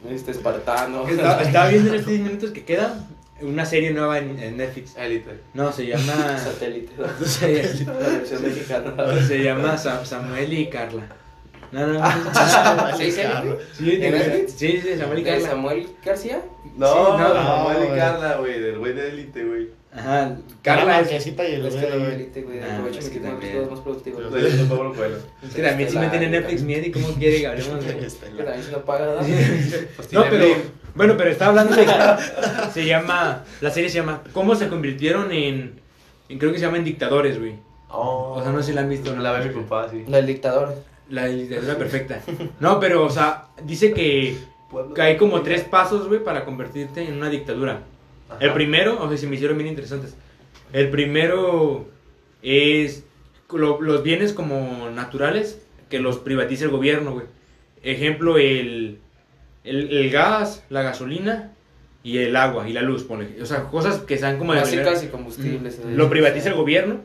Este 0.09 0.31
espartano. 0.31 1.07
Estaba, 1.07 1.41
estaba 1.41 1.67
viendo 1.69 1.89
en 1.89 1.95
estos 1.95 2.09
10 2.11 2.21
minutos 2.23 2.51
que 2.51 2.63
queda 2.65 3.05
una 3.41 3.65
serie 3.65 3.91
nueva 3.91 4.17
en, 4.19 4.37
en 4.39 4.57
Netflix. 4.57 4.95
Élite. 4.97 5.39
No, 5.53 5.71
se 5.71 5.87
llama. 5.87 6.37
Satélite. 6.43 6.91
se, 7.25 7.83
La 7.85 7.93
versión 7.93 8.41
mexicana. 8.43 8.93
se 9.27 9.43
llama 9.43 9.77
Sa- 9.77 10.05
Samuel 10.05 10.53
y 10.53 10.69
Carla. 10.69 11.03
No, 11.73 11.87
no, 11.87 11.93
no. 11.99 12.97
¿Sí, 12.97 13.11
sí? 13.11 13.21
Sí, 13.77 14.47
sí, 14.47 14.81
sí, 14.81 14.97
Samuel 14.97 15.19
y 15.19 15.23
¿De 15.23 15.31
Carla. 15.31 15.49
Samuel 15.49 15.87
García? 16.05 16.41
No, 16.77 16.87
Sí, 16.87 16.93
no, 16.99 17.17
no, 17.17 17.33
no, 17.33 17.43
Samuel 17.43 17.77
y. 17.91 17.97
Carla, 17.97 18.35
güey, 18.37 18.59
del 18.61 18.77
güey 18.77 18.93
de 18.93 19.09
Élite, 19.09 19.43
güey. 19.43 19.69
Ajá, 19.91 20.35
Carla 20.61 20.81
Carla 20.85 20.99
es. 20.99 21.05
Marquesita 21.11 21.47
y 21.47 21.53
el 21.55 21.61
que 21.63 21.69
güey. 21.69 22.13
élite, 22.13 22.41
güey. 22.43 22.59
Ah, 22.59 22.77
Aprovecho 22.77 23.11
que 23.11 23.19
todos 23.19 23.71
más 23.71 23.79
productivos. 23.79 24.33
De. 24.33 24.47
Es 24.47 25.53
que 25.55 25.61
también 25.63 25.89
si 25.89 25.97
me 25.97 26.07
tiene 26.09 26.29
Netflix 26.29 26.61
miedo 26.61 26.85
y 26.85 26.91
cómo 26.91 27.07
quiere 27.15 27.39
que 27.41 27.47
hablemos 27.47 27.85
de. 27.85 27.93
Que 27.97 28.43
también 28.43 28.63
se 28.63 28.71
lo 28.71 28.85
paga, 28.85 29.07
¿verdad? 29.07 29.27
No, 30.11 30.23
pero. 30.29 30.45
Bueno, 30.95 31.15
pero 31.17 31.29
estaba 31.31 31.49
hablando 31.49 31.75
de. 31.75 31.87
Se 32.71 32.85
llama. 32.85 33.43
La 33.61 33.71
serie 33.71 33.89
se 33.89 33.95
llama. 33.97 34.21
¿Cómo 34.31 34.55
se 34.55 34.67
convirtieron 34.67 35.31
en. 35.31 35.79
en- 36.29 36.37
creo 36.39 36.51
que 36.51 36.59
se 36.59 36.65
llama 36.65 36.77
en 36.77 36.83
dictadores, 36.85 37.39
güey. 37.39 37.55
Oh. 37.89 38.35
O 38.37 38.43
sea, 38.43 38.51
no 38.51 38.59
sé 38.61 38.69
si 38.69 38.73
la 38.73 38.81
han 38.81 38.89
visto. 38.89 39.15
La 39.15 39.31
ve 39.33 39.45
mi 39.49 39.53
papá, 39.63 39.87
sí. 39.89 40.03
La 40.07 40.17
del 40.17 40.27
dictador. 40.27 40.75
La 41.09 41.25
dictadura 41.27 41.77
perfecta. 41.77 42.21
No, 42.59 42.79
pero, 42.79 43.05
o 43.05 43.09
sea, 43.09 43.47
dice 43.63 43.93
que. 43.93 44.35
que 44.95 45.01
hay 45.01 45.17
como 45.17 45.41
tres 45.41 45.61
pasos, 45.63 46.07
güey, 46.07 46.23
para 46.23 46.45
convertirte 46.45 47.03
en 47.03 47.15
una 47.17 47.29
dictadura. 47.29 47.81
Ajá. 48.29 48.37
El 48.39 48.53
primero, 48.53 49.01
o 49.03 49.07
sea, 49.09 49.17
se 49.17 49.27
me 49.27 49.35
hicieron 49.35 49.57
bien 49.57 49.69
interesantes. 49.69 50.15
El 50.71 50.89
primero 50.89 51.87
es 52.41 53.03
lo- 53.51 53.79
los 53.81 54.01
bienes 54.03 54.33
como 54.33 54.89
naturales 54.89 55.61
que 55.89 55.99
los 55.99 56.17
privatiza 56.17 56.65
el 56.65 56.71
gobierno, 56.71 57.11
güey. 57.13 57.25
Ejemplo, 57.83 58.37
el, 58.37 58.97
el, 59.63 59.91
el 59.95 60.09
gas, 60.09 60.63
la 60.69 60.81
gasolina 60.81 61.51
y 62.01 62.17
el 62.17 62.35
agua 62.35 62.67
y 62.67 62.73
la 62.73 62.81
luz, 62.81 63.03
ponle. 63.03 63.39
O 63.41 63.45
sea, 63.45 63.65
cosas 63.65 63.99
que 63.99 64.17
sean 64.17 64.37
como 64.39 64.53
de 64.53 64.61
primera- 64.61 64.83
Básicas 64.85 65.03
y 65.07 65.11
combustibles. 65.11 65.77
eh. 65.79 65.93
lo 65.95 66.09
privatiza 66.09 66.49
el 66.49 66.55
gobierno 66.55 67.01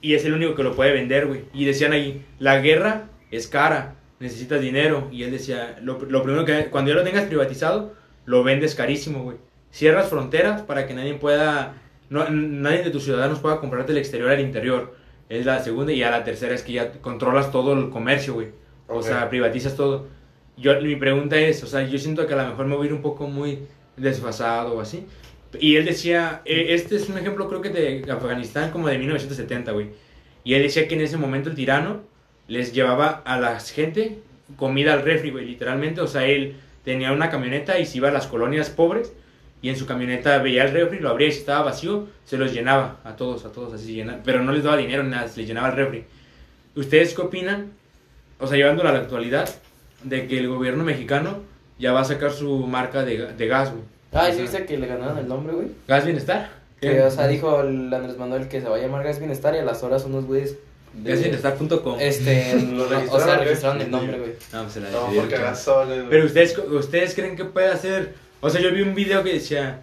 y 0.00 0.14
es 0.14 0.24
el 0.24 0.32
único 0.32 0.54
que 0.54 0.62
lo 0.62 0.74
puede 0.74 0.92
vender, 0.92 1.26
güey. 1.26 1.42
Y 1.52 1.66
decían 1.66 1.92
ahí, 1.92 2.24
la 2.38 2.60
guerra 2.60 3.09
es 3.30 3.48
cara, 3.48 3.96
necesitas 4.18 4.60
dinero. 4.60 5.08
Y 5.10 5.22
él 5.24 5.30
decía, 5.30 5.78
lo, 5.82 5.98
lo 6.00 6.22
primero 6.22 6.44
que, 6.44 6.66
cuando 6.66 6.90
ya 6.90 6.96
lo 6.96 7.04
tengas 7.04 7.24
privatizado, 7.24 7.94
lo 8.24 8.44
vendes 8.44 8.74
carísimo, 8.74 9.22
güey. 9.24 9.36
Cierras 9.70 10.08
fronteras 10.08 10.62
para 10.62 10.86
que 10.86 10.94
nadie 10.94 11.14
pueda, 11.14 11.74
no, 12.08 12.28
nadie 12.28 12.82
de 12.82 12.90
tus 12.90 13.04
ciudadanos 13.04 13.38
pueda 13.38 13.60
comprarte 13.60 13.92
el 13.92 13.98
exterior 13.98 14.30
al 14.30 14.40
interior. 14.40 14.94
Es 15.28 15.46
la 15.46 15.62
segunda 15.62 15.92
y 15.92 15.98
ya 15.98 16.10
la 16.10 16.24
tercera 16.24 16.54
es 16.54 16.62
que 16.62 16.72
ya 16.72 16.92
controlas 17.00 17.52
todo 17.52 17.72
el 17.72 17.90
comercio, 17.90 18.34
güey. 18.34 18.48
O 18.88 19.02
sea, 19.02 19.28
privatizas 19.30 19.76
todo. 19.76 20.08
Yo, 20.56 20.80
mi 20.80 20.96
pregunta 20.96 21.36
es, 21.36 21.62
o 21.62 21.66
sea, 21.66 21.86
yo 21.86 21.98
siento 21.98 22.26
que 22.26 22.34
a 22.34 22.42
lo 22.42 22.48
mejor 22.48 22.66
me 22.66 22.74
voy 22.74 22.86
a 22.86 22.90
ir 22.90 22.94
un 22.94 23.02
poco 23.02 23.28
muy 23.28 23.60
desfasado 23.96 24.74
o 24.74 24.80
así. 24.80 25.06
Y 25.58 25.76
él 25.76 25.84
decía, 25.84 26.42
eh, 26.44 26.66
este 26.70 26.96
es 26.96 27.08
un 27.08 27.18
ejemplo 27.18 27.48
creo 27.48 27.60
que 27.60 27.70
de 27.70 28.10
Afganistán 28.10 28.70
como 28.72 28.88
de 28.88 28.98
1970, 28.98 29.72
güey. 29.72 29.90
Y 30.42 30.54
él 30.54 30.62
decía 30.62 30.88
que 30.88 30.94
en 30.94 31.02
ese 31.02 31.16
momento 31.16 31.48
el 31.48 31.54
tirano 31.54 32.02
les 32.50 32.72
llevaba 32.74 33.22
a 33.24 33.38
la 33.40 33.58
gente 33.60 34.18
comida 34.56 34.92
al 34.92 35.02
refri, 35.02 35.30
güey, 35.30 35.46
literalmente. 35.46 36.00
O 36.02 36.06
sea, 36.06 36.26
él 36.26 36.56
tenía 36.84 37.12
una 37.12 37.30
camioneta 37.30 37.78
y 37.78 37.86
se 37.86 37.96
iba 37.98 38.08
a 38.08 38.12
las 38.12 38.26
colonias 38.26 38.68
pobres 38.70 39.12
y 39.62 39.68
en 39.68 39.76
su 39.76 39.86
camioneta 39.86 40.38
veía 40.38 40.64
el 40.64 40.72
refri, 40.72 40.98
lo 40.98 41.10
abría 41.10 41.28
y 41.28 41.32
si 41.32 41.38
estaba 41.40 41.62
vacío, 41.62 42.08
se 42.24 42.36
los 42.38 42.52
llenaba 42.52 42.98
a 43.04 43.16
todos, 43.16 43.44
a 43.44 43.52
todos 43.52 43.72
así, 43.74 43.94
llena- 43.94 44.20
pero 44.24 44.42
no 44.42 44.52
les 44.52 44.64
daba 44.64 44.76
dinero 44.76 45.02
nada, 45.04 45.28
se 45.28 45.40
les 45.40 45.48
llenaba 45.48 45.68
el 45.68 45.76
refri. 45.76 46.04
¿Ustedes 46.76 47.14
qué 47.14 47.22
opinan? 47.22 47.70
O 48.38 48.46
sea, 48.46 48.56
llevándolo 48.56 48.88
a 48.88 48.92
la 48.92 48.98
actualidad, 49.00 49.48
de 50.02 50.26
que 50.26 50.38
el 50.38 50.48
gobierno 50.48 50.82
mexicano 50.82 51.40
ya 51.78 51.92
va 51.92 52.00
a 52.00 52.04
sacar 52.04 52.30
su 52.32 52.66
marca 52.66 53.04
de, 53.04 53.32
de 53.34 53.46
gas, 53.46 53.70
güey. 53.70 53.82
Ah, 54.12 54.30
¿sí 54.32 54.40
viste 54.42 54.64
que 54.64 54.78
le 54.78 54.86
ganaron 54.86 55.18
el 55.18 55.28
nombre, 55.28 55.54
güey? 55.54 55.68
¿Gas 55.86 56.04
Bienestar? 56.06 56.50
Que, 56.80 57.02
o 57.02 57.10
sea, 57.10 57.28
dijo 57.28 57.60
el 57.60 57.92
Andrés 57.92 58.16
Manuel 58.16 58.48
que 58.48 58.62
se 58.62 58.68
va 58.68 58.76
a 58.76 58.80
llamar 58.80 59.04
Gas 59.04 59.18
Bienestar 59.18 59.54
y 59.54 59.58
a 59.58 59.62
las 59.64 59.82
horas 59.82 60.04
unos 60.06 60.24
güeyes. 60.24 60.56
De-. 60.92 61.12
Este, 62.00 62.54
no, 62.62 62.84
o 62.84 63.20
sea, 63.20 63.36
registraron 63.38 63.80
el 63.80 63.90
nombre, 63.90 64.18
güey. 64.18 64.32
No, 64.52 64.62
pues 64.62 64.72
se 64.74 64.80
la 64.80 64.90
No, 64.90 64.98
decidieron, 65.02 65.28
porque. 65.28 65.36
Pero 66.10 66.26
ustedes, 66.26 66.58
ustedes 66.58 67.14
creen 67.14 67.36
que 67.36 67.44
puede 67.44 67.68
hacer. 67.68 68.14
O 68.40 68.50
sea, 68.50 68.60
yo 68.60 68.72
vi 68.72 68.82
un 68.82 68.94
video 68.94 69.22
que 69.22 69.32
decía. 69.34 69.82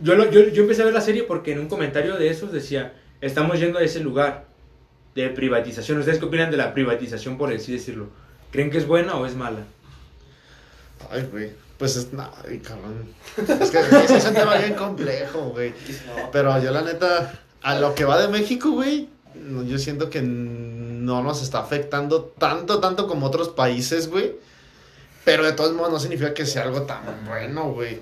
Yo, 0.00 0.14
lo- 0.16 0.30
yo, 0.30 0.48
yo 0.48 0.62
empecé 0.62 0.82
a 0.82 0.84
ver 0.84 0.94
la 0.94 1.00
serie 1.00 1.22
porque 1.22 1.52
en 1.52 1.60
un 1.60 1.68
comentario 1.68 2.16
de 2.16 2.28
esos 2.28 2.52
decía: 2.52 2.92
Estamos 3.20 3.58
yendo 3.58 3.78
a 3.78 3.82
ese 3.82 4.00
lugar 4.00 4.44
de 5.14 5.28
privatización. 5.30 5.98
¿Ustedes 5.98 6.18
qué 6.18 6.24
opinan 6.26 6.50
de 6.50 6.56
la 6.58 6.74
privatización, 6.74 7.38
por 7.38 7.52
así 7.52 7.72
decirlo? 7.72 8.08
¿Creen 8.50 8.70
que 8.70 8.78
es 8.78 8.86
buena 8.86 9.14
o 9.16 9.24
es 9.24 9.34
mala? 9.34 9.60
Ay, 11.10 11.26
güey. 11.30 11.50
Pues 11.78 11.96
es. 11.96 12.08
Ay, 12.46 12.58
cabrón. 12.58 13.08
Es 13.60 13.70
que 13.70 13.78
es 14.14 14.24
un 14.26 14.34
tema 14.34 14.56
bien 14.56 14.74
complejo, 14.74 15.50
güey. 15.50 15.72
No. 16.16 16.30
Pero 16.30 16.62
yo, 16.62 16.70
la 16.70 16.82
neta, 16.82 17.32
a 17.62 17.78
lo 17.78 17.94
que 17.94 18.04
va 18.04 18.20
de 18.20 18.28
México, 18.28 18.70
güey, 18.72 19.08
yo 19.66 19.78
siento 19.78 20.10
que 20.10 20.22
no 20.22 21.22
nos 21.22 21.42
está 21.42 21.60
afectando 21.60 22.24
tanto, 22.38 22.80
tanto 22.80 23.06
como 23.06 23.26
otros 23.26 23.48
países, 23.50 24.08
güey. 24.08 24.32
Pero 25.24 25.44
de 25.44 25.52
todos 25.52 25.72
modos 25.74 25.92
no 25.92 26.00
significa 26.00 26.34
que 26.34 26.46
sea 26.46 26.62
algo 26.62 26.82
tan 26.82 27.02
bueno, 27.26 27.70
güey. 27.72 28.00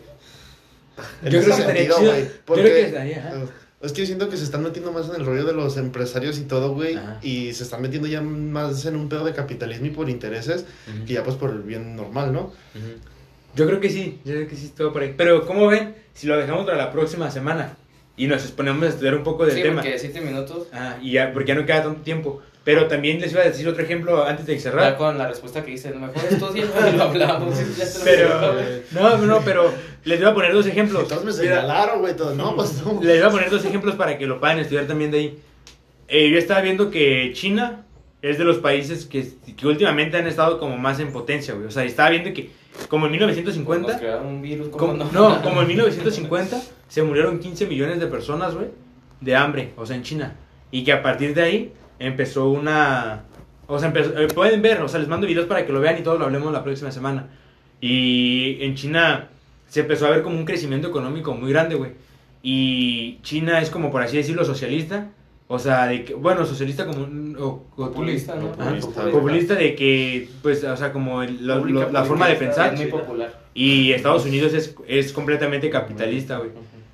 En 1.23 1.31
Yo 1.31 1.39
ese 1.41 1.47
creo 1.47 1.57
que 1.57 1.63
estaría 1.63 1.67
sentido, 1.93 1.99
chido. 1.99 2.11
güey, 2.13 2.25
Yo 2.25 2.31
porque- 2.45 2.63
creo 2.63 2.75
que 2.75 2.87
estaría, 2.87 3.19
ajá. 3.19 3.35
Es 3.83 3.93
que 3.93 4.01
yo 4.03 4.07
siento 4.07 4.29
que 4.29 4.37
se 4.37 4.45
están 4.45 4.63
metiendo 4.63 4.93
más 4.93 5.09
en 5.09 5.15
el 5.15 5.25
rollo 5.25 5.45
de 5.47 5.55
los 5.55 5.79
empresarios 5.79 6.39
y 6.39 6.43
todo, 6.43 6.75
güey. 6.75 6.97
Ajá. 6.97 7.19
Y 7.23 7.55
se 7.55 7.63
están 7.63 7.81
metiendo 7.81 8.07
ya 8.09 8.21
más 8.21 8.85
en 8.85 8.95
un 8.95 9.09
pedo 9.09 9.25
de 9.25 9.33
capitalismo 9.33 9.87
y 9.87 9.91
por 9.91 10.11
intereses. 10.11 10.67
Que 11.07 11.15
ya 11.15 11.25
pues 11.25 11.37
por 11.37 11.49
el 11.51 11.63
bien 11.63 11.97
normal, 11.97 12.31
¿no? 12.33 12.53
Yo 13.55 13.67
creo 13.67 13.81
que 13.81 13.89
sí, 13.89 14.21
yo 14.25 14.35
creo 14.35 14.49
que 14.49 14.55
sí 14.57 14.67
estuvo 14.67 14.93
por 14.93 15.01
ahí. 15.03 15.15
Pero, 15.17 15.47
¿cómo 15.47 15.67
ven 15.67 15.95
si 16.13 16.27
lo 16.27 16.37
dejamos 16.37 16.67
para 16.67 16.77
la 16.77 16.93
próxima 16.93 17.31
semana? 17.31 17.77
Y 18.21 18.27
nos 18.27 18.43
exponemos 18.43 18.83
a 18.85 18.89
estudiar 18.89 19.15
un 19.15 19.23
poco 19.23 19.47
del 19.47 19.55
Sí, 19.55 19.63
tema. 19.63 19.81
porque 19.81 19.99
siete 19.99 20.21
minutos. 20.21 20.67
Ah, 20.75 20.97
y 21.01 21.13
ya, 21.13 21.33
porque 21.33 21.49
ya 21.49 21.55
no 21.55 21.65
queda 21.65 21.83
tanto 21.85 22.03
tiempo. 22.03 22.43
Pero 22.65 22.87
también 22.87 23.19
les 23.19 23.33
iba 23.33 23.41
a 23.41 23.45
decir 23.47 23.67
otro 23.67 23.83
ejemplo 23.83 24.23
antes 24.27 24.45
de 24.45 24.55
Ya 24.57 24.61
cerrar. 24.61 24.97
con 24.99 25.17
la 25.17 25.27
respuesta 25.27 25.65
que 25.65 25.71
dice, 25.71 25.91
mejor 25.95 26.23
estudia 26.31 26.65
y 26.93 26.97
lo 26.97 27.05
hablamos. 27.05 27.57
ya 27.79 27.85
te 27.87 27.99
lo 27.99 28.05
Pero, 28.05 28.41
no, 28.93 29.17
no, 29.27 29.41
pero 29.43 29.73
les 30.05 30.21
voy 30.21 30.29
a 30.29 30.35
poner 30.35 30.53
dos 30.53 30.67
ejemplos. 30.67 31.05
Entonces 31.05 31.25
me 31.27 31.33
señalaron, 31.33 32.01
güey. 32.01 32.15
Todos, 32.15 32.37
no, 32.37 32.55
pues 32.55 32.83
no. 32.85 33.01
Les 33.03 33.21
voy 33.21 33.29
a 33.29 33.31
poner 33.31 33.49
dos 33.49 33.65
ejemplos 33.65 33.95
para 33.95 34.19
que 34.19 34.27
lo 34.27 34.39
puedan 34.39 34.59
estudiar 34.59 34.85
también 34.87 35.11
de 35.11 35.19
ahí. 35.19 35.39
Eh, 36.09 36.29
yo 36.31 36.37
estaba 36.39 36.61
viendo 36.61 36.91
que 36.91 37.31
China 37.33 37.87
es 38.21 38.37
de 38.37 38.45
los 38.45 38.59
países 38.59 39.07
que, 39.07 39.27
que 39.57 39.67
últimamente 39.67 40.19
han 40.19 40.27
estado 40.27 40.59
como 40.59 40.77
más 40.77 41.01
en 41.01 41.11
potencia, 41.11 41.55
güey. 41.55 41.67
O 41.69 41.71
sea, 41.71 41.85
estaba 41.85 42.11
viendo 42.11 42.35
que 42.35 42.51
como 42.89 43.07
en 43.07 43.13
Nos 43.13 43.21
1950... 43.21 43.99
crearon 43.99 44.27
un 44.27 44.43
virus, 44.43 44.69
¿cómo 44.69 44.79
Como, 44.99 45.05
no? 45.05 45.11
no, 45.13 45.43
como 45.43 45.63
en 45.63 45.69
1950 45.69 46.61
se 46.89 47.03
murieron 47.03 47.39
15 47.39 47.67
millones 47.67 48.01
de 48.01 48.07
personas, 48.07 48.55
güey, 48.55 48.69
de 49.21 49.37
hambre, 49.37 49.73
o 49.77 49.87
sea, 49.87 49.97
en 49.97 50.03
China. 50.03 50.37
Y 50.71 50.85
que 50.85 50.93
a 50.93 51.03
partir 51.03 51.35
de 51.35 51.43
ahí 51.43 51.73
empezó 51.99 52.49
una... 52.49 53.25
O 53.67 53.79
sea, 53.79 53.89
empezó- 53.89 54.19
eh, 54.19 54.27
pueden 54.29 54.63
ver, 54.63 54.81
o 54.83 54.89
sea, 54.89 54.99
les 54.99 55.09
mando 55.09 55.27
videos 55.27 55.47
para 55.47 55.65
que 55.65 55.73
lo 55.73 55.81
vean 55.81 55.99
y 55.99 56.03
todos 56.03 56.19
lo 56.19 56.25
hablemos 56.25 56.53
la 56.53 56.65
próxima 56.65 56.91
semana. 56.91 57.29
Y 57.81 58.59
en 58.61 58.75
China 58.75 59.29
se 59.69 59.81
empezó 59.81 60.07
a 60.07 60.11
ver 60.11 60.23
como 60.23 60.37
un 60.37 60.45
crecimiento 60.45 60.89
económico 60.89 61.35
muy 61.35 61.51
grande, 61.53 61.77
güey. 61.77 61.93
Y 62.43 63.19
China 63.23 63.61
es 63.61 63.71
como, 63.71 63.91
por 63.93 64.03
así 64.03 64.17
decirlo, 64.17 64.45
socialista. 64.45 65.09
O 65.53 65.59
sea, 65.59 65.89
de 65.89 66.05
que, 66.05 66.15
bueno, 66.15 66.47
socialista 66.47 66.87
como... 66.87 67.03
un- 67.03 67.37
o- 67.41 67.67
o- 67.77 67.87
Populista, 67.89 68.37
¿no? 68.37 68.53
Ajá, 68.57 68.71
Populista. 69.11 69.55
de 69.57 69.75
que, 69.75 70.29
pues, 70.43 70.63
o 70.63 70.77
sea, 70.77 70.93
como 70.93 71.25
el- 71.25 71.45
lo- 71.45 71.65
lo- 71.65 71.91
la 71.91 72.05
forma 72.05 72.29
de 72.29 72.37
pensar. 72.37 72.73
Es 72.75 72.81
muy 72.81 72.89
popular. 72.89 73.41
Y 73.53 73.91
Estados 73.93 74.25
Unidos 74.27 74.55
es, 74.55 74.77
es 74.87 75.13
completamente 75.13 75.69
capitalista, 75.69 76.39
güey. 76.39 76.51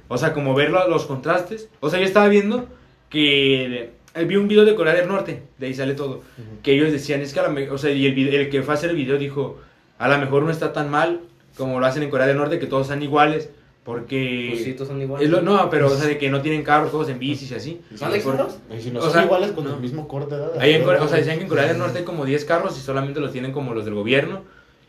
O 0.09 0.17
sea, 0.17 0.33
como 0.33 0.55
ver 0.55 0.71
lo- 0.71 0.89
los 0.89 1.05
contrastes. 1.05 1.69
O 1.81 1.91
sea, 1.91 1.99
yo 1.99 2.07
estaba 2.07 2.29
viendo 2.29 2.67
que 3.11 3.91
eh, 4.15 4.25
vi 4.25 4.37
un 4.37 4.49
video 4.49 4.65
de 4.65 4.75
Corea 4.75 4.95
del 4.95 5.07
Norte, 5.09 5.43
de 5.59 5.67
ahí 5.67 5.75
sale 5.75 5.93
todo, 5.95 6.23
que 6.63 6.73
ellos 6.73 6.91
decían, 6.93 7.21
es 7.21 7.35
que 7.35 7.41
a 7.41 7.49
la 7.49 7.73
o 7.73 7.77
sea, 7.79 7.91
y 7.91 8.07
el, 8.07 8.15
vide- 8.15 8.35
el 8.41 8.49
que 8.49 8.63
fue 8.63 8.73
a 8.73 8.77
hacer 8.79 8.89
el 8.91 8.97
video 8.97 9.19
dijo, 9.19 9.59
a 9.99 10.09
lo 10.09 10.17
mejor 10.19 10.43
no 10.45 10.51
está 10.51 10.73
tan 10.73 10.91
mal 10.91 11.21
como 11.59 11.79
lo 11.81 11.85
hacen 11.87 12.03
en 12.03 12.11
Corea 12.11 12.27
del 12.27 12.37
Norte, 12.39 12.59
que 12.59 12.67
todos 12.67 12.87
sean 12.87 13.03
iguales, 13.03 13.51
porque... 13.87 14.49
Pues 14.51 14.65
sí, 14.65 14.73
todos 14.75 14.89
son 14.89 15.01
iguales. 15.01 15.31
lo- 15.31 15.41
no, 15.41 15.71
pero, 15.71 15.87
o 15.87 15.91
sea, 15.97 16.07
de 16.07 16.19
que 16.19 16.29
no 16.29 16.43
tienen 16.43 16.63
carros, 16.63 16.91
todos 16.91 17.09
en 17.09 17.19
bicis 17.19 17.51
y 17.53 17.55
así. 17.55 17.81
¿No 17.99 18.07
hay 18.09 18.21
Por- 18.21 18.37
carros? 18.37 18.59
Y 18.77 18.83
si 18.83 18.91
no 18.91 18.99
O 18.99 19.03
son 19.05 19.13
sea, 19.13 19.23
iguales 19.25 19.53
con 19.53 19.65
no. 19.65 19.75
el 19.75 19.81
mismo 19.81 20.07
corte 20.09 20.35
de 20.37 20.43
edad. 20.43 20.59
Ahí 20.61 20.75
en 20.75 20.83
Corea- 20.85 21.03
o 21.03 21.09
sea, 21.09 21.17
decían 21.19 21.37
que 21.39 21.45
en 21.45 21.49
Corea 21.49 21.67
del 21.67 21.79
Norte 21.79 22.01
hay 22.01 22.05
como 22.05 22.27
10 22.27 22.45
carros 22.45 22.77
y 22.77 22.81
solamente 22.83 23.21
los 23.21 23.33
tienen 23.33 23.53
como 23.53 23.73
los 23.73 23.85
del 23.87 23.95
gobierno. 23.95 24.43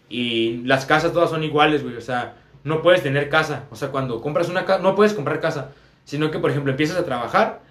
Y 0.10 0.64
las 0.66 0.86
casas 0.86 1.14
todas 1.14 1.30
son 1.30 1.44
iguales, 1.44 1.84
güey. 1.84 1.96
O 1.96 2.02
sea, 2.02 2.36
no 2.64 2.82
puedes 2.82 3.04
tener 3.04 3.30
casa. 3.30 3.66
O 3.72 3.76
sea, 3.76 3.90
cuando 3.90 4.20
compras 4.20 4.50
una 4.50 4.66
casa, 4.66 4.82
no 4.82 4.96
puedes 4.96 5.14
comprar 5.14 5.40
casa. 5.40 5.70
Sino 6.04 6.32
que, 6.32 6.40
por 6.40 6.50
ejemplo, 6.50 6.72
empiezas 6.72 6.98
a 6.98 7.06
trabajar 7.06 7.62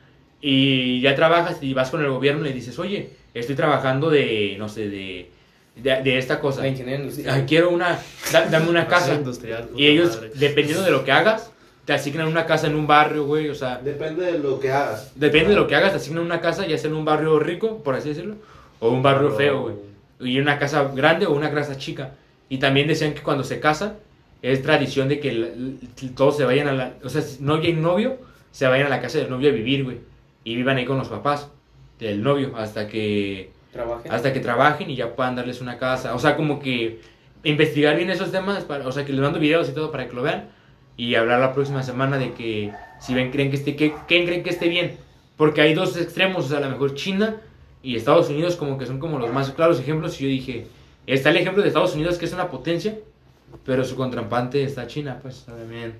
y 0.40 1.00
ya 1.00 1.14
trabajas 1.14 1.58
y 1.62 1.74
vas 1.74 1.90
con 1.90 2.02
el 2.02 2.10
gobierno 2.10 2.42
y 2.42 2.48
le 2.48 2.54
dices, 2.54 2.78
oye, 2.78 3.10
estoy 3.34 3.56
trabajando 3.56 4.10
de, 4.10 4.54
no 4.58 4.68
sé, 4.68 4.88
de, 4.88 5.30
de, 5.76 6.02
de 6.02 6.18
esta 6.18 6.40
cosa. 6.40 6.62
La 6.62 6.68
ingeniería 6.68 7.00
industrial. 7.04 7.34
Ay, 7.34 7.44
quiero 7.46 7.70
una, 7.70 7.98
da- 8.32 8.46
dame 8.46 8.68
una 8.70 8.86
casa. 8.88 9.14
industrial. 9.14 9.68
Y 9.76 9.86
ellos, 9.86 10.16
madre. 10.16 10.30
dependiendo 10.34 10.82
de 10.84 10.90
lo 10.90 11.04
que 11.04 11.12
hagas, 11.12 11.50
te 11.84 11.92
asignan 11.92 12.26
una 12.26 12.46
casa 12.46 12.66
en 12.66 12.74
un 12.74 12.86
barrio, 12.86 13.24
güey, 13.26 13.48
o 13.48 13.54
sea, 13.54 13.78
Depende 13.78 14.24
de 14.26 14.38
lo 14.40 14.58
que 14.58 14.72
hagas. 14.72 15.12
depende 15.14 15.50
de 15.50 15.54
lo 15.56 15.68
que 15.68 15.76
hagas, 15.76 15.92
te 15.92 15.98
asignan 15.98 16.24
una 16.24 16.40
casa, 16.40 16.66
ya 16.66 16.76
sea 16.78 16.90
en 16.90 16.96
un 16.96 17.04
barrio 17.04 17.38
rico, 17.38 17.82
por 17.84 17.94
así 17.94 18.08
decirlo, 18.08 18.34
o 18.80 18.88
un 18.90 19.02
barrio 19.02 19.30
feo, 19.30 19.60
güey. 19.62 19.74
Y 20.18 20.40
una 20.40 20.58
casa 20.58 20.90
grande 20.94 21.26
o 21.26 21.32
una 21.32 21.52
casa 21.52 21.76
chica. 21.76 22.14
Y 22.48 22.58
también 22.58 22.88
decían 22.88 23.14
que 23.14 23.22
cuando 23.22 23.44
se 23.44 23.60
casan, 23.60 23.94
es 24.42 24.62
tradición 24.62 25.08
de 25.08 25.20
que 25.20 25.32
la- 25.32 25.48
todos 26.16 26.36
se 26.36 26.44
vayan 26.44 26.68
a 26.68 26.72
la. 26.72 26.94
O 27.04 27.08
sea, 27.08 27.22
novia 27.40 27.68
y 27.70 27.74
novio 27.74 28.18
se 28.50 28.66
vayan 28.66 28.86
a 28.86 28.90
la 28.90 29.00
casa 29.00 29.18
del 29.18 29.30
novio 29.30 29.50
a 29.50 29.52
vivir, 29.52 29.84
güey. 29.84 29.98
Y 30.44 30.56
vivan 30.56 30.76
ahí 30.78 30.84
con 30.86 30.96
los 30.98 31.08
papás 31.08 31.48
del 32.00 32.22
novio 32.22 32.56
hasta 32.56 32.88
que. 32.88 33.50
Trabaje. 33.76 34.08
Hasta 34.08 34.32
que 34.32 34.40
trabajen 34.40 34.90
y 34.90 34.96
ya 34.96 35.14
puedan 35.14 35.36
darles 35.36 35.60
una 35.60 35.78
casa. 35.78 36.14
O 36.14 36.18
sea, 36.18 36.36
como 36.36 36.58
que 36.58 37.00
investigar 37.44 37.96
bien 37.96 38.10
esos 38.10 38.32
temas. 38.32 38.64
Para, 38.64 38.86
o 38.86 38.92
sea, 38.92 39.04
que 39.04 39.12
les 39.12 39.20
mando 39.20 39.38
videos 39.38 39.68
y 39.68 39.72
todo 39.72 39.92
para 39.92 40.08
que 40.08 40.14
lo 40.14 40.22
vean. 40.22 40.48
Y 40.96 41.14
hablar 41.14 41.40
la 41.40 41.52
próxima 41.52 41.82
semana 41.82 42.16
de 42.16 42.32
que 42.32 42.72
si 43.00 43.14
ven, 43.14 43.30
creen 43.30 43.50
que 43.50 43.56
esté. 43.56 43.76
Que, 43.76 43.94
¿Quién 44.08 44.24
creen 44.24 44.42
que 44.42 44.50
esté 44.50 44.68
bien? 44.68 44.96
Porque 45.36 45.60
hay 45.60 45.74
dos 45.74 45.96
extremos. 45.96 46.46
O 46.46 46.48
sea, 46.48 46.58
a 46.58 46.62
lo 46.62 46.70
mejor 46.70 46.94
China 46.94 47.36
y 47.82 47.96
Estados 47.96 48.30
Unidos 48.30 48.56
como 48.56 48.78
que 48.78 48.86
son 48.86 48.98
como 48.98 49.18
los 49.18 49.32
más 49.32 49.50
claros 49.50 49.78
ejemplos. 49.78 50.18
Y 50.20 50.24
yo 50.24 50.30
dije, 50.30 50.66
está 51.06 51.30
el 51.30 51.36
ejemplo 51.36 51.62
de 51.62 51.68
Estados 51.68 51.94
Unidos 51.94 52.18
que 52.18 52.24
es 52.24 52.32
una 52.32 52.48
potencia. 52.48 52.96
Pero 53.64 53.84
su 53.84 53.96
contraparte 53.96 54.62
está 54.64 54.86
China, 54.86 55.18
pues 55.20 55.44
también. 55.44 55.94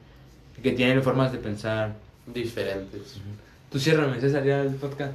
Que 0.62 0.72
tienen 0.72 1.02
formas 1.02 1.32
de 1.32 1.38
pensar. 1.38 1.94
Diferentes. 2.26 3.20
Tú 3.70 3.78
ciérrame, 3.78 4.20
César, 4.20 4.44
ya 4.44 4.62
el 4.62 4.74
podcast. 4.74 5.12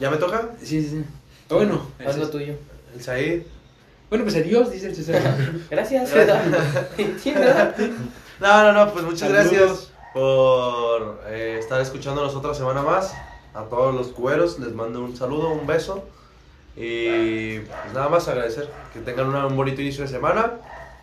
¿Ya 0.00 0.10
me 0.10 0.16
toca? 0.16 0.50
Sí, 0.60 0.82
sí, 0.82 0.88
sí. 0.88 1.04
Bueno, 1.50 1.86
Haz 2.06 2.16
lo 2.16 2.28
tuyo. 2.30 2.54
El 2.94 3.02
Said. 3.02 3.42
bueno, 4.08 4.24
pues 4.24 4.36
adiós, 4.36 4.70
dice 4.70 4.86
el 4.88 4.96
César. 4.96 5.20
Gracias. 5.70 6.10
No, 8.40 8.62
no, 8.62 8.72
no, 8.72 8.92
pues 8.92 9.04
muchas 9.04 9.28
Saludos. 9.28 9.50
gracias 9.52 9.90
por 10.14 11.20
eh, 11.26 11.56
estar 11.60 11.78
escuchándonos 11.80 12.34
otra 12.34 12.54
semana 12.54 12.80
más. 12.82 13.12
A 13.52 13.64
todos 13.64 13.94
los 13.94 14.08
cuberos 14.08 14.58
les 14.60 14.72
mando 14.72 15.00
un 15.04 15.14
saludo, 15.14 15.50
un 15.50 15.66
beso. 15.66 16.04
Y 16.74 17.58
pues 17.58 17.92
nada 17.92 18.08
más 18.08 18.26
agradecer 18.28 18.70
que 18.94 19.00
tengan 19.00 19.26
una- 19.28 19.46
un 19.46 19.56
bonito 19.56 19.82
inicio 19.82 20.04
de 20.04 20.08
semana. 20.08 20.52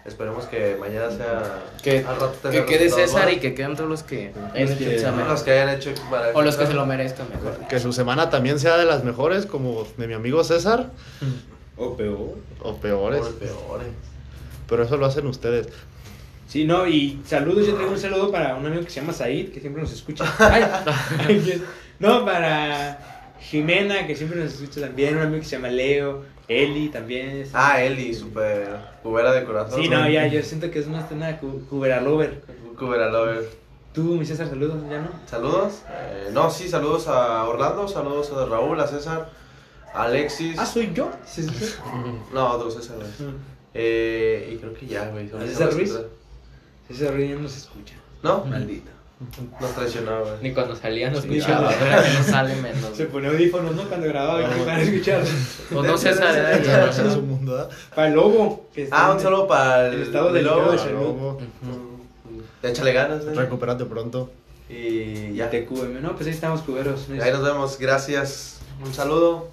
Esperemos 0.08 0.46
que 0.46 0.78
mañana 0.80 1.12
sea. 1.12 1.60
Que, 1.84 2.00
al 2.00 2.20
rato 2.20 2.50
que 2.50 2.66
quede 2.66 2.90
César 2.90 3.32
y 3.32 3.38
que 3.40 3.54
queden 3.54 3.76
todos 3.76 3.90
los 3.90 4.04
que 4.04 4.32
Los 4.56 4.70
hecho 4.72 4.78
que- 4.80 4.96
examen. 4.96 5.28
Los 5.28 5.44
que 5.44 5.52
hayan 5.52 5.70
hecho. 5.76 5.92
para- 6.10 6.30
O 6.34 6.42
los 6.42 6.56
que 6.56 6.66
se 6.66 6.74
lo 6.74 6.86
merezcan 6.86 7.28
mejor. 7.30 7.58
Que 7.68 7.80
su 7.80 7.92
semana 7.92 8.30
también 8.30 8.58
sea 8.60 8.78
de 8.78 8.86
las 8.86 9.04
mejores, 9.04 9.46
como 9.46 9.86
de 9.98 10.08
mi 10.08 10.14
amigo 10.14 10.44
César, 10.46 10.92
o 11.76 11.96
peor. 11.98 12.36
o 12.62 12.76
peores. 12.78 13.20
Por 13.20 13.36
peores. 13.36 13.88
Pero 14.70 14.84
eso 14.84 14.98
lo 14.98 15.06
hacen 15.06 15.28
ustedes. 15.28 15.68
Sí, 16.48 16.64
no, 16.64 16.88
y 16.88 17.22
saludos, 17.26 17.68
yo 17.68 17.74
traigo 17.76 17.92
un 17.92 18.00
saludo 18.00 18.32
para 18.32 18.56
un 18.56 18.66
amigo 18.66 18.82
que 18.84 18.90
se 18.90 19.02
llama 19.02 19.12
Said, 19.12 19.52
que 19.52 19.60
siempre 19.60 19.82
nos 19.82 19.92
escucha. 19.92 20.24
Ay, 20.40 21.62
no, 22.00 22.24
para 22.24 23.34
Jimena, 23.42 24.08
que 24.08 24.16
siempre 24.16 24.40
nos 24.42 24.54
escucha 24.54 24.80
también, 24.80 25.18
un 25.18 25.24
amigo 25.24 25.42
que 25.42 25.46
se 25.46 25.58
llama 25.58 25.68
Leo, 25.68 26.24
Eli 26.48 26.90
también. 26.90 27.46
Ah, 27.54 27.82
Eli, 27.82 28.14
super 28.14 28.68
cubera 29.04 29.32
de 29.34 29.44
corazón. 29.44 29.82
Sí, 29.82 29.90
no, 29.90 30.08
ya, 30.10 30.28
yo 30.28 30.42
siento 30.44 30.72
que 30.72 30.80
es 30.80 30.88
más 30.88 31.12
una 31.12 31.38
cu- 31.40 31.62
cubera 31.70 32.00
lover. 32.02 32.42
Cubera 32.78 33.10
lover. 33.10 33.50
Tú, 33.94 34.04
mi 34.16 34.26
César, 34.26 34.48
saludos, 34.48 34.82
¿ya 34.90 35.02
no? 35.02 35.10
Saludos. 35.26 35.82
Eh, 35.90 36.30
no, 36.32 36.50
sí, 36.52 36.70
saludos 36.70 37.08
a 37.08 37.44
Orlando, 37.46 37.88
saludos 37.88 38.32
a 38.32 38.46
Raúl, 38.46 38.80
a 38.80 38.88
César, 38.88 39.30
a 39.94 40.04
Alexis. 40.04 40.58
Ah, 40.60 40.66
soy 40.66 40.94
yo. 40.94 41.10
Sí. 41.26 41.46
No, 42.34 42.52
otro 42.52 42.70
César. 42.72 42.98
güey. 42.98 43.34
Eh, 43.74 44.52
y 44.54 44.58
creo 44.58 44.74
que 44.74 44.86
ya, 44.88 45.10
güey. 45.10 45.30
¿A 45.32 45.42
César 45.42 45.74
Ruiz? 45.74 45.98
César 46.88 47.14
Ruiz 47.14 47.30
ya 47.30 47.36
no 47.36 47.50
se 47.50 47.58
escucha. 47.60 47.96
¿No? 48.24 48.46
Maldito. 48.46 48.92
Nos 49.60 49.74
traicionó, 49.74 50.20
güey. 50.22 50.34
Ni 50.44 50.52
cuando 50.54 50.76
salía 50.76 51.10
no 51.10 51.20
Sí, 51.22 51.38
escuchaba. 51.38 51.70
que 51.70 52.18
no 52.20 52.24
sale 52.24 52.56
menos. 52.58 52.96
Se 52.96 53.06
ponía 53.06 53.30
audífonos, 53.30 53.76
¿no? 53.76 53.84
Cuando 53.84 54.08
grababa 54.08 54.42
y 54.42 54.46
No. 54.46 54.66
que 54.66 54.82
escuchar. 54.84 55.24
O 55.76 55.82
no 55.84 55.98
su 57.12 57.22
mundo, 57.24 57.54
¿verdad? 57.54 57.70
Para 57.96 58.08
el 58.10 58.14
lobo. 58.14 58.68
que 58.74 58.84
está 58.84 59.08
Ah, 59.08 59.12
un 59.14 59.20
saludo 59.20 59.48
para 59.48 59.88
el, 59.88 59.96
el 59.96 60.02
estado 60.04 60.28
el 60.30 60.34
del 60.36 60.44
lobo. 60.46 60.72
de 60.72 60.78
Ah, 60.78 61.38
Mm, 61.62 62.66
Échale 62.66 62.94
ganas, 62.94 63.24
¿eh? 63.24 63.34
Recupérate 63.34 63.86
pronto. 63.86 64.30
Y 64.70 65.34
ya. 65.34 65.50
TQM. 65.50 66.02
No, 66.02 66.14
pues 66.16 66.28
ahí 66.28 66.34
estamos 66.34 66.62
cuberos. 66.62 67.08
Ahí 67.10 67.32
nos 67.32 67.44
vemos. 67.44 67.78
Gracias. 67.80 68.60
Un 68.86 68.94
saludo. 68.94 69.50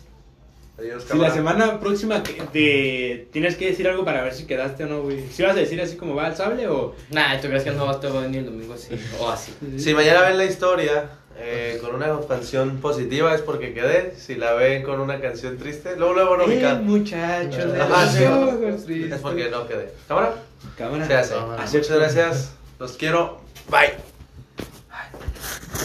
Adiós, 0.77 1.05
Si 1.09 1.17
la 1.17 1.31
semana 1.31 1.79
próxima 1.79 2.21
te 2.23 3.29
tienes 3.33 3.55
que 3.57 3.67
decir 3.67 3.87
algo 3.87 4.05
para 4.05 4.23
ver 4.23 4.35
si 4.35 4.45
quedaste 4.47 4.85
o 4.85 4.87
no, 4.89 5.03
güey. 5.03 5.25
¿Si 5.31 5.43
vas 5.43 5.53
a 5.53 5.61
decir 5.61 5.81
así 5.81 5.97
como 5.97 6.17
va 6.17 6.27
el 6.29 6.35
sable 6.37 6.67
o...? 6.67 6.97
Nah, 7.11 7.41
¿tú 7.41 7.47
crees 7.47 7.63
que 7.63 7.71
no 7.71 7.87
vas 7.87 8.05
a 8.05 8.09
venir 8.21 8.41
el 8.41 8.47
domingo 8.47 8.75
así? 8.75 8.89
O 9.21 9.29
así. 9.31 9.53
Si 9.79 9.95
mañana 9.95 10.23
ven 10.23 10.37
la 10.37 10.45
historia 10.47 11.11
eh, 11.39 11.79
con 11.81 11.95
una 11.95 12.09
canción 12.27 12.79
positiva 12.79 13.33
es 13.35 13.41
porque 13.41 13.73
quedé. 13.73 14.15
Si 14.17 14.35
la 14.35 14.55
ven 14.55 14.83
con 14.83 14.99
una 15.01 15.21
canción 15.21 15.59
triste, 15.59 15.95
luego 15.97 16.15
luego 16.15 16.37
no 16.39 16.45
Eh, 16.45 16.47
ubican. 16.57 16.85
muchachos 16.85 17.73
de 17.73 17.81
Ajá, 17.81 18.05
los 18.05 18.83
sí. 18.85 19.05
Es 19.13 19.21
porque 19.21 19.49
no 19.51 19.69
quedé. 19.69 19.93
¿Cámara? 20.09 20.35
Cámara. 20.77 21.07
Se 21.07 21.15
hace. 21.15 21.35
Cámara. 21.35 21.63
Muchas 21.73 21.89
gracias. 21.91 22.53
Los 22.81 22.93
quiero. 22.95 23.41
Bye. 23.71 23.95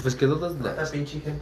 Pues 0.01 0.15
quedó 0.15 0.35
dos 0.35 0.53
pinche 0.91 1.19
gente. 1.19 1.33